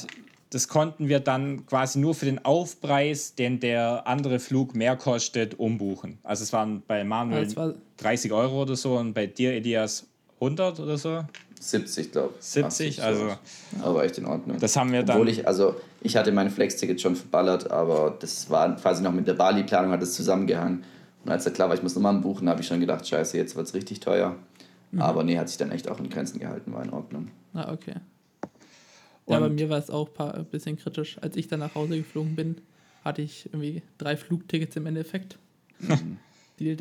das 0.49 0.67
konnten 0.67 1.07
wir 1.07 1.19
dann 1.19 1.65
quasi 1.65 1.99
nur 1.99 2.15
für 2.15 2.25
den 2.25 2.43
Aufpreis, 2.43 3.35
den 3.35 3.59
der 3.59 4.07
andere 4.07 4.39
Flug 4.39 4.75
mehr 4.75 4.95
kostet, 4.95 5.59
umbuchen. 5.59 6.17
Also 6.23 6.43
es 6.43 6.53
waren 6.53 6.83
bei 6.87 7.03
Manuel 7.03 7.47
ja, 7.47 7.73
30 7.97 8.31
Euro 8.31 8.63
oder 8.63 8.75
so 8.75 8.97
und 8.97 9.13
bei 9.13 9.27
dir, 9.27 9.53
Elias, 9.53 10.05
100 10.39 10.79
oder 10.79 10.97
so. 10.97 11.23
70, 11.59 12.11
glaube 12.11 12.33
ich. 12.39 12.45
70, 12.45 13.01
also. 13.01 13.37
Aber 13.81 14.03
echt 14.03 14.17
in 14.17 14.25
Ordnung. 14.25 14.59
Das 14.59 14.75
haben 14.75 14.91
wir 14.91 15.03
dann. 15.03 15.17
Obwohl 15.17 15.29
ich, 15.29 15.47
also 15.47 15.75
ich 16.01 16.15
hatte 16.15 16.31
mein 16.31 16.49
Flex-Ticket 16.49 17.01
schon 17.01 17.15
verballert, 17.15 17.71
aber 17.71 18.15
das 18.19 18.49
war 18.49 18.75
quasi 18.75 19.01
noch 19.01 19.13
mit 19.13 19.27
der 19.27 19.33
Bali-Planung 19.33 19.91
hat 19.91 20.03
es 20.03 20.13
zusammengehangen. 20.13 20.83
Und 21.23 21.31
als 21.31 21.43
da 21.43 21.49
klar 21.49 21.69
war, 21.69 21.75
ich 21.75 21.81
muss 21.81 21.95
nochmal 21.95 22.13
buchen, 22.15 22.47
habe 22.47 22.61
ich 22.61 22.67
schon 22.67 22.79
gedacht, 22.79 23.07
scheiße, 23.07 23.37
jetzt 23.37 23.55
wird 23.55 23.65
es 23.67 23.73
richtig 23.73 23.99
teuer. 23.99 24.35
Mhm. 24.91 25.01
Aber 25.01 25.23
nee, 25.23 25.37
hat 25.37 25.49
sich 25.49 25.57
dann 25.57 25.71
echt 25.71 25.89
auch 25.89 25.99
in 25.99 26.09
Grenzen 26.09 26.39
gehalten, 26.39 26.73
war 26.73 26.83
in 26.83 26.91
Ordnung. 26.91 27.29
Ah, 27.53 27.71
okay. 27.71 27.95
Und 29.25 29.33
ja, 29.33 29.39
bei 29.39 29.49
mir 29.49 29.69
war 29.69 29.79
es 29.79 29.89
auch 29.89 30.09
ein 30.19 30.45
bisschen 30.45 30.77
kritisch. 30.77 31.17
Als 31.21 31.35
ich 31.35 31.47
dann 31.47 31.59
nach 31.59 31.73
Hause 31.75 31.97
geflogen 31.97 32.35
bin, 32.35 32.57
hatte 33.03 33.21
ich 33.21 33.47
irgendwie 33.47 33.81
drei 33.97 34.17
Flugtickets 34.17 34.75
im 34.75 34.85
Endeffekt. 34.85 35.37
Die 36.59 36.77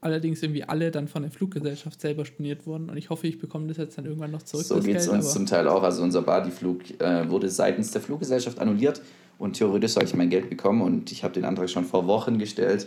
allerdings 0.00 0.42
irgendwie 0.42 0.62
alle 0.62 0.90
dann 0.90 1.08
von 1.08 1.22
der 1.22 1.32
Fluggesellschaft 1.32 2.00
selber 2.00 2.24
storniert 2.24 2.66
wurden. 2.66 2.90
Und 2.90 2.96
ich 2.96 3.10
hoffe, 3.10 3.26
ich 3.26 3.38
bekomme 3.38 3.66
das 3.66 3.76
jetzt 3.76 3.98
dann 3.98 4.04
irgendwann 4.04 4.30
noch 4.30 4.42
zurück. 4.42 4.64
So 4.64 4.78
geht 4.80 4.96
es 4.96 5.08
uns 5.08 5.32
zum 5.32 5.46
Teil 5.46 5.66
auch. 5.68 5.82
Also 5.82 6.02
unser 6.02 6.22
Badiflug 6.22 7.00
äh, 7.00 7.28
wurde 7.28 7.48
seitens 7.48 7.90
der 7.90 8.00
Fluggesellschaft 8.00 8.58
annulliert 8.58 9.02
und 9.38 9.54
theoretisch 9.54 9.92
sollte 9.92 10.10
ich 10.10 10.14
mein 10.14 10.30
Geld 10.30 10.48
bekommen. 10.48 10.80
Und 10.82 11.10
ich 11.10 11.24
habe 11.24 11.34
den 11.34 11.44
Antrag 11.44 11.68
schon 11.68 11.84
vor 11.84 12.06
Wochen 12.06 12.38
gestellt 12.38 12.86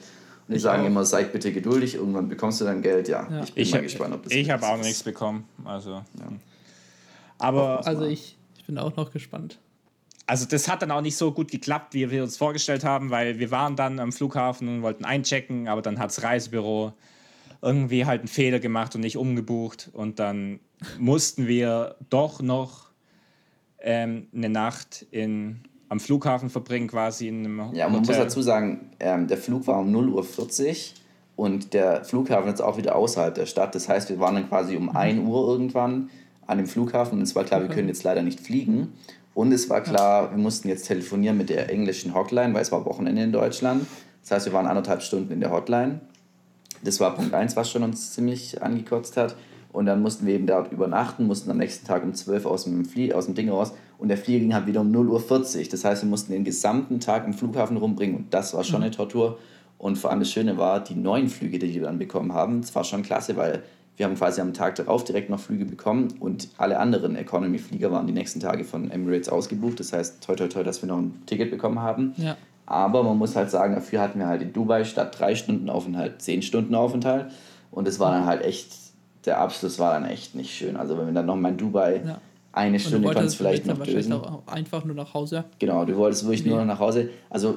die 0.50 0.56
ich 0.56 0.62
sagen 0.62 0.84
auch. 0.84 0.88
immer, 0.88 1.06
seid 1.06 1.32
bitte 1.32 1.52
geduldig, 1.52 1.96
irgendwann 1.96 2.28
bekommst 2.28 2.60
du 2.60 2.66
dein 2.66 2.82
Geld. 2.82 3.08
Ja, 3.08 3.28
ja. 3.30 3.44
ich 3.44 3.54
bin 3.54 3.64
ich 3.64 3.72
mal 3.72 3.78
hab, 3.78 3.84
gespannt, 3.84 4.14
ob 4.16 4.24
das 4.24 4.34
Ich 4.34 4.50
habe 4.50 4.66
auch 4.66 4.78
noch 4.78 4.84
nichts 4.84 5.04
bekommen. 5.04 5.46
Also, 5.64 5.92
ja. 5.92 6.28
Aber. 7.38 7.86
Also 7.86 8.06
ich, 8.06 8.38
ich 8.58 8.66
bin 8.66 8.78
auch 8.78 8.96
noch 8.96 9.12
gespannt. 9.12 9.60
Also 10.26 10.46
das 10.46 10.68
hat 10.68 10.84
dann 10.84 10.92
auch 10.92 11.02
nicht 11.02 11.18
so 11.18 11.32
gut 11.32 11.50
geklappt, 11.50 11.96
wie 11.96 12.12
wir 12.12 12.22
uns 12.22 12.38
vorgestellt 12.38 12.84
haben, 12.84 13.10
weil 13.10 13.40
wir 13.40 13.50
waren 13.50 13.76
dann 13.76 14.00
am 14.00 14.12
Flughafen 14.12 14.68
und 14.68 14.82
wollten 14.84 15.04
einchecken, 15.04 15.68
aber 15.68 15.82
dann 15.82 15.98
hat 15.98 16.12
das 16.12 16.22
Reisebüro 16.22 16.94
irgendwie 17.64 18.06
halt 18.06 18.22
einen 18.22 18.28
Fehler 18.28 18.60
gemacht 18.60 18.94
und 18.94 19.02
nicht 19.02 19.18
umgebucht 19.18 19.90
und 19.92 20.20
dann 20.20 20.60
mussten 21.00 21.48
wir 21.48 21.96
doch 22.12 22.42
noch 22.42 22.92
ähm, 23.80 24.28
eine 24.34 24.50
Nacht 24.50 25.06
in 25.10 25.62
am 25.90 26.00
Flughafen 26.00 26.50
verbringen, 26.50 26.88
quasi 26.88 27.28
in 27.28 27.40
einem 27.40 27.66
Hotel. 27.66 27.80
Ja, 27.80 27.90
man 27.90 28.00
muss 28.00 28.08
dazu 28.08 28.42
sagen, 28.42 28.92
ähm, 29.00 29.28
der 29.28 29.38
Flug 29.38 29.68
war 29.68 29.80
um 29.80 29.94
0.40 29.94 30.70
Uhr 30.70 30.76
und 31.36 31.74
der 31.74 32.06
Flughafen 32.06 32.54
ist 32.54 32.62
auch 32.62 32.78
wieder 32.78 32.96
außerhalb 32.96 33.34
der 33.34 33.48
Stadt. 33.48 33.74
Das 33.76 33.90
heißt, 33.90 34.10
wir 34.10 34.20
waren 34.20 34.36
dann 34.36 34.48
quasi 34.48 34.78
um 34.78 34.84
mhm. 34.84 34.96
1 34.96 35.28
Uhr 35.28 35.48
irgendwann 35.50 36.10
an 36.46 36.58
dem 36.58 36.68
Flughafen 36.68 37.18
und 37.18 37.24
es 37.24 37.36
war 37.36 37.44
klar, 37.44 37.62
wir 37.62 37.70
können 37.70 37.88
jetzt 37.88 38.04
leider 38.04 38.22
nicht 38.22 38.40
fliegen. 38.40 38.94
Und 39.34 39.52
es 39.52 39.70
war 39.70 39.82
klar, 39.82 40.32
wir 40.32 40.38
mussten 40.38 40.68
jetzt 40.68 40.88
telefonieren 40.88 41.38
mit 41.38 41.50
der 41.50 41.70
englischen 41.70 42.14
Hotline, 42.14 42.54
weil 42.54 42.62
es 42.62 42.72
war 42.72 42.86
Wochenende 42.86 43.24
in 43.24 43.32
Deutschland. 43.32 43.86
Das 44.22 44.32
heißt, 44.32 44.46
wir 44.48 44.54
waren 44.54 44.68
anderthalb 44.68 45.02
Stunden 45.02 45.32
in 45.32 45.40
der 45.40 45.52
Hotline. 45.52 46.02
Das 46.84 47.00
war 47.00 47.16
Punkt 47.16 47.34
1, 47.34 47.56
was 47.56 47.70
schon 47.70 47.84
uns 47.84 48.14
ziemlich 48.14 48.62
angekotzt 48.62 49.18
hat. 49.18 49.36
Und 49.72 49.86
dann 49.86 50.02
mussten 50.02 50.26
wir 50.26 50.34
eben 50.34 50.48
dort 50.48 50.72
übernachten, 50.72 51.28
mussten 51.28 51.52
am 51.52 51.58
nächsten 51.58 51.86
Tag 51.86 52.04
um 52.04 52.14
12 52.14 52.46
Uhr 52.46 52.52
aus 52.52 52.64
dem, 52.64 52.86
Flie 52.86 53.14
aus 53.14 53.26
dem 53.26 53.36
Ding 53.36 53.50
raus. 53.50 53.74
Und 54.00 54.08
der 54.08 54.18
Flieger 54.18 54.40
ging 54.40 54.54
halt 54.56 54.66
wieder 54.66 54.82
um 54.82 54.92
0.40 54.92 55.60
Uhr. 55.60 55.68
Das 55.70 55.86
heißt, 55.86 56.02
wir 56.04 56.10
mussten 56.10 56.32
den 56.32 56.44
gesamten 56.46 57.00
Tag 57.00 57.28
im 57.28 57.34
Flughafen 57.34 57.78
rumbringen. 57.78 58.16
Und 58.16 58.34
das 58.34 58.56
war 58.56 58.64
schon 58.64 58.80
mhm. 58.80 58.86
eine 58.86 58.92
Tortur. 58.96 59.38
Und 59.78 59.98
vor 59.98 60.10
allem 60.10 60.20
das 60.20 60.32
Schöne 60.32 60.58
war, 60.58 60.84
die 60.84 60.96
neuen 60.96 61.28
Flüge, 61.28 61.60
die 61.60 61.74
wir 61.76 61.84
dann 61.84 62.00
bekommen 62.00 62.34
haben, 62.34 62.62
das 62.62 62.74
war 62.74 62.84
schon 62.84 63.04
klasse, 63.04 63.36
weil 63.38 63.62
Wir 64.00 64.06
haben 64.06 64.16
quasi 64.16 64.40
am 64.40 64.54
Tag 64.54 64.76
darauf 64.76 65.04
direkt 65.04 65.30
noch 65.30 65.42
Flüge 65.42 65.66
bekommen 65.66 66.08
und 66.22 66.48
alle 66.58 66.80
anderen 66.80 67.18
Economy-Flieger 67.18 67.92
waren 67.92 68.08
die 68.08 68.14
nächsten 68.14 68.40
Tage 68.40 68.64
von 68.64 68.90
Emirates 68.90 69.28
ausgebucht. 69.28 69.78
Das 69.82 69.92
heißt, 69.92 70.24
toi 70.24 70.36
toi 70.36 70.48
toi, 70.48 70.64
dass 70.64 70.82
wir 70.82 70.88
noch 70.88 71.00
ein 71.00 71.22
Ticket 71.26 71.52
bekommen 71.52 71.82
haben. 71.82 72.14
Ja. 72.16 72.38
Aber 72.66 73.04
man 73.04 73.18
muss 73.18 73.36
halt 73.36 73.52
sagen, 73.52 73.76
dafür 73.76 74.00
hatten 74.00 74.20
wir 74.20 74.28
halt 74.28 74.42
in 74.42 74.54
Dubai 74.54 74.86
statt 74.86 75.20
drei 75.20 75.36
Stunden 75.36 75.70
Aufenthalt 75.70 76.22
zehn 76.22 76.42
Stunden 76.42 76.76
Aufenthalt. 76.76 77.26
Und 77.72 77.90
es 77.90 78.00
war 78.00 78.14
dann 78.14 78.26
halt 78.26 78.42
echt, 78.42 78.72
der 79.26 79.42
Abschluss 79.42 79.80
war 79.80 79.92
dann 79.92 80.06
echt 80.06 80.34
nicht 80.34 80.56
schön. 80.56 80.78
Also 80.78 80.98
wenn 80.98 81.08
wir 81.08 81.14
dann 81.14 81.26
nochmal 81.26 81.52
in 81.52 81.58
Dubai 81.58 82.02
Ja. 82.06 82.22
Eine 82.60 82.80
Stunde 82.80 83.08
wolltest 83.08 83.22
kannst 83.22 83.38
vielleicht 83.38 83.66
noch 83.66 83.82
dösen. 83.82 84.14
auch 84.14 84.48
einfach 84.48 84.84
nur 84.84 84.96
nach 84.96 85.14
Hause. 85.14 85.46
Genau, 85.60 85.86
du 85.86 85.96
wolltest 85.96 86.24
wirklich 86.26 86.46
nur 86.46 86.58
noch 86.58 86.66
nach 86.66 86.80
Hause. 86.80 87.10
Also 87.30 87.56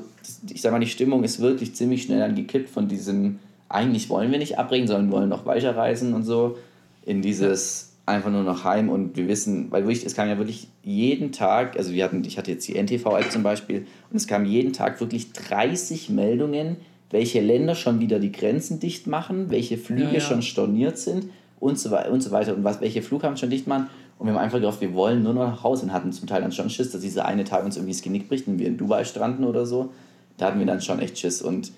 ich 0.49 0.61
sag 0.61 0.73
mal, 0.73 0.81
die 0.81 0.87
Stimmung 0.87 1.25
ist 1.25 1.41
wirklich 1.41 1.75
ziemlich 1.75 2.05
schnell 2.05 2.21
dann 2.21 2.35
gekippt 2.35 2.71
von 2.71 2.89
diesem, 2.89 3.39
eigentlich 3.69 4.09
wollen 4.09 4.31
wir 4.31 4.39
nicht 4.39 4.59
abbrechen, 4.59 4.87
sondern 4.87 5.11
wollen 5.11 5.29
noch 5.29 5.45
weiterreisen 5.45 6.15
und 6.15 6.23
so, 6.23 6.57
in 7.05 7.21
dieses 7.21 7.93
einfach 8.07 8.31
nur 8.31 8.43
noch 8.43 8.65
heim 8.65 8.89
und 8.89 9.17
wir 9.17 9.29
wissen, 9.29 9.71
weil 9.71 9.85
wirklich, 9.85 10.05
es 10.05 10.15
kam 10.15 10.29
ja 10.29 10.39
wirklich 10.39 10.69
jeden 10.83 11.33
Tag, 11.33 11.77
also 11.77 11.93
wir 11.93 12.03
hatten, 12.05 12.25
ich 12.25 12.37
hatte 12.37 12.51
jetzt 12.51 12.67
die 12.67 12.75
NTV-App 12.75 13.31
zum 13.31 13.43
Beispiel 13.43 13.87
und 14.11 14.17
es 14.17 14.27
kam 14.27 14.45
jeden 14.45 14.73
Tag 14.73 15.01
wirklich 15.01 15.33
30 15.33 16.11
Meldungen, 16.11 16.77
welche 17.11 17.41
Länder 17.41 17.75
schon 17.75 18.01
wieder 18.01 18.19
die 18.19 18.33
Grenzen 18.33 18.81
dicht 18.81 19.07
machen, 19.07 19.51
welche 19.51 19.79
Flüge 19.79 20.05
Ja, 20.05 20.13
ja. 20.15 20.21
schon 20.21 20.43
storniert 20.43 20.99
sind 20.99 21.27
und 21.61 21.79
so, 21.79 21.97
und 21.97 22.23
so 22.23 22.33
weiter 22.33 22.57
und 22.57 22.65
was, 22.65 22.81
welche 22.81 23.03
Flughafen 23.03 23.37
schon 23.37 23.51
dicht 23.51 23.69
machen. 23.69 23.87
Und 24.23 24.29
wir 24.29 24.35
haben 24.35 24.41
einfach 24.41 24.59
gedacht, 24.61 24.81
wir 24.81 24.95
wollen 24.95 25.25
nur 25.25 25.35
noch 25.35 25.49
nach 25.49 25.65
Hause 25.65 25.87
und 25.87 25.93
hatten 25.93 26.13
zum 26.13 26.29
Teil 26.29 26.43
dann 26.43 26.53
schon 26.53 26.71
Schiss, 26.71 26.93
dass 26.93 27.01
dieser 27.01 27.25
eine 27.25 27.43
Tag 27.43 27.65
uns 27.65 27.77
irgendwie 27.77 27.93
das 27.93 28.03
Genick 28.03 28.29
bricht 28.29 28.47
und 28.47 28.57
wir 28.57 28.69
in 28.69 28.77
Dubai 28.77 29.03
stranden 29.03 29.43
oder 29.43 29.67
so. 29.67 29.91
Da 30.37 30.47
hatten 30.47 30.61
wir 30.61 30.67
dann 30.67 30.81
schon 30.81 31.01
echt 31.01 31.19
Schiss. 31.19 31.43
Und 31.43 31.73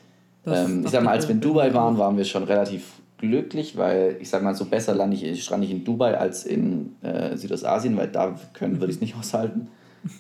ähm, 0.44 0.82
ich 0.84 0.90
sag 0.90 1.02
mal, 1.02 1.12
als 1.12 1.26
wir 1.26 1.34
in 1.34 1.40
Dubai 1.40 1.72
waren, 1.72 1.96
waren 1.96 2.18
wir 2.18 2.26
schon 2.26 2.42
relativ 2.44 3.00
glücklich, 3.16 3.78
weil 3.78 4.18
ich 4.20 4.28
sag 4.28 4.42
mal, 4.42 4.54
so 4.54 4.66
besser 4.66 4.94
lande 4.94 5.16
ich, 5.16 5.42
strand 5.42 5.64
ich 5.64 5.70
in 5.70 5.84
Dubai 5.84 6.18
als 6.18 6.44
in 6.44 6.94
äh, 7.00 7.34
Südostasien, 7.34 7.96
weil 7.96 8.08
da 8.08 8.38
können, 8.52 8.78
würde 8.78 8.90
ich 8.90 8.96
es 8.96 9.00
nicht 9.00 9.16
aushalten. 9.18 9.68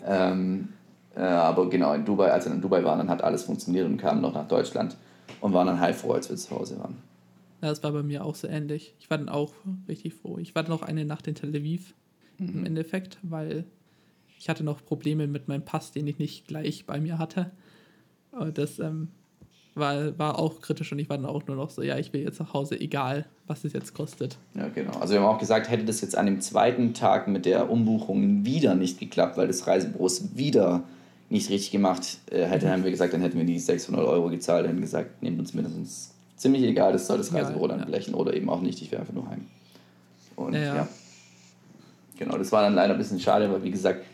ähm, 0.06 0.68
äh, 1.14 1.20
aber 1.20 1.68
genau, 1.68 1.92
in 1.92 2.06
Dubai, 2.06 2.30
als 2.30 2.46
wir 2.46 2.54
in 2.54 2.62
Dubai 2.62 2.82
waren, 2.84 3.00
dann 3.00 3.10
hat 3.10 3.22
alles 3.22 3.42
funktioniert 3.42 3.84
und 3.84 3.98
kamen 3.98 4.22
noch 4.22 4.32
nach 4.32 4.48
Deutschland 4.48 4.96
und 5.42 5.52
waren 5.52 5.66
dann 5.66 5.78
heilfroh, 5.78 6.12
als 6.12 6.30
wir 6.30 6.38
zu 6.38 6.58
Hause 6.58 6.78
waren. 6.78 6.96
Ja, 7.60 7.68
das 7.68 7.82
war 7.82 7.92
bei 7.92 8.02
mir 8.02 8.24
auch 8.24 8.34
so 8.34 8.48
ähnlich. 8.48 8.94
Ich 8.98 9.10
war 9.10 9.18
dann 9.18 9.28
auch 9.28 9.52
richtig 9.88 10.14
froh. 10.14 10.38
Ich 10.38 10.54
war 10.54 10.62
dann 10.62 10.72
noch 10.72 10.80
eine 10.80 11.04
Nacht 11.04 11.26
in 11.26 11.34
Tel 11.34 11.50
Aviv 11.50 11.92
Mhm. 12.38 12.48
im 12.48 12.66
Endeffekt, 12.66 13.18
weil 13.22 13.64
ich 14.38 14.48
hatte 14.48 14.64
noch 14.64 14.84
Probleme 14.84 15.26
mit 15.26 15.48
meinem 15.48 15.64
Pass, 15.64 15.92
den 15.92 16.06
ich 16.06 16.18
nicht 16.18 16.46
gleich 16.46 16.84
bei 16.86 17.00
mir 17.00 17.18
hatte. 17.18 17.50
Und 18.32 18.58
das 18.58 18.78
ähm, 18.78 19.08
war, 19.74 20.18
war 20.18 20.38
auch 20.38 20.60
kritisch 20.60 20.92
und 20.92 20.98
ich 20.98 21.08
war 21.08 21.16
dann 21.16 21.26
auch 21.26 21.46
nur 21.46 21.56
noch 21.56 21.70
so, 21.70 21.82
ja, 21.82 21.98
ich 21.98 22.12
will 22.12 22.22
jetzt 22.22 22.40
nach 22.40 22.52
Hause, 22.52 22.80
egal 22.80 23.26
was 23.46 23.64
es 23.64 23.72
jetzt 23.72 23.94
kostet. 23.94 24.36
Ja, 24.54 24.68
genau. 24.68 24.92
Also 24.98 25.14
wir 25.14 25.20
haben 25.20 25.34
auch 25.34 25.38
gesagt, 25.38 25.68
hätte 25.70 25.84
das 25.84 26.00
jetzt 26.00 26.16
an 26.16 26.26
dem 26.26 26.40
zweiten 26.40 26.94
Tag 26.94 27.28
mit 27.28 27.44
der 27.46 27.70
Umbuchung 27.70 28.44
wieder 28.44 28.74
nicht 28.74 28.98
geklappt, 28.98 29.36
weil 29.36 29.46
das 29.46 29.66
Reisebüros 29.66 30.36
wieder 30.36 30.84
nicht 31.30 31.50
richtig 31.50 31.72
gemacht 31.72 32.18
äh, 32.30 32.44
hätte, 32.44 32.70
haben 32.70 32.84
wir 32.84 32.90
gesagt, 32.90 33.12
dann 33.12 33.20
hätten 33.20 33.38
wir 33.38 33.46
die 33.46 33.58
600 33.58 34.04
Euro 34.04 34.28
gezahlt, 34.28 34.66
hätten 34.66 34.80
gesagt, 34.80 35.22
nehmt 35.22 35.38
uns 35.38 35.54
mindestens 35.54 36.12
ziemlich 36.36 36.62
egal, 36.62 36.92
das 36.92 37.06
soll 37.06 37.18
das 37.18 37.30
Ja, 37.30 37.38
Reisebüro 37.38 37.66
dann 37.66 37.80
ja. 37.80 37.84
blechen 37.86 38.14
oder 38.14 38.34
eben 38.34 38.48
auch 38.48 38.60
nicht, 38.60 38.80
ich 38.82 38.92
wäre 38.92 39.00
einfach 39.00 39.14
nur 39.14 39.28
heim. 39.28 39.46
Und 40.36 40.54
ja, 40.54 40.76
ja. 40.76 40.88
Genau, 42.18 42.38
das 42.38 42.52
war 42.52 42.62
dann 42.62 42.74
leider 42.74 42.94
ein 42.94 42.98
bisschen 42.98 43.20
schade, 43.20 43.50
weil 43.52 43.62
wie 43.62 43.70
gesagt, 43.70 44.04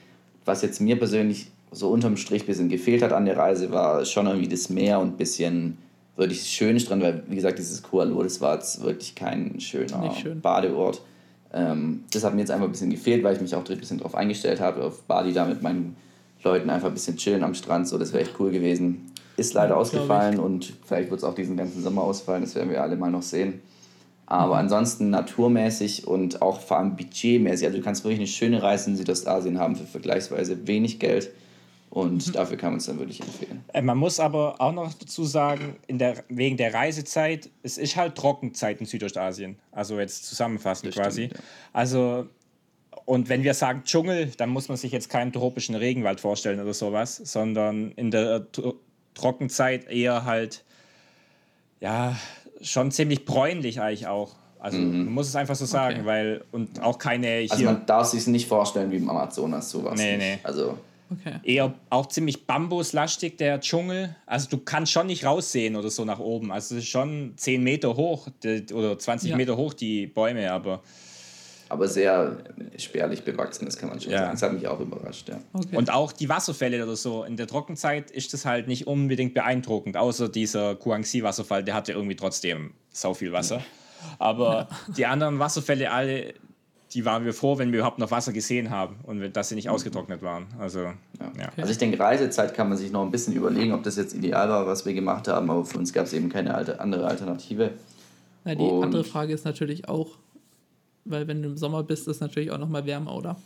was 0.44 0.62
jetzt 0.62 0.80
mir 0.80 0.98
persönlich 0.98 1.50
so 1.70 1.90
unterm 1.90 2.16
Strich 2.16 2.42
ein 2.42 2.46
bisschen 2.46 2.68
gefehlt 2.68 3.02
hat 3.02 3.12
an 3.12 3.26
der 3.26 3.36
Reise, 3.36 3.70
war 3.70 4.04
schon 4.04 4.26
irgendwie 4.26 4.48
das 4.48 4.70
Meer 4.70 4.98
und 4.98 5.14
ein 5.14 5.16
bisschen 5.16 5.78
wirklich 6.16 6.42
schön 6.42 6.78
Strand, 6.80 7.02
weil 7.02 7.22
wie 7.28 7.36
gesagt, 7.36 7.58
dieses 7.58 7.82
Kuala 7.82 8.22
das 8.22 8.40
war 8.40 8.54
jetzt 8.54 8.82
wirklich 8.82 9.14
kein 9.14 9.60
schöner 9.60 10.12
schön. 10.14 10.40
Badeort. 10.40 11.00
Ähm, 11.52 12.04
das 12.12 12.24
hat 12.24 12.34
mir 12.34 12.40
jetzt 12.40 12.50
einfach 12.50 12.66
ein 12.66 12.72
bisschen 12.72 12.90
gefehlt, 12.90 13.24
weil 13.24 13.34
ich 13.34 13.40
mich 13.40 13.54
auch 13.54 13.68
ein 13.68 13.78
bisschen 13.78 13.98
darauf 13.98 14.14
eingestellt 14.14 14.60
habe, 14.60 14.84
auf 14.84 15.02
Bali 15.02 15.32
da 15.32 15.44
mit 15.46 15.62
meinen 15.62 15.96
Leuten 16.44 16.70
einfach 16.70 16.88
ein 16.88 16.94
bisschen 16.94 17.16
chillen 17.16 17.42
am 17.42 17.54
Strand, 17.54 17.88
so 17.88 17.98
das 17.98 18.12
wäre 18.12 18.24
echt 18.24 18.38
cool 18.38 18.50
gewesen. 18.50 19.10
Ist 19.36 19.54
leider 19.54 19.70
Ja, 19.70 19.76
ausgefallen 19.76 20.38
und 20.38 20.72
vielleicht 20.84 21.10
wird 21.10 21.18
es 21.18 21.24
auch 21.24 21.34
diesen 21.34 21.56
ganzen 21.56 21.82
Sommer 21.82 22.02
ausfallen, 22.02 22.42
das 22.42 22.54
werden 22.54 22.70
wir 22.70 22.82
alle 22.82 22.96
mal 22.96 23.10
noch 23.10 23.22
sehen. 23.22 23.60
Aber 24.30 24.54
Mhm. 24.54 24.60
ansonsten 24.60 25.10
naturmäßig 25.10 26.06
und 26.06 26.40
auch 26.40 26.60
vor 26.60 26.78
allem 26.78 26.94
budgetmäßig. 26.96 27.66
Also 27.66 27.78
du 27.78 27.84
kannst 27.84 28.04
wirklich 28.04 28.20
eine 28.20 28.28
schöne 28.28 28.62
Reise 28.62 28.90
in 28.90 28.96
Südostasien 28.96 29.58
haben 29.58 29.74
für 29.76 29.84
vergleichsweise 29.84 30.66
wenig 30.66 30.98
Geld. 31.00 31.30
Und 31.90 32.28
Mhm. 32.28 32.32
dafür 32.32 32.56
kann 32.56 32.70
man 32.70 32.78
es 32.78 32.86
dann 32.86 33.00
wirklich 33.00 33.20
empfehlen. 33.20 33.64
Äh, 33.72 33.82
Man 33.82 33.98
muss 33.98 34.20
aber 34.20 34.60
auch 34.60 34.70
noch 34.72 34.94
dazu 34.94 35.24
sagen, 35.24 35.74
in 35.88 35.98
der, 35.98 36.22
wegen 36.28 36.56
der 36.56 36.72
Reisezeit, 36.72 37.50
es 37.64 37.76
ist 37.76 37.96
halt 37.96 38.14
Trockenzeit 38.14 38.78
in 38.80 38.86
Südostasien. 38.86 39.56
Also 39.72 39.98
jetzt 39.98 40.24
zusammenfassend 40.26 40.94
Das 40.94 41.02
quasi. 41.02 41.24
stimmt, 41.24 41.34
ja. 41.40 41.44
Also, 41.72 42.26
und 43.06 43.28
wenn 43.28 43.42
wir 43.42 43.54
sagen 43.54 43.82
Dschungel, 43.84 44.30
dann 44.36 44.50
muss 44.50 44.68
man 44.68 44.76
sich 44.76 44.92
jetzt 44.92 45.08
keinen 45.10 45.32
tropischen 45.32 45.74
Regenwald 45.74 46.20
vorstellen 46.20 46.60
oder 46.60 46.74
sowas, 46.74 47.16
sondern 47.16 47.90
in 47.96 48.12
der 48.12 48.46
Tro- 48.52 48.76
Trockenzeit 49.14 49.90
eher 49.90 50.24
halt, 50.24 50.62
ja, 51.80 52.16
schon 52.60 52.90
ziemlich 52.90 53.24
bräunlich 53.24 53.80
eigentlich 53.80 54.06
auch. 54.06 54.30
Also 54.58 54.76
man 54.78 55.06
muss 55.06 55.26
es 55.28 55.36
einfach 55.36 55.54
so 55.56 55.64
sagen, 55.64 56.00
Okay. 56.00 56.06
weil, 56.06 56.44
und 56.52 56.82
auch 56.82 56.98
keine 56.98 57.38
hier. 57.38 57.50
Also 57.52 57.64
man 57.64 57.86
darf 57.86 58.08
sich 58.08 58.26
nicht 58.26 58.46
vorstellen 58.46 58.90
wie 58.90 58.96
im 58.96 59.08
Amazonas 59.08 59.70
sowas. 59.70 59.98
Nee, 59.98 60.16
nicht. 60.18 60.26
nee. 60.26 60.38
Also 60.42 60.76
Okay. 61.12 61.40
eher 61.42 61.74
auch 61.88 62.06
ziemlich 62.06 62.46
bambuslastig, 62.46 63.36
der 63.36 63.58
Dschungel. 63.60 64.14
Also 64.26 64.48
du 64.48 64.58
kannst 64.58 64.92
schon 64.92 65.08
nicht 65.08 65.24
raussehen 65.24 65.74
oder 65.74 65.90
so 65.90 66.04
nach 66.04 66.20
oben. 66.20 66.52
Also 66.52 66.76
es 66.76 66.84
ist 66.84 66.88
schon 66.90 67.32
10 67.36 67.64
Meter 67.64 67.96
hoch 67.96 68.28
oder 68.72 68.96
20 68.96 69.30
Ja. 69.30 69.36
Meter 69.36 69.56
hoch 69.56 69.74
die 69.74 70.06
Bäume, 70.06 70.52
aber 70.52 70.82
aber 71.70 71.88
sehr 71.88 72.36
spärlich 72.76 73.24
bewachsen, 73.24 73.64
das 73.64 73.76
kann 73.78 73.88
man 73.88 74.00
schon 74.00 74.12
Ja. 74.12 74.18
sagen. 74.18 74.30
Das 74.32 74.42
hat 74.42 74.52
mich 74.52 74.66
auch 74.68 74.80
überrascht, 74.80 75.28
ja. 75.28 75.38
okay. 75.52 75.76
und 75.76 75.90
auch 75.92 76.12
die 76.12 76.28
Wasserfälle 76.28 76.82
oder 76.84 76.96
so. 76.96 77.24
In 77.24 77.36
der 77.36 77.46
Trockenzeit 77.46 78.10
ist 78.10 78.34
das 78.34 78.44
halt 78.44 78.66
nicht 78.68 78.86
unbedingt 78.86 79.34
beeindruckend, 79.34 79.96
außer 79.96 80.28
dieser 80.28 80.74
Guangxi-Wasserfall, 80.74 81.64
der 81.64 81.74
hatte 81.74 81.92
irgendwie 81.92 82.16
trotzdem 82.16 82.72
sau 82.90 83.14
viel 83.14 83.32
Wasser. 83.32 83.62
Aber 84.18 84.68
die 84.96 85.06
anderen 85.06 85.38
Wasserfälle 85.38 85.90
alle, 85.90 86.34
die 86.92 87.04
waren 87.04 87.24
wir 87.24 87.32
froh, 87.34 87.58
wenn 87.58 87.70
wir 87.70 87.78
überhaupt 87.80 87.98
noch 87.98 88.10
Wasser 88.10 88.32
gesehen 88.32 88.70
haben 88.70 88.96
und 89.04 89.20
wenn- 89.20 89.32
dass 89.32 89.48
sie 89.50 89.54
nicht 89.54 89.68
ausgetrocknet 89.68 90.22
waren. 90.22 90.46
Also 90.58 90.80
Ja. 90.80 90.94
ja. 91.38 91.48
Also 91.56 91.70
ich 91.70 91.78
denke, 91.78 92.00
Reisezeit 92.00 92.54
kann 92.54 92.68
man 92.68 92.78
sich 92.78 92.90
noch 92.90 93.02
ein 93.02 93.10
bisschen 93.12 93.34
überlegen, 93.34 93.72
ob 93.72 93.82
das 93.84 93.96
jetzt 93.96 94.14
ideal 94.14 94.48
war, 94.48 94.66
was 94.66 94.84
wir 94.86 94.94
gemacht 94.94 95.28
haben, 95.28 95.48
aber 95.50 95.64
für 95.64 95.78
uns 95.78 95.92
gab 95.92 96.06
es 96.06 96.12
eben 96.14 96.28
keine 96.30 96.54
alte, 96.54 96.80
andere 96.80 97.06
Alternative. 97.06 97.72
Na, 98.44 98.54
die 98.54 98.62
Und- 98.64 98.82
andere 98.84 99.04
Frage 99.04 99.32
ist 99.34 99.44
natürlich 99.44 99.88
auch, 99.88 100.16
weil 101.04 101.26
wenn 101.28 101.42
du 101.42 101.48
im 101.50 101.56
Sommer 101.56 101.82
bist, 101.82 102.02
ist 102.08 102.16
es 102.16 102.20
natürlich 102.20 102.50
auch 102.50 102.58
noch 102.58 102.68
mal 102.68 102.84
wärmer, 102.86 103.14
oder? 103.16 103.36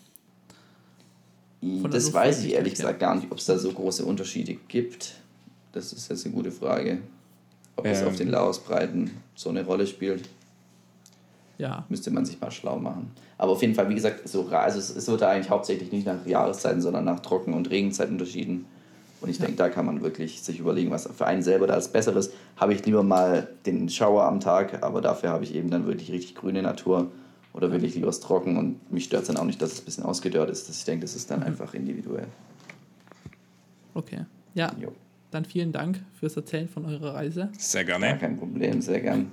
Von 1.60 1.90
Das 1.90 2.12
weiß 2.12 2.44
ich 2.44 2.52
ehrlich 2.52 2.74
gesagt 2.74 3.00
gar 3.00 3.14
nicht, 3.14 3.30
ob 3.30 3.38
es 3.38 3.46
da 3.46 3.56
so 3.58 3.72
große 3.72 4.04
Unterschiede 4.04 4.54
gibt. 4.68 5.14
Das 5.72 5.92
ist 5.92 6.08
jetzt 6.10 6.26
eine 6.26 6.34
gute 6.34 6.50
Frage. 6.50 6.98
Ob 7.76 7.86
es 7.86 8.02
Ähm. 8.02 8.08
auf 8.08 8.16
den 8.16 8.28
Laosbreiten 8.28 9.10
so 9.34 9.48
eine 9.48 9.64
Rolle 9.64 9.86
spielt, 9.86 10.28
Ja. 11.58 11.84
müsste 11.88 12.10
man 12.10 12.26
sich 12.26 12.40
mal 12.40 12.50
schlau 12.50 12.78
machen. 12.78 13.10
Aber 13.38 13.52
auf 13.52 13.62
jeden 13.62 13.74
Fall, 13.74 13.88
wie 13.88 13.94
gesagt, 13.94 14.28
so, 14.28 14.46
also 14.48 14.78
es, 14.78 14.94
es 14.94 15.08
wird 15.08 15.22
da 15.22 15.30
eigentlich 15.30 15.50
hauptsächlich 15.50 15.90
nicht 15.90 16.06
nach 16.06 16.24
Jahreszeiten, 16.26 16.80
sondern 16.82 17.04
nach 17.06 17.20
Trocken- 17.20 17.54
und 17.54 17.70
Regenzeit 17.70 18.10
unterschieden. 18.10 18.66
Und 19.20 19.30
ich 19.30 19.38
denke, 19.38 19.56
da 19.56 19.70
kann 19.70 19.86
man 19.86 20.02
wirklich 20.02 20.42
sich 20.42 20.58
überlegen, 20.60 20.90
was 20.90 21.08
für 21.10 21.26
einen 21.26 21.42
selber 21.42 21.66
da 21.66 21.76
das 21.76 21.88
Bessere 21.90 22.18
ist. 22.18 22.32
Habe 22.58 22.74
ich 22.74 22.84
lieber 22.84 23.02
mal 23.02 23.48
den 23.64 23.88
Schauer 23.88 24.24
am 24.24 24.38
Tag, 24.38 24.82
aber 24.84 25.00
dafür 25.00 25.30
habe 25.30 25.44
ich 25.44 25.54
eben 25.54 25.70
dann 25.70 25.86
wirklich 25.86 26.12
richtig 26.12 26.34
grüne 26.34 26.60
Natur 26.62 27.10
oder 27.54 27.72
will 27.72 27.82
ich 27.84 27.94
lieber 27.94 28.08
es 28.08 28.20
trocken 28.20 28.56
und 28.58 28.92
mich 28.92 29.04
stört 29.04 29.22
es 29.22 29.28
dann 29.28 29.36
auch 29.38 29.44
nicht, 29.44 29.62
dass 29.62 29.72
es 29.72 29.80
ein 29.80 29.84
bisschen 29.86 30.04
ausgedörrt 30.04 30.50
ist. 30.50 30.68
Das, 30.68 30.76
ich 30.78 30.84
denke, 30.84 31.02
das 31.06 31.14
ist 31.16 31.30
dann 31.30 31.42
einfach 31.42 31.72
individuell. 31.72 32.26
Okay. 33.94 34.26
Ja, 34.54 34.72
Jo. 34.80 34.92
dann 35.30 35.44
vielen 35.44 35.72
Dank 35.72 36.00
fürs 36.18 36.36
Erzählen 36.36 36.68
von 36.68 36.84
eurer 36.84 37.14
Reise. 37.14 37.48
Sehr 37.58 37.82
Ja, 37.82 37.96
gerne. 37.98 38.18
kein 38.18 38.36
Problem, 38.36 38.82
sehr 38.82 39.00
gern. 39.00 39.30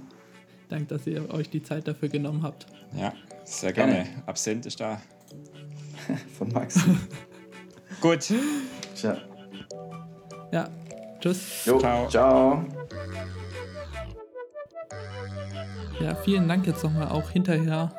Dank, 0.70 0.88
dass 0.88 1.06
ihr 1.08 1.30
euch 1.34 1.50
die 1.50 1.62
Zeit 1.64 1.88
dafür 1.88 2.08
genommen 2.10 2.44
habt. 2.44 2.66
Ja, 2.98 3.12
sehr 3.44 3.74
gerne. 3.74 3.94
Gerne. 3.94 4.10
Absinth 4.26 4.66
ist 4.68 4.80
da. 4.80 5.02
Von 6.38 6.50
Max. 6.50 6.80
Gut. 8.02 8.32
Tja. 8.96 9.18
Ja, 10.52 10.70
tschüss. 11.20 11.66
Jo, 11.66 11.80
Ciao. 11.80 12.08
ciao. 12.08 12.66
Ja, 16.00 16.16
vielen 16.16 16.48
Dank 16.48 16.66
jetzt 16.68 16.84
nochmal 16.84 17.10
auch 17.10 17.30
hinterher 17.30 17.94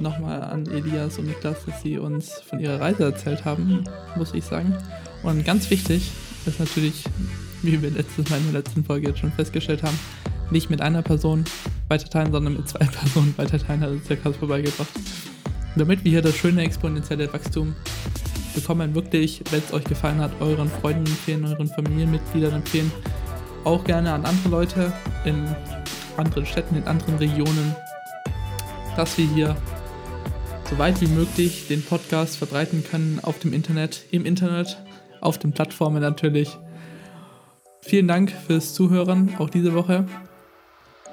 nochmal 0.00 0.42
an 0.42 0.66
Elias 0.66 1.18
und 1.18 1.26
Niklas, 1.26 1.64
dass 1.64 1.82
sie 1.82 1.98
uns 1.98 2.40
von 2.40 2.60
ihrer 2.60 2.80
Reise 2.80 3.04
erzählt 3.04 3.44
haben, 3.44 3.84
muss 4.16 4.34
ich 4.34 4.44
sagen. 4.44 4.74
Und 5.22 5.44
ganz 5.44 5.70
wichtig 5.70 6.10
ist 6.46 6.60
natürlich, 6.60 7.04
wie 7.62 7.80
wir 7.80 7.90
letztes 7.90 8.28
Mal 8.30 8.38
in 8.38 8.52
der 8.52 8.60
letzten 8.60 8.84
Folge 8.84 9.08
jetzt 9.08 9.20
schon 9.20 9.32
festgestellt 9.32 9.82
haben, 9.82 9.98
nicht 10.50 10.70
mit 10.70 10.80
einer 10.80 11.02
Person 11.02 11.44
weiterteilen, 11.88 12.32
sondern 12.32 12.54
mit 12.54 12.68
zwei 12.68 12.78
Personen 12.84 13.34
weiterteilen, 13.36 13.80
hat 13.80 13.90
uns 13.90 14.06
der 14.06 14.16
Kasper 14.16 14.46
beigebracht. 14.46 14.88
Damit 15.76 16.04
wir 16.04 16.10
hier 16.10 16.22
das 16.22 16.36
schöne 16.36 16.62
exponentielle 16.62 17.32
Wachstum 17.32 17.74
bekommen, 18.54 18.94
wirklich, 18.94 19.42
wenn 19.50 19.60
es 19.60 19.72
euch 19.72 19.84
gefallen 19.84 20.18
hat, 20.18 20.32
euren 20.40 20.70
Freunden 20.70 21.06
empfehlen, 21.06 21.44
euren 21.44 21.68
Familienmitgliedern 21.68 22.54
empfehlen, 22.54 22.90
auch 23.64 23.84
gerne 23.84 24.12
an 24.12 24.24
andere 24.24 24.48
Leute 24.48 24.92
in 25.24 25.44
anderen 26.16 26.46
Städten, 26.46 26.76
in 26.76 26.84
anderen 26.84 27.16
Regionen. 27.16 27.74
dass 28.96 29.18
wir 29.18 29.26
hier 29.26 29.56
so 30.68 30.78
weit 30.78 31.00
wie 31.00 31.06
möglich 31.06 31.68
den 31.68 31.82
Podcast 31.82 32.38
verbreiten 32.38 32.82
können 32.82 33.20
auf 33.22 33.38
dem 33.38 33.52
Internet, 33.52 34.04
im 34.10 34.24
Internet, 34.24 34.76
auf 35.20 35.38
den 35.38 35.52
Plattformen 35.52 36.00
natürlich. 36.00 36.56
Vielen 37.82 38.08
Dank 38.08 38.32
fürs 38.32 38.74
Zuhören, 38.74 39.32
auch 39.38 39.48
diese 39.48 39.74
Woche. 39.74 40.06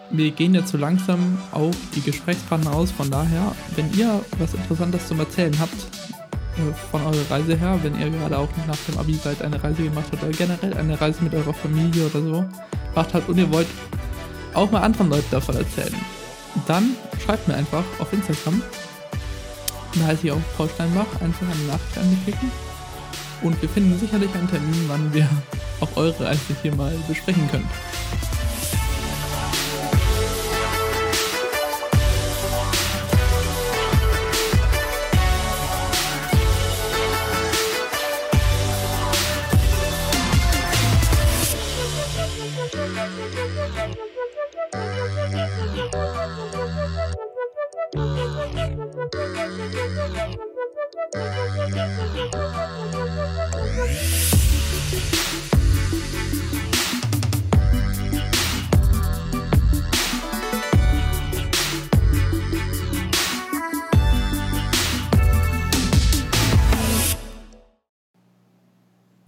Wir 0.09 0.31
gehen 0.31 0.55
jetzt 0.55 0.69
so 0.69 0.77
langsam 0.77 1.37
auf 1.51 1.75
die 1.95 2.01
Gesprächspartner 2.01 2.73
aus, 2.73 2.91
von 2.91 3.11
daher, 3.11 3.55
wenn 3.75 3.93
ihr 3.95 4.23
was 4.39 4.55
Interessantes 4.55 5.07
zum 5.07 5.19
Erzählen 5.19 5.57
habt, 5.59 5.75
äh, 6.57 6.73
von 6.91 7.01
eurer 7.01 7.29
Reise 7.29 7.55
her, 7.55 7.79
wenn 7.83 7.99
ihr 7.99 8.09
gerade 8.09 8.37
auch 8.37 8.49
nach 8.67 8.77
dem 8.87 8.97
Abi 8.97 9.13
seid, 9.13 9.41
eine 9.43 9.63
Reise 9.63 9.83
gemacht 9.83 10.07
habt 10.11 10.23
oder 10.23 10.31
generell 10.31 10.73
eine 10.73 10.99
Reise 10.99 11.23
mit 11.23 11.33
eurer 11.33 11.53
Familie 11.53 12.07
oder 12.07 12.21
so 12.21 12.45
gemacht 12.89 13.13
habt 13.13 13.29
und 13.29 13.37
ihr 13.37 13.51
wollt 13.51 13.67
auch 14.55 14.71
mal 14.71 14.81
anderen 14.81 15.09
Leuten 15.09 15.29
davon 15.29 15.55
erzählen, 15.55 15.95
dann 16.67 16.95
schreibt 17.23 17.47
mir 17.47 17.55
einfach 17.55 17.83
auf 17.99 18.11
Instagram. 18.13 18.61
Da 19.95 20.07
heiße 20.07 20.27
ich 20.27 20.31
auch 20.31 20.41
Paul 20.57 20.69
Steinbach, 20.69 21.05
einfach 21.21 21.47
eine 21.47 21.63
Nachricht 21.67 21.97
an 21.97 22.09
mich 22.09 22.23
klicken. 22.23 22.51
Und 23.41 23.61
wir 23.61 23.69
finden 23.69 23.99
sicherlich 23.99 24.33
einen 24.33 24.49
Termin, 24.49 24.85
wann 24.87 25.13
wir 25.13 25.27
auch 25.81 25.89
eure 25.95 26.25
Reise 26.25 26.55
hier 26.61 26.75
mal 26.75 26.93
besprechen 27.07 27.49
können. 27.51 27.69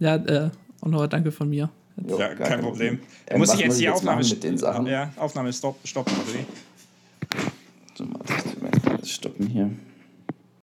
Ja, 0.06 0.14
äh, 0.16 0.50
auch 0.82 0.88
nochmal 0.88 1.08
danke 1.08 1.32
von 1.32 1.50
mir. 1.50 1.68
Jo, 2.08 2.16
ja, 2.16 2.28
kein, 2.28 2.48
kein 2.48 2.60
Problem. 2.60 3.00
Ähm, 3.26 3.38
muss 3.40 3.52
ich 3.54 3.60
jetzt 3.60 3.80
die 3.80 3.88
Aufnahme 3.88 4.22
mit 4.22 4.44
den 4.44 4.56
Sachen? 4.56 4.86
Ja, 4.86 5.12
Aufnahme 5.16 5.52
stoppen, 5.52 5.84
stoppen 5.84 6.14
stoppen 9.02 9.46
hier. 9.46 9.70